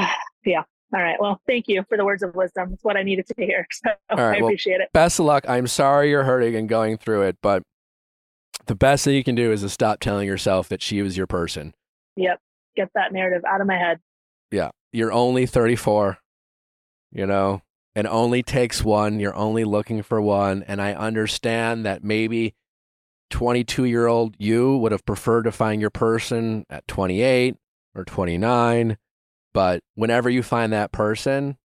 yeah. 0.44 0.62
All 0.94 1.00
right. 1.02 1.16
Well, 1.20 1.40
thank 1.46 1.68
you 1.68 1.84
for 1.88 1.96
the 1.96 2.04
words 2.04 2.22
of 2.22 2.34
wisdom. 2.34 2.72
It's 2.74 2.84
what 2.84 2.96
I 2.96 3.02
needed 3.02 3.26
to 3.28 3.34
hear. 3.36 3.66
So 3.82 3.90
right, 4.10 4.18
I 4.38 4.40
well- 4.40 4.46
appreciate 4.48 4.80
it. 4.80 4.88
Best 4.92 5.18
of 5.18 5.24
luck. 5.26 5.44
I'm 5.48 5.66
sorry 5.66 6.10
you're 6.10 6.24
hurting 6.24 6.54
and 6.54 6.68
going 6.68 6.98
through 6.98 7.22
it, 7.22 7.36
but 7.42 7.62
the 8.66 8.74
best 8.74 9.04
thing 9.04 9.14
you 9.14 9.24
can 9.24 9.34
do 9.34 9.50
is 9.52 9.62
to 9.62 9.68
stop 9.68 10.00
telling 10.00 10.26
yourself 10.28 10.68
that 10.68 10.82
she 10.82 11.00
was 11.02 11.16
your 11.16 11.26
person. 11.26 11.74
Yep. 12.16 12.38
Get 12.76 12.88
that 12.94 13.12
narrative 13.12 13.42
out 13.46 13.60
of 13.60 13.66
my 13.66 13.76
head. 13.76 13.98
Yeah. 14.50 14.70
You're 14.92 15.12
only 15.12 15.46
34, 15.46 16.18
you 17.12 17.26
know, 17.26 17.62
it 17.94 18.06
only 18.06 18.42
takes 18.42 18.82
one. 18.82 19.20
You're 19.20 19.34
only 19.34 19.64
looking 19.64 20.02
for 20.02 20.20
one. 20.20 20.62
And 20.66 20.80
I 20.80 20.94
understand 20.94 21.84
that 21.84 22.02
maybe 22.02 22.54
22 23.30 23.84
year 23.84 24.06
old 24.06 24.34
you 24.38 24.76
would 24.78 24.92
have 24.92 25.04
preferred 25.04 25.42
to 25.42 25.52
find 25.52 25.80
your 25.80 25.90
person 25.90 26.64
at 26.70 26.86
28 26.88 27.56
or 27.94 28.04
29. 28.04 28.96
But 29.52 29.82
whenever 29.94 30.30
you 30.30 30.42
find 30.42 30.72
that 30.72 30.92
person, 30.92 31.58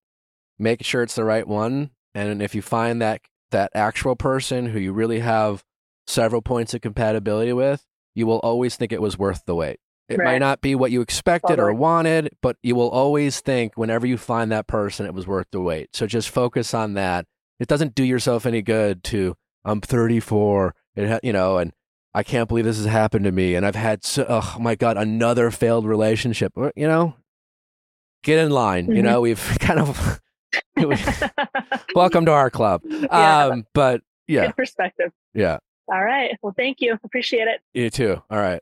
make 0.59 0.83
sure 0.83 1.03
it's 1.03 1.15
the 1.15 1.23
right 1.23 1.47
one. 1.47 1.91
And 2.13 2.41
if 2.41 2.53
you 2.53 2.61
find 2.61 3.01
that 3.01 3.21
that 3.51 3.71
actual 3.73 4.15
person 4.15 4.67
who 4.67 4.79
you 4.79 4.91
really 4.91 5.19
have 5.19 5.63
several 6.05 6.41
points 6.41 6.73
of 6.73 6.81
compatibility 6.81 7.53
with, 7.53 7.85
you 8.13 8.27
will 8.27 8.39
always 8.39 8.75
think 8.75 8.91
it 8.91 9.01
was 9.01 9.17
worth 9.17 9.43
the 9.45 9.55
wait. 9.55 9.79
It 10.09 10.19
might 10.23 10.37
not 10.39 10.61
be 10.61 10.73
what 10.75 10.91
you 10.91 11.01
expected 11.01 11.59
or 11.59 11.73
wanted, 11.73 12.29
but 12.41 12.55
you 12.63 12.75
will 12.75 12.89
always 12.89 13.41
think 13.41 13.73
whenever 13.75 14.07
you 14.07 14.17
find 14.17 14.51
that 14.51 14.65
person, 14.67 15.05
it 15.05 15.13
was 15.13 15.27
worth 15.27 15.47
the 15.51 15.59
wait. 15.61 15.95
So 15.95 16.07
just 16.07 16.29
focus 16.29 16.73
on 16.73 16.93
that. 16.93 17.25
It 17.59 17.67
doesn't 17.67 17.93
do 17.95 18.03
yourself 18.03 18.45
any 18.45 18.61
good 18.61 19.03
to, 19.05 19.35
I'm 19.65 19.81
34, 19.81 20.73
it 20.95 21.09
ha- 21.09 21.19
you 21.23 21.33
know, 21.33 21.57
and 21.57 21.73
I 22.13 22.23
can't 22.23 22.47
believe 22.47 22.63
this 22.65 22.77
has 22.77 22.85
happened 22.85 23.25
to 23.25 23.31
me. 23.31 23.55
And 23.55 23.65
I've 23.65 23.75
had, 23.75 24.05
so, 24.05 24.25
oh 24.29 24.55
my 24.59 24.75
God, 24.75 24.95
another 24.97 25.51
failed 25.51 25.85
relationship. 25.85 26.53
You 26.75 26.87
know, 26.87 27.15
get 28.23 28.39
in 28.39 28.51
line. 28.51 28.85
You 28.87 29.01
Mhm. 29.01 29.03
know, 29.03 29.21
we've 29.21 29.57
kind 29.59 29.79
of, 29.79 30.21
welcome 31.95 32.25
to 32.25 32.31
our 32.31 32.49
club. 32.49 32.81
Yeah. 32.85 33.45
Um, 33.47 33.65
but 33.73 34.01
yeah, 34.27 34.47
Good 34.47 34.55
perspective. 34.55 35.11
yeah, 35.33 35.57
All 35.89 36.03
right. 36.03 36.37
Well, 36.41 36.53
thank 36.55 36.81
you. 36.81 36.97
Appreciate 37.03 37.47
it. 37.47 37.61
you 37.73 37.89
too. 37.89 38.21
All 38.29 38.37
right. 38.39 38.61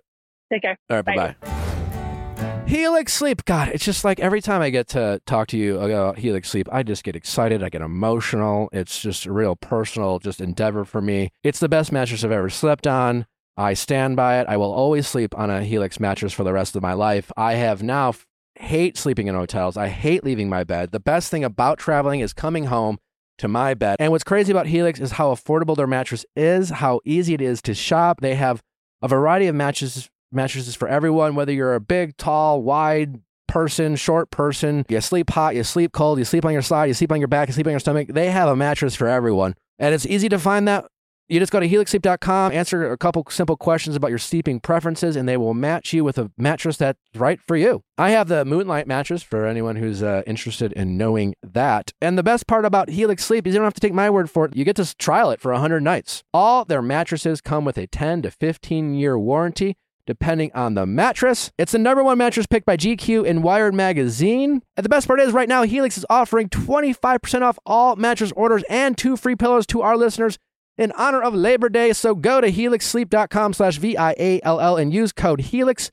Take 0.51 0.61
care. 0.61 0.77
All 0.89 0.97
right, 0.97 1.05
bye 1.05 1.15
Bye. 1.15 2.65
Helix 2.67 3.13
Sleep. 3.13 3.45
God, 3.45 3.69
it's 3.69 3.85
just 3.85 4.03
like 4.03 4.19
every 4.19 4.41
time 4.41 4.61
I 4.61 4.71
get 4.71 4.87
to 4.89 5.21
talk 5.27 5.47
to 5.49 5.57
you 5.57 5.79
about 5.79 6.17
Helix 6.17 6.49
Sleep, 6.49 6.67
I 6.71 6.81
just 6.81 7.03
get 7.03 7.15
excited. 7.15 7.61
I 7.61 7.69
get 7.69 7.81
emotional. 7.81 8.69
It's 8.73 8.99
just 8.99 9.27
a 9.27 9.31
real 9.31 9.55
personal 9.55 10.17
just 10.17 10.41
endeavor 10.41 10.83
for 10.83 10.99
me. 10.99 11.31
It's 11.43 11.59
the 11.59 11.69
best 11.69 11.91
mattress 11.91 12.23
I've 12.23 12.31
ever 12.31 12.49
slept 12.49 12.87
on. 12.87 13.27
I 13.55 13.75
stand 13.75 14.15
by 14.15 14.39
it. 14.39 14.47
I 14.49 14.57
will 14.57 14.73
always 14.73 15.07
sleep 15.07 15.37
on 15.37 15.49
a 15.49 15.63
Helix 15.63 15.99
mattress 15.99 16.33
for 16.33 16.43
the 16.43 16.53
rest 16.53 16.75
of 16.75 16.81
my 16.81 16.93
life. 16.93 17.31
I 17.37 17.53
have 17.53 17.83
now 17.83 18.09
f- 18.09 18.25
hate 18.55 18.97
sleeping 18.97 19.27
in 19.27 19.35
hotels. 19.35 19.77
I 19.77 19.87
hate 19.87 20.23
leaving 20.23 20.49
my 20.49 20.63
bed. 20.63 20.91
The 20.91 20.99
best 20.99 21.29
thing 21.29 21.43
about 21.43 21.77
traveling 21.77 22.19
is 22.19 22.33
coming 22.33 22.65
home 22.65 22.97
to 23.37 23.47
my 23.47 23.75
bed. 23.75 23.97
And 23.99 24.11
what's 24.11 24.23
crazy 24.23 24.51
about 24.51 24.67
Helix 24.67 24.99
is 24.99 25.11
how 25.13 25.33
affordable 25.33 25.77
their 25.77 25.87
mattress 25.87 26.25
is, 26.35 26.69
how 26.69 26.99
easy 27.05 27.33
it 27.35 27.41
is 27.41 27.61
to 27.61 27.75
shop. 27.75 28.21
They 28.21 28.35
have 28.35 28.61
a 29.01 29.07
variety 29.07 29.47
of 29.47 29.55
mattresses 29.55 30.09
mattresses 30.36 30.75
for 30.75 30.88
everyone, 30.88 31.36
whether 31.36 31.51
you're 31.51 31.75
a 31.75 31.79
big, 31.79 32.17
tall, 32.17 32.61
wide 32.61 33.21
person, 33.47 33.95
short 33.95 34.31
person, 34.31 34.86
you 34.89 34.99
sleep 35.01 35.29
hot, 35.29 35.55
you 35.55 35.63
sleep 35.63 35.91
cold, 35.91 36.19
you 36.19 36.25
sleep 36.25 36.45
on 36.45 36.53
your 36.53 36.61
side, 36.61 36.86
you 36.86 36.93
sleep 36.93 37.11
on 37.11 37.19
your 37.19 37.27
back, 37.27 37.47
you 37.47 37.53
sleep 37.53 37.67
on 37.67 37.71
your 37.71 37.79
stomach. 37.79 38.09
They 38.09 38.31
have 38.31 38.49
a 38.49 38.55
mattress 38.55 38.95
for 38.95 39.07
everyone. 39.07 39.55
And 39.79 39.93
it's 39.93 40.05
easy 40.05 40.29
to 40.29 40.39
find 40.39 40.67
that. 40.67 40.86
You 41.27 41.39
just 41.39 41.51
go 41.51 41.59
to 41.59 41.67
helixsleep.com, 41.67 42.51
answer 42.51 42.91
a 42.91 42.97
couple 42.99 43.25
simple 43.31 43.57
questions 43.57 43.95
about 43.95 44.11
your 44.11 44.19
sleeping 44.19 44.59
preferences, 44.59 45.15
and 45.15 45.27
they 45.27 45.38
will 45.38 45.55
match 45.55 45.91
you 45.91 46.03
with 46.03 46.19
a 46.19 46.29
mattress 46.38 46.77
that's 46.77 46.99
right 47.15 47.39
for 47.41 47.55
you. 47.55 47.81
I 47.97 48.11
have 48.11 48.27
the 48.27 48.45
Moonlight 48.45 48.86
mattress 48.86 49.23
for 49.23 49.47
anyone 49.47 49.77
who's 49.77 50.03
uh, 50.03 50.21
interested 50.27 50.71
in 50.73 50.97
knowing 50.97 51.33
that. 51.41 51.93
And 51.99 52.15
the 52.15 52.21
best 52.21 52.45
part 52.45 52.63
about 52.63 52.89
Helix 52.89 53.25
Sleep 53.25 53.47
is 53.47 53.55
you 53.55 53.59
don't 53.59 53.65
have 53.65 53.73
to 53.73 53.79
take 53.79 53.93
my 53.93 54.07
word 54.07 54.29
for 54.29 54.45
it. 54.45 54.55
You 54.55 54.65
get 54.65 54.75
to 54.75 54.95
trial 54.97 55.31
it 55.31 55.41
for 55.41 55.51
100 55.51 55.81
nights. 55.81 56.23
All 56.31 56.63
their 56.63 56.83
mattresses 56.83 57.41
come 57.41 57.65
with 57.65 57.79
a 57.79 57.88
10 57.88 58.21
to 58.21 58.29
15 58.29 58.93
year 58.93 59.17
warranty 59.17 59.77
depending 60.06 60.51
on 60.53 60.74
the 60.74 60.86
mattress. 60.86 61.51
It's 61.58 61.72
the 61.72 61.80
number 61.80 62.03
one 62.03 62.18
mattress 62.18 62.45
picked 62.45 62.66
by 62.66 62.78
GQ 62.78 63.28
and 63.28 63.43
Wired 63.43 63.74
Magazine. 63.74 64.62
And 64.78 64.84
the 64.84 64.89
best 64.89 65.08
part 65.08 65.20
is, 65.20 65.34
right 65.34 65.49
now, 65.49 65.64
Helix 65.64 65.97
is 65.97 66.06
offering 66.10 66.49
25% 66.49 67.41
off 67.41 67.60
all 67.66 67.95
mattress 67.95 68.32
orders 68.36 68.64
and 68.70 68.97
two 68.97 69.18
free 69.18 69.36
pillows 69.36 69.66
to 69.68 69.82
our 69.82 69.97
listeners 69.97 70.38
in 70.78 70.91
honor 70.93 71.22
of 71.22 71.34
Labor 71.34 71.70
Day. 71.70 71.93
So 71.93 72.16
go 72.16 72.41
to 72.41 72.51
helixsleep.com 72.51 73.53
slash 73.53 73.78
V-I-A-L-L 73.78 74.78
and 74.78 74.93
use 74.93 75.12
code 75.12 75.41
Helix 75.41 75.91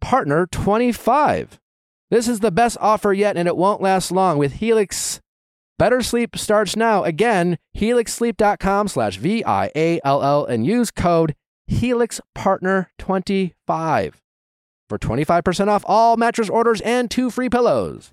Partner 0.00 0.46
25. 0.46 1.58
This 2.10 2.28
is 2.28 2.40
the 2.40 2.52
best 2.52 2.76
offer 2.80 3.12
yet, 3.12 3.36
and 3.36 3.48
it 3.48 3.56
won't 3.56 3.82
last 3.82 4.12
long. 4.12 4.38
With 4.38 4.54
Helix, 4.54 5.20
better 5.78 6.02
sleep 6.02 6.38
starts 6.38 6.76
now. 6.76 7.02
Again, 7.02 7.58
helixsleep.com 7.76 8.88
slash 8.88 9.16
V-I-A-L-L 9.16 10.44
and 10.44 10.64
use 10.64 10.90
code 10.92 11.34
Helix 11.66 12.20
Partner 12.34 12.90
25 12.98 14.22
for 14.88 14.98
25% 14.98 15.68
off 15.68 15.84
all 15.86 16.16
mattress 16.16 16.48
orders 16.48 16.80
and 16.82 17.10
two 17.10 17.30
free 17.30 17.48
pillows. 17.48 18.12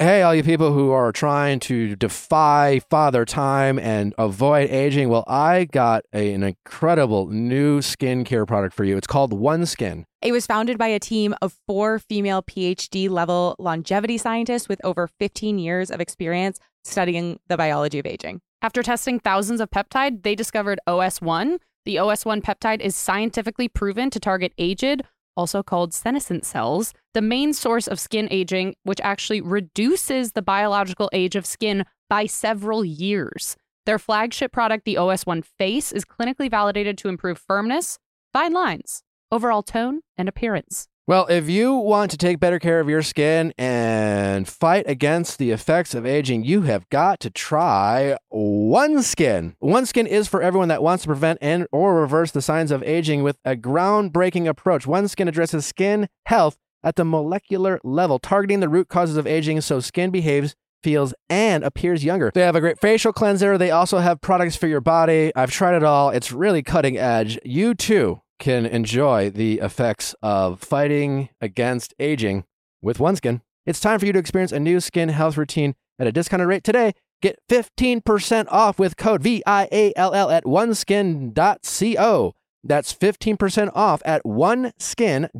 Hey, 0.00 0.22
all 0.22 0.32
you 0.32 0.44
people 0.44 0.72
who 0.72 0.92
are 0.92 1.10
trying 1.10 1.58
to 1.58 1.96
defy 1.96 2.80
father 2.88 3.24
time 3.24 3.80
and 3.80 4.14
avoid 4.16 4.70
aging, 4.70 5.08
well, 5.08 5.24
I 5.26 5.64
got 5.64 6.04
a- 6.12 6.32
an 6.32 6.44
incredible 6.44 7.26
new 7.26 7.80
skincare 7.80 8.46
product 8.46 8.74
for 8.76 8.84
you. 8.84 8.96
It's 8.96 9.08
called 9.08 9.32
OneSkin. 9.32 10.04
It 10.22 10.30
was 10.30 10.46
founded 10.46 10.78
by 10.78 10.86
a 10.86 11.00
team 11.00 11.34
of 11.42 11.56
four 11.66 11.98
female 11.98 12.42
PhD 12.42 13.08
level 13.08 13.56
longevity 13.58 14.18
scientists 14.18 14.68
with 14.68 14.80
over 14.84 15.08
15 15.18 15.58
years 15.58 15.90
of 15.90 16.00
experience 16.00 16.60
studying 16.84 17.40
the 17.48 17.56
biology 17.56 17.98
of 17.98 18.06
aging. 18.06 18.40
After 18.62 18.84
testing 18.84 19.18
thousands 19.18 19.60
of 19.60 19.68
peptide, 19.70 20.22
they 20.22 20.36
discovered 20.36 20.78
OS1. 20.86 21.58
The 21.88 21.96
OS1 21.96 22.42
peptide 22.42 22.82
is 22.82 22.94
scientifically 22.94 23.66
proven 23.66 24.10
to 24.10 24.20
target 24.20 24.52
aged, 24.58 25.00
also 25.38 25.62
called 25.62 25.94
senescent 25.94 26.44
cells, 26.44 26.92
the 27.14 27.22
main 27.22 27.54
source 27.54 27.88
of 27.88 27.98
skin 27.98 28.28
aging, 28.30 28.74
which 28.82 29.00
actually 29.02 29.40
reduces 29.40 30.32
the 30.32 30.42
biological 30.42 31.08
age 31.14 31.34
of 31.34 31.46
skin 31.46 31.86
by 32.10 32.26
several 32.26 32.84
years. 32.84 33.56
Their 33.86 33.98
flagship 33.98 34.52
product, 34.52 34.84
the 34.84 34.96
OS1 34.96 35.46
Face, 35.46 35.90
is 35.90 36.04
clinically 36.04 36.50
validated 36.50 36.98
to 36.98 37.08
improve 37.08 37.38
firmness, 37.38 37.98
fine 38.34 38.52
lines, 38.52 39.02
overall 39.32 39.62
tone, 39.62 40.02
and 40.18 40.28
appearance. 40.28 40.88
Well, 41.08 41.26
if 41.30 41.48
you 41.48 41.72
want 41.72 42.10
to 42.10 42.18
take 42.18 42.38
better 42.38 42.58
care 42.58 42.80
of 42.80 42.90
your 42.90 43.00
skin 43.00 43.54
and 43.56 44.46
fight 44.46 44.84
against 44.86 45.38
the 45.38 45.52
effects 45.52 45.94
of 45.94 46.04
aging, 46.04 46.44
you 46.44 46.60
have 46.62 46.86
got 46.90 47.18
to 47.20 47.30
try 47.30 48.18
OneSkin. 48.30 49.54
One 49.58 49.86
Skin 49.86 50.06
is 50.06 50.28
for 50.28 50.42
everyone 50.42 50.68
that 50.68 50.82
wants 50.82 51.04
to 51.04 51.08
prevent 51.08 51.38
and 51.40 51.66
or 51.72 51.98
reverse 51.98 52.30
the 52.30 52.42
signs 52.42 52.70
of 52.70 52.82
aging 52.82 53.22
with 53.22 53.38
a 53.42 53.56
groundbreaking 53.56 54.46
approach. 54.46 54.84
OneSkin 54.84 55.28
addresses 55.28 55.64
skin 55.64 56.10
health 56.26 56.58
at 56.84 56.96
the 56.96 57.06
molecular 57.06 57.80
level, 57.82 58.18
targeting 58.18 58.60
the 58.60 58.68
root 58.68 58.88
causes 58.88 59.16
of 59.16 59.26
aging 59.26 59.62
so 59.62 59.80
skin 59.80 60.10
behaves 60.10 60.54
feels 60.82 61.14
and 61.30 61.64
appears 61.64 62.04
younger. 62.04 62.30
They 62.34 62.42
have 62.42 62.54
a 62.54 62.60
great 62.60 62.80
facial 62.80 63.14
cleanser. 63.14 63.56
They 63.56 63.70
also 63.70 63.96
have 63.96 64.20
products 64.20 64.56
for 64.56 64.66
your 64.66 64.82
body. 64.82 65.32
I've 65.34 65.52
tried 65.52 65.74
it 65.74 65.84
all. 65.84 66.10
It's 66.10 66.32
really 66.32 66.62
cutting 66.62 66.98
edge. 66.98 67.38
You 67.46 67.72
too 67.72 68.20
can 68.38 68.66
enjoy 68.66 69.30
the 69.30 69.60
effects 69.60 70.14
of 70.22 70.60
fighting 70.60 71.28
against 71.40 71.94
aging 71.98 72.44
with 72.80 72.98
OneSkin. 72.98 73.40
It's 73.66 73.80
time 73.80 73.98
for 73.98 74.06
you 74.06 74.12
to 74.12 74.18
experience 74.18 74.52
a 74.52 74.60
new 74.60 74.80
skin 74.80 75.08
health 75.10 75.36
routine 75.36 75.74
at 75.98 76.06
a 76.06 76.12
discounted 76.12 76.48
rate 76.48 76.64
today. 76.64 76.92
Get 77.20 77.38
15% 77.50 78.46
off 78.48 78.78
with 78.78 78.96
code 78.96 79.22
VIALL 79.22 80.30
at 80.30 80.44
oneskin.co. 80.44 82.34
That's 82.64 82.94
15% 82.94 83.70
off 83.74 84.02
at 84.04 84.22
oneskin.co 84.24 85.32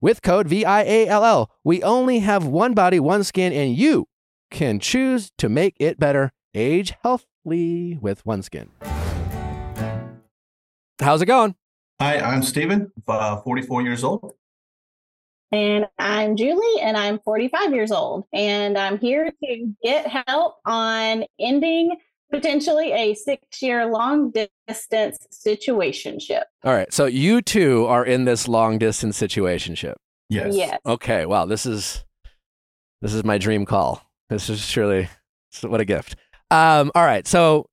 with 0.00 0.22
code 0.22 0.48
VIALL. 0.48 1.50
We 1.64 1.82
only 1.82 2.18
have 2.20 2.46
one 2.46 2.74
body, 2.74 3.00
one 3.00 3.24
skin, 3.24 3.52
and 3.52 3.74
you 3.74 4.06
can 4.50 4.78
choose 4.78 5.32
to 5.38 5.48
make 5.48 5.74
it 5.80 5.98
better. 5.98 6.32
Age 6.54 6.92
healthily 7.02 7.98
with 8.00 8.24
one 8.26 8.42
skin. 8.42 8.70
How's 11.00 11.22
it 11.22 11.26
going? 11.26 11.54
Hi, 12.00 12.18
I'm 12.18 12.42
Stephen, 12.42 12.92
uh, 13.08 13.40
44 13.40 13.82
years 13.82 14.04
old. 14.04 14.34
And 15.50 15.86
I'm 15.98 16.36
Julie, 16.36 16.80
and 16.82 16.96
I'm 16.96 17.18
45 17.20 17.74
years 17.74 17.92
old. 17.92 18.24
And 18.32 18.76
I'm 18.78 18.98
here 18.98 19.30
to 19.44 19.74
get 19.82 20.06
help 20.06 20.56
on 20.66 21.24
ending 21.38 21.96
potentially 22.30 22.92
a 22.92 23.14
six 23.14 23.62
year 23.62 23.86
long 23.86 24.32
distance 24.66 25.18
situationship. 25.32 26.42
All 26.64 26.72
right. 26.72 26.92
So 26.92 27.06
you 27.06 27.42
two 27.42 27.86
are 27.86 28.04
in 28.04 28.24
this 28.24 28.48
long 28.48 28.78
distance 28.78 29.20
situationship. 29.20 29.94
Yes. 30.28 30.54
Yes. 30.54 30.78
Okay. 30.84 31.26
Wow. 31.26 31.44
This 31.44 31.66
is 31.66 32.04
this 33.02 33.14
is 33.14 33.24
my 33.24 33.38
dream 33.38 33.66
call. 33.66 34.02
This 34.30 34.48
is 34.50 34.60
surely 34.60 35.08
what 35.62 35.80
a 35.80 35.84
gift. 35.84 36.16
Um, 36.50 36.90
all 36.94 37.04
right. 37.04 37.26
So 37.26 37.68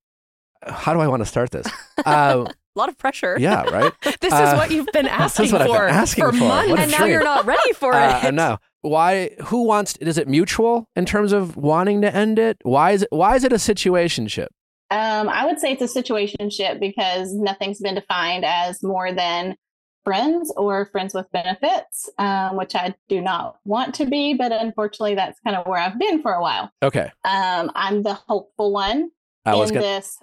how 0.62 0.94
do 0.94 1.00
I 1.00 1.08
want 1.08 1.22
to 1.22 1.26
start 1.26 1.50
this? 1.50 1.66
Uh, 2.04 2.46
A 2.74 2.78
lot 2.78 2.88
of 2.88 2.96
pressure. 2.98 3.36
Yeah, 3.38 3.62
right. 3.70 3.92
This 4.20 4.32
Uh, 4.32 4.44
is 4.52 4.54
what 4.58 4.70
you've 4.70 4.86
been 4.92 5.04
this 5.06 5.12
asking 5.12 5.46
is 5.46 5.52
what 5.52 5.62
I've 5.62 5.68
for 5.68 5.86
been 5.86 5.94
asking 5.94 6.24
for 6.24 6.32
for. 6.32 6.38
months. 6.44 6.70
What 6.70 6.78
a 6.78 6.82
and 6.82 6.90
now 6.90 6.98
treat. 6.98 7.10
you're 7.10 7.22
not 7.24 7.44
ready 7.44 7.72
for 7.74 7.92
Uh, 7.94 8.20
it. 8.28 8.34
no. 8.34 8.58
Why? 8.80 9.30
Who 9.44 9.64
wants? 9.64 9.96
Is 9.98 10.18
it 10.18 10.26
mutual 10.26 10.86
in 10.96 11.04
terms 11.06 11.32
of 11.32 11.56
wanting 11.56 12.00
to 12.02 12.14
end 12.14 12.38
it? 12.38 12.58
Why 12.62 12.92
is 12.92 13.02
it? 13.02 13.08
Why 13.12 13.36
is 13.36 13.44
it 13.44 13.52
a 13.52 13.56
situationship? 13.56 14.48
Um, 14.90 15.28
I 15.28 15.46
would 15.46 15.58
say 15.60 15.72
it's 15.72 15.82
a 15.96 16.02
situationship 16.02 16.80
because 16.80 17.32
nothing's 17.32 17.80
been 17.80 17.94
defined 17.94 18.44
as 18.44 18.82
more 18.82 19.12
than 19.12 19.56
friends 20.04 20.52
or 20.56 20.86
friends 20.86 21.14
with 21.14 21.30
benefits, 21.32 22.10
um, 22.18 22.56
which 22.56 22.74
I 22.74 22.92
do 23.08 23.20
not 23.20 23.56
want 23.64 23.94
to 23.96 24.04
be, 24.06 24.34
but 24.34 24.50
unfortunately, 24.50 25.14
that's 25.14 25.38
kind 25.40 25.56
of 25.56 25.64
where 25.66 25.78
I've 25.78 25.98
been 25.98 26.20
for 26.20 26.32
a 26.32 26.42
while. 26.42 26.70
Okay. 26.82 27.10
Um, 27.24 27.70
I'm 27.76 28.02
the 28.02 28.14
hopeful 28.14 28.72
one 28.72 29.10
I 29.46 29.54
in 29.54 29.68
gonna. 29.68 29.80
this 29.80 30.18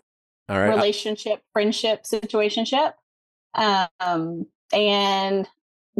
All 0.49 0.57
right. 0.59 0.69
relationship, 0.69 1.41
friendship, 1.53 2.03
situationship. 2.03 2.93
Um, 3.53 4.45
and 4.73 5.47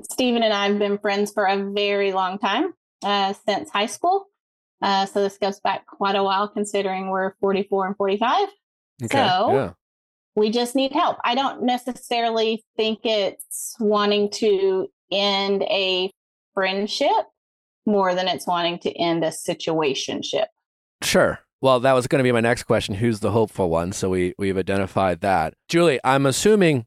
Stephen 0.03 0.43
and 0.43 0.53
I 0.53 0.67
have 0.69 0.79
been 0.79 0.97
friends 0.97 1.31
for 1.31 1.45
a 1.45 1.71
very 1.71 2.11
long 2.13 2.37
time, 2.39 2.73
uh, 3.03 3.33
since 3.47 3.69
high 3.69 3.85
school. 3.85 4.25
Uh, 4.81 5.05
so 5.05 5.21
this 5.21 5.37
goes 5.37 5.59
back 5.59 5.85
quite 5.85 6.15
a 6.15 6.23
while, 6.23 6.47
considering 6.47 7.09
we're 7.09 7.33
44 7.41 7.87
and 7.87 7.97
45. 7.97 8.47
Okay. 9.03 9.17
so- 9.17 9.51
yeah. 9.53 9.71
We 10.35 10.51
just 10.51 10.73
need 10.73 10.93
help. 10.93 11.17
I 11.25 11.35
don't 11.35 11.63
necessarily 11.63 12.63
think 12.77 12.99
it's 13.03 13.75
wanting 13.79 14.29
to 14.35 14.87
end 15.11 15.63
a 15.63 16.11
friendship 16.53 17.09
more 17.85 18.15
than 18.15 18.27
it's 18.29 18.47
wanting 18.47 18.79
to 18.79 18.91
end 18.91 19.25
a 19.25 19.31
situationship. 19.31 20.45
Sure. 21.03 21.39
Well, 21.61 21.79
that 21.81 21.93
was 21.93 22.07
going 22.07 22.19
to 22.19 22.23
be 22.23 22.31
my 22.31 22.39
next 22.39 22.63
question. 22.63 22.95
Who's 22.95 23.19
the 23.19 23.31
hopeful 23.31 23.69
one? 23.69 23.91
So 23.91 24.09
we 24.09 24.33
we've 24.37 24.57
identified 24.57 25.21
that. 25.21 25.53
Julie, 25.67 25.99
I'm 26.03 26.25
assuming. 26.25 26.85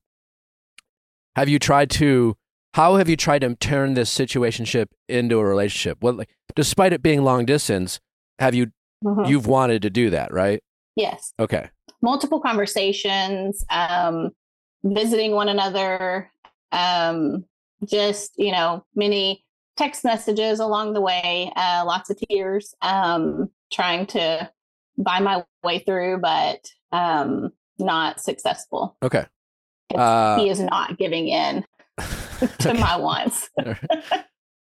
Have 1.36 1.48
you 1.48 1.58
tried 1.58 1.90
to? 1.90 2.36
How 2.74 2.96
have 2.96 3.08
you 3.08 3.16
tried 3.16 3.40
to 3.40 3.54
turn 3.56 3.94
this 3.94 4.14
situationship 4.14 4.86
into 5.08 5.38
a 5.38 5.44
relationship? 5.44 5.98
Well, 6.02 6.14
like, 6.14 6.30
despite 6.54 6.92
it 6.94 7.02
being 7.02 7.22
long 7.22 7.44
distance, 7.44 8.00
have 8.38 8.54
you 8.54 8.68
Mhm. 9.04 9.28
you've 9.28 9.46
wanted 9.46 9.82
to 9.82 9.90
do 9.90 10.10
that, 10.10 10.32
right? 10.32 10.62
yes. 10.96 11.32
Okay. 11.40 11.68
multiple 12.02 12.40
conversations, 12.40 13.64
um, 13.70 14.30
visiting 14.82 15.32
one 15.32 15.48
another, 15.48 16.30
um, 16.72 17.44
just, 17.84 18.32
you 18.36 18.50
know, 18.50 18.84
many 18.96 19.44
text 19.76 20.02
messages 20.04 20.58
along 20.58 20.92
the 20.94 21.00
way, 21.00 21.52
uh, 21.54 21.84
lots 21.86 22.10
of 22.10 22.18
tears, 22.28 22.74
um, 22.82 23.48
trying 23.72 24.04
to 24.04 24.50
buy 24.98 25.20
my 25.20 25.44
way 25.64 25.78
through, 25.80 26.18
but 26.20 26.60
um, 26.92 27.52
not 27.78 28.20
successful. 28.20 28.96
Okay. 29.02 29.24
Uh, 29.94 30.38
he 30.38 30.48
is 30.48 30.60
not 30.60 30.96
giving 30.98 31.28
in 31.28 31.64
to 32.60 32.74
my 32.74 32.96
wants. 32.96 33.50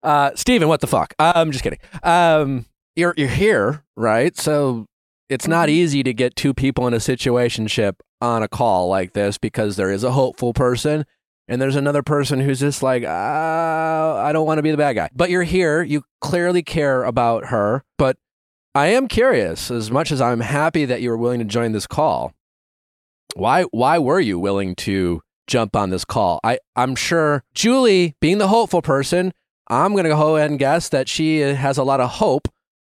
Uh, 0.03 0.31
Steven, 0.35 0.67
what 0.67 0.81
the 0.81 0.87
fuck? 0.87 1.13
I'm 1.19 1.51
just 1.53 1.63
kidding. 1.63 1.79
Um, 2.03 2.65
you're 2.97 3.13
you're 3.19 3.29
here, 3.29 3.85
right? 3.99 4.35
So 4.35 4.87
it's 5.29 5.47
not 5.47 5.69
Mhm. 5.69 5.73
easy 5.73 6.03
to 6.03 6.15
get 6.15 6.35
two 6.37 6.55
people 6.55 6.87
in 6.87 6.95
a 6.95 6.97
situationship 6.97 7.97
on 8.19 8.43
a 8.43 8.49
call 8.49 8.89
like 8.89 9.13
this 9.13 9.37
because 9.37 9.77
there 9.77 9.91
is 9.91 10.03
a 10.03 10.13
hopeful 10.13 10.55
person 10.55 11.05
and 11.49 11.61
there's 11.61 11.77
another 11.77 12.03
person 12.03 12.41
who's 12.41 12.61
just 12.61 12.83
like, 12.83 13.05
uh, 13.05 13.09
I 13.11 14.31
don't 14.33 14.47
want 14.47 14.57
to 14.57 14.63
be 14.63 14.71
the 14.71 14.79
bad 14.79 14.95
guy. 14.95 15.11
But 15.15 15.29
you're 15.29 15.43
here. 15.43 15.83
You 15.83 16.05
clearly 16.23 16.63
care 16.63 17.05
about 17.05 17.47
her. 17.49 17.85
But 17.99 18.17
I 18.75 18.87
am 18.89 19.09
curious, 19.09 19.69
as 19.69 19.91
much 19.91 20.13
as 20.13 20.21
I'm 20.21 20.39
happy 20.39 20.85
that 20.85 21.03
you 21.03 21.11
were 21.11 21.17
willing 21.17 21.41
to 21.41 21.45
join 21.45 21.73
this 21.73 21.89
call. 21.89 22.33
Why 23.35 23.65
why 23.65 23.99
were 23.99 24.21
you 24.21 24.39
willing 24.39 24.77
to 24.77 25.23
jump 25.49 25.75
on 25.75 25.91
this 25.91 26.05
call? 26.05 26.39
I 26.45 26.61
I'm 26.77 26.95
sure 26.95 27.43
Julie, 27.53 28.15
being 28.21 28.39
the 28.39 28.47
hopeful 28.47 28.81
person, 28.81 29.33
I'm 29.69 29.93
going 29.93 30.05
to 30.05 30.11
go 30.11 30.37
ahead 30.37 30.51
and 30.51 30.59
guess 30.59 30.89
that 30.91 31.09
she 31.09 31.39
has 31.39 31.79
a 31.79 31.83
lot 31.83 32.01
of 32.01 32.11
hope 32.11 32.47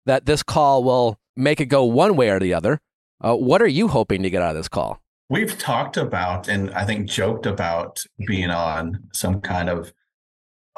that 0.05 0.27
this 0.27 0.43
call 0.43 0.85
will 0.85 1.18
make 1.37 1.59
it 1.59 1.66
go 1.66 1.85
one 1.85 2.16
way 2.16 2.29
or 2.29 2.39
the 2.39 2.53
other. 2.53 2.79
Uh, 3.23 3.35
what 3.35 3.62
are 3.62 3.66
you 3.66 3.89
hoping 3.89 4.23
to 4.23 4.31
get 4.31 4.43
out 4.43 4.51
of 4.51 4.57
this 4.57 4.68
call? 4.68 5.01
We've 5.31 5.57
talked 5.57 5.97
about 5.97 6.49
and 6.49 6.70
I 6.73 6.85
think 6.85 7.09
joked 7.09 7.47
about 7.47 8.03
being 8.27 8.51
on 8.51 9.05
some 9.14 9.41
kind 9.41 9.70
of 9.70 9.95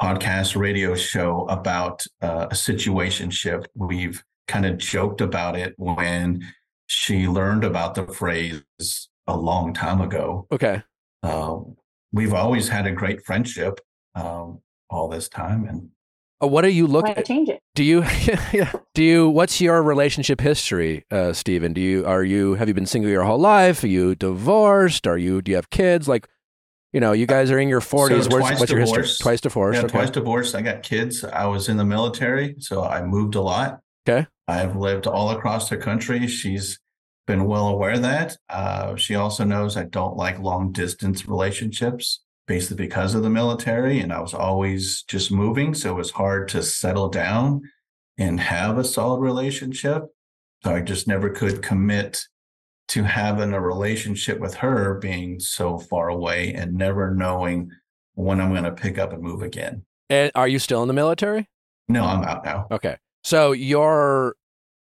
podcast 0.01 0.55
radio 0.55 0.95
show 0.95 1.45
about 1.49 2.05
uh, 2.21 2.47
a 2.49 2.55
situationship. 2.55 3.65
We've 3.75 4.23
kind 4.47 4.65
of 4.65 4.77
joked 4.77 5.21
about 5.21 5.55
it 5.55 5.73
when 5.77 6.41
she 6.87 7.27
learned 7.27 7.63
about 7.63 7.95
the 7.95 8.05
phrase 8.07 8.61
a 9.27 9.35
long 9.35 9.73
time 9.73 10.01
ago. 10.01 10.47
Okay. 10.51 10.83
Uh, 11.23 11.57
we've 12.11 12.33
always 12.33 12.67
had 12.69 12.85
a 12.85 12.91
great 12.91 13.25
friendship 13.25 13.79
um, 14.13 14.59
all 14.89 15.09
this 15.09 15.27
time, 15.27 15.65
and 15.67 15.89
Uh, 16.43 16.47
what 16.47 16.63
are 16.63 16.69
you 16.69 16.85
Why 16.85 16.93
looking? 16.93 17.23
change 17.23 17.49
it? 17.49 17.59
Do 17.73 17.83
you? 17.83 18.03
do 18.93 19.03
you? 19.03 19.29
What's 19.29 19.59
your 19.59 19.81
relationship 19.81 20.39
history, 20.41 21.03
uh, 21.09 21.33
Stephen? 21.33 21.73
Do 21.73 21.81
you? 21.81 22.05
Are 22.05 22.23
you? 22.23 22.53
Have 22.55 22.67
you 22.67 22.73
been 22.73 22.85
single 22.85 23.09
your 23.09 23.23
whole 23.23 23.39
life? 23.39 23.83
Are 23.83 23.87
you 23.87 24.15
divorced? 24.15 25.07
Are 25.07 25.17
you? 25.17 25.41
Do 25.41 25.51
you 25.51 25.55
have 25.55 25.69
kids? 25.71 26.07
Like, 26.07 26.27
you 26.93 26.99
know, 26.99 27.13
you 27.13 27.25
guys 27.25 27.49
are 27.51 27.57
in 27.59 27.67
your 27.67 27.81
forties. 27.81 28.25
So 28.25 28.29
Where's 28.29 28.43
twice 28.43 28.59
what's 28.59 28.71
your 28.71 28.79
history? 28.79 28.97
divorced. 29.01 29.21
Twice 29.21 29.41
divorced. 29.41 29.77
Yeah, 29.79 29.85
okay. 29.85 29.91
twice 29.97 30.09
divorced. 30.11 30.55
I 30.55 30.61
got 30.61 30.83
kids. 30.83 31.23
I 31.23 31.45
was 31.47 31.67
in 31.67 31.77
the 31.77 31.85
military, 31.85 32.55
so 32.59 32.83
I 32.83 33.01
moved 33.03 33.35
a 33.35 33.41
lot. 33.41 33.79
Okay. 34.07 34.27
I've 34.47 34.75
lived 34.75 35.07
all 35.07 35.31
across 35.31 35.69
the 35.69 35.77
country. 35.77 36.27
She's 36.27 36.79
been 37.25 37.45
well 37.45 37.67
aware 37.67 37.93
of 37.93 38.03
that. 38.03 38.37
Uh, 38.49 38.95
she 38.95 39.15
also 39.15 39.43
knows 39.43 39.75
I 39.75 39.85
don't 39.85 40.15
like 40.15 40.39
long 40.39 40.71
distance 40.71 41.27
relationships, 41.27 42.23
basically 42.47 42.85
because 42.85 43.15
of 43.15 43.23
the 43.23 43.29
military. 43.29 43.99
And 43.99 44.13
I 44.13 44.19
was 44.19 44.33
always 44.33 45.03
just 45.03 45.31
moving. 45.31 45.73
So 45.73 45.91
it 45.91 45.97
was 45.97 46.11
hard 46.11 46.47
to 46.49 46.61
settle 46.61 47.09
down 47.09 47.61
and 48.17 48.39
have 48.39 48.77
a 48.77 48.83
solid 48.83 49.21
relationship. 49.21 50.03
So 50.63 50.75
I 50.75 50.81
just 50.81 51.07
never 51.07 51.29
could 51.29 51.61
commit 51.61 52.21
to 52.89 53.03
having 53.03 53.53
a 53.53 53.59
relationship 53.59 54.39
with 54.39 54.55
her 54.55 54.99
being 54.99 55.39
so 55.39 55.79
far 55.79 56.09
away 56.09 56.53
and 56.53 56.75
never 56.75 57.13
knowing 57.13 57.71
when 58.13 58.39
I'm 58.39 58.51
going 58.51 58.63
to 58.63 58.71
pick 58.71 58.99
up 58.99 59.11
and 59.11 59.21
move 59.21 59.41
again. 59.41 59.83
And 60.09 60.31
are 60.35 60.47
you 60.47 60.59
still 60.59 60.83
in 60.83 60.87
the 60.87 60.93
military? 60.93 61.49
No, 61.87 62.03
I'm 62.03 62.23
out 62.23 62.45
now. 62.45 62.67
Okay. 62.71 62.97
So 63.25 63.53
your 63.53 64.35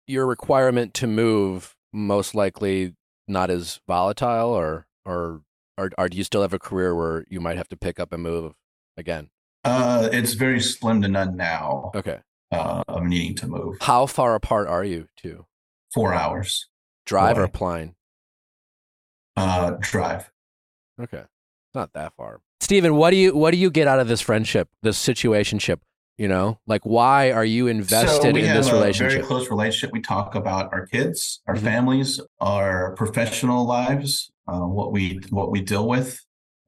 your 0.07 0.25
requirement 0.25 0.95
to 0.95 1.05
move 1.05 1.75
most 1.93 2.34
likely 2.34 2.95
not 3.27 3.51
as 3.51 3.79
volatile 3.88 4.49
or 4.49 4.88
or 5.05 5.43
or, 5.77 5.91
or 5.99 6.09
do 6.09 6.17
you 6.17 6.23
still 6.23 6.41
have 6.41 6.51
a 6.51 6.57
career 6.57 6.95
where 6.95 7.25
you 7.29 7.39
might 7.39 7.57
have 7.57 7.69
to 7.69 7.77
pick 7.77 7.99
up 7.99 8.11
and 8.11 8.23
move 8.23 8.53
again? 8.97 9.29
Uh, 9.63 10.09
it's 10.11 10.34
very 10.34 10.59
slim 10.59 11.03
to 11.03 11.07
none 11.07 11.38
now. 11.38 11.91
Okay. 11.93 12.21
Uh, 12.51 12.84
I'm 12.88 13.07
needing 13.07 13.36
to 13.36 13.47
move 13.47 13.77
How 13.81 14.07
far 14.07 14.34
apart 14.34 14.67
are 14.67 14.84
you 14.84 15.09
two? 15.15 15.45
four 15.93 16.15
hours. 16.15 16.69
Drive 17.05 17.38
or 17.38 17.47
plane? 17.47 17.93
Uh, 19.38 19.75
drive. 19.79 20.31
Okay. 20.99 21.23
Not 21.75 21.93
that 21.93 22.13
far. 22.17 22.41
Steven, 22.61 22.95
what 22.95 23.11
do 23.11 23.17
you 23.17 23.36
what 23.36 23.51
do 23.51 23.57
you 23.57 23.69
get 23.69 23.88
out 23.88 23.99
of 23.99 24.07
this 24.07 24.21
friendship, 24.21 24.69
this 24.81 24.97
situationship? 24.97 25.81
You 26.18 26.28
know, 26.28 26.59
like 26.68 26.82
why 26.84 27.32
are 27.32 27.43
you 27.45 27.66
so 27.66 27.70
invested 27.70 28.36
we 28.36 28.41
in 28.41 28.47
have 28.47 28.57
this 28.57 28.70
a 28.70 28.74
relationship? 28.76 29.11
very 29.22 29.28
close 29.28 29.49
relationship. 29.49 29.91
We 29.91 30.01
talk 30.01 30.36
about 30.36 30.72
our 30.72 30.86
kids, 30.86 31.41
our 31.47 31.55
Mhm. 31.55 31.61
families, 31.64 32.20
our 32.39 32.93
professional 32.95 33.66
lives, 33.66 34.32
uh, 34.47 34.59
what 34.59 34.91
we 34.91 35.20
what 35.32 35.49
we 35.51 35.61
deal 35.61 35.88
with 35.88 36.20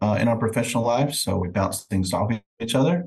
uh, 0.02 0.18
in 0.20 0.28
our 0.28 0.38
professional 0.38 0.84
lives. 0.84 1.22
So 1.22 1.38
we 1.38 1.48
bounce 1.50 1.84
things 1.86 2.12
off 2.12 2.32
each 2.60 2.74
other. 2.76 3.06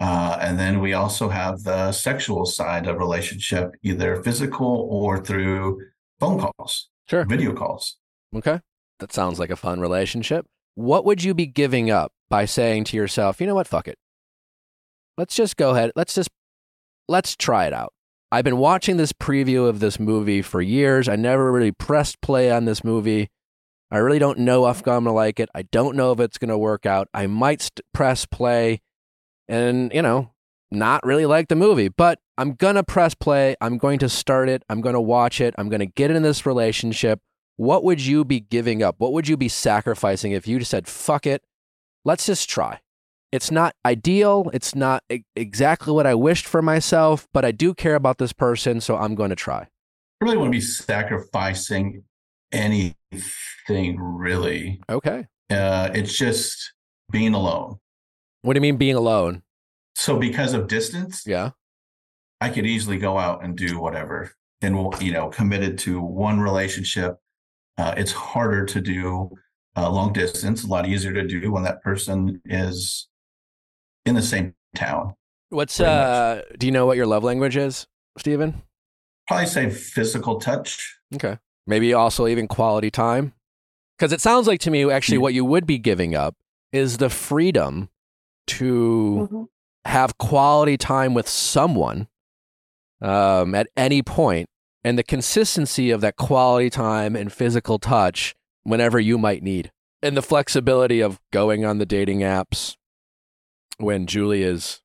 Uh, 0.00 0.36
and 0.40 0.58
then 0.58 0.80
we 0.80 0.92
also 0.94 1.28
have 1.28 1.62
the 1.62 1.92
sexual 1.92 2.44
side 2.46 2.86
of 2.86 2.98
relationship, 2.98 3.70
either 3.82 4.22
physical 4.22 4.88
or 4.90 5.18
through 5.22 5.78
phone 6.20 6.38
calls, 6.40 6.88
Sure. 7.08 7.24
video 7.24 7.52
calls. 7.54 7.96
Okay. 8.34 8.60
That 8.98 9.12
sounds 9.12 9.38
like 9.38 9.50
a 9.50 9.56
fun 9.56 9.80
relationship. 9.80 10.46
What 10.74 11.04
would 11.04 11.22
you 11.22 11.32
be 11.34 11.46
giving 11.46 11.90
up 11.90 12.12
by 12.28 12.44
saying 12.46 12.84
to 12.84 12.96
yourself, 12.96 13.40
you 13.40 13.46
know 13.46 13.54
what, 13.54 13.66
fuck 13.68 13.88
it. 13.88 13.98
Let's 15.16 15.34
just 15.34 15.56
go 15.56 15.70
ahead. 15.70 15.92
Let's 15.96 16.14
just, 16.14 16.28
let's 17.08 17.36
try 17.36 17.66
it 17.66 17.72
out. 17.72 17.92
I've 18.30 18.44
been 18.44 18.58
watching 18.58 18.96
this 18.96 19.12
preview 19.12 19.68
of 19.68 19.80
this 19.80 20.00
movie 20.00 20.42
for 20.42 20.60
years. 20.60 21.08
I 21.08 21.16
never 21.16 21.52
really 21.52 21.72
pressed 21.72 22.20
play 22.20 22.50
on 22.50 22.64
this 22.64 22.82
movie. 22.82 23.30
I 23.90 23.98
really 23.98 24.18
don't 24.18 24.40
know 24.40 24.66
if 24.66 24.78
I'm 24.78 24.82
going 24.82 25.04
to 25.04 25.12
like 25.12 25.38
it. 25.38 25.48
I 25.54 25.62
don't 25.62 25.96
know 25.96 26.12
if 26.12 26.20
it's 26.20 26.38
going 26.38 26.50
to 26.50 26.58
work 26.58 26.86
out. 26.86 27.08
I 27.14 27.28
might 27.28 27.62
st- 27.62 27.80
press 27.94 28.26
play 28.26 28.82
and, 29.48 29.92
you 29.94 30.02
know, 30.02 30.32
not 30.72 31.06
really 31.06 31.24
like 31.24 31.48
the 31.48 31.54
movie, 31.54 31.88
but 31.88 32.18
I'm 32.36 32.54
going 32.54 32.74
to 32.74 32.82
press 32.82 33.14
play. 33.14 33.54
I'm 33.60 33.78
going 33.78 34.00
to 34.00 34.08
start 34.08 34.48
it. 34.48 34.64
I'm 34.68 34.80
going 34.80 34.94
to 34.94 35.00
watch 35.00 35.40
it. 35.40 35.54
I'm 35.56 35.68
going 35.68 35.80
to 35.80 35.86
get 35.86 36.10
in 36.10 36.22
this 36.22 36.44
relationship 36.44 37.20
what 37.56 37.84
would 37.84 38.04
you 38.04 38.24
be 38.24 38.40
giving 38.40 38.82
up? 38.82 38.96
What 38.98 39.12
would 39.12 39.28
you 39.28 39.36
be 39.36 39.48
sacrificing 39.48 40.32
if 40.32 40.46
you 40.46 40.58
just 40.58 40.70
said, 40.70 40.86
fuck 40.86 41.26
it, 41.26 41.42
let's 42.04 42.26
just 42.26 42.48
try? 42.48 42.80
It's 43.36 43.50
not 43.50 43.74
ideal. 43.84 44.50
It's 44.54 44.74
not 44.74 45.04
e- 45.12 45.22
exactly 45.36 45.92
what 45.92 46.06
I 46.06 46.14
wished 46.14 46.46
for 46.46 46.62
myself, 46.62 47.28
but 47.34 47.44
I 47.44 47.52
do 47.52 47.74
care 47.74 47.94
about 47.94 48.16
this 48.16 48.32
person, 48.32 48.80
so 48.80 48.96
I'm 48.96 49.14
going 49.14 49.28
to 49.30 49.36
try. 49.36 49.58
I 49.58 50.24
really 50.24 50.38
want 50.38 50.48
to 50.48 50.58
be 50.58 50.62
sacrificing 50.62 52.02
anything 52.50 53.98
really. 53.98 54.80
Okay. 54.88 55.26
Uh, 55.50 55.90
it's 55.92 56.16
just 56.16 56.72
being 57.10 57.34
alone. 57.34 57.76
What 58.42 58.54
do 58.54 58.58
you 58.58 58.62
mean 58.62 58.78
being 58.78 58.96
alone? 58.96 59.42
So 59.94 60.18
because 60.18 60.54
of 60.54 60.68
distance, 60.68 61.22
Yeah. 61.26 61.50
I 62.40 62.50
could 62.50 62.66
easily 62.66 62.98
go 62.98 63.18
out 63.18 63.42
and 63.44 63.56
do 63.56 63.78
whatever 63.80 64.30
and 64.60 64.76
you 65.00 65.12
know 65.12 65.28
committed 65.28 65.78
to 65.80 66.00
one 66.00 66.38
relationship. 66.40 67.16
Uh, 67.78 67.94
it's 67.96 68.12
harder 68.12 68.64
to 68.66 68.80
do 68.80 69.30
uh, 69.76 69.90
long 69.90 70.12
distance. 70.12 70.64
A 70.64 70.66
lot 70.66 70.86
easier 70.86 71.12
to 71.12 71.26
do 71.26 71.50
when 71.52 71.62
that 71.64 71.82
person 71.82 72.40
is 72.44 73.08
in 74.06 74.14
the 74.14 74.22
same 74.22 74.54
town. 74.74 75.14
What's 75.50 75.76
Pretty 75.76 75.90
much. 75.90 75.98
uh? 76.06 76.42
Do 76.58 76.66
you 76.66 76.72
know 76.72 76.86
what 76.86 76.96
your 76.96 77.06
love 77.06 77.24
language 77.24 77.56
is, 77.56 77.86
Stephen? 78.18 78.62
Probably 79.28 79.46
say 79.46 79.70
physical 79.70 80.38
touch. 80.40 80.96
Okay. 81.14 81.38
Maybe 81.66 81.92
also 81.92 82.26
even 82.26 82.46
quality 82.48 82.90
time. 82.90 83.32
Because 83.98 84.12
it 84.12 84.20
sounds 84.20 84.46
like 84.46 84.60
to 84.60 84.70
me, 84.70 84.88
actually, 84.90 85.18
Mm. 85.18 85.22
what 85.22 85.34
you 85.34 85.44
would 85.44 85.66
be 85.66 85.78
giving 85.78 86.14
up 86.14 86.34
is 86.72 86.98
the 86.98 87.10
freedom 87.10 87.88
to 88.48 89.28
Mhm. 89.32 89.46
have 89.84 90.18
quality 90.18 90.76
time 90.76 91.14
with 91.14 91.28
someone 91.28 92.08
um, 93.02 93.54
at 93.54 93.68
any 93.76 94.02
point 94.02 94.48
and 94.82 94.98
the 94.98 95.02
consistency 95.02 95.90
of 95.90 96.00
that 96.00 96.16
quality 96.16 96.70
time 96.70 97.14
and 97.16 97.32
physical 97.32 97.78
touch 97.78 98.34
whenever 98.62 98.98
you 98.98 99.18
might 99.18 99.42
need. 99.42 99.70
And 100.02 100.16
the 100.16 100.22
flexibility 100.22 101.00
of 101.00 101.20
going 101.32 101.64
on 101.64 101.78
the 101.78 101.86
dating 101.86 102.20
apps 102.20 102.76
when 103.78 104.06
Julie 104.06 104.42
is 104.42 104.80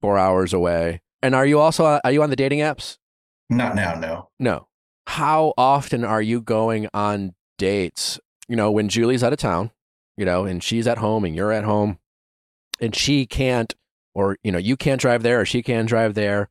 four 0.00 0.18
hours 0.18 0.52
away. 0.52 1.00
And 1.22 1.34
are 1.34 1.46
you 1.46 1.58
also 1.58 1.84
uh, 1.84 2.00
are 2.04 2.12
you 2.12 2.22
on 2.22 2.30
the 2.30 2.36
dating 2.36 2.60
apps? 2.60 2.98
Not 3.48 3.74
now, 3.74 3.94
no. 3.94 4.28
No. 4.38 4.68
How 5.06 5.54
often 5.56 6.04
are 6.04 6.22
you 6.22 6.40
going 6.40 6.88
on 6.92 7.34
dates? 7.58 8.18
You 8.48 8.56
know, 8.56 8.70
when 8.70 8.88
Julie's 8.88 9.22
out 9.22 9.32
of 9.32 9.38
town, 9.38 9.70
you 10.16 10.24
know, 10.24 10.44
and 10.44 10.62
she's 10.62 10.86
at 10.86 10.98
home 10.98 11.24
and 11.24 11.34
you're 11.34 11.52
at 11.52 11.64
home 11.64 11.98
and 12.80 12.94
she 12.94 13.26
can't, 13.26 13.74
or, 14.14 14.36
you 14.42 14.50
know, 14.50 14.58
you 14.58 14.76
can't 14.76 15.00
drive 15.00 15.22
there 15.22 15.40
or 15.40 15.44
she 15.44 15.62
can't 15.62 15.88
drive 15.88 16.14
there 16.14 16.48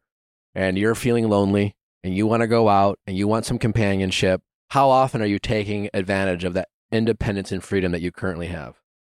and 0.53 0.77
you're 0.77 0.95
feeling 0.95 1.27
lonely 1.29 1.75
and 2.03 2.15
you 2.15 2.27
want 2.27 2.41
to 2.41 2.47
go 2.47 2.69
out 2.69 2.99
and 3.05 3.17
you 3.17 3.27
want 3.27 3.45
some 3.45 3.59
companionship. 3.59 4.41
How 4.69 4.89
often 4.89 5.21
are 5.21 5.27
you 5.27 5.39
taking 5.39 5.89
advantage 5.93 6.43
of 6.43 6.53
that 6.53 6.69
independence 6.91 7.51
and 7.51 7.63
freedom 7.63 7.91
that 7.91 8.01
you 8.01 8.11
currently 8.11 8.47
have 8.47 8.75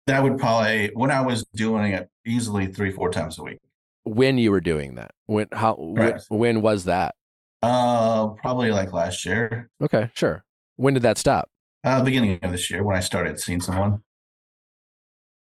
That 0.07 0.23
would 0.23 0.39
probably 0.39 0.91
when 0.95 1.11
I 1.11 1.21
was 1.21 1.45
doing 1.55 1.93
it 1.93 2.09
easily 2.25 2.67
three, 2.69 2.93
four 2.93 3.11
times 3.11 3.39
a 3.39 3.43
week. 3.43 3.59
when 4.05 4.39
you 4.39 4.51
were 4.53 4.61
doing 4.61 4.95
that? 4.95 5.11
When, 5.27 5.49
how, 5.53 5.75
when, 5.79 6.21
when 6.29 6.63
was 6.63 6.85
that? 6.85 7.15
Uh, 7.63 8.29
probably 8.29 8.71
like 8.71 8.93
last 8.93 9.25
year, 9.25 9.69
Okay, 9.83 10.11
sure. 10.15 10.45
When 10.77 10.95
did 10.95 11.03
that 11.03 11.19
stop? 11.19 11.49
uh, 11.85 12.03
beginning 12.03 12.39
of 12.43 12.53
this 12.53 12.71
year 12.71 12.83
when 12.85 12.97
I 12.97 13.01
started 13.01 13.41
seeing 13.41 13.61
someone. 13.61 14.03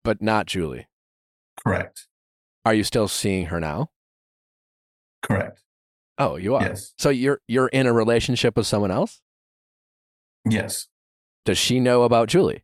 But 0.04 0.22
not 0.22 0.46
Julie. 0.48 0.88
Correct. 1.64 2.08
Are 2.66 2.74
you 2.74 2.84
still 2.84 3.08
seeing 3.08 3.48
her 3.48 3.60
now? 3.60 3.90
Correct. 5.24 5.62
Oh, 6.18 6.36
you 6.36 6.56
are. 6.56 6.62
Yes. 6.62 6.94
So 7.00 7.10
you're 7.10 7.42
you're 7.48 7.68
in 7.70 7.88
a 7.88 7.94
relationship 7.94 8.56
with 8.58 8.68
someone 8.68 8.92
else? 8.92 9.22
Yes. 10.48 10.88
Does 11.46 11.58
she 11.58 11.80
know 11.80 12.04
about 12.04 12.28
Julie? 12.28 12.64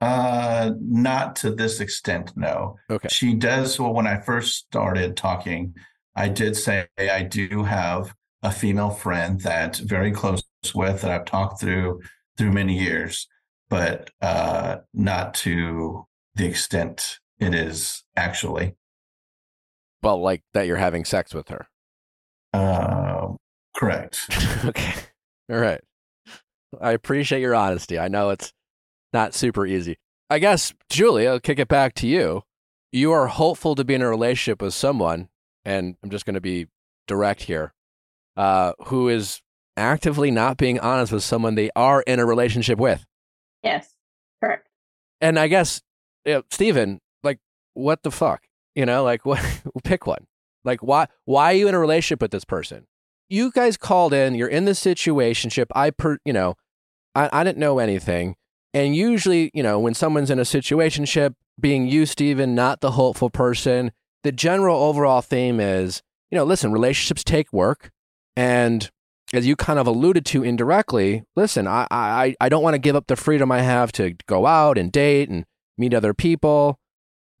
Uh, 0.00 0.72
not 0.80 1.36
to 1.36 1.50
this 1.50 1.80
extent, 1.80 2.32
no. 2.36 2.76
Okay. 2.90 3.08
She 3.10 3.34
does. 3.34 3.78
Well, 3.80 3.94
when 3.94 4.06
I 4.06 4.20
first 4.20 4.54
started 4.56 5.16
talking, 5.16 5.74
I 6.14 6.28
did 6.28 6.56
say 6.56 6.86
I 6.98 7.22
do 7.22 7.64
have 7.64 8.14
a 8.42 8.50
female 8.50 8.90
friend 8.90 9.40
that 9.40 9.76
very 9.76 10.12
close 10.12 10.42
with 10.74 11.02
that 11.02 11.10
I've 11.10 11.24
talked 11.24 11.60
through 11.60 12.00
through 12.36 12.52
many 12.52 12.78
years, 12.78 13.26
but 13.70 14.10
uh, 14.20 14.76
not 14.92 15.34
to 15.34 16.06
the 16.34 16.46
extent 16.46 17.18
it 17.38 17.54
is 17.54 18.04
actually. 18.16 18.74
Well, 20.02 20.20
like 20.20 20.42
that 20.52 20.66
you're 20.66 20.76
having 20.76 21.04
sex 21.04 21.34
with 21.34 21.48
her. 21.48 21.66
Uh, 22.52 23.28
correct. 23.74 24.20
okay. 24.64 24.94
All 25.50 25.58
right. 25.58 25.80
I 26.80 26.92
appreciate 26.92 27.40
your 27.40 27.54
honesty. 27.54 27.98
I 27.98 28.08
know 28.08 28.30
it's 28.30 28.52
not 29.16 29.34
super 29.34 29.64
easy. 29.64 29.96
I 30.28 30.38
guess, 30.38 30.74
Julie, 30.90 31.26
I'll 31.26 31.40
kick 31.40 31.58
it 31.58 31.68
back 31.68 31.94
to 31.94 32.06
you. 32.06 32.42
You 32.92 33.12
are 33.12 33.28
hopeful 33.28 33.74
to 33.74 33.84
be 33.84 33.94
in 33.94 34.02
a 34.02 34.08
relationship 34.08 34.60
with 34.60 34.74
someone, 34.74 35.28
and 35.64 35.96
I'm 36.02 36.10
just 36.10 36.26
going 36.26 36.34
to 36.34 36.40
be 36.40 36.66
direct 37.06 37.44
here, 37.44 37.72
uh, 38.36 38.72
who 38.86 39.08
is 39.08 39.40
actively 39.76 40.30
not 40.30 40.58
being 40.58 40.78
honest 40.80 41.12
with 41.12 41.22
someone 41.22 41.54
they 41.54 41.70
are 41.74 42.02
in 42.02 42.18
a 42.18 42.26
relationship 42.26 42.78
with. 42.78 43.06
Yes, 43.62 43.88
correct. 44.42 44.68
And 45.22 45.38
I 45.38 45.48
guess, 45.48 45.80
you 46.26 46.34
know, 46.34 46.42
Steven, 46.50 47.00
like, 47.22 47.38
what 47.72 48.02
the 48.02 48.10
fuck? 48.10 48.42
You 48.74 48.84
know, 48.84 49.02
like, 49.02 49.24
what? 49.24 49.42
pick 49.84 50.06
one. 50.06 50.26
Like, 50.62 50.82
why? 50.82 51.06
Why 51.24 51.52
are 51.52 51.56
you 51.56 51.68
in 51.68 51.74
a 51.74 51.78
relationship 51.78 52.20
with 52.20 52.32
this 52.32 52.44
person? 52.44 52.86
You 53.30 53.50
guys 53.50 53.78
called 53.78 54.12
in. 54.12 54.34
You're 54.34 54.48
in 54.48 54.66
this 54.66 54.78
situationship. 54.78 55.66
I, 55.74 55.90
per, 55.90 56.18
you 56.26 56.34
know, 56.34 56.54
I, 57.14 57.30
I 57.32 57.44
didn't 57.44 57.58
know 57.58 57.78
anything. 57.78 58.36
And 58.76 58.94
usually, 58.94 59.50
you 59.54 59.62
know, 59.62 59.78
when 59.78 59.94
someone's 59.94 60.30
in 60.30 60.38
a 60.38 60.42
situationship, 60.42 61.34
being 61.58 61.88
you, 61.88 62.04
Steven, 62.04 62.54
not 62.54 62.82
the 62.82 62.90
hopeful 62.90 63.30
person, 63.30 63.90
the 64.22 64.32
general 64.32 64.76
overall 64.82 65.22
theme 65.22 65.60
is, 65.60 66.02
you 66.30 66.36
know, 66.36 66.44
listen, 66.44 66.72
relationships 66.72 67.24
take 67.24 67.50
work, 67.54 67.90
and 68.36 68.90
as 69.32 69.46
you 69.46 69.56
kind 69.56 69.78
of 69.78 69.86
alluded 69.86 70.26
to 70.26 70.42
indirectly, 70.42 71.24
listen, 71.34 71.66
I 71.66 71.86
I 71.90 72.34
I 72.38 72.50
don't 72.50 72.62
want 72.62 72.74
to 72.74 72.78
give 72.78 72.94
up 72.94 73.06
the 73.06 73.16
freedom 73.16 73.50
I 73.50 73.60
have 73.60 73.92
to 73.92 74.14
go 74.26 74.44
out 74.44 74.76
and 74.76 74.92
date 74.92 75.30
and 75.30 75.46
meet 75.78 75.94
other 75.94 76.12
people, 76.12 76.78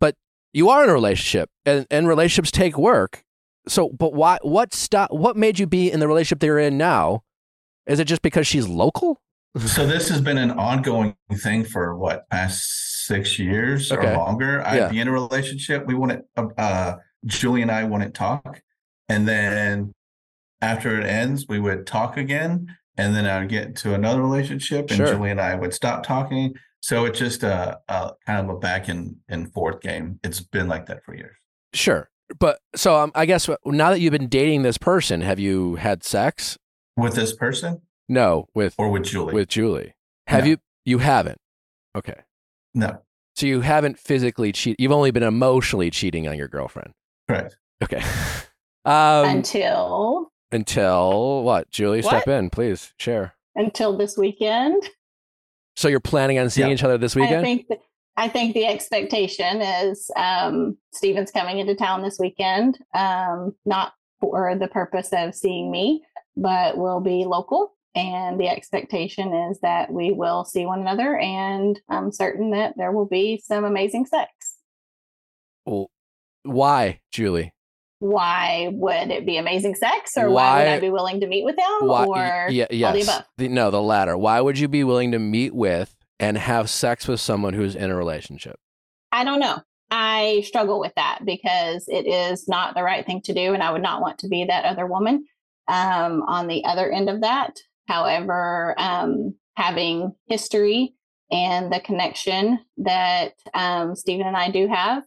but 0.00 0.14
you 0.54 0.70
are 0.70 0.84
in 0.84 0.88
a 0.88 0.94
relationship, 0.94 1.50
and, 1.66 1.86
and 1.90 2.08
relationships 2.08 2.50
take 2.50 2.78
work. 2.78 3.24
So, 3.68 3.90
but 3.90 4.14
why? 4.14 4.38
What 4.40 4.72
stop? 4.72 5.12
What 5.12 5.36
made 5.36 5.58
you 5.58 5.66
be 5.66 5.92
in 5.92 6.00
the 6.00 6.08
relationship 6.08 6.40
that 6.40 6.46
you're 6.46 6.58
in 6.58 6.78
now? 6.78 7.24
Is 7.86 8.00
it 8.00 8.06
just 8.06 8.22
because 8.22 8.46
she's 8.46 8.66
local? 8.66 9.20
So 9.58 9.86
this 9.86 10.08
has 10.08 10.20
been 10.20 10.38
an 10.38 10.50
ongoing 10.52 11.14
thing 11.34 11.64
for 11.64 11.96
what 11.96 12.28
past 12.30 13.06
six 13.06 13.38
years 13.38 13.90
Okay. 13.90 14.12
or 14.12 14.16
longer. 14.16 14.66
I'd 14.66 14.90
be 14.90 15.00
in 15.00 15.08
a 15.08 15.12
relationship. 15.12 15.86
We 15.86 15.94
wouldn't. 15.94 16.24
Uh, 16.36 16.48
uh, 16.58 16.96
Julie 17.24 17.62
and 17.62 17.70
I 17.70 17.84
wouldn't 17.84 18.14
talk, 18.14 18.60
and 19.08 19.26
then 19.26 19.92
after 20.60 21.00
it 21.00 21.04
ends, 21.06 21.46
we 21.48 21.58
would 21.58 21.86
talk 21.86 22.16
again, 22.16 22.76
and 22.96 23.14
then 23.14 23.26
I 23.26 23.40
would 23.40 23.48
get 23.48 23.66
into 23.66 23.94
another 23.94 24.22
relationship, 24.22 24.90
and 24.90 24.96
Sure. 24.98 25.06
Julie 25.06 25.30
and 25.30 25.40
I 25.40 25.54
would 25.54 25.74
stop 25.74 26.02
talking. 26.04 26.54
So 26.80 27.04
it's 27.04 27.18
just 27.18 27.42
a, 27.42 27.78
a 27.88 28.12
kind 28.26 28.48
of 28.48 28.54
a 28.54 28.58
back 28.58 28.88
and, 28.88 29.16
and 29.28 29.52
forth 29.52 29.80
game. 29.80 30.20
It's 30.22 30.40
been 30.40 30.68
like 30.68 30.86
that 30.86 31.04
for 31.04 31.16
years. 31.16 31.34
Sure, 31.72 32.10
but 32.38 32.60
so 32.76 32.94
um, 32.96 33.10
I 33.14 33.26
guess 33.26 33.48
now 33.64 33.90
that 33.90 34.00
you've 34.00 34.12
been 34.12 34.28
dating 34.28 34.62
this 34.62 34.78
person, 34.78 35.20
have 35.22 35.40
you 35.40 35.76
had 35.76 36.04
sex? 36.04 36.56
With 36.96 37.14
this 37.14 37.34
person 37.34 37.82
No, 38.08 38.48
with 38.54 38.74
or 38.78 38.88
with 38.90 39.04
Julie? 39.04 39.34
with 39.34 39.48
Julie. 39.48 39.94
Have 40.26 40.44
No. 40.44 40.50
you? 40.50 40.56
You 40.84 40.98
haven't. 40.98 41.38
Okay. 41.96 42.20
no, 42.74 42.98
So 43.34 43.46
you 43.46 43.62
haven't 43.62 43.98
physically 43.98 44.52
cheated. 44.52 44.76
You've 44.78 44.92
only 44.92 45.10
been 45.10 45.22
emotionally 45.22 45.90
cheating 45.90 46.28
on 46.28 46.36
your 46.36 46.48
girlfriend. 46.48 46.92
correct. 47.28 47.56
Okay. 47.82 48.02
Um, 48.84 49.26
until 49.28 50.30
until 50.52 51.42
what? 51.42 51.68
Julie, 51.72 52.02
step 52.02 52.28
in, 52.28 52.50
please. 52.50 52.92
Share. 53.00 53.34
until 53.56 53.96
this 53.98 54.16
weekend. 54.16 54.80
So 55.74 55.88
you're 55.88 55.98
planning 55.98 56.38
on 56.38 56.50
seeing 56.50 56.68
Yeah. 56.68 56.74
each 56.74 56.84
other 56.84 56.96
this 56.96 57.16
weekend? 57.16 57.38
I 57.38 57.40
weekend? 57.40 57.58
think 57.58 57.68
th- 57.68 57.80
I 58.16 58.28
think 58.28 58.54
the 58.54 58.64
expectation 58.66 59.60
is 59.60 60.08
um, 60.14 60.78
Steven's 60.94 61.32
coming 61.32 61.58
into 61.58 61.74
town 61.74 62.02
this 62.02 62.18
weekend, 62.20 62.78
um, 62.94 63.56
not 63.64 63.92
for 64.20 64.54
the 64.56 64.68
purpose 64.68 65.08
of 65.12 65.34
seeing 65.34 65.68
me, 65.72 66.04
but 66.36 66.78
will 66.78 67.00
be 67.00 67.24
local. 67.24 67.74
And 67.96 68.38
the 68.38 68.48
expectation 68.48 69.32
is 69.32 69.58
that 69.60 69.90
we 69.90 70.12
will 70.12 70.44
see 70.44 70.66
one 70.66 70.80
another, 70.80 71.16
and 71.16 71.80
I'm 71.88 72.12
certain 72.12 72.50
that 72.50 72.74
there 72.76 72.92
will 72.92 73.06
be 73.06 73.42
some 73.42 73.64
amazing 73.64 74.04
sex. 74.04 74.30
Well, 75.64 75.90
why, 76.42 77.00
Julie? 77.10 77.54
Why 77.98 78.68
would 78.72 79.10
it 79.10 79.24
be 79.24 79.38
amazing 79.38 79.76
sex, 79.76 80.12
or 80.18 80.28
why, 80.28 80.42
Why- 80.42 80.58
would 80.58 80.68
I 80.72 80.80
be 80.80 80.90
willing 80.90 81.20
to 81.20 81.26
meet 81.26 81.46
with 81.46 81.56
him, 81.56 81.88
Why? 81.88 82.04
or 82.04 82.50
yeah, 82.50 82.64
all 82.64 82.92
the 82.92 82.98
yes. 82.98 83.22
The- 83.38 83.48
no, 83.48 83.70
the 83.70 83.80
latter. 83.80 84.18
Why 84.18 84.42
would 84.42 84.58
you 84.58 84.68
be 84.68 84.84
willing 84.84 85.12
to 85.12 85.18
meet 85.18 85.54
with 85.54 85.96
and 86.20 86.36
have 86.36 86.68
sex 86.68 87.08
with 87.08 87.20
someone 87.20 87.54
who's 87.54 87.74
in 87.74 87.90
a 87.90 87.96
relationship? 87.96 88.56
I 89.10 89.24
don't 89.24 89.40
know. 89.40 89.60
I 89.90 90.42
struggle 90.44 90.80
with 90.80 90.92
that 90.96 91.20
because 91.24 91.88
it 91.88 92.06
is 92.06 92.46
not 92.46 92.74
the 92.74 92.82
right 92.82 93.06
thing 93.06 93.22
to 93.22 93.32
do, 93.32 93.54
and 93.54 93.62
I 93.62 93.70
would 93.70 93.82
not 93.82 94.02
want 94.02 94.18
to 94.18 94.28
be 94.28 94.44
that 94.44 94.66
other 94.66 94.86
woman 94.86 95.24
um, 95.66 96.22
on 96.24 96.46
the 96.46 96.64
other 96.66 96.92
end 96.92 97.08
of 97.08 97.22
that. 97.22 97.56
However, 97.86 98.74
um, 98.78 99.34
having 99.56 100.14
history 100.26 100.94
and 101.30 101.72
the 101.72 101.80
connection 101.80 102.60
that 102.78 103.32
um, 103.54 103.94
Stephen 103.96 104.26
and 104.26 104.36
I 104.36 104.50
do 104.50 104.68
have, 104.68 105.04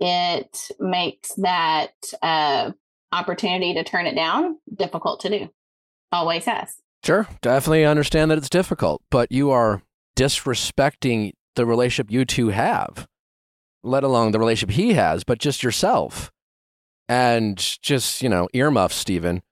it 0.00 0.70
makes 0.78 1.34
that 1.34 1.92
uh, 2.22 2.72
opportunity 3.12 3.74
to 3.74 3.84
turn 3.84 4.06
it 4.06 4.14
down 4.14 4.56
difficult 4.74 5.20
to 5.20 5.28
do. 5.28 5.48
Always 6.12 6.44
has. 6.46 6.76
Sure, 7.04 7.28
definitely 7.40 7.84
understand 7.84 8.30
that 8.30 8.38
it's 8.38 8.50
difficult, 8.50 9.02
but 9.10 9.30
you 9.30 9.50
are 9.50 9.82
disrespecting 10.16 11.32
the 11.56 11.64
relationship 11.64 12.10
you 12.10 12.24
two 12.24 12.48
have, 12.48 13.06
let 13.82 14.04
alone 14.04 14.32
the 14.32 14.38
relationship 14.38 14.74
he 14.76 14.94
has, 14.94 15.24
but 15.24 15.38
just 15.38 15.62
yourself. 15.62 16.30
And 17.08 17.58
just, 17.82 18.22
you 18.22 18.28
know, 18.28 18.48
earmuffs, 18.52 18.96
Stephen. 18.96 19.42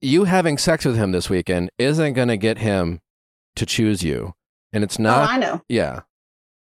You 0.00 0.24
having 0.24 0.56
sex 0.58 0.84
with 0.84 0.96
him 0.96 1.12
this 1.12 1.28
weekend 1.28 1.70
isn't 1.78 2.14
going 2.14 2.28
to 2.28 2.36
get 2.36 2.58
him 2.58 3.00
to 3.56 3.66
choose 3.66 4.02
you. 4.02 4.34
And 4.72 4.82
it's 4.84 4.98
not. 4.98 5.18
oh, 5.18 5.24
not, 5.24 5.30
I 5.30 5.36
know. 5.38 5.62
yeah, 5.68 6.00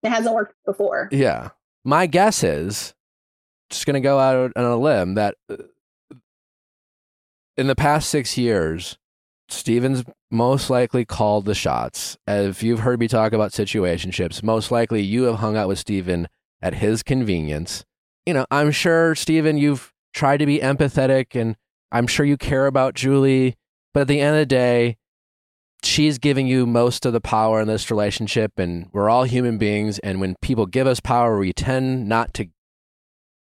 It 0.02 0.08
hasn't 0.10 0.34
worked 0.34 0.54
before. 0.66 1.08
yeah. 1.12 1.50
My 1.84 2.06
guess 2.06 2.42
is 2.44 2.94
just 3.70 3.86
going 3.86 3.94
to 3.94 4.00
go 4.00 4.18
out 4.18 4.52
on 4.56 4.64
a 4.64 4.76
limb 4.76 5.14
that 5.14 5.34
uh, 5.50 5.56
in 7.56 7.66
the 7.66 7.74
past 7.74 8.08
six 8.08 8.38
years, 8.38 8.96
Steven's 9.48 10.04
most 10.30 10.70
likely 10.70 11.04
called 11.04 11.44
the 11.44 11.54
shots. 11.54 12.16
If 12.26 12.62
you've 12.62 12.80
heard 12.80 13.00
me 13.00 13.08
talk 13.08 13.32
about 13.32 13.50
situationships, 13.52 14.42
most 14.42 14.70
likely 14.70 15.02
you 15.02 15.24
have 15.24 15.36
hung 15.36 15.56
out 15.56 15.68
with 15.68 15.78
Steven 15.78 16.28
at 16.62 16.74
his 16.74 17.02
convenience. 17.02 17.84
You 18.24 18.34
know, 18.34 18.46
I'm 18.50 18.70
sure, 18.70 19.14
Steven, 19.14 19.58
you've 19.58 19.92
tried 20.14 20.38
to 20.38 20.46
be 20.46 20.60
empathetic 20.60 21.38
and 21.38 21.56
I'm 21.92 22.06
sure 22.06 22.26
you 22.26 22.36
care 22.36 22.66
about 22.66 22.94
Julie, 22.94 23.56
but 23.94 24.00
at 24.00 24.08
the 24.08 24.20
end 24.20 24.34
of 24.34 24.40
the 24.40 24.46
day, 24.46 24.96
she's 25.84 26.18
giving 26.18 26.46
you 26.46 26.66
most 26.66 27.06
of 27.06 27.12
the 27.12 27.20
power 27.20 27.60
in 27.60 27.68
this 27.68 27.90
relationship 27.90 28.58
and 28.58 28.88
we're 28.92 29.10
all 29.10 29.24
human 29.24 29.58
beings 29.58 29.98
and 29.98 30.20
when 30.20 30.36
people 30.40 30.64
give 30.64 30.86
us 30.86 31.00
power 31.00 31.38
we 31.38 31.52
tend 31.52 32.08
not 32.08 32.32
to 32.34 32.46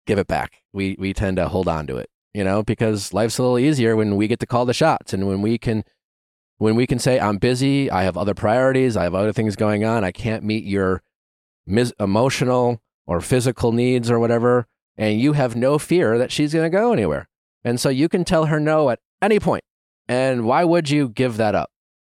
give 0.07 0.19
it 0.19 0.27
back. 0.27 0.63
We 0.73 0.97
we 0.99 1.13
tend 1.13 1.37
to 1.37 1.49
hold 1.49 1.69
on 1.69 1.87
to 1.87 1.99
it 1.99 2.09
you 2.35 2.45
know 2.45 2.63
because 2.63 3.15
life's 3.15 3.39
a 3.39 3.43
little 3.43 3.59
easier 3.59 3.97
when 3.97 4.17
we 4.17 4.27
get 4.27 4.41
to 4.41 4.47
call 4.47 4.67
the 4.67 4.75
shots 4.75 5.15
and 5.15 5.27
when 5.27 5.41
we 5.41 5.57
can 5.57 5.85
when 6.59 6.75
we 6.75 6.87
can 6.87 6.99
say 6.99 7.19
i'm 7.19 7.39
busy 7.39 7.91
i 7.91 8.03
have 8.03 8.19
other 8.19 8.35
priorities 8.35 8.97
i 8.97 9.05
have 9.05 9.15
other 9.15 9.33
things 9.33 9.57
going 9.57 9.85
on 9.85 10.05
i 10.05 10.11
can't 10.11 10.43
meet 10.43 10.65
your 10.65 11.03
mis- 11.67 11.93
emotional 11.99 12.83
or 13.07 13.21
physical 13.21 13.73
needs 13.73 14.11
or 14.11 14.19
whatever 14.19 14.67
and 14.97 15.21
you 15.21 15.33
have 15.33 15.57
no 15.57 15.79
fear 15.79 16.19
that 16.19 16.33
she's 16.33 16.53
going 16.53 16.71
to 16.71 16.77
go 16.77 16.93
anywhere 16.93 17.29
and 17.65 17.81
so 17.81 17.89
you 17.89 18.09
can 18.09 18.25
tell 18.25 18.47
her 18.47 18.61
no 18.61 18.91
at 18.91 19.01
any 19.23 19.41
point. 19.41 19.65
and 20.07 20.45
why 20.45 20.65
would 20.65 20.91
you 20.91 21.09
give 21.09 21.37
that 21.39 21.55
up 21.55 21.71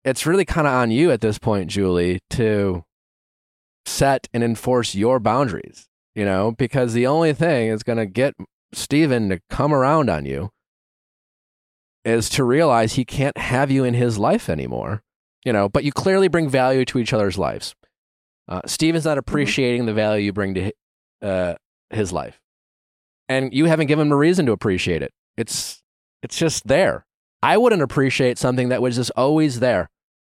it's 0.07 0.25
really 0.25 0.45
kind 0.45 0.65
of 0.65 0.73
on 0.73 0.89
you 0.89 1.11
at 1.11 1.19
this 1.19 1.37
point, 1.37 1.69
Julie, 1.69 2.21
to 2.29 2.85
set 3.85 4.29
and 4.33 4.41
enforce 4.41 4.95
your 4.95 5.19
boundaries, 5.19 5.89
you 6.15 6.23
know, 6.23 6.53
because 6.53 6.93
the 6.93 7.05
only 7.05 7.33
thing 7.33 7.67
is 7.67 7.83
going 7.83 7.97
to 7.97 8.05
get 8.05 8.33
Steven 8.73 9.27
to 9.27 9.41
come 9.49 9.73
around 9.73 10.09
on 10.09 10.25
you 10.25 10.51
is 12.05 12.29
to 12.29 12.45
realize 12.45 12.93
he 12.93 13.03
can't 13.03 13.37
have 13.37 13.69
you 13.69 13.83
in 13.83 13.95
his 13.95 14.17
life 14.17 14.47
anymore, 14.47 15.03
you 15.43 15.51
know, 15.51 15.67
but 15.67 15.83
you 15.83 15.91
clearly 15.91 16.29
bring 16.29 16.47
value 16.47 16.85
to 16.85 16.99
each 16.99 17.11
other's 17.11 17.37
lives. 17.37 17.75
Uh, 18.47 18.61
Steven's 18.65 19.03
not 19.03 19.17
appreciating 19.17 19.87
the 19.87 19.93
value 19.93 20.23
you 20.23 20.31
bring 20.31 20.53
to 20.53 20.71
uh, 21.21 21.55
his 21.89 22.13
life. 22.13 22.39
And 23.27 23.53
you 23.53 23.65
haven't 23.65 23.87
given 23.87 24.07
him 24.07 24.13
a 24.13 24.17
reason 24.17 24.45
to 24.45 24.53
appreciate 24.53 25.01
it. 25.01 25.11
It's, 25.37 25.81
it's 26.23 26.37
just 26.37 26.67
there. 26.67 27.05
I 27.41 27.57
wouldn't 27.57 27.81
appreciate 27.81 28.37
something 28.37 28.69
that 28.69 28.81
was 28.81 28.95
just 28.95 29.11
always 29.15 29.59
there 29.59 29.89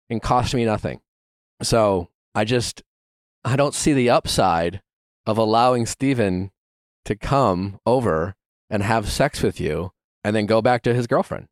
and 0.09 0.23
cost 0.23 0.55
me 0.55 0.65
nothing. 0.65 1.01
So 1.63 2.09
I 2.35 2.45
just, 2.45 2.83
I 3.45 3.57
don't 3.57 3.75
see 3.75 3.93
the 3.93 4.11
upside 4.11 4.81
of 5.27 5.37
allowing 5.39 5.87
Steven 5.87 6.51
to 7.05 7.17
come 7.17 7.81
over 7.85 8.37
and 8.71 8.83
have 8.83 9.11
sex 9.11 9.43
with 9.43 9.61
you 9.61 9.93
and 10.25 10.35
then 10.35 10.47
go 10.47 10.63
back 10.63 10.83
to 10.83 10.95
his 10.95 11.07
girlfriend. 11.07 11.49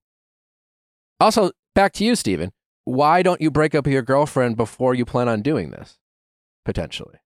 Also, 1.18 1.50
back 1.74 1.92
to 1.94 2.04
you, 2.04 2.14
Steven. 2.14 2.52
Why 2.84 3.22
don't 3.22 3.40
you 3.40 3.50
break 3.50 3.74
up 3.74 3.84
with 3.84 3.92
your 3.92 4.02
girlfriend 4.02 4.56
before 4.56 4.94
you 4.94 5.04
plan 5.04 5.28
on 5.28 5.42
doing 5.42 5.70
this? 5.70 5.98
Potentially. 6.64 7.18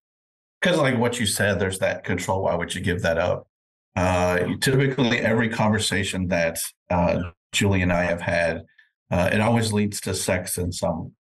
Because, 0.59 0.79
like 0.79 0.97
what 0.97 1.19
you 1.19 1.25
said, 1.25 1.59
there's 1.59 1.79
that 1.79 2.03
control. 2.03 2.43
Why 2.43 2.55
would 2.55 2.73
you 2.73 2.81
give 2.81 3.01
that 3.03 3.17
up? 3.17 3.47
Uh, 3.95 4.39
typically, 4.61 5.19
every 5.19 5.49
conversation 5.49 6.27
that 6.27 6.59
uh, 6.89 7.31
Julie 7.51 7.81
and 7.81 7.93
I 7.93 8.03
have 8.03 8.21
had, 8.21 8.63
uh, 9.11 9.29
it 9.31 9.39
always 9.39 9.71
leads 9.71 10.01
to 10.01 10.13
sex 10.13 10.57
in 10.57 10.71
some 10.71 11.13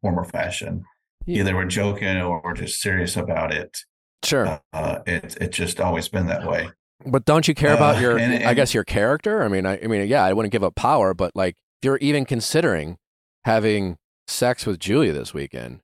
form 0.00 0.18
or 0.18 0.24
fashion. 0.24 0.84
Yeah. 1.26 1.40
Either 1.40 1.56
we're 1.56 1.64
joking 1.66 2.16
or 2.18 2.40
we're 2.44 2.54
just 2.54 2.80
serious 2.80 3.16
about 3.16 3.52
it. 3.52 3.76
Sure. 4.24 4.60
Uh, 4.72 4.98
it 5.06 5.36
it's 5.40 5.56
just 5.56 5.80
always 5.80 6.08
been 6.08 6.26
that 6.26 6.46
way. 6.46 6.68
But 7.04 7.24
don't 7.24 7.48
you 7.48 7.54
care 7.54 7.74
about 7.74 7.96
Uh, 7.96 8.00
your, 8.00 8.18
and- 8.18 8.44
I 8.44 8.54
guess, 8.54 8.72
your 8.74 8.84
character? 8.84 9.42
I 9.42 9.48
mean, 9.48 9.66
I, 9.66 9.80
I 9.82 9.86
mean, 9.88 10.06
yeah, 10.06 10.24
I 10.24 10.32
wouldn't 10.32 10.52
give 10.52 10.62
up 10.62 10.76
power, 10.76 11.14
but 11.14 11.32
like, 11.34 11.56
if 11.80 11.86
you're 11.86 11.96
even 11.98 12.24
considering 12.24 12.96
having 13.44 13.96
sex 14.28 14.64
with 14.66 14.78
Julia 14.78 15.12
this 15.12 15.34
weekend, 15.34 15.80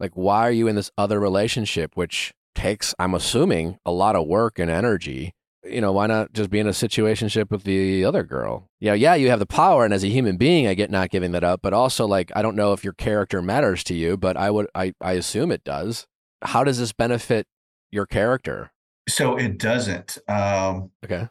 like, 0.00 0.12
why 0.14 0.46
are 0.48 0.50
you 0.50 0.68
in 0.68 0.76
this 0.76 0.90
other 0.96 1.20
relationship, 1.20 1.92
which 1.94 2.32
takes, 2.54 2.94
I'm 2.98 3.14
assuming, 3.14 3.78
a 3.84 3.92
lot 3.92 4.16
of 4.16 4.26
work 4.26 4.58
and 4.58 4.70
energy? 4.70 5.34
You 5.64 5.80
know, 5.80 5.92
why 5.92 6.06
not 6.08 6.32
just 6.32 6.50
be 6.50 6.58
in 6.58 6.66
a 6.66 6.70
situationship 6.72 7.50
with 7.50 7.62
the 7.62 8.04
other 8.04 8.24
girl? 8.24 8.68
Yeah, 8.80 8.94
yeah, 8.94 9.14
you 9.14 9.30
have 9.30 9.38
the 9.38 9.46
power, 9.46 9.84
and 9.84 9.94
as 9.94 10.02
a 10.02 10.08
human 10.08 10.36
being, 10.36 10.66
I 10.66 10.74
get 10.74 10.90
not 10.90 11.10
giving 11.10 11.30
that 11.32 11.44
up. 11.44 11.60
But 11.62 11.72
also, 11.72 12.06
like, 12.06 12.32
I 12.34 12.42
don't 12.42 12.56
know 12.56 12.72
if 12.72 12.82
your 12.82 12.94
character 12.94 13.40
matters 13.40 13.84
to 13.84 13.94
you, 13.94 14.16
but 14.16 14.36
I 14.36 14.50
would, 14.50 14.66
I, 14.74 14.92
I 15.00 15.12
assume 15.12 15.52
it 15.52 15.62
does. 15.62 16.06
How 16.42 16.64
does 16.64 16.78
this 16.78 16.92
benefit 16.92 17.46
your 17.92 18.06
character? 18.06 18.72
So 19.08 19.36
it 19.36 19.58
doesn't. 19.58 20.18
Um, 20.28 20.90
Okay. 21.04 21.28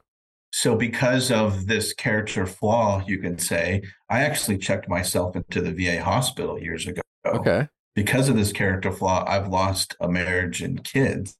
so 0.54 0.76
because 0.76 1.30
of 1.32 1.68
this 1.68 1.94
character 1.94 2.46
flaw, 2.46 3.04
you 3.06 3.18
can 3.20 3.38
say, 3.38 3.82
I 4.10 4.22
actually 4.22 4.58
checked 4.60 4.88
myself 4.88 5.36
into 5.36 5.62
the 5.62 5.74
VA 5.74 6.02
hospital 6.02 6.58
years 6.58 6.88
ago. 6.88 7.02
Okay. 7.26 7.68
Because 7.96 8.30
of 8.30 8.38
this 8.38 8.54
character 8.54 8.92
flaw, 8.94 9.26
I've 9.28 9.50
lost 9.50 9.98
a 10.00 10.08
marriage 10.08 10.62
and 10.62 10.82
kids. 10.84 11.36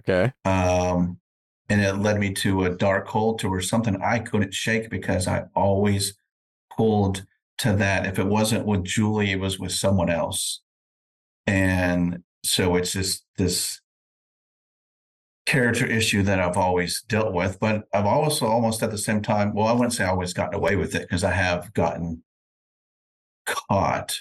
Okay. 0.00 0.32
Um, 0.44 1.18
and 1.68 1.80
it 1.80 1.94
led 1.94 2.18
me 2.18 2.32
to 2.34 2.64
a 2.64 2.70
dark 2.70 3.08
hole 3.08 3.36
to 3.36 3.48
where 3.48 3.60
something 3.60 4.00
I 4.02 4.18
couldn't 4.18 4.54
shake 4.54 4.90
because 4.90 5.26
I 5.26 5.44
always 5.54 6.14
pulled 6.76 7.24
to 7.58 7.72
that. 7.76 8.06
If 8.06 8.18
it 8.18 8.26
wasn't 8.26 8.66
with 8.66 8.84
Julie, 8.84 9.32
it 9.32 9.40
was 9.40 9.58
with 9.58 9.72
someone 9.72 10.10
else. 10.10 10.60
And 11.46 12.22
so 12.42 12.76
it's 12.76 12.92
just 12.92 13.24
this 13.38 13.80
character 15.46 15.86
issue 15.86 16.22
that 16.22 16.40
I've 16.40 16.56
always 16.56 17.02
dealt 17.02 17.32
with, 17.32 17.58
but 17.60 17.84
I've 17.92 18.06
also 18.06 18.46
almost 18.46 18.82
at 18.82 18.90
the 18.90 18.98
same 18.98 19.22
time, 19.22 19.54
well, 19.54 19.66
I 19.66 19.72
wouldn't 19.72 19.92
say 19.92 20.04
I 20.04 20.08
always 20.08 20.32
gotten 20.32 20.54
away 20.54 20.76
with 20.76 20.94
it 20.94 21.02
because 21.02 21.24
I 21.24 21.32
have 21.32 21.72
gotten 21.74 22.22
caught. 23.46 24.16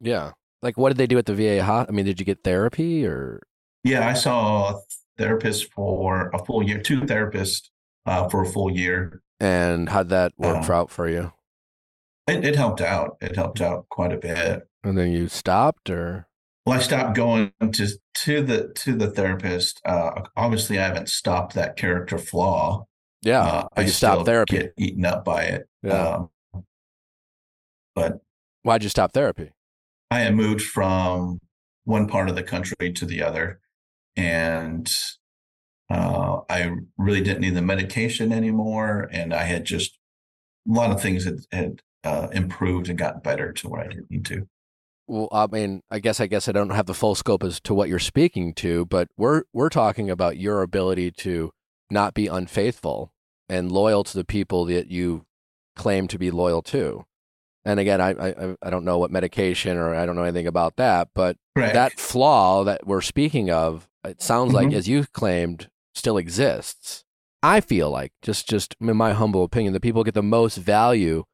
Yeah. 0.00 0.32
Like, 0.62 0.78
what 0.78 0.88
did 0.88 0.96
they 0.96 1.06
do 1.06 1.18
at 1.18 1.26
the 1.26 1.34
VA? 1.34 1.60
I 1.62 1.90
mean, 1.90 2.06
did 2.06 2.18
you 2.18 2.26
get 2.26 2.42
therapy 2.42 3.06
or? 3.06 3.42
Yeah, 3.82 4.08
I 4.08 4.14
saw 4.14 4.80
therapist 5.18 5.72
for 5.72 6.30
a 6.34 6.44
full 6.44 6.62
year, 6.62 6.80
two 6.80 7.00
therapists 7.02 7.70
uh, 8.06 8.28
for 8.28 8.42
a 8.42 8.46
full 8.46 8.70
year. 8.70 9.22
And 9.40 9.88
how'd 9.88 10.08
that 10.10 10.32
work 10.38 10.68
Uh, 10.68 10.72
out 10.72 10.90
for 10.90 11.08
you? 11.08 11.32
It, 12.26 12.44
it 12.44 12.56
helped 12.56 12.80
out. 12.80 13.16
It 13.20 13.36
helped 13.36 13.60
out 13.60 13.86
quite 13.90 14.12
a 14.12 14.16
bit. 14.16 14.62
And 14.82 14.96
then 14.96 15.10
you 15.12 15.28
stopped, 15.28 15.90
or 15.90 16.26
Well, 16.66 16.78
I 16.78 16.82
stopped 16.82 17.14
going 17.14 17.52
to 17.60 17.98
to 18.14 18.42
the 18.42 18.72
to 18.76 18.94
the 18.94 19.10
therapist. 19.10 19.80
Uh, 19.84 20.22
obviously, 20.36 20.78
I 20.78 20.84
haven't 20.86 21.08
stopped 21.08 21.54
that 21.54 21.76
character 21.76 22.16
flaw. 22.18 22.86
yeah, 23.22 23.42
Uh, 23.42 23.68
I 23.76 23.86
stopped 23.86 24.24
therapy. 24.26 24.58
Get 24.58 24.74
eaten 24.78 25.04
up 25.04 25.24
by 25.24 25.42
it. 25.44 25.68
Yeah. 25.82 26.28
Um, 26.54 26.64
but 27.94 28.20
Why'd 28.62 28.82
you 28.82 28.88
stop 28.88 29.12
therapy? 29.12 29.50
I 30.10 30.20
had 30.20 30.34
moved 30.34 30.62
from 30.62 31.40
one 31.84 32.06
part 32.06 32.28
of 32.30 32.34
the 32.34 32.42
country 32.42 32.92
to 32.94 33.04
the 33.04 33.22
other, 33.22 33.60
and 34.16 34.92
uh, 35.90 36.40
I 36.48 36.70
really 36.96 37.20
didn't 37.20 37.40
need 37.42 37.54
the 37.54 37.62
medication 37.62 38.32
anymore. 38.32 39.08
And 39.12 39.34
I 39.34 39.44
had 39.44 39.64
just 39.64 39.98
a 40.68 40.72
lot 40.72 40.90
of 40.90 41.00
things 41.00 41.24
had, 41.24 41.40
had 41.52 41.82
uh, 42.04 42.28
improved 42.32 42.88
and 42.88 42.98
gotten 42.98 43.20
better 43.20 43.52
to 43.52 43.68
where 43.68 43.82
I 43.82 43.88
didn't 43.88 44.10
need 44.10 44.24
to. 44.26 44.46
Well, 45.06 45.28
I 45.30 45.46
mean, 45.46 45.82
I 45.90 45.98
guess 45.98 46.18
I 46.18 46.26
guess 46.26 46.48
I 46.48 46.52
don't 46.52 46.70
have 46.70 46.86
the 46.86 46.94
full 46.94 47.14
scope 47.14 47.44
as 47.44 47.60
to 47.60 47.74
what 47.74 47.90
you're 47.90 47.98
speaking 47.98 48.54
to, 48.54 48.86
but 48.86 49.08
we're 49.18 49.42
we're 49.52 49.68
talking 49.68 50.08
about 50.08 50.38
your 50.38 50.62
ability 50.62 51.10
to 51.18 51.50
not 51.90 52.14
be 52.14 52.26
unfaithful 52.26 53.12
and 53.48 53.70
loyal 53.70 54.02
to 54.04 54.16
the 54.16 54.24
people 54.24 54.64
that 54.64 54.90
you 54.90 55.26
claim 55.76 56.08
to 56.08 56.18
be 56.18 56.30
loyal 56.30 56.62
to. 56.62 57.04
And 57.66 57.78
again, 57.78 58.00
I 58.00 58.12
I, 58.12 58.56
I 58.62 58.70
don't 58.70 58.84
know 58.86 58.96
what 58.96 59.10
medication 59.10 59.76
or 59.76 59.94
I 59.94 60.06
don't 60.06 60.16
know 60.16 60.22
anything 60.22 60.46
about 60.46 60.76
that, 60.76 61.08
but 61.14 61.36
Right. 61.54 61.74
that 61.74 62.00
flaw 62.00 62.64
that 62.64 62.86
we're 62.86 63.00
speaking 63.02 63.50
of, 63.50 63.86
it 64.04 64.22
sounds 64.22 64.52
like, 64.52 64.68
Mhm. 64.68 64.74
as 64.74 64.88
you 64.88 65.04
claimed, 65.12 65.68
still 65.94 66.16
exists. 66.16 67.04
I 67.42 67.60
feel 67.60 67.90
like, 67.90 68.12
just 68.22 68.48
just 68.48 68.74
in 68.80 68.96
my 68.96 69.12
humble 69.12 69.44
opinion, 69.44 69.72
the 69.74 69.80
people 69.80 70.00
who 70.00 70.04
get 70.04 70.14
the 70.14 70.22
most 70.22 70.56
value 70.56 71.24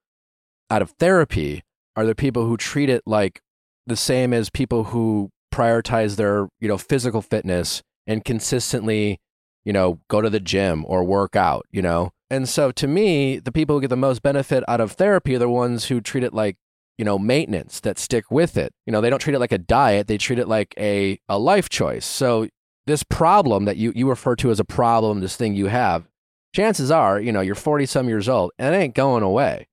out 0.70 0.82
of 0.82 0.90
therapy 0.92 1.62
are 1.96 2.06
the 2.06 2.14
people 2.14 2.46
who 2.46 2.56
treat 2.56 2.88
it 2.88 3.02
like 3.06 3.40
the 3.86 3.96
same 3.96 4.32
as 4.32 4.50
people 4.50 4.84
who 4.84 5.30
prioritize 5.52 6.16
their 6.16 6.48
you 6.60 6.68
know 6.68 6.78
physical 6.78 7.20
fitness 7.22 7.82
and 8.06 8.24
consistently 8.24 9.18
you 9.64 9.72
know 9.72 9.98
go 10.08 10.20
to 10.20 10.30
the 10.30 10.38
gym 10.38 10.84
or 10.86 11.02
work 11.02 11.34
out 11.34 11.66
you 11.72 11.82
know 11.82 12.10
and 12.30 12.48
so 12.48 12.70
to 12.70 12.86
me 12.86 13.38
the 13.38 13.50
people 13.50 13.74
who 13.76 13.80
get 13.80 13.90
the 13.90 13.96
most 13.96 14.22
benefit 14.22 14.62
out 14.68 14.80
of 14.80 14.92
therapy 14.92 15.34
are 15.34 15.40
the 15.40 15.48
ones 15.48 15.86
who 15.86 16.00
treat 16.00 16.22
it 16.24 16.32
like 16.32 16.56
you 16.98 17.04
know, 17.04 17.18
maintenance 17.18 17.80
that 17.80 17.98
stick 17.98 18.30
with 18.30 18.58
it. 18.58 18.74
You 18.84 18.92
know, 18.92 19.00
they 19.00 19.08
don't 19.08 19.20
treat 19.20 19.34
it 19.34 19.38
like 19.38 19.52
a 19.52 19.56
diet, 19.56 20.06
they 20.06 20.18
treat 20.18 20.38
it 20.38 20.46
like 20.46 20.74
a, 20.76 21.18
a 21.30 21.38
life 21.38 21.70
choice. 21.70 22.04
So 22.04 22.46
this 22.86 23.02
problem 23.02 23.64
that 23.64 23.76
you, 23.76 23.92
you 23.94 24.08
refer 24.08 24.36
to 24.36 24.50
as 24.50 24.60
a 24.60 24.64
problem, 24.64 25.20
this 25.20 25.36
thing 25.36 25.54
you 25.54 25.66
have, 25.66 26.08
chances 26.54 26.90
are, 26.90 27.20
you 27.20 27.32
know, 27.32 27.40
you're 27.40 27.54
40 27.54 27.86
some 27.86 28.08
years 28.08 28.28
old 28.28 28.52
and 28.58 28.74
it 28.74 28.78
ain't 28.78 28.94
going 28.94 29.22
away. 29.22 29.68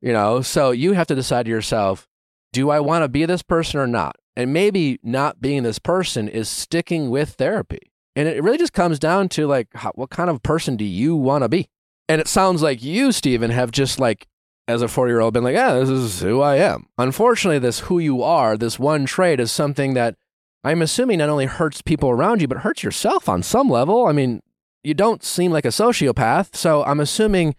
You 0.00 0.12
know, 0.12 0.42
so 0.42 0.72
you 0.72 0.94
have 0.94 1.06
to 1.06 1.14
decide 1.14 1.44
to 1.44 1.50
yourself, 1.50 2.08
do 2.52 2.70
I 2.70 2.80
want 2.80 3.04
to 3.04 3.08
be 3.08 3.24
this 3.24 3.42
person 3.42 3.78
or 3.78 3.86
not? 3.86 4.16
And 4.36 4.52
maybe 4.52 4.98
not 5.02 5.40
being 5.40 5.62
this 5.62 5.78
person 5.78 6.28
is 6.28 6.48
sticking 6.48 7.10
with 7.10 7.30
therapy. 7.30 7.92
And 8.16 8.28
it 8.28 8.42
really 8.42 8.58
just 8.58 8.72
comes 8.72 8.98
down 8.98 9.28
to 9.30 9.46
like, 9.46 9.68
how, 9.74 9.92
what 9.94 10.10
kind 10.10 10.28
of 10.28 10.42
person 10.42 10.76
do 10.76 10.84
you 10.84 11.16
want 11.16 11.44
to 11.44 11.48
be? 11.48 11.68
And 12.08 12.20
it 12.20 12.28
sounds 12.28 12.62
like 12.62 12.82
you, 12.82 13.12
Stephen, 13.12 13.50
have 13.50 13.70
just 13.70 13.98
like, 13.98 14.26
as 14.68 14.82
a 14.82 14.88
40 14.88 15.10
year 15.10 15.20
old, 15.20 15.34
been 15.34 15.44
like, 15.44 15.54
yeah, 15.54 15.74
this 15.74 15.88
is 15.88 16.20
who 16.20 16.40
I 16.40 16.56
am. 16.56 16.86
Unfortunately, 16.98 17.58
this 17.58 17.80
who 17.80 17.98
you 17.98 18.22
are, 18.22 18.56
this 18.56 18.78
one 18.78 19.06
trait 19.06 19.40
is 19.40 19.50
something 19.50 19.94
that 19.94 20.16
I'm 20.64 20.82
assuming 20.82 21.18
not 21.18 21.28
only 21.28 21.46
hurts 21.46 21.82
people 21.82 22.10
around 22.10 22.40
you, 22.40 22.48
but 22.48 22.58
hurts 22.58 22.82
yourself 22.82 23.28
on 23.28 23.42
some 23.42 23.68
level. 23.68 24.06
I 24.06 24.12
mean, 24.12 24.42
you 24.84 24.94
don't 24.94 25.22
seem 25.24 25.52
like 25.52 25.64
a 25.64 25.68
sociopath. 25.68 26.54
So 26.54 26.84
I'm 26.84 27.00
assuming 27.00 27.54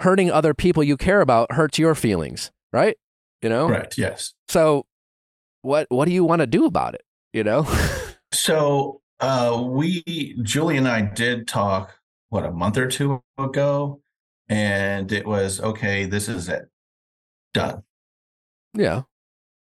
hurting 0.00 0.30
other 0.30 0.54
people 0.54 0.82
you 0.82 0.96
care 0.96 1.20
about 1.20 1.52
hurts 1.52 1.78
your 1.78 1.94
feelings, 1.94 2.52
right? 2.72 2.96
You 3.42 3.48
know? 3.48 3.66
Correct. 3.66 3.98
Yes. 3.98 4.34
So 4.48 4.86
what 5.62 5.86
what 5.88 6.06
do 6.06 6.12
you 6.12 6.24
want 6.24 6.40
to 6.40 6.46
do 6.46 6.66
about 6.66 6.94
it? 6.94 7.02
You 7.32 7.44
know? 7.44 7.66
So 8.34 9.00
uh, 9.20 9.62
we, 9.64 10.36
Julie 10.42 10.76
and 10.76 10.88
I 10.88 11.02
did 11.02 11.46
talk, 11.46 11.94
what, 12.30 12.44
a 12.44 12.50
month 12.50 12.76
or 12.76 12.88
two 12.88 13.22
ago, 13.38 14.00
and 14.48 15.10
it 15.12 15.24
was 15.24 15.60
okay. 15.60 16.04
This 16.04 16.28
is 16.28 16.48
it, 16.48 16.68
done. 17.52 17.84
yeah. 18.74 19.02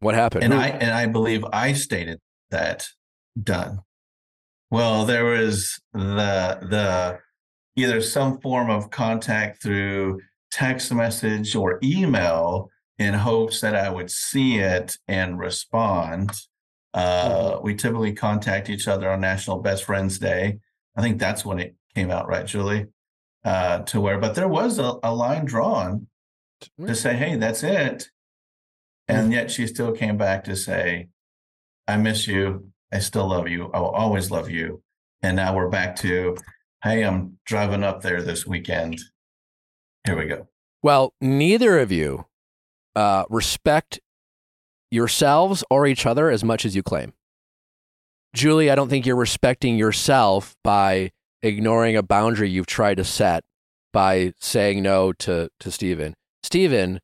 What 0.00 0.14
happened? 0.14 0.44
And 0.44 0.54
I 0.54 0.68
and 0.68 0.92
I 0.92 1.06
believe 1.06 1.44
I 1.52 1.72
stated 1.72 2.20
that 2.50 2.86
done. 3.40 3.80
Well, 4.70 5.04
there 5.04 5.24
was 5.24 5.80
the 5.92 6.58
the 6.62 7.18
either 7.76 8.00
some 8.00 8.40
form 8.40 8.70
of 8.70 8.90
contact 8.90 9.62
through 9.62 10.20
text 10.50 10.92
message 10.92 11.56
or 11.56 11.78
email 11.82 12.70
in 12.98 13.14
hopes 13.14 13.60
that 13.60 13.74
I 13.74 13.90
would 13.90 14.10
see 14.10 14.58
it 14.58 14.96
and 15.08 15.38
respond. 15.38 16.32
Uh, 16.92 17.58
we 17.62 17.74
typically 17.74 18.12
contact 18.12 18.70
each 18.70 18.86
other 18.86 19.10
on 19.10 19.20
National 19.20 19.58
Best 19.58 19.84
Friends 19.84 20.18
Day. 20.18 20.60
I 20.96 21.02
think 21.02 21.18
that's 21.18 21.44
when 21.44 21.58
it 21.58 21.74
came 21.94 22.10
out, 22.12 22.28
right, 22.28 22.46
Julie? 22.46 22.86
Uh, 23.44 23.80
to 23.80 24.00
where, 24.00 24.18
but 24.18 24.36
there 24.36 24.48
was 24.48 24.78
a, 24.78 24.94
a 25.02 25.12
line 25.12 25.44
drawn 25.44 26.06
to 26.86 26.94
say, 26.94 27.14
hey, 27.14 27.36
that's 27.36 27.62
it. 27.62 28.08
And 29.08 29.32
yet 29.32 29.50
she 29.50 29.66
still 29.66 29.92
came 29.92 30.16
back 30.16 30.44
to 30.44 30.56
say, 30.56 31.08
I 31.86 31.96
miss 31.96 32.26
you. 32.26 32.70
I 32.92 32.98
still 33.00 33.28
love 33.28 33.48
you. 33.48 33.70
I 33.72 33.80
will 33.80 33.90
always 33.90 34.30
love 34.30 34.50
you. 34.50 34.82
And 35.22 35.36
now 35.36 35.54
we're 35.54 35.68
back 35.68 35.96
to, 35.96 36.36
hey, 36.82 37.02
I'm 37.02 37.38
driving 37.44 37.82
up 37.82 38.02
there 38.02 38.22
this 38.22 38.46
weekend. 38.46 39.00
Here 40.06 40.16
we 40.16 40.26
go. 40.26 40.48
Well, 40.82 41.14
neither 41.20 41.78
of 41.78 41.90
you 41.90 42.26
uh, 42.94 43.24
respect 43.30 44.00
yourselves 44.90 45.64
or 45.70 45.86
each 45.86 46.06
other 46.06 46.30
as 46.30 46.44
much 46.44 46.64
as 46.64 46.76
you 46.76 46.82
claim. 46.82 47.14
Julie, 48.34 48.70
I 48.70 48.74
don't 48.74 48.88
think 48.88 49.06
you're 49.06 49.16
respecting 49.16 49.76
yourself 49.76 50.54
by 50.62 51.10
ignoring 51.42 51.96
a 51.96 52.02
boundary 52.02 52.50
you've 52.50 52.66
tried 52.66 52.96
to 52.96 53.04
set 53.04 53.44
by 53.92 54.32
saying 54.40 54.82
no 54.82 55.12
to, 55.12 55.48
to 55.60 55.70
Stephen. 55.70 56.14
Stephen, 56.42 57.00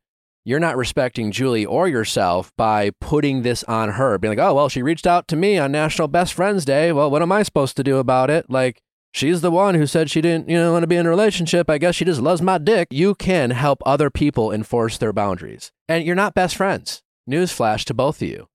you're 0.51 0.59
not 0.59 0.77
respecting 0.77 1.31
Julie 1.31 1.65
or 1.65 1.87
yourself 1.87 2.51
by 2.57 2.91
putting 3.01 3.43
this 3.43 3.63
on 3.65 3.91
her, 3.91 4.19
being 4.19 4.37
like, 4.37 4.45
oh, 4.45 4.53
well, 4.53 4.69
she 4.69 4.83
reached 4.83 5.07
out 5.07 5.29
to 5.29 5.37
me 5.37 5.57
on 5.59 5.71
National 5.71 6.09
Best 6.09 6.35
Friends 6.35 6.65
Day. 6.65 6.91
Well, 6.91 7.09
what 7.09 7.23
am 7.23 7.31
I 7.31 7.45
supposed 7.45 7.77
to 7.77 7.85
do 7.85 7.99
about 7.99 8.31
it? 8.31 8.51
Like, 8.51 8.83
she's 9.13 9.43
the 9.43 9.53
one 9.53 9.77
who 9.77 9.87
said 9.87 10.11
she 10.11 10.21
didn't, 10.21 10.49
you 10.49 10.57
know, 10.57 10.73
want 10.73 10.83
to 10.83 10.89
be 10.89 10.97
in 10.97 11.07
a 11.07 11.09
relationship. 11.09 11.71
I 11.71 11.79
guess 11.79 11.95
she 11.95 12.05
just 12.05 12.21
loves 12.21 12.43
my 12.43 12.59
dick. 12.59 12.89
You 12.91 13.15
can 13.15 13.51
help 13.51 13.81
other 13.87 14.11
people 14.11 14.51
enforce 14.51 14.99
their 14.99 15.13
boundaries. 15.13 15.71
And 15.89 16.05
you're 16.05 16.17
not 16.17 16.35
best 16.35 16.57
friends. 16.57 17.05
Newsflash 17.31 17.85
to 17.85 17.95
both 17.95 18.21
of 18.21 18.29
you. 18.29 18.49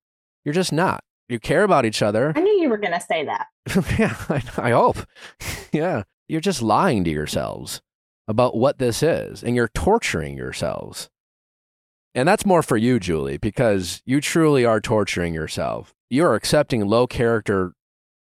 You're 0.44 0.54
just 0.54 0.74
not. 0.74 1.02
You 1.30 1.40
care 1.40 1.64
about 1.64 1.86
each 1.86 2.02
other. 2.02 2.34
I 2.36 2.42
knew 2.42 2.62
you 2.62 2.68
were 2.68 2.78
going 2.78 2.92
to 2.92 3.00
say 3.00 3.24
that. 3.24 3.48
yeah, 3.98 4.18
I, 4.28 4.44
I 4.58 4.72
hope. 4.72 4.98
yeah. 5.72 6.04
You're 6.28 6.42
just 6.42 6.62
lying 6.62 7.06
to 7.06 7.10
yourselves 7.10 7.82
about 8.28 8.58
what 8.58 8.80
this 8.80 9.02
is, 9.02 9.44
and 9.44 9.56
you're 9.56 9.70
torturing 9.70 10.36
yourselves. 10.36 11.10
And 12.16 12.28
that's 12.28 12.46
more 12.46 12.64
for 12.64 12.78
you, 12.78 13.00
Julie, 13.00 13.38
because 13.38 14.02
you 14.06 14.22
truly 14.22 14.66
are 14.66 14.82
torturing 14.82 15.34
yourself. 15.34 15.94
You're 16.10 16.34
accepting 16.34 16.88
low 16.88 17.06
character, 17.08 17.74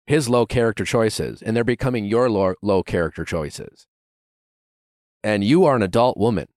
his 0.08 0.30
low 0.30 0.46
character 0.46 0.86
choices, 0.86 1.42
and 1.42 1.56
they're 1.56 1.64
becoming 1.64 2.06
your 2.06 2.30
low, 2.30 2.56
low 2.62 2.82
character 2.82 3.26
choices. 3.26 3.86
And 5.22 5.44
you 5.44 5.66
are 5.66 5.76
an 5.76 5.84
adult 5.84 6.18
woman. 6.18 6.48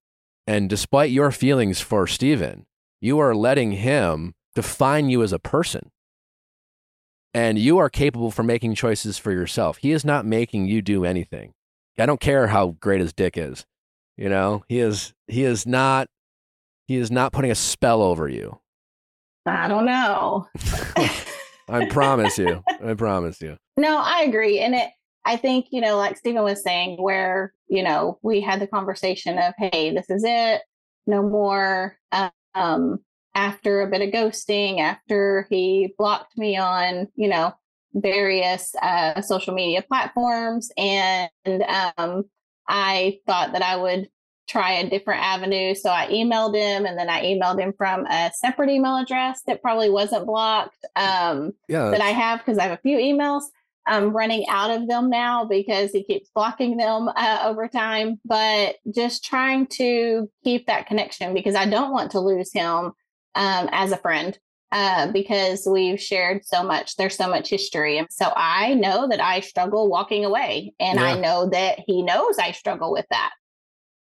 And 0.46 0.70
despite 0.70 1.10
your 1.10 1.32
feelings 1.32 1.80
for 1.80 2.06
Steven, 2.06 2.66
you 3.00 3.18
are 3.18 3.34
letting 3.34 3.72
him 3.72 4.34
define 4.54 5.10
you 5.10 5.22
as 5.22 5.32
a 5.32 5.38
person 5.38 5.90
and 7.36 7.58
you 7.58 7.76
are 7.76 7.90
capable 7.90 8.30
for 8.30 8.42
making 8.42 8.74
choices 8.74 9.18
for 9.18 9.30
yourself. 9.30 9.76
He 9.76 9.92
is 9.92 10.06
not 10.06 10.24
making 10.24 10.68
you 10.68 10.80
do 10.80 11.04
anything. 11.04 11.52
I 11.98 12.06
don't 12.06 12.18
care 12.18 12.46
how 12.46 12.76
great 12.80 13.02
his 13.02 13.12
dick 13.12 13.36
is. 13.36 13.66
You 14.16 14.30
know, 14.30 14.64
he 14.70 14.78
is 14.78 15.12
he 15.28 15.44
is 15.44 15.66
not 15.66 16.08
he 16.86 16.96
is 16.96 17.10
not 17.10 17.32
putting 17.32 17.50
a 17.50 17.54
spell 17.54 18.02
over 18.02 18.28
you. 18.28 18.60
I 19.44 19.68
don't 19.68 19.86
know. 19.86 20.46
I 21.68 21.86
promise 21.86 22.38
you. 22.38 22.62
I 22.84 22.94
promise 22.94 23.40
you. 23.40 23.56
No, 23.76 23.98
I 23.98 24.22
agree. 24.22 24.60
And 24.60 24.74
it, 24.74 24.90
I 25.24 25.36
think, 25.36 25.66
you 25.70 25.80
know, 25.80 25.96
like 25.96 26.16
Stephen 26.16 26.42
was 26.42 26.62
saying, 26.62 27.02
where, 27.02 27.52
you 27.68 27.82
know, 27.82 28.18
we 28.22 28.40
had 28.40 28.60
the 28.60 28.66
conversation 28.66 29.38
of, 29.38 29.54
hey, 29.58 29.92
this 29.94 30.08
is 30.08 30.22
it, 30.24 30.62
no 31.06 31.22
more. 31.22 31.98
Um, 32.54 33.00
after 33.34 33.82
a 33.82 33.90
bit 33.90 34.00
of 34.00 34.08
ghosting, 34.10 34.80
after 34.80 35.46
he 35.50 35.94
blocked 35.98 36.38
me 36.38 36.56
on, 36.56 37.06
you 37.16 37.28
know, 37.28 37.52
various 37.94 38.74
uh, 38.80 39.20
social 39.20 39.52
media 39.52 39.82
platforms. 39.82 40.70
And 40.76 41.30
um, 41.44 42.24
I 42.68 43.18
thought 43.26 43.52
that 43.52 43.62
I 43.62 43.76
would 43.76 44.08
try 44.48 44.72
a 44.72 44.88
different 44.88 45.22
avenue. 45.22 45.74
So 45.74 45.90
I 45.90 46.06
emailed 46.08 46.54
him 46.54 46.86
and 46.86 46.98
then 46.98 47.08
I 47.08 47.24
emailed 47.24 47.60
him 47.60 47.72
from 47.76 48.06
a 48.06 48.30
separate 48.34 48.70
email 48.70 48.96
address 48.96 49.42
that 49.46 49.62
probably 49.62 49.90
wasn't 49.90 50.26
blocked. 50.26 50.84
Um, 50.94 51.52
Yeah. 51.68 51.90
that 51.90 52.00
I 52.00 52.10
have 52.10 52.40
because 52.40 52.58
I 52.58 52.64
have 52.64 52.78
a 52.78 52.82
few 52.82 52.98
emails. 52.98 53.42
I'm 53.88 54.16
running 54.16 54.46
out 54.48 54.70
of 54.70 54.88
them 54.88 55.10
now 55.10 55.44
because 55.44 55.92
he 55.92 56.02
keeps 56.02 56.28
blocking 56.34 56.76
them 56.76 57.08
uh, 57.08 57.42
over 57.44 57.68
time. 57.68 58.20
But 58.24 58.76
just 58.92 59.24
trying 59.24 59.66
to 59.68 60.28
keep 60.42 60.66
that 60.66 60.86
connection 60.86 61.34
because 61.34 61.54
I 61.54 61.66
don't 61.68 61.92
want 61.92 62.10
to 62.12 62.20
lose 62.20 62.52
him 62.52 62.92
um, 63.36 63.68
as 63.70 63.92
a 63.92 63.96
friend 63.96 64.36
uh, 64.72 65.12
because 65.12 65.68
we've 65.70 66.00
shared 66.00 66.44
so 66.44 66.64
much. 66.64 66.96
There's 66.96 67.16
so 67.16 67.28
much 67.28 67.48
history. 67.48 67.98
And 67.98 68.08
so 68.10 68.32
I 68.34 68.74
know 68.74 69.06
that 69.08 69.20
I 69.20 69.38
struggle 69.40 69.88
walking 69.88 70.24
away. 70.24 70.74
And 70.80 70.98
I 70.98 71.18
know 71.18 71.48
that 71.50 71.78
he 71.86 72.02
knows 72.02 72.38
I 72.38 72.50
struggle 72.50 72.90
with 72.92 73.06
that. 73.10 73.30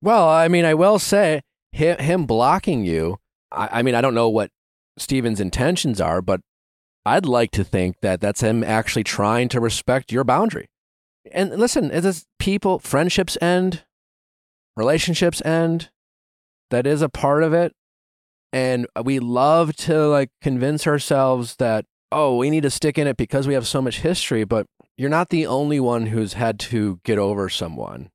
Well, 0.03 0.29
I 0.29 0.49
mean, 0.49 0.65
I 0.65 0.75
will 0.75 0.99
say 0.99 1.43
him, 1.71 1.97
him 1.99 2.27
blocking 2.27 2.85
you. 2.85 3.19
I, 3.53 3.69
I 3.79 3.83
mean, 3.83 3.95
I 3.95 4.01
don't 4.01 4.15
know 4.15 4.29
what 4.29 4.51
Steven's 4.99 5.41
intentions 5.41 6.01
are, 6.01 6.21
but 6.21 6.41
I'd 7.07 7.25
like 7.25 7.53
to 7.53 7.65
think 7.65 7.97
that 8.03 8.21
that's 8.21 8.41
him 8.41 8.65
actually 8.65 9.05
trying 9.05 9.49
to 9.51 9.61
respect 9.61 10.11
your 10.11 10.25
boundary. 10.25 10.67
And 11.31 11.51
listen, 11.51 11.93
is 11.93 12.27
people, 12.41 12.81
friendships 12.81 13.39
end, 13.41 13.85
relationships 14.77 15.41
end. 15.45 15.91
That 16.71 16.87
is 16.87 17.01
a 17.01 17.09
part 17.09 17.45
of 17.45 17.53
it. 17.53 17.73
And 18.53 18.87
we 19.05 19.21
love 19.21 19.77
to 19.77 20.09
like 20.09 20.31
convince 20.43 20.87
ourselves 20.87 21.57
that, 21.57 21.85
oh, 22.11 22.37
we 22.37 22.51
need 22.51 22.65
to 22.65 22.71
stick 22.71 22.99
in 22.99 23.07
it 23.07 23.17
because 23.17 23.47
we 23.47 23.55
have 23.55 23.69
so 23.69 23.81
much 23.81 24.01
history. 24.01 24.45
But 24.45 24.67
you're 24.97 25.09
not 25.09 25.29
the 25.29 25.47
only 25.47 25.79
one 25.79 26.07
who's 26.07 26.33
had 26.33 26.59
to 26.61 26.99
get 27.05 27.19
over 27.19 27.49
someone 27.49 28.11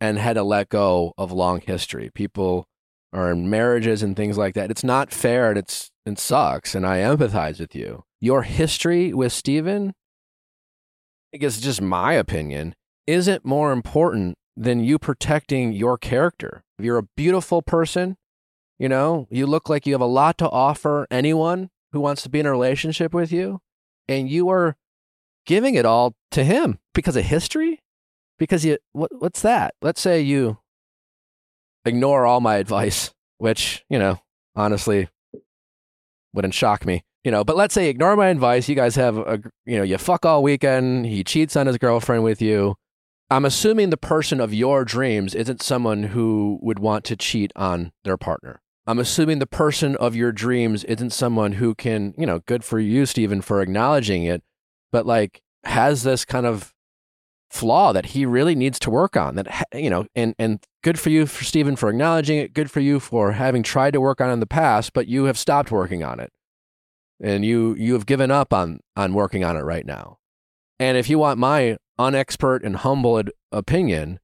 and 0.00 0.18
had 0.18 0.34
to 0.34 0.42
let 0.42 0.68
go 0.68 1.12
of 1.18 1.32
long 1.32 1.60
history. 1.60 2.10
People 2.12 2.68
are 3.12 3.32
in 3.32 3.48
marriages 3.48 4.02
and 4.02 4.16
things 4.16 4.36
like 4.36 4.54
that. 4.54 4.70
It's 4.70 4.84
not 4.84 5.12
fair 5.12 5.50
and 5.50 5.58
it's 5.58 5.90
it 6.04 6.18
sucks. 6.18 6.74
And 6.74 6.86
I 6.86 6.98
empathize 6.98 7.60
with 7.60 7.74
you. 7.74 8.04
Your 8.20 8.42
history 8.42 9.12
with 9.12 9.32
Steven, 9.32 9.94
I 11.34 11.38
guess 11.38 11.60
just 11.60 11.80
my 11.80 12.14
opinion, 12.14 12.74
isn't 13.06 13.44
more 13.44 13.72
important 13.72 14.36
than 14.56 14.82
you 14.82 14.98
protecting 14.98 15.72
your 15.72 15.96
character. 15.96 16.62
If 16.78 16.84
you're 16.84 16.98
a 16.98 17.08
beautiful 17.16 17.62
person, 17.62 18.16
you 18.78 18.88
know, 18.88 19.26
you 19.30 19.46
look 19.46 19.68
like 19.68 19.86
you 19.86 19.94
have 19.94 20.00
a 20.00 20.06
lot 20.06 20.38
to 20.38 20.48
offer 20.48 21.06
anyone 21.10 21.70
who 21.92 22.00
wants 22.00 22.22
to 22.22 22.28
be 22.28 22.40
in 22.40 22.46
a 22.46 22.50
relationship 22.50 23.14
with 23.14 23.32
you, 23.32 23.60
and 24.08 24.28
you 24.28 24.48
are 24.48 24.76
giving 25.46 25.74
it 25.74 25.86
all 25.86 26.14
to 26.30 26.44
him 26.44 26.78
because 26.94 27.16
of 27.16 27.24
history? 27.24 27.80
Because 28.38 28.64
you 28.64 28.78
what 28.92 29.10
what's 29.18 29.42
that? 29.42 29.74
Let's 29.82 30.00
say 30.00 30.20
you 30.20 30.58
ignore 31.84 32.26
all 32.26 32.40
my 32.40 32.56
advice, 32.56 33.12
which, 33.38 33.84
you 33.88 33.98
know, 33.98 34.20
honestly, 34.54 35.08
wouldn't 36.32 36.54
shock 36.54 36.86
me. 36.86 37.04
You 37.24 37.32
know, 37.32 37.44
but 37.44 37.56
let's 37.56 37.74
say 37.74 37.88
ignore 37.88 38.16
my 38.16 38.28
advice. 38.28 38.68
You 38.68 38.74
guys 38.74 38.94
have 38.94 39.18
a, 39.18 39.40
you 39.66 39.76
know, 39.76 39.82
you 39.82 39.98
fuck 39.98 40.24
all 40.24 40.42
weekend. 40.42 41.06
He 41.06 41.24
cheats 41.24 41.56
on 41.56 41.66
his 41.66 41.76
girlfriend 41.76 42.24
with 42.24 42.40
you. 42.40 42.76
I'm 43.30 43.44
assuming 43.44 43.90
the 43.90 43.98
person 43.98 44.40
of 44.40 44.54
your 44.54 44.84
dreams 44.84 45.34
isn't 45.34 45.60
someone 45.60 46.04
who 46.04 46.58
would 46.62 46.78
want 46.78 47.04
to 47.06 47.16
cheat 47.16 47.52
on 47.54 47.92
their 48.04 48.16
partner. 48.16 48.62
I'm 48.86 48.98
assuming 48.98 49.38
the 49.38 49.46
person 49.46 49.96
of 49.96 50.16
your 50.16 50.32
dreams 50.32 50.82
isn't 50.84 51.10
someone 51.10 51.52
who 51.52 51.74
can, 51.74 52.14
you 52.16 52.24
know, 52.24 52.38
good 52.38 52.64
for 52.64 52.78
you, 52.78 53.04
Stephen, 53.04 53.42
for 53.42 53.60
acknowledging 53.60 54.24
it, 54.24 54.42
but 54.90 55.04
like 55.04 55.42
has 55.64 56.04
this 56.04 56.24
kind 56.24 56.46
of 56.46 56.72
flaw 57.50 57.92
that 57.92 58.06
he 58.06 58.26
really 58.26 58.54
needs 58.54 58.78
to 58.78 58.90
work 58.90 59.16
on 59.16 59.34
that 59.34 59.66
you 59.72 59.88
know 59.88 60.06
and 60.14 60.34
and 60.38 60.60
good 60.82 60.98
for 60.98 61.10
you 61.10 61.26
for 61.26 61.44
Stephen 61.44 61.76
for 61.76 61.88
acknowledging 61.88 62.38
it 62.38 62.52
good 62.52 62.70
for 62.70 62.80
you 62.80 63.00
for 63.00 63.32
having 63.32 63.62
tried 63.62 63.92
to 63.92 64.00
work 64.00 64.20
on 64.20 64.28
it 64.28 64.34
in 64.34 64.40
the 64.40 64.46
past 64.46 64.92
but 64.92 65.08
you 65.08 65.24
have 65.24 65.38
stopped 65.38 65.70
working 65.70 66.04
on 66.04 66.20
it 66.20 66.30
and 67.20 67.44
you 67.44 67.74
you 67.76 67.94
have 67.94 68.06
given 68.06 68.30
up 68.30 68.52
on 68.52 68.80
on 68.96 69.14
working 69.14 69.44
on 69.44 69.56
it 69.56 69.62
right 69.62 69.86
now 69.86 70.18
and 70.78 70.98
if 70.98 71.08
you 71.08 71.18
want 71.18 71.38
my 71.38 71.78
unexpert 71.98 72.62
and 72.62 72.76
humble 72.76 73.22
opinion 73.50 74.20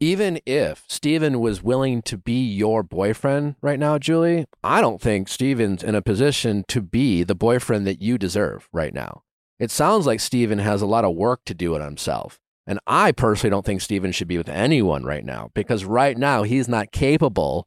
even 0.00 0.38
if 0.46 0.84
Stephen 0.88 1.40
was 1.40 1.62
willing 1.62 2.02
to 2.02 2.16
be 2.16 2.46
your 2.46 2.84
boyfriend 2.84 3.56
right 3.60 3.80
now, 3.80 3.98
Julie, 3.98 4.46
I 4.62 4.80
don't 4.80 5.00
think 5.00 5.28
Stephen's 5.28 5.82
in 5.82 5.96
a 5.96 6.02
position 6.02 6.64
to 6.68 6.80
be 6.80 7.24
the 7.24 7.34
boyfriend 7.34 7.84
that 7.88 8.00
you 8.00 8.16
deserve 8.16 8.68
right 8.72 8.94
now. 8.94 9.22
It 9.58 9.72
sounds 9.72 10.06
like 10.06 10.20
Steven 10.20 10.60
has 10.60 10.82
a 10.82 10.86
lot 10.86 11.04
of 11.04 11.16
work 11.16 11.40
to 11.46 11.54
do 11.54 11.74
on 11.74 11.80
himself. 11.80 12.38
And 12.68 12.78
I 12.86 13.12
personally 13.12 13.50
don't 13.50 13.64
think 13.64 13.80
Steven 13.80 14.12
should 14.12 14.28
be 14.28 14.36
with 14.36 14.48
anyone 14.48 15.02
right 15.02 15.24
now 15.24 15.50
because 15.54 15.86
right 15.86 16.16
now 16.18 16.42
he's 16.42 16.68
not 16.68 16.92
capable, 16.92 17.66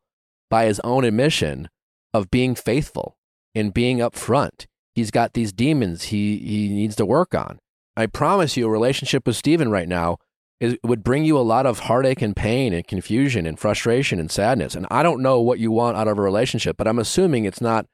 by 0.52 0.65
his 0.65 0.80
own 0.82 1.03
admission, 1.03 1.69
of 2.14 2.30
being 2.30 2.53
faithful 2.53 3.18
and 3.56 3.73
being 3.73 3.98
upfront. 3.98 4.68
He's 4.94 5.10
got 5.10 5.34
these 5.34 5.52
demons 5.52 6.03
he, 6.03 6.38
he 6.38 6.69
needs 6.69 6.95
to 6.98 7.06
work 7.06 7.34
on. 7.34 7.57
I 7.98 8.06
promise 8.06 8.56
you, 8.56 8.68
a 8.68 8.69
relationship 8.69 9.26
with 9.26 9.36
Steven 9.36 9.72
right 9.72 9.88
now 9.88 10.18
is, 10.60 10.78
would 10.84 11.03
bring 11.03 11.26
you 11.26 11.38
a 11.38 11.41
lot 11.41 11.65
of 11.65 11.80
heartache 11.80 12.22
and 12.22 12.36
pain 12.36 12.72
and 12.72 12.86
confusion 12.86 13.48
and 13.48 13.57
frustration 13.57 14.19
and 14.19 14.30
sadness. 14.30 14.76
And 14.76 14.86
I 14.91 15.02
don't 15.02 15.23
know 15.23 15.41
what 15.41 15.60
you 15.60 15.72
want 15.72 15.98
out 15.98 16.07
of 16.07 16.18
a 16.19 16.22
relationship, 16.22 16.78
but 16.78 16.88
I'm 16.88 16.99
assuming 16.99 17.45
it's 17.45 17.61
not 17.61 17.88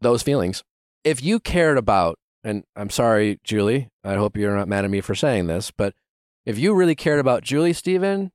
those 0.00 0.22
feelings. 0.22 0.64
If 1.04 1.22
you 1.22 1.38
cared 1.38 1.78
about, 1.78 2.18
and 2.42 2.64
I'm 2.74 2.90
sorry, 2.90 3.38
Julie, 3.44 3.88
I 4.02 4.14
hope 4.14 4.36
you're 4.36 4.56
not 4.56 4.68
mad 4.68 4.84
at 4.84 4.90
me 4.90 5.00
for 5.00 5.14
saying 5.14 5.46
this, 5.46 5.70
but 5.70 5.94
if 6.46 6.58
you 6.58 6.74
really 6.74 6.94
cared 6.94 7.20
about 7.20 7.42
Julie 7.42 7.72
Steven, 7.72 8.32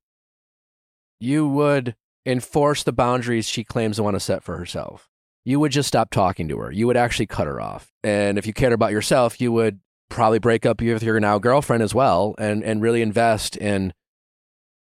you 1.19 1.47
would 1.47 1.95
enforce 2.25 2.83
the 2.83 2.93
boundaries 2.93 3.47
she 3.47 3.63
claims 3.63 3.97
to 3.97 4.03
want 4.03 4.15
to 4.15 4.19
set 4.19 4.43
for 4.43 4.57
herself. 4.57 5.09
You 5.43 5.59
would 5.59 5.71
just 5.71 5.87
stop 5.87 6.09
talking 6.09 6.47
to 6.47 6.57
her. 6.59 6.71
You 6.71 6.87
would 6.87 6.97
actually 6.97 7.27
cut 7.27 7.47
her 7.47 7.61
off. 7.61 7.91
And 8.03 8.37
if 8.37 8.47
you 8.47 8.53
cared 8.53 8.73
about 8.73 8.91
yourself, 8.91 9.39
you 9.39 9.51
would 9.51 9.79
probably 10.09 10.39
break 10.39 10.65
up 10.65 10.81
with 10.81 11.03
your 11.03 11.19
now 11.19 11.37
girlfriend 11.39 11.83
as 11.83 11.93
well 11.93 12.35
and, 12.37 12.63
and 12.63 12.81
really 12.81 13.01
invest 13.01 13.55
in 13.57 13.93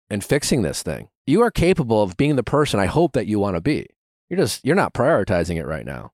in 0.08 0.20
fixing 0.20 0.62
this 0.62 0.82
thing. 0.82 1.08
You 1.26 1.40
are 1.42 1.52
capable 1.52 2.02
of 2.02 2.16
being 2.16 2.34
the 2.34 2.42
person 2.42 2.80
I 2.80 2.86
hope 2.86 3.12
that 3.12 3.28
you 3.28 3.38
want 3.38 3.54
to 3.54 3.60
be. 3.60 3.86
You're 4.28 4.38
just 4.38 4.64
you're 4.64 4.76
not 4.76 4.92
prioritizing 4.94 5.56
it 5.56 5.66
right 5.66 5.86
now. 5.86 6.12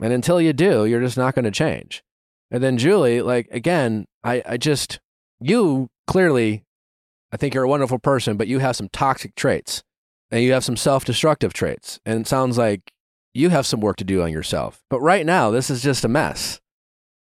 And 0.00 0.12
until 0.12 0.40
you 0.40 0.52
do, 0.52 0.84
you're 0.84 1.00
just 1.00 1.16
not 1.16 1.34
going 1.34 1.44
to 1.46 1.50
change. 1.50 2.02
And 2.50 2.62
then 2.62 2.76
Julie, 2.76 3.22
like 3.22 3.48
again, 3.50 4.06
I, 4.22 4.42
I 4.46 4.56
just 4.58 5.00
you 5.40 5.88
clearly 6.06 6.64
I 7.32 7.36
think 7.36 7.52
you're 7.52 7.64
a 7.64 7.68
wonderful 7.68 7.98
person, 7.98 8.36
but 8.36 8.46
you 8.46 8.60
have 8.60 8.76
some 8.76 8.88
toxic 8.88 9.34
traits 9.34 9.82
and 10.30 10.42
you 10.42 10.52
have 10.52 10.64
some 10.64 10.76
self-destructive 10.76 11.52
traits. 11.52 11.98
And 12.06 12.20
it 12.20 12.28
sounds 12.28 12.56
like 12.56 12.92
you 13.32 13.50
have 13.50 13.66
some 13.66 13.80
work 13.80 13.96
to 13.96 14.04
do 14.04 14.22
on 14.22 14.30
yourself. 14.30 14.84
But 14.88 15.00
right 15.00 15.26
now, 15.26 15.50
this 15.50 15.68
is 15.68 15.82
just 15.82 16.04
a 16.04 16.08
mess. 16.08 16.60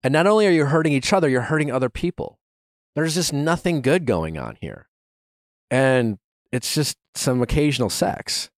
And 0.03 0.11
not 0.11 0.27
only 0.27 0.47
are 0.47 0.51
you 0.51 0.65
hurting 0.65 0.91
each 0.91 1.13
other, 1.13 1.29
you're 1.29 1.41
hurting 1.43 1.71
other 1.71 1.89
people. 1.89 2.39
There's 2.93 3.15
just 3.15 3.31
nothing 3.31 3.81
good 3.81 4.05
going 4.05 4.37
on 4.37 4.57
here. 4.59 4.89
And 5.69 6.17
it's 6.51 6.75
just 6.75 6.97
some 7.15 7.41
occasional 7.41 7.89
sex. 7.89 8.49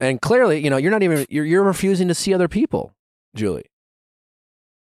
And 0.00 0.22
clearly, 0.22 0.64
you 0.64 0.70
know, 0.70 0.78
you're 0.78 0.90
not 0.90 1.02
even, 1.02 1.26
you're, 1.28 1.44
you're 1.44 1.62
refusing 1.62 2.08
to 2.08 2.14
see 2.14 2.32
other 2.32 2.48
people, 2.48 2.94
Julie. 3.34 3.70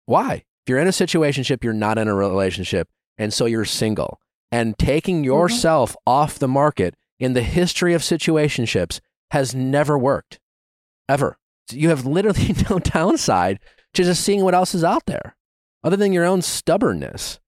Why? 0.04 0.34
If 0.34 0.68
you're 0.68 0.78
in 0.78 0.86
a 0.86 0.90
situationship, 0.90 1.64
you're 1.64 1.72
not 1.72 1.96
in 1.96 2.08
a 2.08 2.14
relationship. 2.14 2.88
And 3.20 3.34
so 3.34 3.44
you're 3.44 3.66
single. 3.66 4.18
And 4.50 4.76
taking 4.78 5.22
yourself 5.22 5.94
off 6.06 6.38
the 6.38 6.48
market 6.48 6.94
in 7.20 7.34
the 7.34 7.42
history 7.42 7.92
of 7.92 8.00
situationships 8.00 8.98
has 9.30 9.54
never 9.54 9.96
worked, 9.98 10.40
ever. 11.08 11.36
You 11.70 11.90
have 11.90 12.06
literally 12.06 12.54
no 12.70 12.78
downside 12.78 13.60
to 13.94 14.02
just 14.02 14.24
seeing 14.24 14.42
what 14.42 14.54
else 14.54 14.74
is 14.74 14.82
out 14.82 15.04
there 15.06 15.36
other 15.84 15.96
than 15.96 16.12
your 16.12 16.24
own 16.24 16.42
stubbornness. 16.42 17.38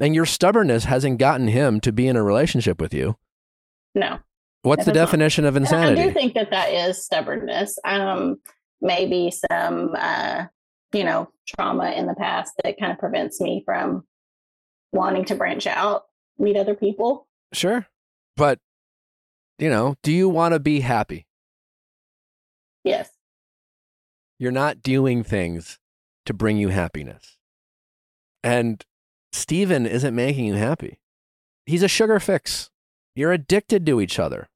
And 0.00 0.14
your 0.14 0.26
stubbornness 0.26 0.84
hasn't 0.84 1.18
gotten 1.18 1.48
him 1.48 1.80
to 1.80 1.92
be 1.92 2.08
in 2.08 2.16
a 2.16 2.22
relationship 2.22 2.80
with 2.80 2.94
you. 2.94 3.16
No. 3.94 4.20
What's 4.62 4.84
the 4.86 4.92
It 4.92 4.96
has 4.96 5.00
not. 5.00 5.06
definition 5.06 5.44
of 5.44 5.56
And 5.56 5.66
I 5.98 6.06
do 6.06 6.12
think 6.12 6.34
that 6.34 6.50
that 6.50 6.70
is 6.70 7.04
stubbornness. 7.04 7.78
Um, 7.84 8.36
maybe 8.80 9.30
some, 9.30 9.94
uh, 9.96 10.46
you 10.92 11.04
know, 11.04 11.28
trauma 11.46 11.90
in 11.92 12.06
the 12.06 12.14
past 12.14 12.54
that 12.64 12.78
kind 12.80 12.92
of 12.92 12.98
prevents 12.98 13.40
me 13.40 13.62
from 13.66 14.04
wanting 14.92 15.24
to 15.26 15.34
branch 15.34 15.66
out, 15.66 16.06
meet 16.38 16.56
other 16.56 16.74
people. 16.74 17.26
Sure. 17.52 17.86
But, 18.36 18.58
you 19.58 19.68
know, 19.68 19.96
do 20.02 20.12
you 20.12 20.28
want 20.28 20.54
to 20.54 20.60
be 20.60 20.80
happy? 20.80 21.26
Yes. 22.84 23.10
You're 24.38 24.52
not 24.52 24.82
doing 24.82 25.24
things 25.24 25.78
to 26.26 26.32
bring 26.32 26.58
you 26.58 26.68
happiness. 26.68 27.36
And 28.44 28.84
Steven 29.32 29.86
isn't 29.86 30.14
making 30.14 30.44
you 30.44 30.54
happy. 30.54 31.00
He's 31.66 31.82
a 31.82 31.88
sugar 31.88 32.20
fix. 32.20 32.70
You're 33.14 33.32
addicted 33.32 33.84
to 33.86 34.00
each 34.00 34.18
other. 34.18 34.48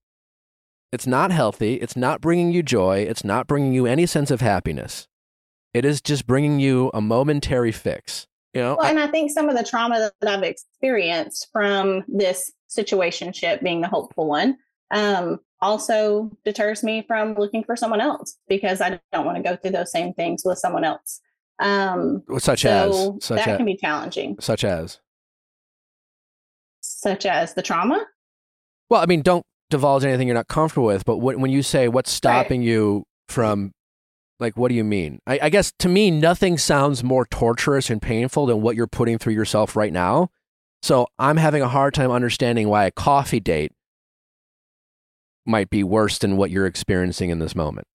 It's 0.92 1.06
not 1.06 1.30
healthy. 1.30 1.74
It's 1.74 1.96
not 1.96 2.20
bringing 2.20 2.52
you 2.52 2.62
joy. 2.62 2.98
It's 2.98 3.24
not 3.24 3.46
bringing 3.46 3.72
you 3.72 3.86
any 3.86 4.06
sense 4.06 4.30
of 4.30 4.40
happiness. 4.40 5.08
It 5.74 5.84
is 5.84 6.00
just 6.02 6.26
bringing 6.26 6.60
you 6.60 6.90
a 6.92 7.00
momentary 7.00 7.72
fix. 7.72 8.28
You 8.54 8.60
know, 8.60 8.76
Well, 8.78 8.88
and 8.88 9.00
I 9.00 9.06
think 9.06 9.30
some 9.30 9.48
of 9.48 9.56
the 9.56 9.64
trauma 9.64 10.10
that 10.20 10.30
I've 10.30 10.42
experienced 10.42 11.48
from 11.52 12.04
this 12.06 12.52
situationship 12.70 13.62
being 13.62 13.80
the 13.80 13.88
hopeful 13.88 14.26
one 14.26 14.58
um, 14.90 15.40
also 15.60 16.30
deters 16.44 16.82
me 16.82 17.04
from 17.06 17.34
looking 17.34 17.64
for 17.64 17.76
someone 17.76 18.00
else 18.00 18.36
because 18.48 18.80
I 18.80 19.00
don't 19.12 19.24
want 19.24 19.38
to 19.38 19.42
go 19.42 19.56
through 19.56 19.70
those 19.70 19.90
same 19.90 20.12
things 20.14 20.42
with 20.44 20.58
someone 20.58 20.84
else. 20.84 21.20
Um, 21.58 22.22
such 22.38 22.62
so 22.62 23.14
as, 23.18 23.24
such 23.24 23.36
that 23.38 23.48
as, 23.48 23.56
can 23.56 23.66
be 23.66 23.76
challenging, 23.76 24.36
such 24.40 24.64
as. 24.64 24.98
such 26.80 27.24
as 27.24 27.54
the 27.54 27.62
trauma. 27.62 28.04
Well, 28.90 29.00
I 29.00 29.06
mean, 29.06 29.22
don't 29.22 29.44
divulge 29.70 30.04
anything 30.04 30.28
you're 30.28 30.34
not 30.34 30.48
comfortable 30.48 30.86
with. 30.86 31.04
But 31.04 31.18
when 31.18 31.40
when 31.40 31.50
you 31.50 31.62
say 31.62 31.88
what's 31.88 32.10
stopping 32.10 32.62
you 32.62 33.04
from, 33.28 33.72
like, 34.42 34.56
what 34.56 34.68
do 34.68 34.74
you 34.74 34.84
mean? 34.84 35.20
I, 35.26 35.38
I 35.44 35.48
guess 35.48 35.72
to 35.78 35.88
me, 35.88 36.10
nothing 36.10 36.58
sounds 36.58 37.02
more 37.02 37.24
torturous 37.26 37.88
and 37.88 38.02
painful 38.02 38.46
than 38.46 38.60
what 38.60 38.76
you're 38.76 38.86
putting 38.86 39.16
through 39.16 39.32
yourself 39.32 39.74
right 39.76 39.92
now. 39.92 40.28
So 40.82 41.06
I'm 41.18 41.36
having 41.36 41.62
a 41.62 41.68
hard 41.68 41.94
time 41.94 42.10
understanding 42.10 42.68
why 42.68 42.84
a 42.84 42.90
coffee 42.90 43.40
date 43.40 43.72
might 45.46 45.70
be 45.70 45.84
worse 45.84 46.18
than 46.18 46.36
what 46.36 46.50
you're 46.50 46.66
experiencing 46.66 47.30
in 47.30 47.38
this 47.38 47.54
moment. 47.54 47.86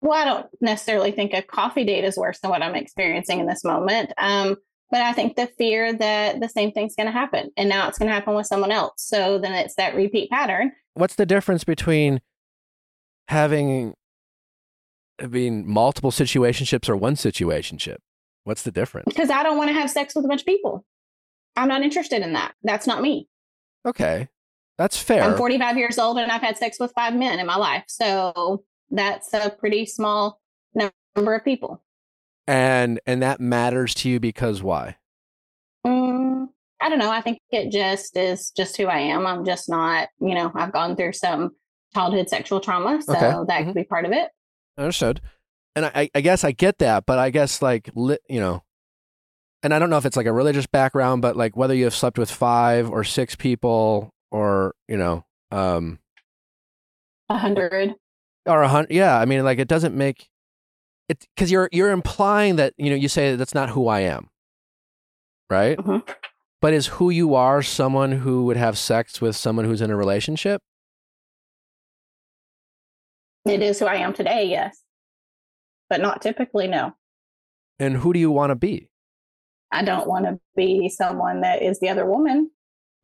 Well, 0.00 0.18
I 0.18 0.24
don't 0.24 0.46
necessarily 0.62 1.12
think 1.12 1.34
a 1.34 1.42
coffee 1.42 1.84
date 1.84 2.04
is 2.04 2.16
worse 2.16 2.40
than 2.40 2.50
what 2.50 2.62
I'm 2.62 2.74
experiencing 2.74 3.38
in 3.38 3.46
this 3.46 3.64
moment. 3.64 4.12
Um, 4.16 4.56
but 4.90 5.02
I 5.02 5.12
think 5.12 5.36
the 5.36 5.46
fear 5.58 5.92
that 5.92 6.40
the 6.40 6.48
same 6.48 6.72
thing's 6.72 6.96
going 6.96 7.06
to 7.06 7.12
happen 7.12 7.50
and 7.56 7.68
now 7.68 7.86
it's 7.86 7.98
going 7.98 8.08
to 8.08 8.14
happen 8.14 8.34
with 8.34 8.46
someone 8.46 8.72
else. 8.72 8.94
So 8.96 9.38
then 9.38 9.52
it's 9.52 9.74
that 9.76 9.94
repeat 9.94 10.30
pattern. 10.30 10.72
What's 10.94 11.14
the 11.14 11.26
difference 11.26 11.64
between 11.64 12.20
having, 13.28 13.94
I 15.20 15.26
mean, 15.26 15.66
multiple 15.68 16.10
situationships 16.10 16.88
or 16.88 16.96
one 16.96 17.14
situationship? 17.14 17.96
What's 18.44 18.62
the 18.62 18.70
difference? 18.70 19.04
Because 19.06 19.30
I 19.30 19.42
don't 19.42 19.58
want 19.58 19.68
to 19.68 19.74
have 19.74 19.90
sex 19.90 20.14
with 20.14 20.24
a 20.24 20.28
bunch 20.28 20.42
of 20.42 20.46
people. 20.46 20.84
I'm 21.56 21.68
not 21.68 21.82
interested 21.82 22.22
in 22.22 22.32
that. 22.32 22.54
That's 22.62 22.86
not 22.86 23.02
me. 23.02 23.28
Okay, 23.86 24.28
that's 24.78 25.00
fair. 25.00 25.22
I'm 25.22 25.36
45 25.36 25.76
years 25.76 25.98
old 25.98 26.18
and 26.18 26.30
I've 26.32 26.40
had 26.40 26.56
sex 26.56 26.78
with 26.80 26.92
five 26.94 27.14
men 27.14 27.38
in 27.38 27.46
my 27.46 27.56
life. 27.56 27.84
So 27.88 28.64
that's 28.90 29.32
a 29.34 29.50
pretty 29.50 29.84
small 29.86 30.40
number 30.74 31.34
of 31.34 31.44
people. 31.44 31.82
and 32.46 32.98
and 33.06 33.22
that 33.22 33.40
matters 33.40 33.94
to 33.94 34.08
you 34.08 34.20
because 34.20 34.62
why? 34.62 34.96
Mm, 35.86 36.48
I 36.80 36.88
don't 36.88 36.98
know. 36.98 37.10
I 37.10 37.20
think 37.20 37.38
it 37.50 37.70
just 37.72 38.16
is 38.16 38.50
just 38.50 38.76
who 38.76 38.86
I 38.86 38.98
am. 38.98 39.26
I'm 39.26 39.44
just 39.44 39.68
not, 39.68 40.08
you 40.20 40.34
know, 40.34 40.50
I've 40.54 40.72
gone 40.72 40.96
through 40.96 41.12
some 41.12 41.50
childhood 41.94 42.28
sexual 42.28 42.60
trauma. 42.60 43.02
So 43.02 43.12
Okay. 43.12 43.44
that 43.48 43.64
could 43.66 43.74
be 43.74 43.84
part 43.84 44.04
of 44.04 44.12
it. 44.12 44.30
Understood. 44.80 45.20
And 45.76 45.86
I, 45.86 46.10
I 46.14 46.20
guess 46.20 46.42
I 46.42 46.52
get 46.52 46.78
that, 46.78 47.06
but 47.06 47.18
I 47.18 47.30
guess 47.30 47.62
like 47.62 47.90
li- 47.94 48.18
you 48.28 48.40
know, 48.40 48.62
and 49.62 49.72
I 49.74 49.78
don't 49.78 49.90
know 49.90 49.98
if 49.98 50.06
it's 50.06 50.16
like 50.16 50.26
a 50.26 50.32
religious 50.32 50.66
background, 50.66 51.22
but 51.22 51.36
like 51.36 51.56
whether 51.56 51.74
you 51.74 51.84
have 51.84 51.94
slept 51.94 52.18
with 52.18 52.30
five 52.30 52.90
or 52.90 53.04
six 53.04 53.36
people 53.36 54.10
or 54.32 54.74
you 54.88 54.96
know, 54.96 55.24
um, 55.52 55.98
A 57.28 57.38
hundred. 57.38 57.94
or 58.46 58.62
a 58.62 58.68
hundred. 58.68 58.92
Yeah, 58.92 59.18
I 59.18 59.26
mean, 59.26 59.44
like 59.44 59.58
it 59.58 59.68
doesn't 59.68 59.94
make 59.94 60.28
it 61.08 61.26
because 61.36 61.50
you're 61.52 61.68
you're 61.72 61.90
implying 61.92 62.56
that 62.56 62.74
you 62.76 62.90
know 62.90 62.96
you 62.96 63.08
say 63.08 63.36
that's 63.36 63.54
not 63.54 63.70
who 63.70 63.86
I 63.86 64.00
am, 64.00 64.28
right? 65.50 65.78
Mhm. 65.78 66.08
But 66.60 66.74
is 66.74 66.86
who 66.88 67.10
you 67.10 67.34
are 67.34 67.62
someone 67.62 68.12
who 68.12 68.44
would 68.46 68.56
have 68.56 68.76
sex 68.76 69.20
with 69.20 69.36
someone 69.36 69.64
who's 69.66 69.80
in 69.80 69.90
a 69.90 69.96
relationship? 69.96 70.62
It 73.46 73.62
is 73.62 73.78
who 73.78 73.86
I 73.86 73.96
am 73.96 74.12
today, 74.12 74.48
yes. 74.48 74.82
But 75.88 76.00
not 76.00 76.22
typically, 76.22 76.68
no. 76.68 76.94
And 77.78 77.96
who 77.96 78.12
do 78.12 78.20
you 78.20 78.30
want 78.30 78.50
to 78.50 78.56
be? 78.56 78.88
I 79.72 79.82
don't 79.82 80.06
want 80.06 80.26
to 80.26 80.38
be 80.56 80.88
someone 80.88 81.40
that 81.42 81.62
is 81.62 81.80
the 81.80 81.88
other 81.88 82.04
woman. 82.04 82.50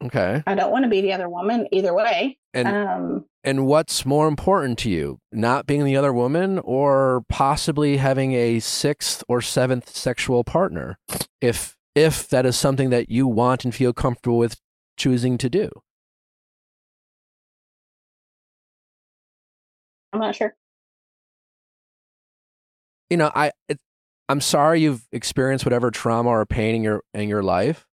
Okay. 0.04 0.42
I 0.46 0.54
don't 0.54 0.70
want 0.70 0.84
to 0.84 0.90
be 0.90 1.00
the 1.00 1.12
other 1.12 1.28
woman 1.28 1.66
either 1.72 1.94
way. 1.94 2.38
And 2.52 2.68
um, 2.68 3.24
and 3.44 3.66
what's 3.66 4.04
more 4.04 4.28
important 4.28 4.78
to 4.80 4.90
you, 4.90 5.18
not 5.32 5.66
being 5.66 5.84
the 5.84 5.96
other 5.96 6.12
woman, 6.12 6.58
or 6.58 7.24
possibly 7.28 7.96
having 7.96 8.32
a 8.34 8.60
sixth 8.60 9.22
or 9.28 9.40
seventh 9.40 9.96
sexual 9.96 10.44
partner, 10.44 10.98
if 11.40 11.76
if 11.94 12.28
that 12.28 12.44
is 12.44 12.56
something 12.56 12.90
that 12.90 13.08
you 13.08 13.26
want 13.26 13.64
and 13.64 13.74
feel 13.74 13.92
comfortable 13.92 14.38
with 14.38 14.60
choosing 14.96 15.38
to 15.38 15.48
do? 15.48 15.70
I'm 20.16 20.22
not 20.22 20.34
sure. 20.34 20.54
you 23.10 23.16
know, 23.16 23.30
I 23.34 23.52
it, 23.68 23.78
I'm 24.28 24.40
sorry 24.40 24.80
you've 24.80 25.06
experienced 25.12 25.64
whatever 25.64 25.90
trauma 25.90 26.30
or 26.30 26.46
pain 26.46 26.74
in 26.74 26.82
your 26.82 27.02
in 27.14 27.28
your 27.28 27.42
life, 27.42 27.86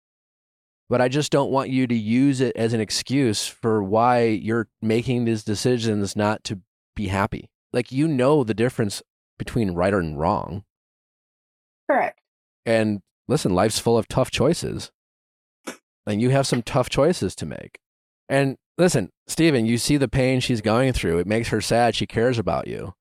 but 0.90 1.02
I 1.02 1.08
just 1.08 1.32
don't 1.32 1.52
want 1.52 1.70
you 1.70 1.88
to 1.88 1.96
use 1.96 2.42
it 2.42 2.56
as 2.56 2.74
an 2.74 2.80
excuse 2.80 3.48
for 3.48 3.84
why 3.84 4.26
you're 4.26 4.68
making 4.82 5.26
these 5.26 5.44
decisions 5.44 6.16
not 6.16 6.44
to 6.46 6.62
be 6.96 7.08
happy. 7.08 7.50
Like 7.74 7.92
you 7.92 8.08
know 8.08 8.44
the 8.44 8.54
difference 8.54 9.02
between 9.40 9.72
right 9.72 9.94
and 9.94 10.20
wrong. 10.20 10.64
Correct. 11.90 12.20
And 12.66 13.02
listen, 13.28 13.54
life's 13.56 13.80
full 13.80 13.98
of 13.98 14.08
tough 14.08 14.30
choices. 14.30 14.92
And 16.06 16.22
you 16.22 16.30
have 16.30 16.48
some 16.48 16.62
tough 16.62 16.90
choices 16.90 17.36
to 17.36 17.46
make. 17.46 17.80
And 18.30 18.58
listen, 18.82 19.12
Stephen, 19.28 19.68
you 19.68 19.78
see 19.78 19.96
the 19.96 20.08
pain 20.08 20.40
she's 20.40 20.60
going 20.60 20.92
through. 20.92 21.20
It 21.20 21.28
makes 21.28 21.50
her 21.50 21.62
sad. 21.62 21.94
She 21.94 22.08
cares 22.08 22.40
about 22.40 22.68
you. 22.68 22.96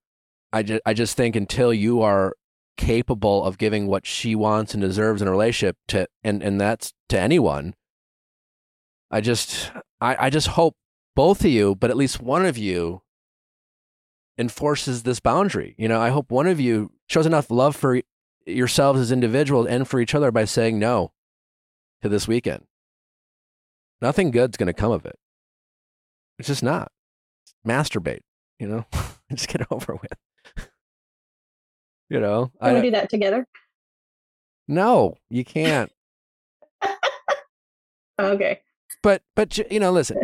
I 0.53 0.61
just, 0.61 0.81
I 0.85 0.93
just 0.93 1.17
think 1.17 1.35
until 1.35 1.73
you 1.73 2.01
are 2.01 2.35
capable 2.77 3.43
of 3.43 3.57
giving 3.57 3.87
what 3.87 4.05
she 4.05 4.35
wants 4.35 4.75
and 4.75 4.81
deserves 4.81 5.23
in 5.23 5.27
a 5.27 5.31
relationship 5.31 5.77
to, 5.87 6.07
and, 6.23 6.43
and 6.43 6.61
that's 6.61 6.93
to 7.09 7.19
anyone, 7.19 7.73
I 9.09 9.21
just, 9.21 9.71
I, 9.99 10.27
I 10.27 10.29
just 10.29 10.49
hope 10.49 10.75
both 11.15 11.39
of 11.39 11.49
you, 11.49 11.75
but 11.75 11.89
at 11.89 11.97
least 11.97 12.21
one 12.21 12.45
of 12.45 12.59
you 12.59 13.01
enforces 14.37 15.01
this 15.01 15.19
boundary. 15.19 15.73
You 15.79 15.87
know, 15.87 15.99
I 15.99 16.09
hope 16.09 16.29
one 16.29 16.47
of 16.47 16.59
you 16.59 16.91
shows 17.09 17.25
enough 17.25 17.49
love 17.49 17.75
for 17.75 18.01
yourselves 18.45 18.99
as 18.99 19.11
individuals 19.11 19.65
and 19.67 19.87
for 19.87 19.99
each 19.99 20.13
other 20.13 20.31
by 20.31 20.45
saying 20.45 20.77
no 20.77 21.11
to 22.03 22.09
this 22.09 22.27
weekend. 22.27 22.65
Nothing 23.99 24.29
good's 24.29 24.57
going 24.57 24.67
to 24.67 24.73
come 24.73 24.91
of 24.91 25.07
it. 25.07 25.17
It's 26.39 26.47
just 26.47 26.63
not. 26.63 26.91
Masturbate, 27.67 28.21
you 28.59 28.67
know? 28.67 28.85
just 29.33 29.47
get 29.47 29.65
over 29.71 29.95
with. 29.95 30.67
you 32.09 32.19
know? 32.19 32.51
Can 32.61 32.73
we 32.73 32.79
I, 32.79 32.81
do 32.81 32.91
that 32.91 33.09
together? 33.09 33.45
no, 34.67 35.15
you 35.29 35.43
can't. 35.43 35.91
Okay. 38.19 38.59
But 39.01 39.23
but 39.35 39.57
you 39.71 39.79
know, 39.79 39.91
listen. 39.91 40.19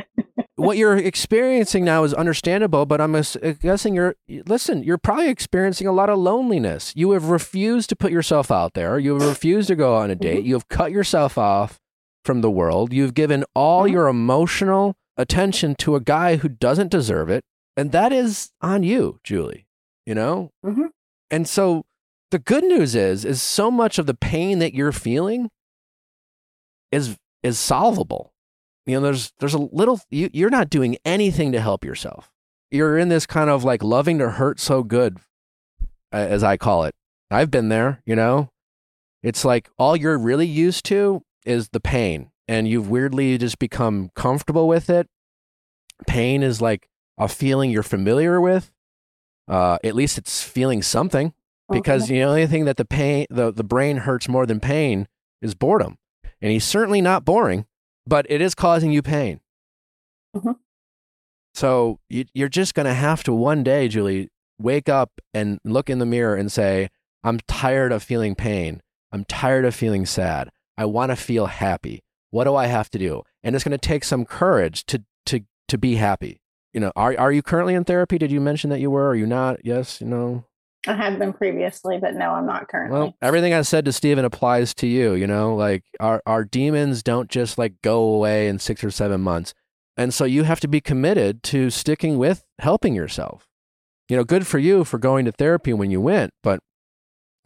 what 0.55 0.77
you're 0.77 0.97
experiencing 0.97 1.83
now 1.83 2.03
is 2.03 2.13
understandable, 2.13 2.85
but 2.85 3.01
I'm 3.01 3.15
uh, 3.15 3.23
guessing 3.59 3.95
you're 3.95 4.15
listen. 4.27 4.83
You're 4.83 4.97
probably 4.97 5.29
experiencing 5.29 5.87
a 5.87 5.91
lot 5.91 6.09
of 6.09 6.19
loneliness. 6.19 6.93
You 6.95 7.11
have 7.11 7.29
refused 7.29 7.89
to 7.89 7.95
put 7.95 8.11
yourself 8.11 8.51
out 8.51 8.73
there. 8.73 8.99
You 8.99 9.13
have 9.13 9.27
refused 9.27 9.67
to 9.69 9.75
go 9.75 9.95
on 9.95 10.11
a 10.11 10.13
mm-hmm. 10.13 10.21
date. 10.21 10.45
You 10.45 10.53
have 10.53 10.67
cut 10.67 10.91
yourself 10.91 11.37
off 11.37 11.79
from 12.23 12.41
the 12.41 12.51
world. 12.51 12.93
You've 12.93 13.13
given 13.13 13.45
all 13.55 13.83
mm-hmm. 13.83 13.93
your 13.93 14.07
emotional 14.07 14.95
attention 15.17 15.75
to 15.75 15.95
a 15.95 16.01
guy 16.01 16.37
who 16.37 16.47
doesn't 16.49 16.91
deserve 16.91 17.29
it, 17.29 17.43
and 17.75 17.91
that 17.91 18.11
is 18.11 18.51
on 18.61 18.83
you, 18.83 19.19
Julie. 19.23 19.65
You 20.05 20.15
know, 20.15 20.51
Mhm. 20.65 20.89
and 21.29 21.47
so 21.47 21.85
the 22.31 22.39
good 22.39 22.63
news 22.63 22.95
is, 22.95 23.25
is 23.25 23.41
so 23.41 23.69
much 23.71 23.97
of 23.99 24.05
the 24.05 24.13
pain 24.13 24.59
that 24.59 24.73
you're 24.73 24.91
feeling 24.93 25.49
is 26.91 27.17
is 27.43 27.59
solvable. 27.59 28.33
You 28.85 28.95
know, 28.95 29.01
there's 29.01 29.33
there's 29.39 29.53
a 29.53 29.57
little 29.59 29.99
you, 30.09 30.29
you're 30.33 30.49
not 30.49 30.69
doing 30.69 30.97
anything 31.05 31.51
to 31.51 31.61
help 31.61 31.83
yourself. 31.83 32.31
You're 32.71 32.97
in 32.97 33.09
this 33.09 33.25
kind 33.25 33.49
of 33.49 33.63
like 33.63 33.83
loving 33.83 34.17
to 34.19 34.29
hurt 34.31 34.59
so 34.59 34.83
good, 34.83 35.19
as 36.11 36.43
I 36.43 36.57
call 36.57 36.83
it. 36.85 36.95
I've 37.29 37.51
been 37.51 37.69
there. 37.69 38.01
You 38.05 38.15
know, 38.15 38.49
it's 39.23 39.43
like 39.45 39.69
all 39.77 39.95
you're 39.95 40.17
really 40.17 40.47
used 40.47 40.85
to 40.85 41.23
is 41.45 41.69
the 41.69 41.79
pain, 41.81 42.31
and 42.47 42.67
you've 42.67 42.89
weirdly 42.89 43.37
just 43.37 43.59
become 43.59 44.09
comfortable 44.15 44.67
with 44.67 44.89
it. 44.89 45.07
Pain 46.07 46.43
is 46.43 46.61
like 46.61 46.87
a 47.17 47.27
feeling 47.27 47.71
you're 47.71 47.83
familiar 47.83 48.39
with. 48.39 48.71
Uh, 49.47 49.77
at 49.83 49.95
least 49.95 50.17
it's 50.17 50.43
feeling 50.43 50.81
something 50.81 51.33
because 51.69 52.03
Okay. 52.03 52.15
the 52.19 52.23
only 52.23 52.47
thing 52.47 52.65
that 52.65 52.77
the 52.77 52.85
pain 52.85 53.25
the, 53.29 53.51
the 53.51 53.63
brain 53.63 53.97
hurts 53.97 54.27
more 54.27 54.45
than 54.45 54.59
pain 54.59 55.07
is 55.41 55.53
boredom 55.55 55.97
and 56.41 56.51
he's 56.51 56.63
certainly 56.65 57.01
not 57.01 57.23
boring 57.25 57.65
but 58.05 58.25
it 58.29 58.39
is 58.41 58.53
causing 58.55 58.91
you 58.91 59.01
pain 59.01 59.39
Mhm. 60.35 60.55
so 61.53 61.99
you, 62.09 62.25
you're 62.33 62.49
just 62.49 62.73
going 62.73 62.85
to 62.85 62.93
have 62.93 63.23
to 63.23 63.33
one 63.33 63.63
day 63.63 63.87
julie 63.87 64.29
wake 64.59 64.87
up 64.89 65.11
and 65.33 65.59
look 65.63 65.89
in 65.89 65.99
the 65.99 66.05
mirror 66.05 66.35
and 66.35 66.51
say 66.51 66.89
i'm 67.23 67.39
tired 67.47 67.91
of 67.91 68.03
feeling 68.03 68.35
pain 68.35 68.81
i'm 69.11 69.23
tired 69.25 69.65
of 69.65 69.75
feeling 69.75 70.05
sad 70.05 70.49
i 70.77 70.85
want 70.85 71.09
to 71.11 71.15
feel 71.15 71.47
happy 71.47 72.01
what 72.31 72.43
do 72.45 72.55
i 72.55 72.65
have 72.67 72.89
to 72.89 72.97
do 72.99 73.23
and 73.43 73.55
it's 73.55 73.63
going 73.63 73.71
to 73.71 73.77
take 73.77 74.03
some 74.03 74.25
courage 74.25 74.85
to 74.85 75.03
to 75.25 75.41
to 75.67 75.77
be 75.77 75.95
happy 75.95 76.41
you 76.73 76.79
know 76.79 76.91
are, 76.95 77.15
are 77.17 77.31
you 77.31 77.41
currently 77.41 77.73
in 77.73 77.83
therapy 77.83 78.17
did 78.17 78.31
you 78.31 78.39
mention 78.41 78.69
that 78.69 78.79
you 78.79 78.89
were 78.91 79.07
are 79.09 79.15
you 79.15 79.25
not 79.25 79.63
yes 79.63 80.01
you 80.01 80.07
know 80.07 80.43
I 80.87 80.93
have 80.93 81.19
been 81.19 81.33
previously, 81.33 81.97
but 81.97 82.15
no, 82.15 82.31
I'm 82.31 82.45
not 82.45 82.69
currently. 82.69 82.97
well, 82.97 83.15
everything 83.21 83.53
I 83.53 83.63
said 83.63 83.83
to 83.85 83.91
Steven 83.91 84.23
applies 84.23 84.73
to 84.75 84.87
you, 84.87 85.15
you 85.15 85.27
know, 85.27 85.53
like 85.53 85.83
our 85.99 86.21
our 86.25 86.45
demons 86.45 87.03
don't 87.03 87.29
just 87.29 87.57
like 87.57 87.81
go 87.81 87.99
away 87.99 88.47
in 88.47 88.57
6 88.57 88.83
or 88.85 88.91
7 88.91 89.19
months. 89.19 89.53
And 89.97 90.13
so 90.13 90.23
you 90.23 90.43
have 90.43 90.61
to 90.61 90.67
be 90.67 90.79
committed 90.79 91.43
to 91.43 91.71
sticking 91.71 92.17
with 92.17 92.45
helping 92.59 92.95
yourself. 92.95 93.49
You 94.07 94.15
know, 94.15 94.23
good 94.23 94.47
for 94.47 94.59
you 94.59 94.85
for 94.85 94.97
going 94.97 95.25
to 95.25 95.33
therapy 95.33 95.73
when 95.73 95.91
you 95.91 95.99
went, 95.99 96.31
but 96.41 96.61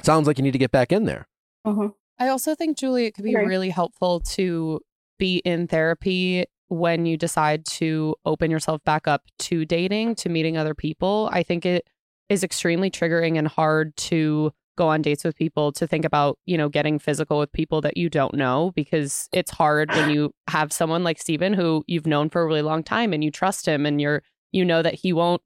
sounds 0.04 0.28
like 0.28 0.38
you 0.38 0.44
need 0.44 0.52
to 0.52 0.60
get 0.60 0.72
back 0.72 0.92
in 0.92 1.06
there. 1.06 1.28
Mhm. 1.66 1.94
I 2.22 2.28
also 2.28 2.54
think, 2.54 2.78
Julie, 2.78 3.08
it 3.08 3.16
could 3.16 3.24
be 3.24 3.36
really 3.36 3.72
helpful 3.72 4.20
to 4.20 4.80
be 5.18 5.38
in 5.38 5.66
therapy 5.66 6.46
when 6.68 7.08
you 7.08 7.18
decide 7.18 7.66
to 7.66 8.16
open 8.26 8.52
yourself 8.52 8.84
back 8.84 9.08
up 9.08 9.24
to 9.40 9.66
dating, 9.66 10.14
to 10.16 10.30
meeting 10.30 10.56
other 10.56 10.76
people. 10.76 11.32
I 11.34 11.42
think 11.42 11.66
it 11.66 11.88
is 12.30 12.44
extremely 12.44 12.92
triggering 12.92 13.40
and 13.40 13.48
hard 13.48 13.96
to 13.98 14.52
go 14.78 14.88
on 14.88 15.02
dates 15.02 15.24
with 15.24 15.36
people 15.36 15.72
to 15.72 15.88
think 15.88 16.06
about, 16.06 16.38
you 16.46 16.60
know, 16.60 16.70
getting 16.70 17.00
physical 17.00 17.40
with 17.40 17.52
people 17.54 17.82
that 17.82 17.98
you 17.98 18.08
don't 18.08 18.36
know 18.36 18.72
because 18.76 19.28
it's 19.34 19.50
hard 19.50 19.90
when 19.90 20.10
you 20.14 20.32
have 20.48 20.72
someone 20.72 21.04
like 21.04 21.20
Steven 21.20 21.54
who 21.54 21.84
you've 21.88 22.06
known 22.06 22.30
for 22.30 22.44
a 22.44 22.46
really 22.46 22.62
long 22.62 22.84
time 22.84 23.14
and 23.14 23.24
you 23.24 23.32
trust 23.32 23.68
him 23.68 23.84
and 23.84 24.00
you're 24.00 24.22
you 24.52 24.64
know 24.64 24.84
that 24.84 24.94
he 24.94 25.12
won't 25.12 25.42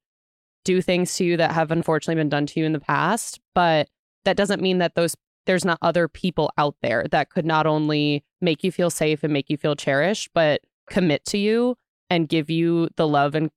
do 0.66 0.82
things 0.82 1.16
to 1.16 1.24
you 1.24 1.38
that 1.38 1.54
have 1.54 1.72
unfortunately 1.72 2.20
been 2.20 2.28
done 2.28 2.46
to 2.48 2.60
you 2.60 2.66
in 2.66 2.74
the 2.74 2.82
past, 2.82 3.40
but 3.54 3.88
that 4.26 4.36
doesn't 4.36 4.62
mean 4.62 4.80
that 4.80 4.96
those 4.96 5.16
there's 5.46 5.66
not 5.66 5.78
other 5.82 6.08
people 6.08 6.52
out 6.58 6.76
there 6.82 7.06
that 7.12 7.30
could 7.30 7.46
not 7.46 7.66
only 7.66 8.24
make 8.42 8.64
you 8.64 8.72
feel 8.72 8.90
safe 8.90 9.24
and 9.24 9.32
make 9.34 9.50
you 9.50 9.58
feel 9.58 9.76
cherished, 9.76 10.30
but 10.34 10.62
commit 10.90 11.26
to 11.26 11.38
you 11.38 11.76
and 12.10 12.30
give 12.30 12.50
you 12.50 12.90
the 12.96 13.08
love 13.08 13.36
and 13.36 13.50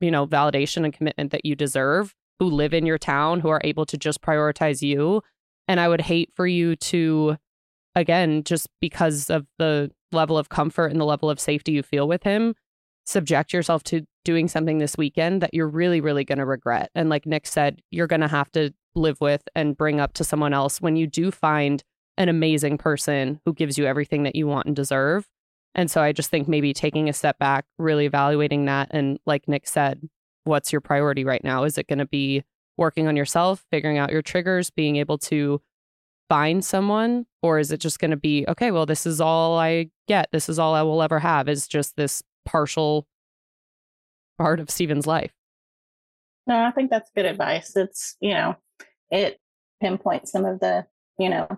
you 0.00 0.10
know 0.10 0.26
validation 0.26 0.84
and 0.84 0.92
commitment 0.92 1.32
that 1.32 1.44
you 1.44 1.54
deserve 1.54 2.14
who 2.38 2.46
live 2.46 2.72
in 2.72 2.86
your 2.86 2.98
town 2.98 3.40
who 3.40 3.48
are 3.48 3.60
able 3.64 3.84
to 3.86 3.96
just 3.96 4.22
prioritize 4.22 4.82
you. 4.82 5.22
And 5.66 5.80
i 5.80 5.88
would 5.88 6.00
hate 6.00 6.30
for 6.34 6.46
you 6.46 6.76
to 6.76 7.36
again 7.94 8.42
just 8.44 8.68
because 8.80 9.28
of 9.28 9.46
the 9.58 9.90
level 10.12 10.38
of 10.38 10.48
comfort 10.48 10.86
and 10.86 11.00
the 11.00 11.04
level 11.04 11.28
of 11.28 11.38
safety 11.38 11.72
you 11.72 11.82
feel 11.82 12.08
with 12.08 12.22
him 12.22 12.54
subject 13.04 13.52
yourself 13.52 13.82
to 13.82 14.02
doing 14.24 14.48
something 14.48 14.78
this 14.78 14.96
weekend 14.96 15.42
that 15.42 15.52
you're 15.52 15.68
really 15.68 16.00
really 16.00 16.24
going 16.24 16.38
to 16.38 16.46
regret. 16.46 16.90
And 16.94 17.10
like 17.10 17.26
nick 17.26 17.46
said 17.46 17.82
you're 17.90 18.06
going 18.06 18.22
to 18.22 18.28
have 18.28 18.50
to 18.52 18.72
live 18.98 19.20
with 19.20 19.42
and 19.54 19.76
bring 19.76 20.00
up 20.00 20.12
to 20.14 20.24
someone 20.24 20.52
else 20.52 20.80
when 20.80 20.96
you 20.96 21.06
do 21.06 21.30
find 21.30 21.82
an 22.16 22.28
amazing 22.28 22.78
person 22.78 23.40
who 23.44 23.52
gives 23.52 23.78
you 23.78 23.86
everything 23.86 24.24
that 24.24 24.34
you 24.34 24.46
want 24.46 24.66
and 24.66 24.76
deserve. 24.76 25.28
And 25.74 25.90
so 25.90 26.02
i 26.02 26.12
just 26.12 26.30
think 26.30 26.48
maybe 26.48 26.72
taking 26.72 27.08
a 27.08 27.12
step 27.12 27.38
back 27.38 27.64
really 27.78 28.06
evaluating 28.06 28.64
that 28.64 28.88
and 28.90 29.18
like 29.26 29.46
nick 29.46 29.68
said 29.68 30.08
what's 30.48 30.72
your 30.72 30.80
priority 30.80 31.24
right 31.24 31.44
now? 31.44 31.64
Is 31.64 31.78
it 31.78 31.86
going 31.86 31.98
to 31.98 32.06
be 32.06 32.42
working 32.76 33.06
on 33.06 33.16
yourself 33.16 33.64
figuring 33.70 33.98
out 33.98 34.10
your 34.10 34.22
triggers 34.22 34.70
being 34.70 34.96
able 34.96 35.18
to 35.18 35.60
find 36.28 36.64
someone? 36.64 37.26
Or 37.42 37.58
is 37.58 37.70
it 37.70 37.80
just 37.80 38.00
going 38.00 38.10
to 38.10 38.16
be 38.16 38.44
okay 38.48 38.70
well 38.72 38.86
this 38.86 39.06
is 39.06 39.20
all 39.20 39.58
i 39.58 39.90
get. 40.08 40.28
This 40.32 40.48
is 40.48 40.58
all 40.58 40.74
i 40.74 40.82
will 40.82 41.02
ever 41.02 41.20
have 41.20 41.48
is 41.48 41.68
just 41.68 41.96
this 41.96 42.22
partial 42.44 43.06
part 44.38 44.58
of 44.58 44.70
steven's 44.70 45.06
life. 45.06 45.32
No, 46.46 46.64
I 46.64 46.70
think 46.70 46.90
that's 46.90 47.10
good 47.14 47.26
advice. 47.26 47.76
It's, 47.76 48.16
you 48.20 48.32
know, 48.32 48.56
it 49.10 49.38
pinpoints 49.80 50.32
some 50.32 50.44
of 50.44 50.60
the, 50.60 50.86
you 51.18 51.28
know, 51.28 51.48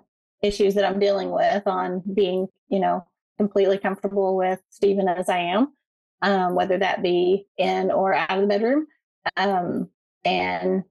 issues 0.43 0.75
that 0.75 0.85
I'm 0.85 0.99
dealing 0.99 1.31
with 1.31 1.67
on 1.67 2.03
being, 2.15 2.49
you 2.69 2.81
know, 2.81 3.07
completely 3.39 3.79
comfortable 3.79 4.37
with 4.37 4.61
Stephen 4.71 5.09
as 5.09 5.29
I 5.29 5.39
am, 5.39 5.69
um, 6.23 6.55
whether 6.55 6.79
that 6.79 7.03
be 7.03 7.47
in 7.59 7.91
or 7.91 8.15
out 8.15 8.31
of 8.31 8.41
the 8.43 8.47
bedroom. 8.47 8.87
Um, 9.37 9.89
and, 10.25 10.85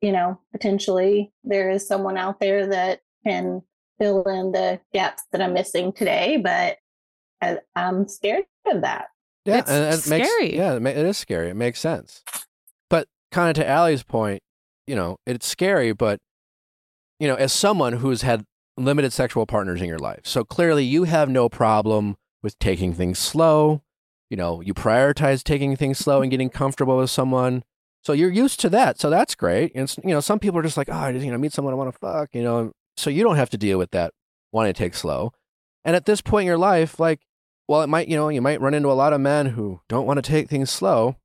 you 0.00 0.12
know, 0.12 0.40
potentially 0.52 1.32
there 1.44 1.70
is 1.70 1.86
someone 1.86 2.16
out 2.16 2.40
there 2.40 2.66
that 2.68 3.00
can 3.24 3.62
fill 4.00 4.22
in 4.24 4.52
the 4.52 4.80
gaps 4.92 5.22
that 5.32 5.40
I'm 5.40 5.52
missing 5.54 5.92
today, 5.92 6.36
but 6.42 6.78
I, 7.40 7.58
I'm 7.74 8.08
scared 8.08 8.44
of 8.66 8.82
that. 8.82 9.06
Yeah, 9.44 9.58
It's 9.58 9.70
and 9.70 9.84
it 9.84 10.08
makes 10.08 10.28
scary. 10.28 10.56
yeah, 10.56 10.74
it 10.76 10.96
is 10.96 11.18
scary. 11.18 11.50
It 11.50 11.56
makes 11.56 11.80
sense. 11.80 12.22
But 12.88 13.08
kind 13.32 13.48
of 13.50 13.56
to 13.56 13.68
Allie's 13.68 14.02
point, 14.04 14.42
you 14.86 14.96
know, 14.96 15.16
it's 15.26 15.46
scary, 15.46 15.92
but 15.92 16.18
you 17.20 17.28
know, 17.28 17.34
as 17.34 17.52
someone 17.52 17.94
who's 17.94 18.22
had 18.22 18.44
limited 18.76 19.12
sexual 19.12 19.46
partners 19.46 19.80
in 19.80 19.88
your 19.88 19.98
life, 19.98 20.20
so 20.24 20.44
clearly 20.44 20.84
you 20.84 21.04
have 21.04 21.28
no 21.28 21.48
problem 21.48 22.16
with 22.42 22.58
taking 22.58 22.92
things 22.94 23.18
slow. 23.18 23.82
You 24.30 24.36
know, 24.36 24.60
you 24.60 24.74
prioritize 24.74 25.44
taking 25.44 25.76
things 25.76 25.98
slow 25.98 26.22
and 26.22 26.30
getting 26.30 26.50
comfortable 26.50 26.96
with 26.96 27.10
someone. 27.10 27.62
So 28.02 28.12
you're 28.12 28.30
used 28.30 28.58
to 28.60 28.70
that. 28.70 28.98
So 28.98 29.10
that's 29.10 29.34
great. 29.34 29.72
And 29.74 29.94
you 30.02 30.10
know, 30.10 30.20
some 30.20 30.38
people 30.38 30.58
are 30.58 30.62
just 30.62 30.76
like, 30.76 30.88
oh, 30.90 30.94
I 30.94 31.12
just, 31.12 31.24
you 31.24 31.30
know, 31.30 31.38
meet 31.38 31.52
someone 31.52 31.74
I 31.74 31.76
want 31.76 31.92
to 31.92 31.98
fuck. 31.98 32.30
You 32.34 32.42
know, 32.42 32.72
so 32.96 33.10
you 33.10 33.22
don't 33.22 33.36
have 33.36 33.50
to 33.50 33.58
deal 33.58 33.78
with 33.78 33.90
that 33.92 34.12
wanting 34.50 34.72
to 34.72 34.78
take 34.78 34.94
slow. 34.94 35.32
And 35.84 35.94
at 35.94 36.06
this 36.06 36.20
point 36.20 36.44
in 36.44 36.46
your 36.46 36.58
life, 36.58 36.98
like 36.98 37.20
well, 37.72 37.80
it 37.80 37.86
might, 37.86 38.06
you 38.06 38.16
know, 38.16 38.28
you 38.28 38.42
might 38.42 38.60
run 38.60 38.74
into 38.74 38.90
a 38.90 38.92
lot 38.92 39.14
of 39.14 39.20
men 39.22 39.46
who 39.46 39.80
don't 39.88 40.06
want 40.06 40.18
to 40.18 40.30
take 40.30 40.46
things 40.50 40.70
slow. 40.70 41.16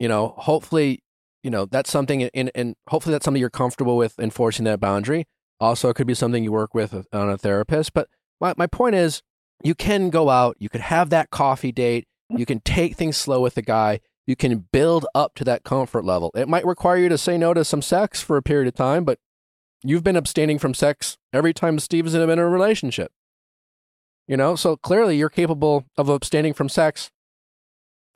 You 0.00 0.08
know, 0.08 0.34
hopefully, 0.36 1.03
you 1.44 1.50
know, 1.50 1.66
that's 1.66 1.90
something 1.90 2.22
in, 2.22 2.50
and 2.54 2.74
hopefully 2.88 3.12
that's 3.12 3.24
something 3.24 3.40
you're 3.40 3.50
comfortable 3.50 3.98
with 3.98 4.18
enforcing 4.18 4.64
that 4.64 4.80
boundary. 4.80 5.26
Also, 5.60 5.90
it 5.90 5.94
could 5.94 6.06
be 6.06 6.14
something 6.14 6.42
you 6.42 6.50
work 6.50 6.74
with 6.74 7.06
on 7.12 7.30
a 7.30 7.36
therapist. 7.36 7.92
But 7.92 8.08
my, 8.40 8.54
my 8.56 8.66
point 8.66 8.96
is, 8.96 9.22
you 9.62 9.74
can 9.74 10.10
go 10.10 10.30
out, 10.30 10.56
you 10.58 10.68
could 10.68 10.80
have 10.80 11.10
that 11.10 11.30
coffee 11.30 11.70
date, 11.70 12.08
mm-hmm. 12.32 12.40
you 12.40 12.46
can 12.46 12.60
take 12.60 12.96
things 12.96 13.18
slow 13.18 13.40
with 13.42 13.54
the 13.54 13.62
guy, 13.62 14.00
you 14.26 14.34
can 14.34 14.66
build 14.72 15.06
up 15.14 15.34
to 15.34 15.44
that 15.44 15.64
comfort 15.64 16.04
level. 16.04 16.30
It 16.34 16.48
might 16.48 16.64
require 16.64 16.96
you 16.96 17.10
to 17.10 17.18
say 17.18 17.36
no 17.36 17.52
to 17.52 17.64
some 17.64 17.82
sex 17.82 18.22
for 18.22 18.38
a 18.38 18.42
period 18.42 18.66
of 18.66 18.74
time, 18.74 19.04
but 19.04 19.18
you've 19.82 20.02
been 20.02 20.16
abstaining 20.16 20.58
from 20.58 20.72
sex 20.72 21.18
every 21.32 21.52
time 21.52 21.78
Steve's 21.78 22.14
been 22.14 22.30
in 22.30 22.38
a 22.38 22.48
relationship. 22.48 23.12
You 24.26 24.38
know, 24.38 24.56
so 24.56 24.76
clearly 24.76 25.18
you're 25.18 25.28
capable 25.28 25.84
of 25.98 26.08
abstaining 26.08 26.54
from 26.54 26.70
sex 26.70 27.10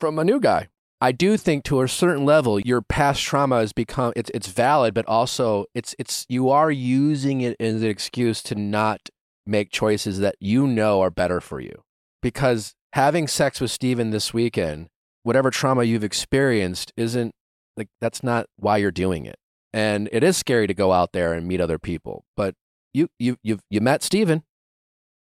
from 0.00 0.18
a 0.18 0.24
new 0.24 0.40
guy. 0.40 0.68
I 1.00 1.12
do 1.12 1.36
think 1.36 1.64
to 1.64 1.80
a 1.80 1.88
certain 1.88 2.24
level 2.24 2.58
your 2.58 2.82
past 2.82 3.22
trauma 3.22 3.60
has 3.60 3.72
become 3.72 4.12
it's 4.16 4.30
it's 4.34 4.48
valid, 4.48 4.94
but 4.94 5.06
also 5.06 5.66
it's 5.74 5.94
it's 5.98 6.26
you 6.28 6.48
are 6.50 6.70
using 6.70 7.40
it 7.40 7.56
as 7.60 7.82
an 7.82 7.88
excuse 7.88 8.42
to 8.44 8.54
not 8.54 9.08
make 9.46 9.70
choices 9.70 10.18
that 10.18 10.34
you 10.40 10.66
know 10.66 11.00
are 11.00 11.10
better 11.10 11.40
for 11.40 11.60
you. 11.60 11.82
Because 12.20 12.74
having 12.94 13.28
sex 13.28 13.60
with 13.60 13.70
Steven 13.70 14.10
this 14.10 14.34
weekend, 14.34 14.88
whatever 15.22 15.50
trauma 15.50 15.84
you've 15.84 16.02
experienced 16.04 16.92
isn't 16.96 17.32
like 17.76 17.88
that's 18.00 18.24
not 18.24 18.46
why 18.56 18.78
you're 18.78 18.90
doing 18.90 19.24
it. 19.24 19.36
And 19.72 20.08
it 20.10 20.24
is 20.24 20.36
scary 20.36 20.66
to 20.66 20.74
go 20.74 20.92
out 20.92 21.12
there 21.12 21.32
and 21.32 21.46
meet 21.46 21.60
other 21.60 21.78
people, 21.78 22.24
but 22.36 22.54
you 22.92 23.08
you 23.20 23.36
you've 23.44 23.60
you 23.70 23.80
met 23.80 24.02
Steven 24.02 24.42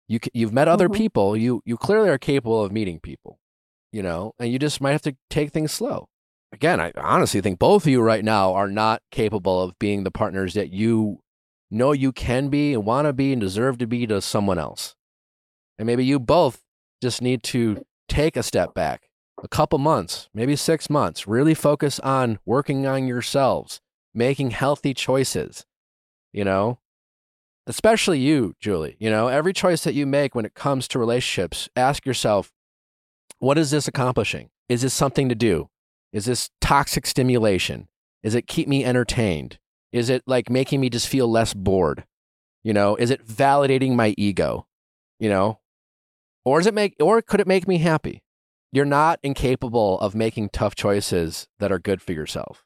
You 0.09 0.19
you've 0.35 0.53
met 0.53 0.67
other 0.67 0.89
Mhm. 0.89 0.97
people 0.97 1.37
you 1.37 1.63
you 1.65 1.77
clearly 1.77 2.09
are 2.09 2.19
capable 2.19 2.65
of 2.65 2.73
meeting 2.73 2.99
people 2.99 3.39
you 3.93 4.02
know 4.02 4.32
and 4.39 4.52
you 4.52 4.59
just 4.59 4.81
might 4.81 4.93
have 4.93 5.02
to 5.02 5.16
take 5.31 5.51
things 5.51 5.73
slow 5.73 6.09
again 6.52 6.81
i 6.81 6.93
honestly 6.97 7.40
think 7.40 7.59
both 7.59 7.85
of 7.85 7.89
you 7.89 8.01
right 8.01 8.24
now 8.24 8.52
are 8.52 8.69
not 8.69 9.02
capable 9.10 9.60
of 9.62 9.78
being 9.78 10.05
the 10.05 10.10
partners 10.10 10.55
that 10.55 10.73
you 10.73 11.20
know 11.70 11.93
you 11.93 12.12
can 12.12 12.48
be 12.48 12.74
and 12.74 12.85
want 12.85 13.06
to 13.06 13.12
be 13.12 13.32
and 13.32 13.40
deserve 13.40 13.78
to 13.78 13.86
be 13.86 14.06
to 14.06 14.20
someone 14.20 14.59
else 14.59 14.94
and 15.78 15.86
maybe 15.86 16.05
you 16.05 16.19
both 16.19 16.60
just 17.02 17.23
need 17.23 17.43
to 17.43 17.85
take 18.09 18.36
a 18.36 18.43
step 18.43 18.74
back 18.74 19.09
a 19.43 19.48
couple 19.48 19.78
months 19.78 20.28
maybe 20.35 20.56
6 20.56 20.90
months 20.90 21.27
really 21.27 21.55
focus 21.55 21.98
on 22.01 22.39
working 22.44 22.86
on 22.86 23.06
yourselves 23.06 23.81
making 24.14 24.51
healthy 24.51 24.93
choices 24.93 25.64
you 26.32 26.44
know 26.44 26.78
especially 27.66 28.19
you, 28.19 28.55
Julie. 28.60 28.97
You 28.98 29.10
know, 29.10 29.28
every 29.28 29.52
choice 29.52 29.85
that 29.85 29.94
you 29.94 30.06
make 30.06 30.35
when 30.35 30.44
it 30.44 30.55
comes 30.55 30.89
to 30.89 30.98
relationships, 30.98 31.69
ask 31.77 32.06
yourself, 32.06 32.52
what 33.43 33.59
is 33.59 33.73
this 33.73 33.89
accomplishing? 33.89 34.51
Is 34.69 34.82
this 34.82 34.94
something 34.94 35.28
to 35.28 35.35
do? 35.35 35.69
Is 36.12 36.27
this 36.27 36.48
toxic 36.60 37.06
stimulation? 37.06 37.89
Is 38.23 38.36
it 38.36 38.47
keep 38.47 38.69
me 38.69 38.85
entertained? 38.85 39.59
Is 39.90 40.09
it 40.09 40.23
like 40.28 40.48
making 40.48 40.81
me 40.81 40.89
just 40.89 41.09
feel 41.09 41.28
less 41.28 41.52
bored? 41.52 42.05
You 42.62 42.73
know, 42.73 42.94
is 42.94 43.10
it 43.10 43.27
validating 43.27 43.97
my 43.97 44.14
ego? 44.16 44.69
You 45.19 45.28
know, 45.28 45.59
or 46.44 46.60
is 46.60 46.69
it 46.69 46.74
make 46.74 46.94
or 47.01 47.20
could 47.20 47.40
it 47.40 47.48
make 47.48 47.66
me 47.66 47.78
happy? 47.78 48.23
You're 48.70 48.85
not 48.85 49.19
incapable 49.24 49.98
of 49.98 50.14
making 50.14 50.51
tough 50.51 50.77
choices 50.77 51.48
that 51.59 51.73
are 51.73 51.81
good 51.81 52.01
for 52.01 52.12
yourself. 52.12 52.64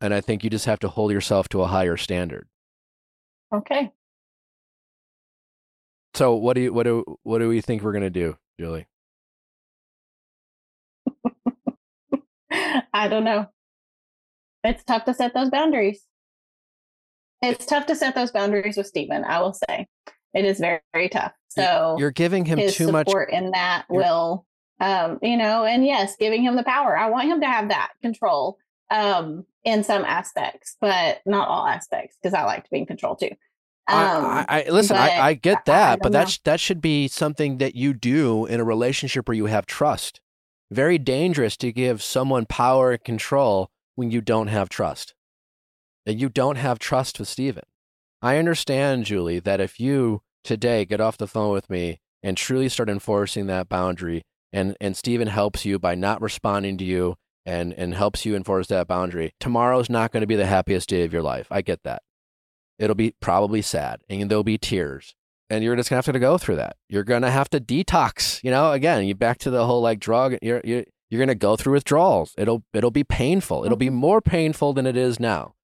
And 0.00 0.14
I 0.14 0.20
think 0.20 0.44
you 0.44 0.50
just 0.50 0.66
have 0.66 0.78
to 0.78 0.88
hold 0.88 1.10
yourself 1.10 1.48
to 1.48 1.62
a 1.62 1.66
higher 1.66 1.96
standard. 1.96 2.46
Okay. 3.52 3.90
So 6.20 6.34
what 6.34 6.52
do 6.52 6.60
you 6.60 6.70
what 6.70 6.82
do 6.82 7.02
what 7.22 7.38
do 7.38 7.48
we 7.48 7.62
think 7.62 7.82
we're 7.82 7.94
gonna 7.94 8.10
do, 8.10 8.36
Julie? 8.60 8.86
I 12.92 13.08
don't 13.08 13.24
know. 13.24 13.46
It's 14.62 14.84
tough 14.84 15.06
to 15.06 15.14
set 15.14 15.32
those 15.32 15.48
boundaries. 15.48 16.04
It's 17.40 17.64
tough 17.64 17.86
to 17.86 17.96
set 17.96 18.14
those 18.14 18.32
boundaries 18.32 18.76
with 18.76 18.86
Stephen, 18.86 19.24
I 19.24 19.40
will 19.40 19.54
say. 19.54 19.86
It 20.34 20.44
is 20.44 20.60
very, 20.60 20.80
very 20.92 21.08
tough. 21.08 21.32
So 21.48 21.96
You're 21.98 22.10
giving 22.10 22.44
him 22.44 22.68
too 22.68 22.92
much. 22.92 23.08
support 23.08 23.32
in 23.32 23.52
that 23.52 23.86
you're- 23.88 24.04
will 24.04 24.44
um, 24.78 25.20
you 25.22 25.38
know, 25.38 25.64
and 25.64 25.86
yes, 25.86 26.16
giving 26.16 26.42
him 26.42 26.54
the 26.54 26.64
power. 26.64 26.98
I 26.98 27.08
want 27.08 27.28
him 27.28 27.40
to 27.40 27.46
have 27.46 27.70
that 27.70 27.92
control 28.02 28.58
um 28.90 29.46
in 29.64 29.84
some 29.84 30.04
aspects, 30.04 30.76
but 30.82 31.22
not 31.24 31.48
all 31.48 31.66
aspects, 31.66 32.18
because 32.20 32.34
I 32.34 32.44
like 32.44 32.64
to 32.64 32.70
be 32.70 32.80
in 32.80 32.84
control 32.84 33.16
too. 33.16 33.30
Um 33.90 34.24
I, 34.24 34.46
I, 34.48 34.64
I 34.66 34.70
listen. 34.70 34.96
I, 34.96 35.20
I 35.20 35.34
get 35.34 35.64
that, 35.66 36.00
but 36.02 36.12
that 36.12 36.28
sh- 36.30 36.38
that 36.44 36.60
should 36.60 36.80
be 36.80 37.08
something 37.08 37.58
that 37.58 37.74
you 37.74 37.92
do 37.92 38.46
in 38.46 38.60
a 38.60 38.64
relationship 38.64 39.28
where 39.28 39.36
you 39.36 39.46
have 39.46 39.66
trust. 39.66 40.20
Very 40.70 40.98
dangerous 40.98 41.56
to 41.58 41.72
give 41.72 42.02
someone 42.02 42.46
power 42.46 42.92
and 42.92 43.02
control 43.04 43.70
when 43.96 44.10
you 44.10 44.20
don't 44.20 44.46
have 44.46 44.68
trust, 44.68 45.14
and 46.06 46.20
you 46.20 46.28
don't 46.28 46.56
have 46.56 46.78
trust 46.78 47.18
with 47.18 47.28
Steven. 47.28 47.64
I 48.22 48.36
understand, 48.36 49.04
Julie, 49.06 49.40
that 49.40 49.60
if 49.60 49.80
you 49.80 50.22
today 50.44 50.84
get 50.84 51.00
off 51.00 51.16
the 51.18 51.26
phone 51.26 51.52
with 51.52 51.68
me 51.68 52.00
and 52.22 52.36
truly 52.36 52.68
start 52.68 52.88
enforcing 52.88 53.46
that 53.46 53.68
boundary, 53.68 54.22
and 54.52 54.76
and 54.80 54.96
Steven 54.96 55.28
helps 55.28 55.64
you 55.64 55.78
by 55.78 55.94
not 55.94 56.22
responding 56.22 56.76
to 56.78 56.84
you 56.84 57.16
and 57.44 57.72
and 57.74 57.94
helps 57.94 58.24
you 58.24 58.36
enforce 58.36 58.68
that 58.68 58.86
boundary, 58.86 59.32
tomorrow's 59.40 59.90
not 59.90 60.12
going 60.12 60.20
to 60.20 60.26
be 60.26 60.36
the 60.36 60.46
happiest 60.46 60.88
day 60.88 61.04
of 61.04 61.12
your 61.12 61.22
life. 61.22 61.48
I 61.50 61.62
get 61.62 61.82
that. 61.84 62.02
It'll 62.80 62.96
be 62.96 63.14
probably 63.20 63.60
sad 63.60 64.00
and 64.08 64.30
there'll 64.30 64.42
be 64.42 64.58
tears. 64.58 65.14
And 65.50 65.62
you're 65.62 65.76
just 65.76 65.90
gonna 65.90 65.98
have 65.98 66.12
to 66.12 66.18
go 66.18 66.38
through 66.38 66.56
that. 66.56 66.76
You're 66.88 67.04
gonna 67.04 67.30
have 67.30 67.50
to 67.50 67.60
detox. 67.60 68.42
You 68.42 68.50
know, 68.50 68.72
again, 68.72 69.04
you 69.04 69.14
back 69.14 69.38
to 69.38 69.50
the 69.50 69.66
whole 69.66 69.82
like 69.82 70.00
drug. 70.00 70.36
You're 70.40 70.62
you're 70.64 70.84
you're 71.10 71.20
gonna 71.20 71.34
go 71.34 71.56
through 71.56 71.74
withdrawals. 71.74 72.34
It'll 72.38 72.64
it'll 72.72 72.90
be 72.90 73.04
painful. 73.04 73.64
It'll 73.64 73.76
be 73.76 73.90
more 73.90 74.20
painful 74.20 74.72
than 74.72 74.86
it 74.86 74.96
is 74.96 75.20
now. 75.20 75.54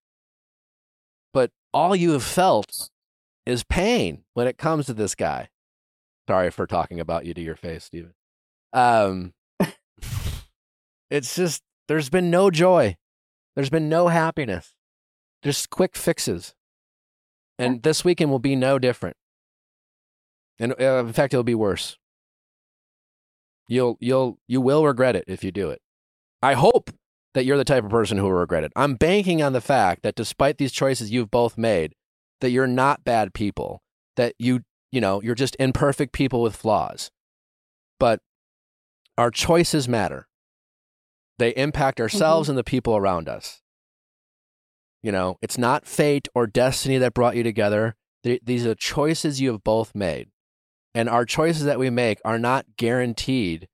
But 1.33 1.53
all 1.73 1.97
you 1.97 2.13
have 2.13 2.23
felt 2.23 2.91
is 3.47 3.65
pain 3.65 4.25
when 4.35 4.47
it 4.47 4.59
comes 4.59 4.87
to 4.87 4.95
this 4.95 5.15
guy. 5.15 5.49
Sorry 6.29 6.51
for 6.51 6.67
talking 6.67 7.01
about 7.01 7.25
you 7.25 7.33
to 7.33 7.41
your 7.41 7.57
face, 7.57 7.85
Steven. 7.85 8.13
Um, 8.73 9.33
it's 11.11 11.37
just 11.37 11.63
there's 11.89 12.11
been 12.11 12.31
no 12.31 12.51
joy. 12.51 12.97
There's 13.55 13.71
been 13.71 13.89
no 13.89 14.09
happiness. 14.09 14.75
Just 15.43 15.71
quick 15.71 15.97
fixes. 15.97 16.55
And 17.59 17.83
this 17.83 18.05
weekend 18.05 18.31
will 18.31 18.39
be 18.39 18.57
no 18.57 18.79
different. 18.79 19.17
And 20.59 20.75
uh, 20.81 21.05
in 21.07 21.13
fact, 21.13 21.35
it'll 21.35 21.45
be 21.45 21.55
worse. 21.55 21.97
You'll 23.69 23.97
you'll 24.01 24.39
you 24.47 24.61
will 24.61 24.85
regret 24.85 25.17
it 25.17 25.25
if 25.27 25.43
you 25.43 25.51
do 25.51 25.71
it. 25.71 25.81
I 26.43 26.55
hope 26.55 26.91
that 27.35 27.45
you're 27.45 27.57
the 27.57 27.65
type 27.65 27.85
of 27.85 27.91
person 27.91 28.17
who 28.17 28.25
will 28.25 28.33
regret 28.33 28.65
it. 28.65 28.73
I'm 28.77 28.95
banking 28.95 29.43
on 29.43 29.53
the 29.53 29.61
fact 29.61 30.03
that 30.03 30.15
despite 30.15 30.59
these 30.59 30.73
choices 30.73 31.11
you've 31.11 31.31
both 31.31 31.59
made, 31.59 31.95
that 32.41 32.51
you're 32.51 32.67
not 32.67 33.05
bad 33.05 33.35
people. 33.35 33.83
That 34.17 34.35
you 34.39 34.61
you 34.93 35.01
know 35.01 35.21
you're 35.23 35.35
just 35.35 35.57
imperfect 35.59 36.13
people 36.13 36.43
with 36.43 36.57
flaws. 36.57 37.11
But 37.99 38.21
our 39.19 39.31
choices 39.31 39.89
matter. 39.89 40.29
They 41.39 41.51
impact 41.51 42.01
ourselves 42.01 42.49
and 42.49 42.57
the 42.57 42.65
people 42.65 42.97
around 42.97 43.29
us. 43.29 43.61
You 45.03 45.13
know, 45.13 45.37
it's 45.41 45.59
not 45.59 45.87
fate 45.87 46.29
or 46.35 46.47
destiny 46.47 46.99
that 46.99 47.15
brought 47.15 47.37
you 47.37 47.43
together. 47.43 47.95
These 48.25 48.67
are 48.67 48.75
choices 48.75 49.41
you 49.41 49.53
have 49.53 49.63
both 49.63 49.95
made. 49.95 50.29
And 50.95 51.09
our 51.09 51.25
choices 51.25 51.65
that 51.65 51.79
we 51.79 51.91
make 51.91 52.21
are 52.25 52.39
not 52.39 52.67
guaranteed 52.77 53.69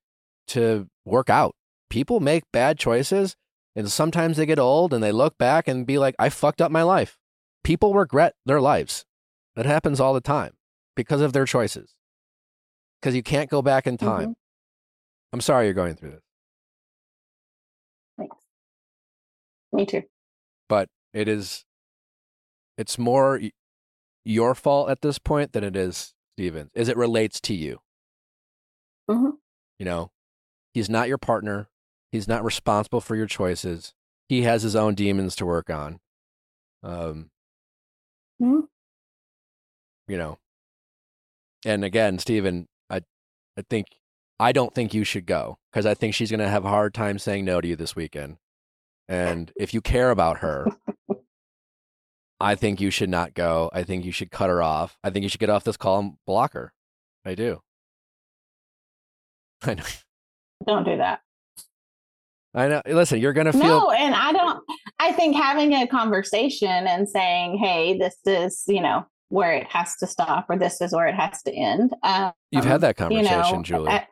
to 0.49 0.87
work 1.05 1.29
out, 1.29 1.55
people 1.89 2.19
make 2.19 2.43
bad 2.51 2.77
choices 2.77 3.35
and 3.75 3.89
sometimes 3.91 4.37
they 4.37 4.45
get 4.45 4.59
old 4.59 4.93
and 4.93 5.01
they 5.03 5.11
look 5.11 5.37
back 5.37 5.67
and 5.67 5.87
be 5.87 5.97
like, 5.97 6.13
I 6.19 6.29
fucked 6.29 6.61
up 6.61 6.69
my 6.71 6.83
life. 6.83 7.17
People 7.63 7.93
regret 7.93 8.35
their 8.45 8.61
lives. 8.61 9.05
That 9.55 9.65
happens 9.65 9.99
all 9.99 10.13
the 10.13 10.21
time 10.21 10.53
because 10.95 11.21
of 11.21 11.31
their 11.33 11.45
choices. 11.45 11.95
Because 13.01 13.15
you 13.15 13.23
can't 13.23 13.49
go 13.49 13.61
back 13.61 13.87
in 13.87 13.97
time. 13.97 14.31
Mhm. 14.31 14.35
I'm 15.31 15.41
sorry 15.41 15.65
you're 15.65 15.73
going 15.73 15.95
through 15.95 16.11
this, 16.11 16.21
Thanks. 18.17 18.37
Me 19.71 19.85
too. 19.85 20.03
but 20.69 20.89
it 21.13 21.27
is, 21.27 21.65
it's 22.77 22.97
more 22.97 23.39
your 24.25 24.55
fault 24.55 24.89
at 24.89 25.01
this 25.01 25.19
point 25.19 25.53
than 25.53 25.63
it 25.63 25.75
is 25.75 26.13
Steven's, 26.37 26.71
as 26.75 26.89
it 26.89 26.97
relates 26.97 27.39
to 27.41 27.53
you. 27.53 27.79
Mhm. 29.09 29.37
You 29.79 29.85
know, 29.85 30.11
he's 30.73 30.89
not 30.89 31.07
your 31.07 31.17
partner. 31.17 31.69
He's 32.11 32.27
not 32.27 32.43
responsible 32.43 33.01
for 33.01 33.15
your 33.15 33.25
choices. 33.25 33.93
He 34.29 34.43
has 34.43 34.63
his 34.63 34.75
own 34.75 34.95
demons 34.95 35.35
to 35.37 35.45
work 35.45 35.69
on. 35.69 35.99
Um, 36.81 37.31
Mhm. 38.41 38.67
you 40.07 40.17
know, 40.17 40.39
and 41.65 41.83
again, 41.83 42.19
Steven, 42.19 42.67
I, 42.89 43.01
I 43.57 43.61
think, 43.69 43.87
I 44.39 44.51
don't 44.51 44.73
think 44.73 44.93
you 44.93 45.03
should 45.03 45.25
go 45.25 45.59
because 45.71 45.85
I 45.85 45.93
think 45.93 46.13
she's 46.13 46.29
going 46.29 46.39
to 46.39 46.49
have 46.49 46.65
a 46.65 46.69
hard 46.69 46.93
time 46.93 47.19
saying 47.19 47.45
no 47.45 47.61
to 47.61 47.67
you 47.67 47.75
this 47.75 47.95
weekend. 47.95 48.37
And 49.07 49.51
if 49.55 49.73
you 49.73 49.81
care 49.81 50.11
about 50.11 50.39
her, 50.39 50.67
I 52.39 52.55
think 52.55 52.81
you 52.81 52.89
should 52.89 53.09
not 53.09 53.33
go. 53.33 53.69
I 53.73 53.83
think 53.83 54.05
you 54.05 54.11
should 54.11 54.31
cut 54.31 54.49
her 54.49 54.61
off. 54.61 54.97
I 55.03 55.09
think 55.09 55.23
you 55.23 55.29
should 55.29 55.39
get 55.39 55.49
off 55.49 55.63
this 55.63 55.77
call 55.77 55.99
and 55.99 56.13
block 56.25 56.53
her. 56.53 56.73
I 57.25 57.35
do. 57.35 57.61
I 59.63 59.75
know. 59.75 59.83
Don't 60.67 60.83
do 60.83 60.97
that. 60.97 61.21
I 62.53 62.67
know. 62.67 62.81
Listen, 62.85 63.19
you're 63.19 63.33
going 63.33 63.47
to 63.47 63.53
feel. 63.53 63.63
No, 63.63 63.91
and 63.91 64.13
I 64.13 64.31
don't. 64.31 64.63
I 64.99 65.11
think 65.13 65.35
having 65.35 65.73
a 65.73 65.87
conversation 65.87 66.69
and 66.69 67.09
saying, 67.09 67.57
"Hey, 67.57 67.97
this 67.97 68.15
is 68.25 68.63
you 68.67 68.81
know 68.81 69.05
where 69.29 69.53
it 69.53 69.67
has 69.67 69.95
to 69.97 70.07
stop, 70.07 70.45
or 70.49 70.57
this 70.57 70.79
is 70.79 70.93
where 70.93 71.07
it 71.07 71.15
has 71.15 71.41
to 71.43 71.51
end." 71.53 71.93
Um, 72.03 72.31
You've 72.51 72.65
had 72.65 72.81
that 72.81 72.99
you 72.99 73.05
conversation, 73.05 73.57
know, 73.57 73.63
Julie. 73.63 73.91
I, 73.91 74.07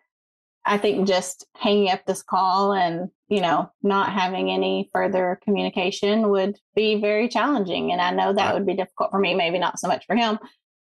I 0.65 0.77
think 0.77 1.07
just 1.07 1.45
hanging 1.57 1.89
up 1.89 2.05
this 2.05 2.21
call 2.21 2.73
and 2.73 3.09
you 3.29 3.41
know 3.41 3.71
not 3.81 4.11
having 4.11 4.51
any 4.51 4.89
further 4.93 5.39
communication 5.43 6.29
would 6.29 6.57
be 6.75 7.01
very 7.01 7.27
challenging, 7.27 7.91
and 7.91 8.01
I 8.01 8.11
know 8.11 8.33
that 8.33 8.53
would 8.53 8.65
be 8.65 8.75
difficult 8.75 9.11
for 9.11 9.19
me. 9.19 9.33
Maybe 9.33 9.59
not 9.59 9.79
so 9.79 9.88
much 9.88 10.05
for 10.05 10.15
him. 10.15 10.38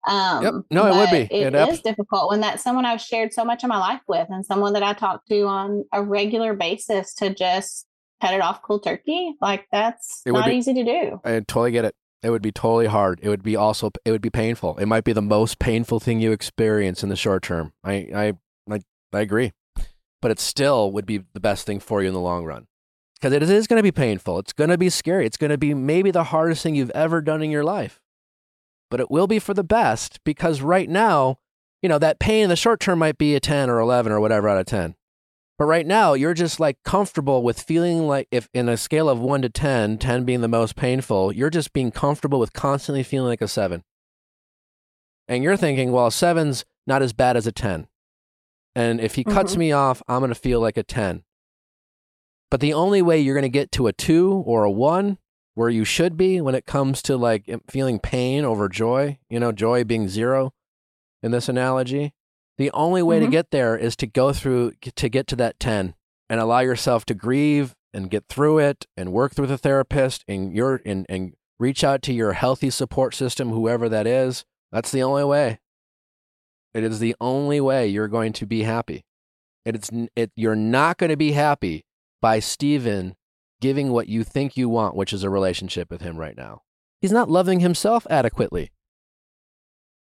Um, 0.08 0.66
No, 0.72 0.88
it 0.88 0.96
would 0.96 1.12
be. 1.12 1.36
It 1.36 1.54
It 1.54 1.70
is 1.70 1.82
difficult 1.82 2.30
when 2.30 2.42
that's 2.42 2.64
someone 2.64 2.86
I've 2.86 3.02
shared 3.02 3.34
so 3.34 3.44
much 3.44 3.64
of 3.64 3.70
my 3.70 3.78
life 3.78 4.02
with, 4.08 4.28
and 4.30 4.46
someone 4.46 4.74
that 4.74 4.84
I 4.84 4.94
talk 4.94 5.26
to 5.28 5.42
on 5.44 5.86
a 5.94 6.02
regular 6.04 6.54
basis 6.54 7.14
to 7.16 7.34
just 7.34 7.86
cut 8.22 8.34
it 8.34 8.42
off 8.42 8.62
cold 8.62 8.84
turkey. 8.84 9.36
Like 9.42 9.68
that's 9.72 10.22
It 10.26 10.32
not 10.32 10.46
be- 10.48 10.56
easy 10.56 10.74
to 10.74 10.84
do. 10.84 11.22
I 11.24 11.40
totally 11.40 11.72
get 11.72 11.86
it. 11.86 11.96
It 12.22 12.32
would 12.32 12.42
be 12.42 12.52
totally 12.52 12.88
hard. 12.88 13.20
It 13.24 13.30
would 13.30 13.44
be 13.44 13.56
also 13.56 13.92
it 14.04 14.12
would 14.12 14.22
be 14.22 14.30
painful. 14.30 14.78
It 14.78 14.88
might 14.88 15.06
be 15.06 15.14
the 15.14 15.22
most 15.22 15.60
painful 15.60 16.00
thing 16.00 16.20
you 16.20 16.32
experience 16.32 17.02
in 17.02 17.10
the 17.10 17.16
short 17.16 17.44
term. 17.44 17.74
I 17.84 17.94
I 18.14 18.34
I, 18.70 18.82
I 19.14 19.22
agree. 19.22 19.54
But 20.22 20.32
it 20.32 20.40
still 20.40 20.92
would 20.92 21.06
be 21.06 21.24
the 21.34 21.40
best 21.40 21.66
thing 21.66 21.80
for 21.80 22.02
you 22.02 22.08
in 22.08 22.14
the 22.14 22.20
long 22.20 22.46
run. 22.46 22.68
Because 23.16 23.34
it 23.34 23.44
is 23.44 23.68
going 23.68 23.80
to 23.80 23.84
be 23.84 23.92
painful. 23.92 24.40
It's 24.40 24.54
going 24.54 24.70
to 24.70 24.78
be 24.78 24.90
scary. 24.90 25.26
It's 25.26 25.38
going 25.38 25.52
to 25.52 25.58
be 25.58 25.74
maybe 25.74 26.12
the 26.12 26.26
hardest 26.26 26.64
thing 26.64 26.76
you've 26.76 26.92
ever 26.92 27.22
done 27.22 27.42
in 27.42 27.52
your 27.52 27.64
life. 27.64 28.00
But 28.90 29.00
it 29.00 29.12
will 29.12 29.28
be 29.28 29.40
for 29.40 29.54
the 29.54 29.64
best 29.64 30.24
because 30.24 30.62
right 30.62 30.90
now, 30.90 31.40
you 31.82 31.90
know, 31.90 32.00
that 32.00 32.20
pain 32.20 32.44
in 32.44 32.50
the 32.50 32.56
short 32.56 32.80
term 32.80 33.00
might 33.00 33.18
be 33.18 33.36
a 33.36 33.40
10 33.40 33.70
or 33.70 33.80
11 33.80 34.12
or 34.12 34.20
whatever 34.20 34.48
out 34.48 34.60
of 34.60 34.66
10. 34.66 34.96
But 35.58 35.66
right 35.66 35.86
now, 35.86 36.14
you're 36.14 36.34
just 36.34 36.62
like 36.62 36.78
comfortable 36.86 37.44
with 37.44 37.62
feeling 37.62 38.08
like 38.08 38.30
if 38.32 38.48
in 38.54 38.70
a 38.70 38.78
scale 38.78 39.10
of 39.10 39.20
1 39.20 39.42
to 39.42 39.50
10, 39.50 39.98
10 39.98 40.24
being 40.24 40.40
the 40.40 40.48
most 40.48 40.78
painful, 40.78 41.34
you're 41.34 41.50
just 41.50 41.74
being 41.74 41.92
comfortable 41.92 42.40
with 42.40 42.54
constantly 42.54 43.04
feeling 43.04 43.28
like 43.28 43.42
a 43.42 43.48
7. 43.48 43.84
And 45.28 45.44
you're 45.44 45.58
thinking, 45.58 45.92
well, 45.92 46.10
7's 46.10 46.64
not 46.88 47.02
as 47.02 47.12
bad 47.12 47.36
as 47.36 47.46
a 47.46 47.52
10. 47.52 47.89
And 48.76 49.02
if 49.02 49.16
he 49.16 49.24
cuts 49.24 49.56
Mhm. 49.56 49.58
me 49.60 49.72
off, 49.72 50.02
I'm 50.08 50.20
going 50.20 50.30
to 50.30 50.36
feel 50.36 50.60
like 50.60 50.78
a 50.78 50.84
10. 50.84 51.24
But 52.52 52.60
the 52.62 52.74
only 52.74 53.02
way 53.02 53.20
you're 53.20 53.36
going 53.36 53.44
to 53.44 53.50
get 53.50 53.72
to 53.74 53.88
a 53.88 53.94
2 53.94 54.44
or 54.46 54.64
a 54.64 54.72
1 54.72 55.18
where 55.56 55.70
you 55.70 55.84
should 55.84 56.16
be 56.18 56.40
when 56.42 56.56
it 56.56 56.66
comes 56.66 57.02
to 57.04 57.18
like 57.18 57.50
feeling 57.70 58.00
pain 58.00 58.46
over 58.46 58.70
joy, 58.70 59.20
you 59.30 59.40
know, 59.40 59.52
joy 59.52 59.84
being 59.84 60.08
0 60.08 60.52
in 61.22 61.32
this 61.32 61.50
analogy, 61.50 62.14
the 62.58 62.72
only 62.72 63.02
way 63.04 63.20
to 63.20 63.28
Mhm. 63.28 63.32
get 63.32 63.52
there 63.52 63.78
is 63.78 63.96
to 63.98 64.08
go 64.08 64.34
through 64.34 64.72
to 64.96 65.10
get 65.10 65.28
to 65.28 65.36
that 65.36 65.60
10 65.60 65.96
and 66.30 66.40
allow 66.40 66.60
yourself 66.60 67.06
to 67.06 67.14
grieve 67.14 67.76
and 67.94 68.10
get 68.10 68.28
through 68.30 68.60
it 68.60 68.86
and 68.96 69.12
work 69.12 69.34
through 69.34 69.48
the 69.48 69.58
therapist 69.58 70.24
and 70.28 70.54
your 70.54 70.82
and, 70.86 71.06
and 71.10 71.34
reach 71.60 71.84
out 71.84 72.02
to 72.04 72.14
your 72.14 72.34
healthy 72.34 72.70
support 72.70 73.14
system 73.14 73.50
whoever 73.50 73.90
that 73.90 74.08
is 74.08 74.46
that's 74.72 74.92
the 74.92 75.04
only 75.04 75.24
way 75.24 75.60
it 76.74 76.84
is 76.84 77.00
the 77.00 77.16
only 77.20 77.60
way 77.60 77.88
you're 77.88 78.08
going 78.08 78.34
to 78.34 78.46
be 78.46 78.64
happy. 78.64 79.04
It's 79.66 79.90
it, 80.16 80.32
you're 80.36 80.56
not 80.56 80.98
going 80.98 81.10
to 81.10 81.18
be 81.18 81.34
happy 81.34 81.86
by 82.22 82.40
Steven 82.40 83.16
giving 83.62 83.92
what 83.92 84.08
you 84.08 84.24
think 84.24 84.56
you 84.56 84.70
want 84.70 84.96
which 84.96 85.12
is 85.12 85.24
a 85.24 85.30
relationship 85.30 85.92
with 85.92 86.02
him 86.02 86.18
right 86.18 86.38
now. 86.38 86.62
He's 87.02 87.12
not 87.12 87.30
loving 87.30 87.60
himself 87.60 88.08
adequately. 88.10 88.72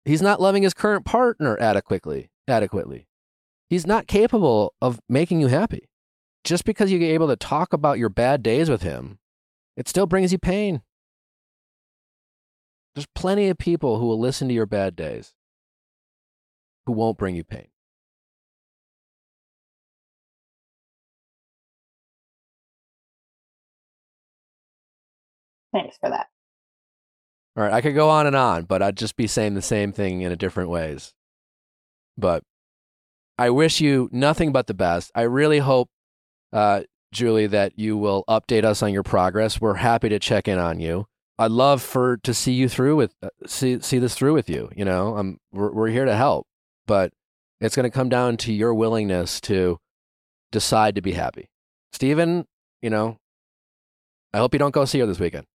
He's 0.06 0.22
not 0.22 0.42
loving 0.42 0.64
his 0.64 0.74
current 0.74 1.06
partner 1.06 1.58
adequately 1.60 2.30
adequately. 2.48 3.08
He's 3.70 3.86
not 3.86 4.08
capable 4.08 4.74
of 4.82 5.00
making 5.08 5.42
you 5.42 5.48
happy. 5.48 5.90
Just 6.44 6.66
because 6.66 6.92
you're 6.92 7.02
able 7.04 7.28
to 7.28 7.36
talk 7.36 7.74
about 7.74 8.00
your 8.00 8.10
bad 8.10 8.42
days 8.42 8.70
with 8.70 8.82
him, 8.82 9.20
it 9.78 9.88
still 9.88 10.08
brings 10.08 10.32
you 10.32 10.40
pain. 10.40 10.82
There's 12.96 13.08
plenty 13.14 13.50
of 13.50 13.58
people 13.58 14.00
who 14.00 14.08
will 14.08 14.20
listen 14.20 14.48
to 14.48 14.54
your 14.54 14.66
bad 14.66 14.96
days 14.96 15.34
who 16.90 16.94
won't 16.94 17.20
bring 17.20 17.36
you 17.36 17.44
pain. 17.44 17.68
Thanks 25.72 25.98
for 26.02 26.10
that. 26.10 26.26
All 27.56 27.64
right, 27.64 27.72
I 27.72 27.82
could 27.82 27.94
go 27.94 28.10
on 28.10 28.26
and 28.26 28.36
on, 28.36 28.64
but 28.64 28.82
I'd 28.82 28.98
just 28.98 29.16
be 29.16 29.28
saying 29.28 29.54
the 29.54 29.62
same 29.62 29.92
thing 29.92 30.22
in 30.22 30.32
a 30.32 30.36
different 30.36 30.72
ways. 30.72 31.14
But 32.18 32.42
I 33.38 33.52
wish 33.52 33.80
you 33.80 34.10
nothing 34.12 34.52
but 34.52 34.66
the 34.66 34.74
best. 34.74 35.12
I 35.14 35.22
really 35.22 35.60
hope, 35.60 35.90
uh, 36.52 36.82
Julie, 37.12 37.46
that 37.46 37.78
you 37.78 37.98
will 37.98 38.24
update 38.28 38.64
us 38.64 38.82
on 38.82 38.94
your 38.94 39.04
progress. 39.04 39.62
We're 39.62 39.76
happy 39.76 40.10
to 40.10 40.18
check 40.18 40.48
in 40.48 40.58
on 40.58 40.80
you. 40.80 41.06
I'd 41.38 41.52
love 41.52 41.84
for 41.84 42.18
to 42.18 42.34
see 42.34 42.54
you 42.54 42.68
through 42.68 42.96
with 42.96 43.14
uh, 43.22 43.30
see 43.46 43.80
see 43.80 44.00
this 44.00 44.16
through 44.16 44.34
with 44.34 44.50
you. 44.50 44.70
You 44.76 44.86
know, 44.86 45.16
I'm 45.18 45.38
we're 45.52 45.72
we're 45.72 45.88
here 45.90 46.06
to 46.06 46.16
help, 46.16 46.48
but 46.90 47.12
it's 47.62 47.76
going 47.76 47.84
to 47.84 47.92
come 47.92 48.10
down 48.10 48.36
to 48.36 48.52
your 48.52 48.74
willingness 48.74 49.40
to 49.42 49.78
decide 50.52 50.96
to 50.96 51.02
be 51.04 51.12
happy. 51.12 51.48
Stephen, 51.94 52.46
you 52.82 52.90
know, 52.90 53.18
I 54.34 54.40
hope 54.40 54.54
you 54.54 54.60
don't 54.60 54.74
go 54.74 54.86
see 54.86 55.00
her 55.00 55.06
this 55.06 55.20
weekend. 55.20 55.46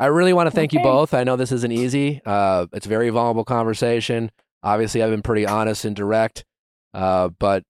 I 0.00 0.06
really 0.06 0.32
want 0.32 0.48
to 0.48 0.50
thank 0.50 0.72
you 0.72 0.82
both. 0.82 1.14
I 1.14 1.22
know 1.22 1.36
this 1.36 1.52
isn't 1.52 1.70
easy. 1.70 2.20
Uh, 2.26 2.66
it's 2.72 2.86
a 2.86 2.88
very 2.88 3.08
vulnerable 3.10 3.44
conversation. 3.44 4.32
Obviously, 4.64 5.00
I've 5.00 5.10
been 5.10 5.22
pretty 5.22 5.46
honest 5.46 5.84
and 5.84 5.94
direct, 5.94 6.44
uh, 6.92 7.28
but 7.38 7.62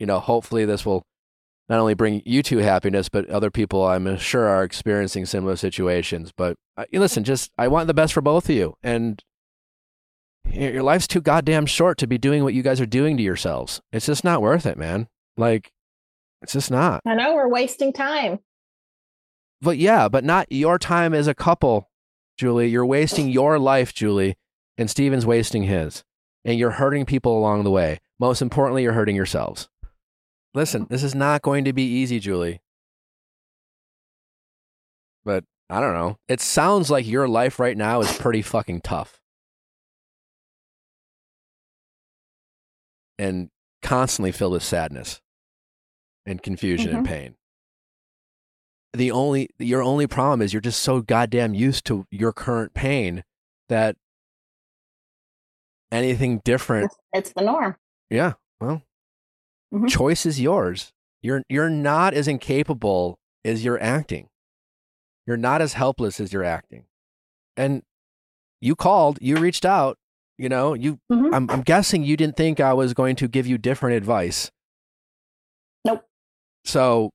you 0.00 0.06
know, 0.06 0.18
hopefully, 0.18 0.64
this 0.64 0.84
will 0.84 1.04
not 1.68 1.78
only 1.78 1.94
bring 1.94 2.22
you 2.24 2.42
two 2.42 2.58
happiness, 2.58 3.08
but 3.08 3.30
other 3.30 3.52
people 3.52 3.84
I'm 3.86 4.16
sure 4.16 4.48
are 4.48 4.64
experiencing 4.64 5.26
similar 5.26 5.54
situations. 5.54 6.32
But 6.36 6.56
uh, 6.76 6.86
listen, 6.92 7.22
just 7.22 7.52
I 7.56 7.68
want 7.68 7.86
the 7.86 7.94
best 7.94 8.12
for 8.12 8.20
both 8.20 8.48
of 8.48 8.56
you, 8.56 8.74
and 8.82 9.22
your 10.50 10.82
life's 10.82 11.06
too 11.06 11.20
goddamn 11.20 11.66
short 11.66 11.98
to 11.98 12.06
be 12.06 12.18
doing 12.18 12.42
what 12.42 12.54
you 12.54 12.62
guys 12.62 12.80
are 12.80 12.86
doing 12.86 13.16
to 13.16 13.22
yourselves. 13.22 13.80
It's 13.92 14.06
just 14.06 14.24
not 14.24 14.42
worth 14.42 14.66
it, 14.66 14.78
man. 14.78 15.08
Like, 15.36 15.72
it's 16.42 16.52
just 16.52 16.70
not. 16.70 17.00
I 17.06 17.14
know 17.14 17.34
we're 17.34 17.48
wasting 17.48 17.92
time. 17.92 18.40
But 19.60 19.78
yeah, 19.78 20.08
but 20.08 20.24
not 20.24 20.50
your 20.50 20.78
time 20.78 21.14
as 21.14 21.26
a 21.26 21.34
couple, 21.34 21.90
Julie. 22.38 22.68
You're 22.68 22.86
wasting 22.86 23.28
your 23.28 23.58
life, 23.58 23.94
Julie, 23.94 24.36
and 24.76 24.90
Steven's 24.90 25.26
wasting 25.26 25.64
his. 25.64 26.04
And 26.44 26.58
you're 26.58 26.72
hurting 26.72 27.06
people 27.06 27.36
along 27.38 27.64
the 27.64 27.70
way. 27.70 28.00
Most 28.20 28.40
importantly, 28.40 28.82
you're 28.82 28.92
hurting 28.92 29.16
yourselves. 29.16 29.68
Listen, 30.54 30.86
this 30.88 31.02
is 31.02 31.14
not 31.14 31.42
going 31.42 31.64
to 31.64 31.72
be 31.72 31.82
easy, 31.82 32.20
Julie. 32.20 32.60
But 35.24 35.44
I 35.68 35.80
don't 35.80 35.94
know. 35.94 36.18
It 36.28 36.40
sounds 36.40 36.90
like 36.90 37.06
your 37.06 37.26
life 37.26 37.58
right 37.58 37.76
now 37.76 38.00
is 38.00 38.16
pretty 38.18 38.42
fucking 38.42 38.82
tough. 38.82 39.20
And 43.18 43.50
constantly 43.82 44.32
filled 44.32 44.52
with 44.52 44.62
sadness 44.62 45.20
and 46.24 46.42
confusion 46.42 46.94
and 46.94 47.06
pain 47.06 47.36
the 48.92 49.10
only 49.10 49.48
your 49.58 49.82
only 49.82 50.06
problem 50.06 50.40
is 50.42 50.52
you're 50.52 50.60
just 50.60 50.80
so 50.80 51.00
goddamn 51.02 51.54
used 51.54 51.84
to 51.84 52.04
your 52.10 52.32
current 52.32 52.72
pain 52.74 53.22
that 53.68 53.96
anything 55.92 56.40
different 56.44 56.86
It's, 56.86 56.96
it's 57.12 57.32
the 57.34 57.42
norm. 57.42 57.76
yeah 58.10 58.34
well 58.60 58.82
Mhm. 59.72 59.88
choice 59.88 60.24
is 60.26 60.40
yours 60.40 60.92
You're 61.22 61.42
you're 61.48 61.70
not 61.70 62.14
as 62.14 62.26
incapable 62.28 63.18
as 63.44 63.64
you're 63.64 63.80
acting. 63.82 64.28
You're 65.26 65.36
not 65.36 65.60
as 65.60 65.72
helpless 65.74 66.18
as 66.20 66.32
you're 66.32 66.44
acting. 66.44 66.86
And 67.56 67.82
you 68.60 68.74
called, 68.76 69.18
you 69.20 69.36
reached 69.36 69.64
out, 69.64 69.98
you 70.38 70.48
know, 70.48 70.74
you 70.74 70.98
Mhm. 71.10 71.34
I'm 71.34 71.50
I'm 71.50 71.62
guessing 71.62 72.02
you 72.04 72.16
didn't 72.16 72.36
think 72.36 72.60
I 72.60 72.72
was 72.72 72.94
going 72.94 73.16
to 73.16 73.28
give 73.28 73.46
you 73.46 73.58
different 73.58 73.96
advice. 73.96 74.50
Nope. 75.84 76.04
So 76.64 77.10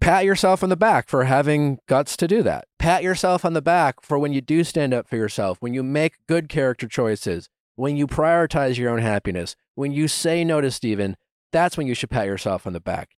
pat 0.00 0.24
yourself 0.24 0.62
on 0.62 0.68
the 0.68 0.76
back 0.76 1.08
for 1.08 1.24
having 1.24 1.78
guts 1.88 2.16
to 2.18 2.26
do 2.28 2.42
that. 2.42 2.66
Pat 2.78 3.02
yourself 3.02 3.44
on 3.44 3.52
the 3.54 3.62
back 3.62 4.02
for 4.02 4.18
when 4.18 4.32
you 4.32 4.40
do 4.40 4.64
stand 4.64 4.92
up 4.92 5.08
for 5.08 5.16
yourself, 5.16 5.58
when 5.60 5.72
you 5.74 5.82
make 5.82 6.14
good 6.26 6.48
character 6.48 6.86
choices, 6.88 7.48
when 7.76 7.96
you 7.96 8.06
prioritize 8.06 8.76
your 8.76 8.90
own 8.90 8.98
happiness, 9.00 9.56
when 9.74 9.92
you 9.92 10.06
say 10.08 10.44
no 10.44 10.60
to 10.60 10.70
Steven, 10.70 11.16
that's 11.52 11.76
when 11.76 11.86
you 11.86 11.94
should 11.94 12.10
pat 12.10 12.26
yourself 12.26 12.66
on 12.66 12.72
the 12.72 12.80
back. 12.80 13.10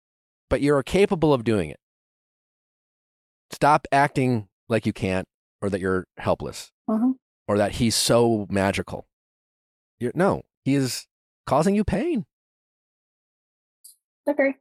But 0.48 0.60
you're 0.60 0.82
capable 0.82 1.32
of 1.34 1.42
doing 1.44 1.70
it. 1.70 1.80
Stop 3.50 3.86
acting 3.92 4.48
like 4.68 4.86
you 4.86 4.92
can't 4.92 5.26
or 5.62 5.70
that 5.70 5.80
you're 5.80 6.06
helpless 6.18 6.70
Mhm. 6.88 7.14
or 7.48 7.58
that 7.58 7.72
he's 7.72 7.94
so 7.96 8.46
magical. 8.50 9.06
You're, 9.98 10.12
no, 10.14 10.42
he 10.64 10.74
is 10.74 11.06
causing 11.46 11.74
you 11.74 11.84
pain. 11.84 12.26
Okay. 14.28 14.56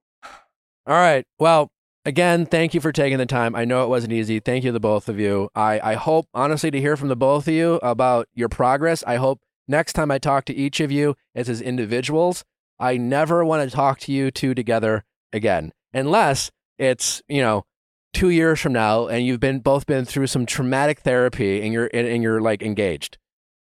All 0.87 0.95
right. 0.95 1.25
Well, 1.39 1.71
again, 2.05 2.45
thank 2.45 2.73
you 2.73 2.81
for 2.81 2.91
taking 2.91 3.17
the 3.17 3.25
time. 3.25 3.55
I 3.55 3.65
know 3.65 3.83
it 3.83 3.89
wasn't 3.89 4.13
easy. 4.13 4.39
Thank 4.39 4.63
you 4.63 4.69
to 4.69 4.73
the 4.73 4.79
both 4.79 5.09
of 5.09 5.19
you. 5.19 5.49
I, 5.55 5.79
I 5.79 5.93
hope, 5.95 6.27
honestly, 6.33 6.69
to 6.71 6.79
hear 6.79 6.95
from 6.95 7.07
the 7.07 7.15
both 7.15 7.47
of 7.47 7.53
you 7.53 7.79
about 7.81 8.27
your 8.33 8.49
progress. 8.49 9.03
I 9.07 9.15
hope 9.15 9.41
next 9.67 9.93
time 9.93 10.11
I 10.11 10.19
talk 10.19 10.45
to 10.45 10.55
each 10.55 10.79
of 10.79 10.91
you, 10.91 11.15
it's 11.33 11.49
as 11.49 11.61
individuals. 11.61 12.43
I 12.79 12.97
never 12.97 13.43
want 13.43 13.67
to 13.67 13.75
talk 13.75 13.99
to 14.01 14.11
you 14.11 14.29
two 14.29 14.53
together 14.53 15.03
again, 15.33 15.71
unless 15.93 16.51
it's, 16.77 17.23
you 17.27 17.41
know, 17.41 17.65
two 18.13 18.29
years 18.29 18.61
from 18.61 18.71
now 18.73 19.07
and 19.07 19.25
you've 19.25 19.41
been 19.41 19.59
both 19.59 19.85
been 19.85 20.05
through 20.05 20.27
some 20.27 20.45
traumatic 20.45 20.99
therapy 20.99 21.61
and 21.61 21.73
you're 21.73 21.89
and, 21.93 22.07
and 22.07 22.23
you're 22.23 22.39
like 22.39 22.61
engaged. 22.61 23.17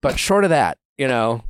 But 0.02 0.20
short 0.20 0.44
of 0.44 0.50
that, 0.50 0.78
you 0.98 1.08
know, 1.08 1.44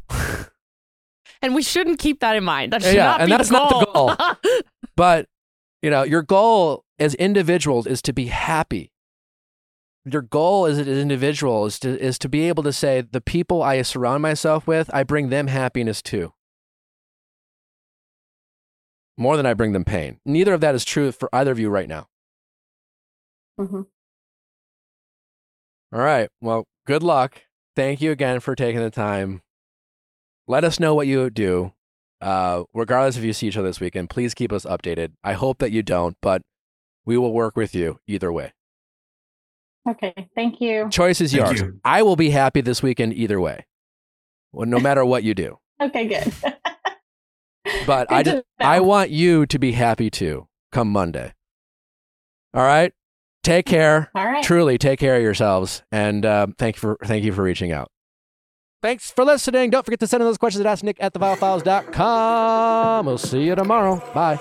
And 1.41 1.53
we 1.53 1.61
shouldn't 1.61 1.99
keep 1.99 2.21
that 2.21 2.35
in 2.37 2.43
mind. 2.43 2.71
That 2.71 2.81
should 2.83 2.95
Yeah, 2.95 3.03
not 3.05 3.21
and 3.21 3.29
be 3.29 3.35
that's 3.35 3.49
the 3.49 3.53
not 3.53 3.69
the 3.69 3.91
goal. 3.93 4.61
But, 4.95 5.27
you 5.81 5.89
know, 5.89 6.03
your 6.03 6.21
goal 6.21 6.85
as 6.99 7.15
individuals 7.15 7.85
is 7.87 8.01
to 8.03 8.13
be 8.13 8.27
happy. 8.27 8.91
Your 10.05 10.21
goal 10.21 10.65
as 10.65 10.77
an 10.77 10.87
individual 10.87 11.65
is 11.65 11.79
to 11.79 11.99
is 11.99 12.17
to 12.19 12.29
be 12.29 12.47
able 12.47 12.63
to 12.63 12.71
say 12.73 13.01
the 13.01 13.21
people 13.21 13.61
I 13.63 13.81
surround 13.81 14.21
myself 14.21 14.67
with, 14.67 14.89
I 14.93 15.03
bring 15.03 15.29
them 15.29 15.47
happiness 15.47 16.01
too. 16.01 16.33
More 19.17 19.37
than 19.37 19.45
I 19.45 19.53
bring 19.53 19.73
them 19.73 19.85
pain. 19.85 20.19
Neither 20.25 20.53
of 20.53 20.61
that 20.61 20.75
is 20.75 20.83
true 20.85 21.11
for 21.11 21.29
either 21.33 21.51
of 21.51 21.59
you 21.59 21.69
right 21.69 21.87
now. 21.87 22.07
Mhm. 23.59 23.85
All 25.93 25.99
right. 25.99 26.29
Well, 26.41 26.65
good 26.87 27.03
luck. 27.03 27.41
Thank 27.75 28.01
you 28.01 28.11
again 28.11 28.39
for 28.39 28.55
taking 28.55 28.81
the 28.81 28.89
time. 28.89 29.41
Let 30.47 30.63
us 30.63 30.79
know 30.79 30.93
what 30.93 31.07
you 31.07 31.29
do. 31.29 31.73
Uh, 32.21 32.63
regardless 32.73 33.17
if 33.17 33.23
you 33.23 33.33
see 33.33 33.47
each 33.47 33.57
other 33.57 33.67
this 33.67 33.79
weekend, 33.79 34.09
please 34.09 34.33
keep 34.33 34.53
us 34.53 34.65
updated. 34.65 35.11
I 35.23 35.33
hope 35.33 35.57
that 35.59 35.71
you 35.71 35.83
don't, 35.83 36.15
but 36.21 36.41
we 37.05 37.17
will 37.17 37.33
work 37.33 37.55
with 37.57 37.75
you 37.75 37.99
either 38.07 38.31
way. 38.31 38.53
Okay. 39.89 40.13
Thank 40.35 40.61
you. 40.61 40.87
Choice 40.89 41.19
is 41.19 41.33
Thank 41.33 41.45
yours. 41.47 41.59
you. 41.61 41.79
I 41.83 42.03
will 42.03 42.15
be 42.15 42.29
happy 42.29 42.61
this 42.61 42.81
weekend 42.81 43.13
either 43.13 43.39
way, 43.41 43.65
well, 44.53 44.65
no 44.67 44.79
matter 44.79 45.03
what 45.05 45.23
you 45.23 45.33
do. 45.33 45.59
Okay. 45.81 46.07
Good. 46.07 46.33
But 47.87 48.11
I 48.11 48.23
Good 48.23 48.29
to 48.29 48.31
just, 48.37 48.45
I 48.59 48.79
want 48.81 49.09
you 49.09 49.45
to 49.45 49.57
be 49.59 49.71
happy 49.71 50.09
too 50.09 50.47
come 50.71 50.89
Monday. 50.91 51.33
All 52.53 52.61
right. 52.63 52.93
Take 53.43 53.65
care. 53.65 54.09
All 54.15 54.25
right. 54.25 54.43
Truly, 54.43 54.77
take 54.77 54.99
care 54.99 55.17
of 55.17 55.21
yourselves, 55.21 55.83
and 55.91 56.25
um, 56.25 56.53
thank 56.57 56.77
you 56.77 56.79
for 56.79 56.97
thank 57.03 57.23
you 57.25 57.33
for 57.33 57.43
reaching 57.43 57.71
out. 57.71 57.89
Thanks 58.81 59.11
for 59.11 59.23
listening. 59.23 59.69
Don't 59.69 59.85
forget 59.85 59.99
to 60.01 60.07
send 60.07 60.21
in 60.21 60.27
those 60.27 60.37
questions 60.37 60.65
at 60.65 60.77
asknick 60.77 60.97
at 60.99 61.13
theviallfiles.com. 61.13 63.05
We'll 63.05 63.17
see 63.17 63.43
you 63.43 63.55
tomorrow. 63.55 64.01
Bye. 64.13 64.39